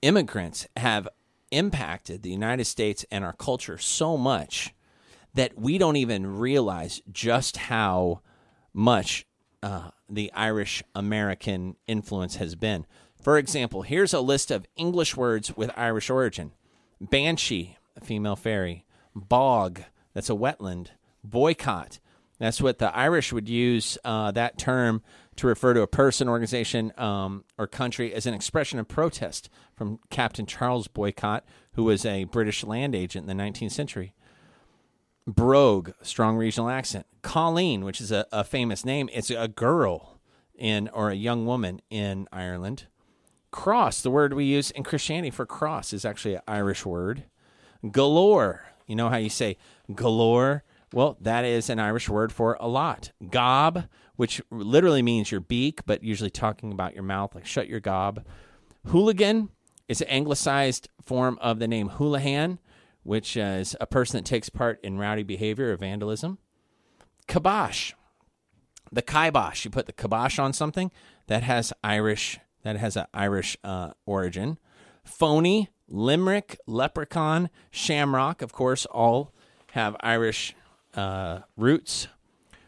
immigrants 0.01 0.67
have 0.77 1.07
impacted 1.51 2.23
the 2.23 2.31
United 2.31 2.65
States 2.65 3.05
and 3.11 3.23
our 3.23 3.33
culture 3.33 3.77
so 3.77 4.17
much 4.17 4.73
that 5.33 5.59
we 5.59 5.77
don't 5.77 5.97
even 5.97 6.37
realize 6.37 7.01
just 7.11 7.57
how 7.57 8.21
much 8.73 9.25
uh, 9.61 9.89
the 10.09 10.31
Irish 10.33 10.81
American 10.93 11.75
influence 11.87 12.37
has 12.37 12.55
been. 12.55 12.85
For 13.21 13.37
example, 13.37 13.81
here's 13.81 14.13
a 14.13 14.21
list 14.21 14.51
of 14.51 14.65
English 14.75 15.17
words 15.17 15.55
with 15.57 15.71
Irish 15.75 16.09
origin 16.09 16.51
Banshee, 17.01 17.77
a 17.95 18.01
female 18.01 18.35
fairy, 18.35 18.85
bog, 19.15 19.81
that's 20.13 20.29
a 20.29 20.33
wetland, 20.33 20.87
boycott. 21.23 21.99
That's 22.39 22.61
what 22.61 22.79
the 22.79 22.93
Irish 22.95 23.31
would 23.31 23.47
use 23.47 23.97
uh, 24.03 24.31
that 24.31 24.57
term 24.57 25.01
to 25.37 25.47
refer 25.47 25.73
to 25.73 25.81
a 25.81 25.87
person, 25.87 26.27
organization, 26.27 26.93
um, 26.97 27.43
or 27.57 27.67
country 27.67 28.13
as 28.13 28.25
an 28.25 28.33
expression 28.33 28.79
of 28.79 28.87
protest 28.87 29.49
from 29.73 29.99
Captain 30.09 30.45
Charles 30.45 30.87
Boycott, 30.87 31.45
who 31.73 31.83
was 31.83 32.05
a 32.05 32.25
British 32.25 32.63
land 32.63 32.95
agent 32.95 33.29
in 33.29 33.37
the 33.37 33.43
19th 33.43 33.71
century. 33.71 34.13
Brogue, 35.27 35.91
strong 36.01 36.37
regional 36.37 36.69
accent. 36.69 37.05
Colleen, 37.21 37.83
which 37.83 37.99
is 37.99 38.11
a, 38.11 38.25
a 38.31 38.43
famous 38.43 38.85
name, 38.85 39.09
it's 39.11 39.29
a 39.29 39.47
girl 39.47 40.19
in 40.53 40.87
or 40.89 41.09
a 41.09 41.15
young 41.15 41.45
woman 41.45 41.81
in 41.89 42.27
Ireland. 42.31 42.85
Cross, 43.55 44.01
the 44.01 44.11
word 44.11 44.33
we 44.33 44.43
use 44.43 44.69
in 44.71 44.83
Christianity 44.83 45.31
for 45.31 45.45
cross, 45.45 45.93
is 45.93 46.03
actually 46.03 46.35
an 46.35 46.41
Irish 46.45 46.85
word. 46.85 47.23
Galore, 47.89 48.65
you 48.85 48.97
know 48.97 49.07
how 49.07 49.15
you 49.15 49.29
say 49.29 49.55
galore? 49.95 50.65
Well, 50.91 51.17
that 51.21 51.45
is 51.45 51.69
an 51.69 51.79
Irish 51.79 52.09
word 52.09 52.33
for 52.33 52.57
a 52.59 52.67
lot. 52.67 53.13
Gob, 53.29 53.85
which 54.17 54.41
literally 54.51 55.01
means 55.01 55.31
your 55.31 55.39
beak, 55.39 55.85
but 55.85 56.03
usually 56.03 56.29
talking 56.29 56.73
about 56.73 56.95
your 56.95 57.03
mouth, 57.03 57.33
like 57.33 57.45
shut 57.45 57.69
your 57.69 57.79
gob. 57.79 58.25
Hooligan 58.87 59.47
is 59.87 60.01
an 60.01 60.09
anglicized 60.09 60.89
form 61.01 61.39
of 61.39 61.59
the 61.59 61.67
name 61.67 61.87
Houlihan, 61.87 62.59
which 63.03 63.37
is 63.37 63.73
a 63.79 63.87
person 63.87 64.17
that 64.17 64.25
takes 64.25 64.49
part 64.49 64.81
in 64.83 64.97
rowdy 64.97 65.23
behavior 65.23 65.71
or 65.71 65.77
vandalism. 65.77 66.39
Kibosh, 67.29 67.93
the 68.91 69.01
kibosh, 69.01 69.63
you 69.63 69.71
put 69.71 69.85
the 69.85 69.93
kibosh 69.93 70.39
on 70.39 70.51
something 70.51 70.91
that 71.27 71.43
has 71.43 71.71
Irish 71.85 72.37
that 72.65 72.77
has 72.77 72.97
an 72.97 73.05
Irish 73.13 73.55
uh, 73.63 73.91
origin. 74.07 74.57
Phony, 75.03 75.69
limerick, 75.87 76.57
leprechaun, 76.65 77.51
shamrock, 77.69 78.41
of 78.41 78.51
course, 78.51 78.87
all 78.87 79.31
have 79.73 79.95
Irish 79.99 80.55
uh, 80.95 81.41
roots. 81.55 82.07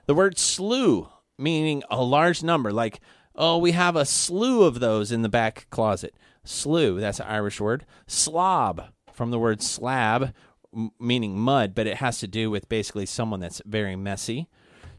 The 0.05 0.13
word 0.13 0.37
slew, 0.37 1.09
meaning 1.39 1.81
a 1.89 2.03
large 2.03 2.43
number, 2.43 2.71
like, 2.71 2.99
oh, 3.35 3.57
we 3.57 3.71
have 3.71 3.95
a 3.95 4.05
slew 4.05 4.63
of 4.63 4.79
those 4.79 5.11
in 5.11 5.23
the 5.23 5.29
back 5.29 5.65
closet. 5.71 6.13
Slew, 6.43 6.99
that's 6.99 7.19
an 7.19 7.25
Irish 7.27 7.59
word. 7.59 7.83
Slob, 8.05 8.89
from 9.11 9.31
the 9.31 9.39
word 9.39 9.63
slab, 9.63 10.31
m- 10.75 10.91
meaning 10.99 11.39
mud, 11.39 11.73
but 11.73 11.87
it 11.87 11.97
has 11.97 12.19
to 12.19 12.27
do 12.27 12.51
with 12.51 12.69
basically 12.69 13.07
someone 13.07 13.39
that's 13.39 13.63
very 13.65 13.95
messy. 13.95 14.47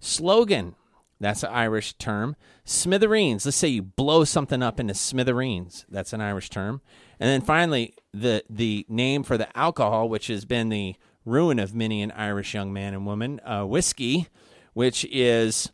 Slogan, 0.00 0.74
that's 1.20 1.42
an 1.42 1.50
Irish 1.50 1.94
term. 1.94 2.36
Smithereens, 2.64 3.44
let's 3.44 3.56
say 3.56 3.68
you 3.68 3.82
blow 3.82 4.24
something 4.24 4.62
up 4.62 4.78
into 4.78 4.94
smithereens. 4.94 5.84
That's 5.88 6.12
an 6.12 6.20
Irish 6.20 6.50
term. 6.50 6.80
And 7.18 7.28
then 7.28 7.40
finally, 7.40 7.94
the 8.12 8.44
the 8.48 8.86
name 8.88 9.22
for 9.24 9.36
the 9.36 9.56
alcohol, 9.56 10.08
which 10.08 10.28
has 10.28 10.44
been 10.44 10.68
the 10.68 10.94
ruin 11.24 11.58
of 11.58 11.74
many 11.74 12.02
an 12.02 12.12
Irish 12.12 12.54
young 12.54 12.72
man 12.72 12.94
and 12.94 13.04
woman, 13.04 13.40
uh, 13.44 13.64
whiskey, 13.64 14.28
which 14.74 15.04
is 15.10 15.72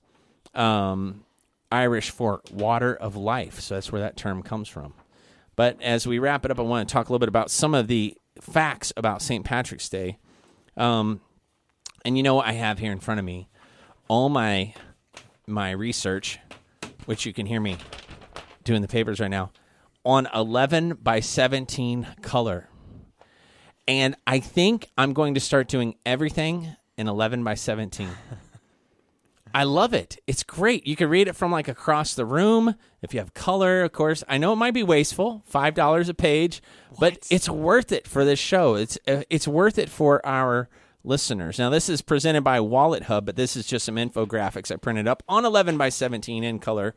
um, 0.55 1.25
Irish 1.71 2.11
for 2.11 2.41
water 2.51 2.95
of 2.95 3.17
life. 3.17 3.61
So 3.61 3.75
that's 3.75 3.93
where 3.93 4.01
that 4.01 4.17
term 4.17 4.43
comes 4.43 4.69
from. 4.69 4.95
But 5.57 5.81
as 5.83 6.07
we 6.07 6.19
wrap 6.19 6.45
it 6.45 6.51
up, 6.51 6.59
I 6.59 6.63
want 6.63 6.89
to 6.89 6.93
talk 6.93 7.09
a 7.09 7.13
little 7.13 7.21
bit 7.21 7.29
about 7.29 7.51
some 7.51 7.75
of 7.75 7.87
the 7.87 8.17
facts 8.41 8.93
about 8.97 9.23
St. 9.23 9.45
Patrick's 9.45 9.89
Day. 9.89 10.19
Um, 10.77 11.21
and 12.05 12.17
you 12.17 12.23
know, 12.23 12.35
what 12.35 12.47
I 12.47 12.53
have 12.53 12.79
here 12.79 12.91
in 12.91 12.99
front 12.99 13.21
of 13.21 13.25
me 13.25 13.49
all 14.09 14.29
my 14.29 14.75
my 15.47 15.71
research, 15.71 16.39
which 17.07 17.27
you 17.27 17.33
can 17.33 17.47
hear 17.47 17.61
me 17.61 17.77
doing 18.65 18.83
the 18.83 18.89
papers 18.89 19.21
right 19.21 19.31
now, 19.31 19.51
on 20.05 20.29
11 20.35 20.99
by 21.03 21.21
17 21.21 22.07
color. 22.23 22.69
And 23.87 24.17
I 24.27 24.41
think 24.41 24.89
I'm 24.97 25.13
going 25.13 25.35
to 25.35 25.41
start 25.41 25.69
doing 25.69 25.97
everything 26.07 26.77
in 26.97 27.09
11 27.09 27.45
by 27.45 27.55
17. 27.55 28.09
I 29.55 29.63
love 29.63 29.95
it. 29.95 30.19
It's 30.27 30.43
great. 30.43 30.85
You 30.85 30.97
can 30.97 31.09
read 31.09 31.29
it 31.29 31.37
from 31.37 31.53
like 31.53 31.69
across 31.69 32.15
the 32.15 32.27
room. 32.27 32.75
If 33.03 33.15
you 33.15 33.21
have 33.21 33.35
color, 33.35 33.83
of 33.83 33.93
course. 33.93 34.25
I 34.29 34.37
know 34.37 34.53
it 34.53 34.57
might 34.57 34.75
be 34.75 34.83
wasteful, 34.83 35.45
five 35.47 35.75
dollars 35.75 36.09
a 36.09 36.15
page, 36.15 36.61
but 36.99 37.25
it's 37.31 37.49
worth 37.49 37.93
it 37.93 38.09
for 38.09 38.25
this 38.25 38.41
show. 38.41 38.75
It's 38.75 38.99
uh, 39.07 39.23
it's 39.31 39.47
worth 39.47 39.79
it 39.79 39.89
for 39.89 40.25
our 40.27 40.69
listeners. 41.05 41.59
Now 41.59 41.71
this 41.71 41.89
is 41.89 42.03
presented 42.03 42.43
by 42.43 42.61
Wallet 42.61 43.05
Hub, 43.05 43.27
but 43.27 43.37
this 43.37 43.57
is 43.57 43.67
just 43.67 43.85
some 43.85 43.97
infographics 43.97 44.73
I 44.73 44.77
printed 44.77 45.07
up 45.07 45.23
on 45.29 45.45
11 45.45 45.79
by 45.79 45.89
17 45.91 46.43
in 46.43 46.59
color 46.59 46.95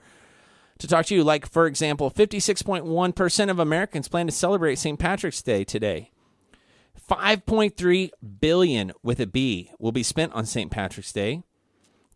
to 0.80 0.88
talk 0.88 1.06
to 1.08 1.16
you. 1.16 1.24
Like 1.24 1.48
for 1.48 1.68
example, 1.68 2.10
56.1 2.10 3.16
percent 3.16 3.52
of 3.52 3.60
Americans 3.60 4.08
plan 4.08 4.28
to 4.28 4.32
celebrate 4.32 4.76
St. 4.76 4.98
Patrick's 4.98 5.42
Day 5.42 5.64
today. 5.64 6.12
5.3 7.10 8.10
billion 8.40 8.92
with 9.02 9.20
a 9.20 9.28
B 9.28 9.72
will 9.80 9.92
be 9.92 10.04
spent 10.04 10.34
on 10.34 10.46
St. 10.46 10.70
Patrick's 10.70 11.14
Day. 11.14 11.44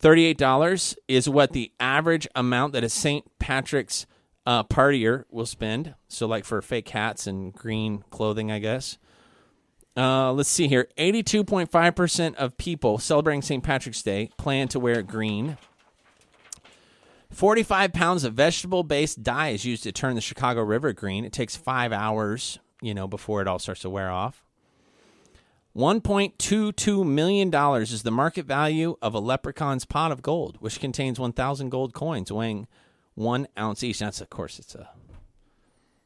$38 0.01 0.97
is 1.07 1.29
what 1.29 1.53
the 1.53 1.71
average 1.79 2.27
amount 2.35 2.73
that 2.73 2.83
a 2.83 2.89
St. 2.89 3.23
Patrick's 3.39 4.05
uh, 4.45 4.63
partier 4.63 5.25
will 5.29 5.45
spend. 5.45 5.93
So, 6.07 6.27
like 6.27 6.43
for 6.43 6.61
fake 6.61 6.89
hats 6.89 7.27
and 7.27 7.53
green 7.53 8.03
clothing, 8.09 8.51
I 8.51 8.59
guess. 8.59 8.97
Uh, 10.01 10.33
let's 10.33 10.49
see 10.49 10.67
here. 10.67 10.87
82.5% 10.97 12.33
of 12.35 12.57
people 12.57 12.97
celebrating 12.97 13.43
St. 13.43 13.63
Patrick's 13.63 14.01
Day 14.01 14.31
plan 14.35 14.67
to 14.69 14.79
wear 14.79 15.03
green. 15.03 15.59
45 17.29 17.93
pounds 17.93 18.23
of 18.23 18.33
vegetable 18.33 18.81
based 18.81 19.21
dye 19.21 19.49
is 19.49 19.63
used 19.63 19.83
to 19.83 19.91
turn 19.91 20.15
the 20.15 20.21
Chicago 20.21 20.63
River 20.63 20.91
green. 20.91 21.23
It 21.23 21.31
takes 21.31 21.55
five 21.55 21.93
hours, 21.93 22.57
you 22.81 22.95
know, 22.95 23.07
before 23.07 23.41
it 23.41 23.47
all 23.47 23.59
starts 23.59 23.81
to 23.81 23.91
wear 23.91 24.09
off. 24.09 24.43
$1.22 25.77 27.05
million 27.05 27.53
is 27.53 28.01
the 28.01 28.09
market 28.09 28.47
value 28.47 28.97
of 29.03 29.13
a 29.13 29.19
leprechaun's 29.19 29.85
pot 29.85 30.11
of 30.11 30.23
gold, 30.23 30.57
which 30.59 30.79
contains 30.79 31.19
1,000 31.19 31.69
gold 31.69 31.93
coins 31.93 32.31
weighing 32.31 32.67
one 33.13 33.47
ounce 33.55 33.83
each. 33.83 33.99
That's, 33.99 34.19
of 34.19 34.31
course, 34.31 34.57
it's 34.57 34.73
a 34.73 34.89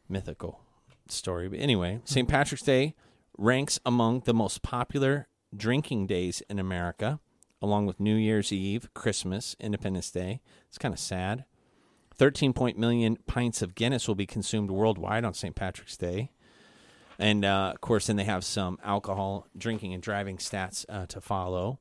mythical 0.10 0.60
story. 1.08 1.48
But 1.48 1.60
anyway, 1.60 2.02
St. 2.04 2.28
Patrick's 2.28 2.62
Day 2.62 2.94
ranks 3.38 3.80
among 3.86 4.22
the 4.22 4.34
most 4.34 4.62
popular 4.62 5.28
drinking 5.56 6.08
days 6.08 6.42
in 6.50 6.60
America, 6.60 7.20
along 7.62 7.86
with 7.86 8.00
New 8.00 8.16
Year's 8.16 8.52
Eve, 8.52 8.90
Christmas, 8.94 9.56
Independence 9.60 10.12
Day. 10.12 10.42
It's 10.68 10.78
kind 10.78 10.94
of 10.94 11.00
sad. 11.00 11.46
13 12.16 12.54
point 12.54 12.78
million 12.78 13.18
pints 13.28 13.62
of 13.62 13.76
Guinness 13.76 14.08
will 14.08 14.16
be 14.16 14.26
consumed 14.26 14.72
worldwide 14.72 15.26
on 15.26 15.34
St. 15.34 15.56
Patrick's 15.56 15.98
Day. 15.98 16.32
And 17.18 17.46
uh, 17.46 17.72
of 17.74 17.82
course, 17.82 18.08
then 18.08 18.16
they 18.16 18.24
have 18.26 18.44
some 18.44 18.78
alcohol 18.84 19.48
drinking 19.58 19.94
and 19.94 20.04
driving 20.04 20.38
stats 20.38 20.86
uh, 20.90 21.06
to 21.08 21.22
follow. 21.22 21.80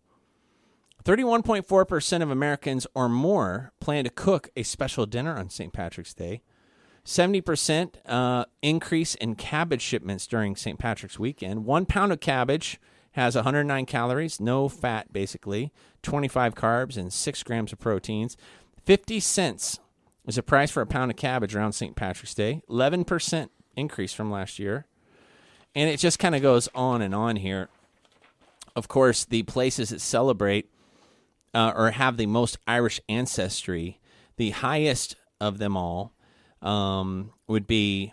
31.4% 1.04 2.22
of 2.22 2.30
Americans 2.30 2.86
or 2.94 3.08
more 3.08 3.72
plan 3.80 4.04
to 4.04 4.10
cook 4.10 4.48
a 4.56 4.62
special 4.62 5.06
dinner 5.06 5.36
on 5.36 5.50
St. 5.50 5.72
Patrick's 5.72 6.14
Day. 6.14 6.42
70% 7.04 7.96
uh, 8.06 8.46
increase 8.62 9.14
in 9.14 9.34
cabbage 9.34 9.82
shipments 9.82 10.26
during 10.26 10.56
St. 10.56 10.78
Patrick's 10.78 11.18
weekend. 11.18 11.66
One 11.66 11.84
pound 11.84 12.12
of 12.12 12.20
cabbage 12.20 12.80
has 13.12 13.34
109 13.34 13.86
calories, 13.86 14.40
no 14.40 14.68
fat 14.68 15.12
basically, 15.12 15.72
25 16.02 16.54
carbs, 16.54 16.96
and 16.96 17.12
6 17.12 17.42
grams 17.42 17.72
of 17.72 17.78
proteins. 17.78 18.36
50 18.84 19.20
cents 19.20 19.78
is 20.26 20.36
the 20.36 20.42
price 20.42 20.70
for 20.70 20.80
a 20.80 20.86
pound 20.86 21.10
of 21.10 21.16
cabbage 21.16 21.54
around 21.54 21.72
St. 21.72 21.94
Patrick's 21.94 22.34
Day, 22.34 22.62
11% 22.68 23.50
increase 23.76 24.12
from 24.12 24.30
last 24.30 24.58
year. 24.58 24.86
And 25.74 25.90
it 25.90 25.98
just 25.98 26.18
kind 26.18 26.34
of 26.34 26.42
goes 26.42 26.68
on 26.74 27.02
and 27.02 27.14
on 27.14 27.36
here. 27.36 27.68
Of 28.74 28.88
course, 28.88 29.24
the 29.24 29.42
places 29.42 29.90
that 29.90 30.00
celebrate 30.00 30.70
uh, 31.52 31.72
or 31.76 31.90
have 31.92 32.16
the 32.16 32.26
most 32.26 32.58
Irish 32.66 33.00
ancestry, 33.08 34.00
the 34.36 34.50
highest 34.50 35.16
of 35.40 35.58
them 35.58 35.76
all 35.76 36.13
um, 36.64 37.32
would 37.46 37.66
be, 37.66 38.12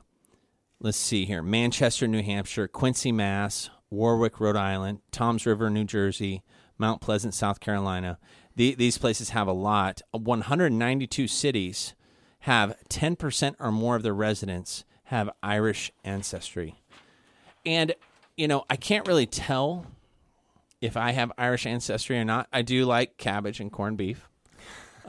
let's 0.79 0.97
see 0.97 1.25
here, 1.25 1.41
Manchester, 1.41 2.07
New 2.07 2.21
Hampshire, 2.21 2.67
Quincy, 2.67 3.11
Mass, 3.11 3.69
Warwick, 3.89 4.39
Rhode 4.39 4.57
Island, 4.57 4.99
Toms 5.11 5.45
River, 5.45 5.69
New 5.69 5.85
Jersey, 5.85 6.43
Mount 6.77 7.01
Pleasant, 7.01 7.33
South 7.33 7.59
Carolina. 7.59 8.19
The, 8.55 8.75
these 8.75 8.97
places 8.97 9.29
have 9.29 9.47
a 9.47 9.53
lot. 9.53 10.01
192 10.11 11.27
cities 11.27 11.95
have 12.39 12.75
10% 12.89 13.55
or 13.59 13.71
more 13.71 13.95
of 13.95 14.03
their 14.03 14.13
residents 14.13 14.83
have 15.05 15.29
Irish 15.41 15.91
ancestry. 16.03 16.81
And, 17.65 17.93
you 18.35 18.47
know, 18.47 18.65
I 18.69 18.75
can't 18.75 19.07
really 19.07 19.25
tell 19.25 19.85
if 20.81 20.97
I 20.97 21.11
have 21.11 21.31
Irish 21.37 21.65
ancestry 21.65 22.17
or 22.17 22.25
not. 22.25 22.47
I 22.51 22.63
do 22.63 22.85
like 22.85 23.17
cabbage 23.17 23.59
and 23.59 23.71
corned 23.71 23.97
beef. 23.97 24.27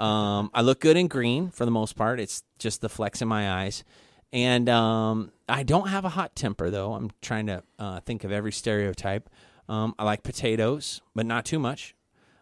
Um, 0.03 0.51
I 0.53 0.63
look 0.63 0.81
good 0.81 0.97
in 0.97 1.07
green 1.07 1.51
for 1.51 1.65
the 1.65 1.71
most 1.71 1.95
part. 1.95 2.19
It's 2.19 2.43
just 2.59 2.81
the 2.81 2.89
flecks 2.89 3.23
in 3.23 3.29
my 3.29 3.63
eyes. 3.63 3.85
And 4.33 4.69
um, 4.69 5.31
I 5.49 5.63
don't 5.63 5.89
have 5.89 6.05
a 6.05 6.09
hot 6.09 6.35
temper, 6.35 6.71
though. 6.71 6.95
I'm 6.95 7.11
trying 7.21 7.47
to 7.47 7.63
uh, 7.79 8.01
think 8.01 8.25
of 8.25 8.33
every 8.33 8.51
stereotype. 8.51 9.31
Um, 9.69 9.95
I 10.01 10.05
like 10.05 10.25
potatoes, 10.25 11.03
but 11.15 11.25
not 11.25 11.45
too 11.45 11.61
much. 11.61 11.95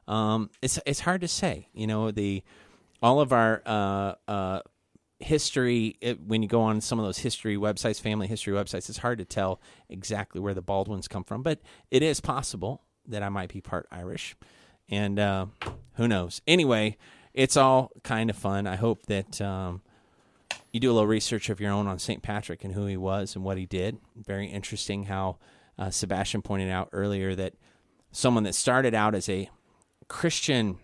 Um, 0.08 0.48
it's 0.62 0.80
it's 0.86 1.00
hard 1.00 1.20
to 1.20 1.28
say. 1.28 1.68
You 1.74 1.86
know, 1.86 2.10
the 2.10 2.42
all 3.02 3.20
of 3.20 3.30
our 3.30 3.62
uh, 3.66 4.14
uh, 4.26 4.60
history 5.18 5.98
it, 6.00 6.18
when 6.18 6.42
you 6.42 6.48
go 6.48 6.62
on 6.62 6.80
some 6.80 6.98
of 6.98 7.04
those 7.04 7.18
history 7.18 7.56
websites, 7.56 8.00
family 8.00 8.26
history 8.26 8.54
websites, 8.54 8.88
it's 8.88 8.98
hard 8.98 9.18
to 9.18 9.26
tell 9.26 9.60
exactly 9.90 10.40
where 10.40 10.54
the 10.54 10.62
Baldwins 10.62 11.08
come 11.08 11.24
from, 11.24 11.42
but 11.42 11.60
it 11.90 12.02
is 12.02 12.20
possible 12.20 12.84
that 13.06 13.22
I 13.22 13.28
might 13.28 13.52
be 13.52 13.60
part 13.60 13.86
Irish, 13.90 14.34
and 14.88 15.18
uh, 15.18 15.46
who 15.94 16.08
knows? 16.08 16.40
Anyway, 16.46 16.96
it's 17.34 17.56
all 17.56 17.90
kind 18.02 18.30
of 18.30 18.36
fun. 18.36 18.66
I 18.66 18.76
hope 18.76 19.06
that 19.06 19.40
um, 19.40 19.82
you 20.72 20.80
do 20.80 20.90
a 20.90 20.94
little 20.94 21.06
research 21.06 21.48
of 21.48 21.60
your 21.60 21.72
own 21.72 21.86
on 21.86 21.98
St. 21.98 22.22
Patrick 22.22 22.64
and 22.64 22.74
who 22.74 22.86
he 22.86 22.96
was 22.96 23.34
and 23.34 23.44
what 23.44 23.58
he 23.58 23.66
did. 23.66 23.98
Very 24.16 24.46
interesting 24.46 25.04
how 25.04 25.38
uh, 25.78 25.90
Sebastian 25.90 26.42
pointed 26.42 26.70
out 26.70 26.88
earlier 26.92 27.34
that 27.34 27.54
someone 28.12 28.44
that 28.44 28.54
started 28.54 28.94
out 28.94 29.14
as 29.14 29.28
a 29.28 29.48
Christian 30.08 30.78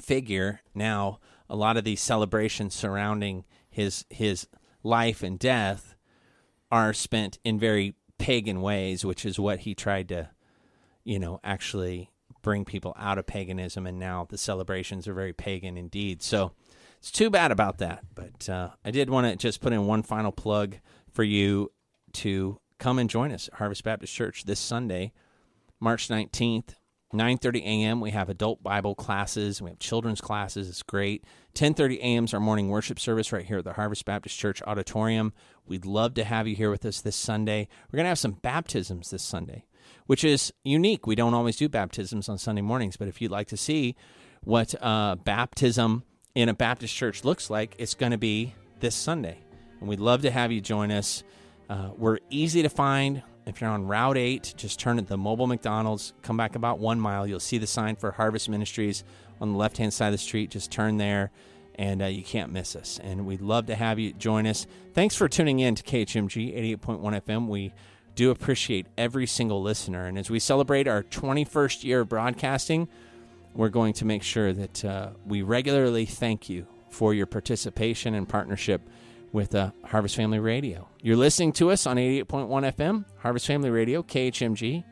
figure 0.00 0.60
now 0.74 1.20
a 1.48 1.56
lot 1.56 1.76
of 1.76 1.84
these 1.84 2.00
celebrations 2.00 2.74
surrounding 2.74 3.44
his 3.70 4.04
his 4.10 4.46
life 4.82 5.22
and 5.22 5.38
death 5.38 5.94
are 6.70 6.92
spent 6.92 7.38
in 7.44 7.58
very 7.58 7.94
pagan 8.18 8.62
ways, 8.62 9.04
which 9.04 9.26
is 9.26 9.38
what 9.38 9.60
he 9.60 9.74
tried 9.74 10.08
to, 10.08 10.30
you 11.04 11.18
know, 11.18 11.40
actually 11.44 12.10
bring 12.42 12.64
people 12.64 12.94
out 12.98 13.18
of 13.18 13.26
paganism. 13.26 13.86
And 13.86 13.98
now 13.98 14.26
the 14.28 14.38
celebrations 14.38 15.08
are 15.08 15.14
very 15.14 15.32
pagan 15.32 15.76
indeed. 15.76 16.22
So 16.22 16.52
it's 16.98 17.10
too 17.10 17.30
bad 17.30 17.50
about 17.50 17.78
that. 17.78 18.04
But 18.14 18.48
uh, 18.48 18.70
I 18.84 18.90
did 18.90 19.10
want 19.10 19.26
to 19.26 19.36
just 19.36 19.60
put 19.60 19.72
in 19.72 19.86
one 19.86 20.02
final 20.02 20.32
plug 20.32 20.76
for 21.12 21.22
you 21.22 21.72
to 22.14 22.58
come 22.78 22.98
and 22.98 23.08
join 23.08 23.32
us 23.32 23.48
at 23.48 23.54
Harvest 23.54 23.84
Baptist 23.84 24.12
Church 24.12 24.44
this 24.44 24.60
Sunday, 24.60 25.12
March 25.80 26.08
19th 26.08 26.74
9:30 27.12 27.62
a.m. 27.62 28.00
we 28.00 28.10
have 28.10 28.30
adult 28.30 28.62
Bible 28.62 28.94
classes, 28.94 29.60
we 29.60 29.70
have 29.70 29.78
children's 29.78 30.20
classes. 30.20 30.68
It's 30.68 30.82
great. 30.82 31.24
10:30 31.54 31.98
a.m. 31.98 32.24
is 32.24 32.32
our 32.32 32.40
morning 32.40 32.68
worship 32.68 32.98
service 32.98 33.32
right 33.32 33.44
here 33.44 33.58
at 33.58 33.64
the 33.64 33.74
Harvest 33.74 34.04
Baptist 34.06 34.38
Church 34.38 34.62
auditorium. 34.62 35.34
We'd 35.66 35.84
love 35.84 36.14
to 36.14 36.24
have 36.24 36.48
you 36.48 36.56
here 36.56 36.70
with 36.70 36.86
us 36.86 37.00
this 37.00 37.16
Sunday. 37.16 37.68
We're 37.90 37.98
going 37.98 38.04
to 38.04 38.10
have 38.10 38.18
some 38.18 38.38
baptisms 38.42 39.10
this 39.10 39.22
Sunday, 39.22 39.66
which 40.06 40.24
is 40.24 40.52
unique. 40.64 41.06
We 41.06 41.14
don't 41.14 41.34
always 41.34 41.56
do 41.56 41.68
baptisms 41.68 42.28
on 42.28 42.38
Sunday 42.38 42.62
mornings, 42.62 42.96
but 42.96 43.08
if 43.08 43.20
you'd 43.20 43.30
like 43.30 43.48
to 43.48 43.56
see 43.56 43.96
what 44.44 44.74
uh, 44.82 45.16
baptism 45.16 46.04
in 46.34 46.48
a 46.48 46.54
Baptist 46.54 46.94
church 46.94 47.24
looks 47.24 47.50
like, 47.50 47.74
it's 47.78 47.94
going 47.94 48.12
to 48.12 48.18
be 48.18 48.54
this 48.80 48.94
Sunday, 48.94 49.38
and 49.80 49.88
we'd 49.88 50.00
love 50.00 50.22
to 50.22 50.30
have 50.30 50.50
you 50.50 50.60
join 50.60 50.90
us. 50.90 51.22
Uh, 51.68 51.90
we're 51.96 52.18
easy 52.30 52.62
to 52.62 52.68
find. 52.68 53.22
If 53.44 53.60
you're 53.60 53.70
on 53.70 53.86
Route 53.86 54.18
8, 54.18 54.54
just 54.56 54.78
turn 54.78 54.98
at 54.98 55.08
the 55.08 55.16
mobile 55.16 55.48
McDonald's, 55.48 56.12
come 56.22 56.36
back 56.36 56.54
about 56.54 56.78
one 56.78 57.00
mile. 57.00 57.26
You'll 57.26 57.40
see 57.40 57.58
the 57.58 57.66
sign 57.66 57.96
for 57.96 58.12
Harvest 58.12 58.48
Ministries 58.48 59.02
on 59.40 59.52
the 59.52 59.58
left 59.58 59.78
hand 59.78 59.92
side 59.92 60.08
of 60.08 60.12
the 60.12 60.18
street. 60.18 60.50
Just 60.50 60.70
turn 60.70 60.98
there, 60.98 61.32
and 61.74 62.02
uh, 62.02 62.06
you 62.06 62.22
can't 62.22 62.52
miss 62.52 62.76
us. 62.76 63.00
And 63.02 63.26
we'd 63.26 63.40
love 63.40 63.66
to 63.66 63.74
have 63.74 63.98
you 63.98 64.12
join 64.12 64.46
us. 64.46 64.66
Thanks 64.94 65.16
for 65.16 65.28
tuning 65.28 65.58
in 65.58 65.74
to 65.74 65.82
KHMG 65.82 66.78
88.1 66.78 67.22
FM. 67.22 67.48
We 67.48 67.72
do 68.14 68.30
appreciate 68.30 68.86
every 68.98 69.26
single 69.26 69.62
listener. 69.62 70.06
And 70.06 70.18
as 70.18 70.30
we 70.30 70.38
celebrate 70.38 70.86
our 70.86 71.02
21st 71.02 71.84
year 71.84 72.00
of 72.00 72.08
broadcasting, 72.08 72.88
we're 73.54 73.68
going 73.68 73.92
to 73.94 74.04
make 74.04 74.22
sure 74.22 74.52
that 74.52 74.84
uh, 74.84 75.10
we 75.26 75.42
regularly 75.42 76.06
thank 76.06 76.48
you 76.48 76.66
for 76.90 77.14
your 77.14 77.26
participation 77.26 78.14
and 78.14 78.28
partnership 78.28 78.82
with 79.32 79.54
uh, 79.54 79.70
Harvest 79.84 80.14
Family 80.14 80.38
Radio. 80.38 80.88
You're 81.00 81.16
listening 81.16 81.52
to 81.54 81.70
us 81.70 81.86
on 81.86 81.96
88.1 81.96 82.48
FM, 82.74 83.04
Harvest 83.18 83.46
Family 83.46 83.70
Radio, 83.70 84.02
KHMG, 84.02 84.84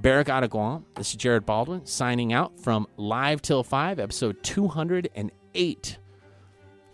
Barrigada, 0.00 0.48
Guam. 0.48 0.86
This 0.94 1.10
is 1.10 1.16
Jared 1.16 1.44
Baldwin 1.44 1.84
signing 1.84 2.32
out 2.32 2.58
from 2.60 2.86
Live 2.96 3.42
Till 3.42 3.62
5, 3.62 3.98
episode 3.98 4.42
208, 4.42 5.98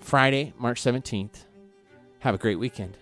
Friday, 0.00 0.52
March 0.58 0.82
17th. 0.82 1.44
Have 2.20 2.34
a 2.34 2.38
great 2.38 2.58
weekend. 2.58 2.96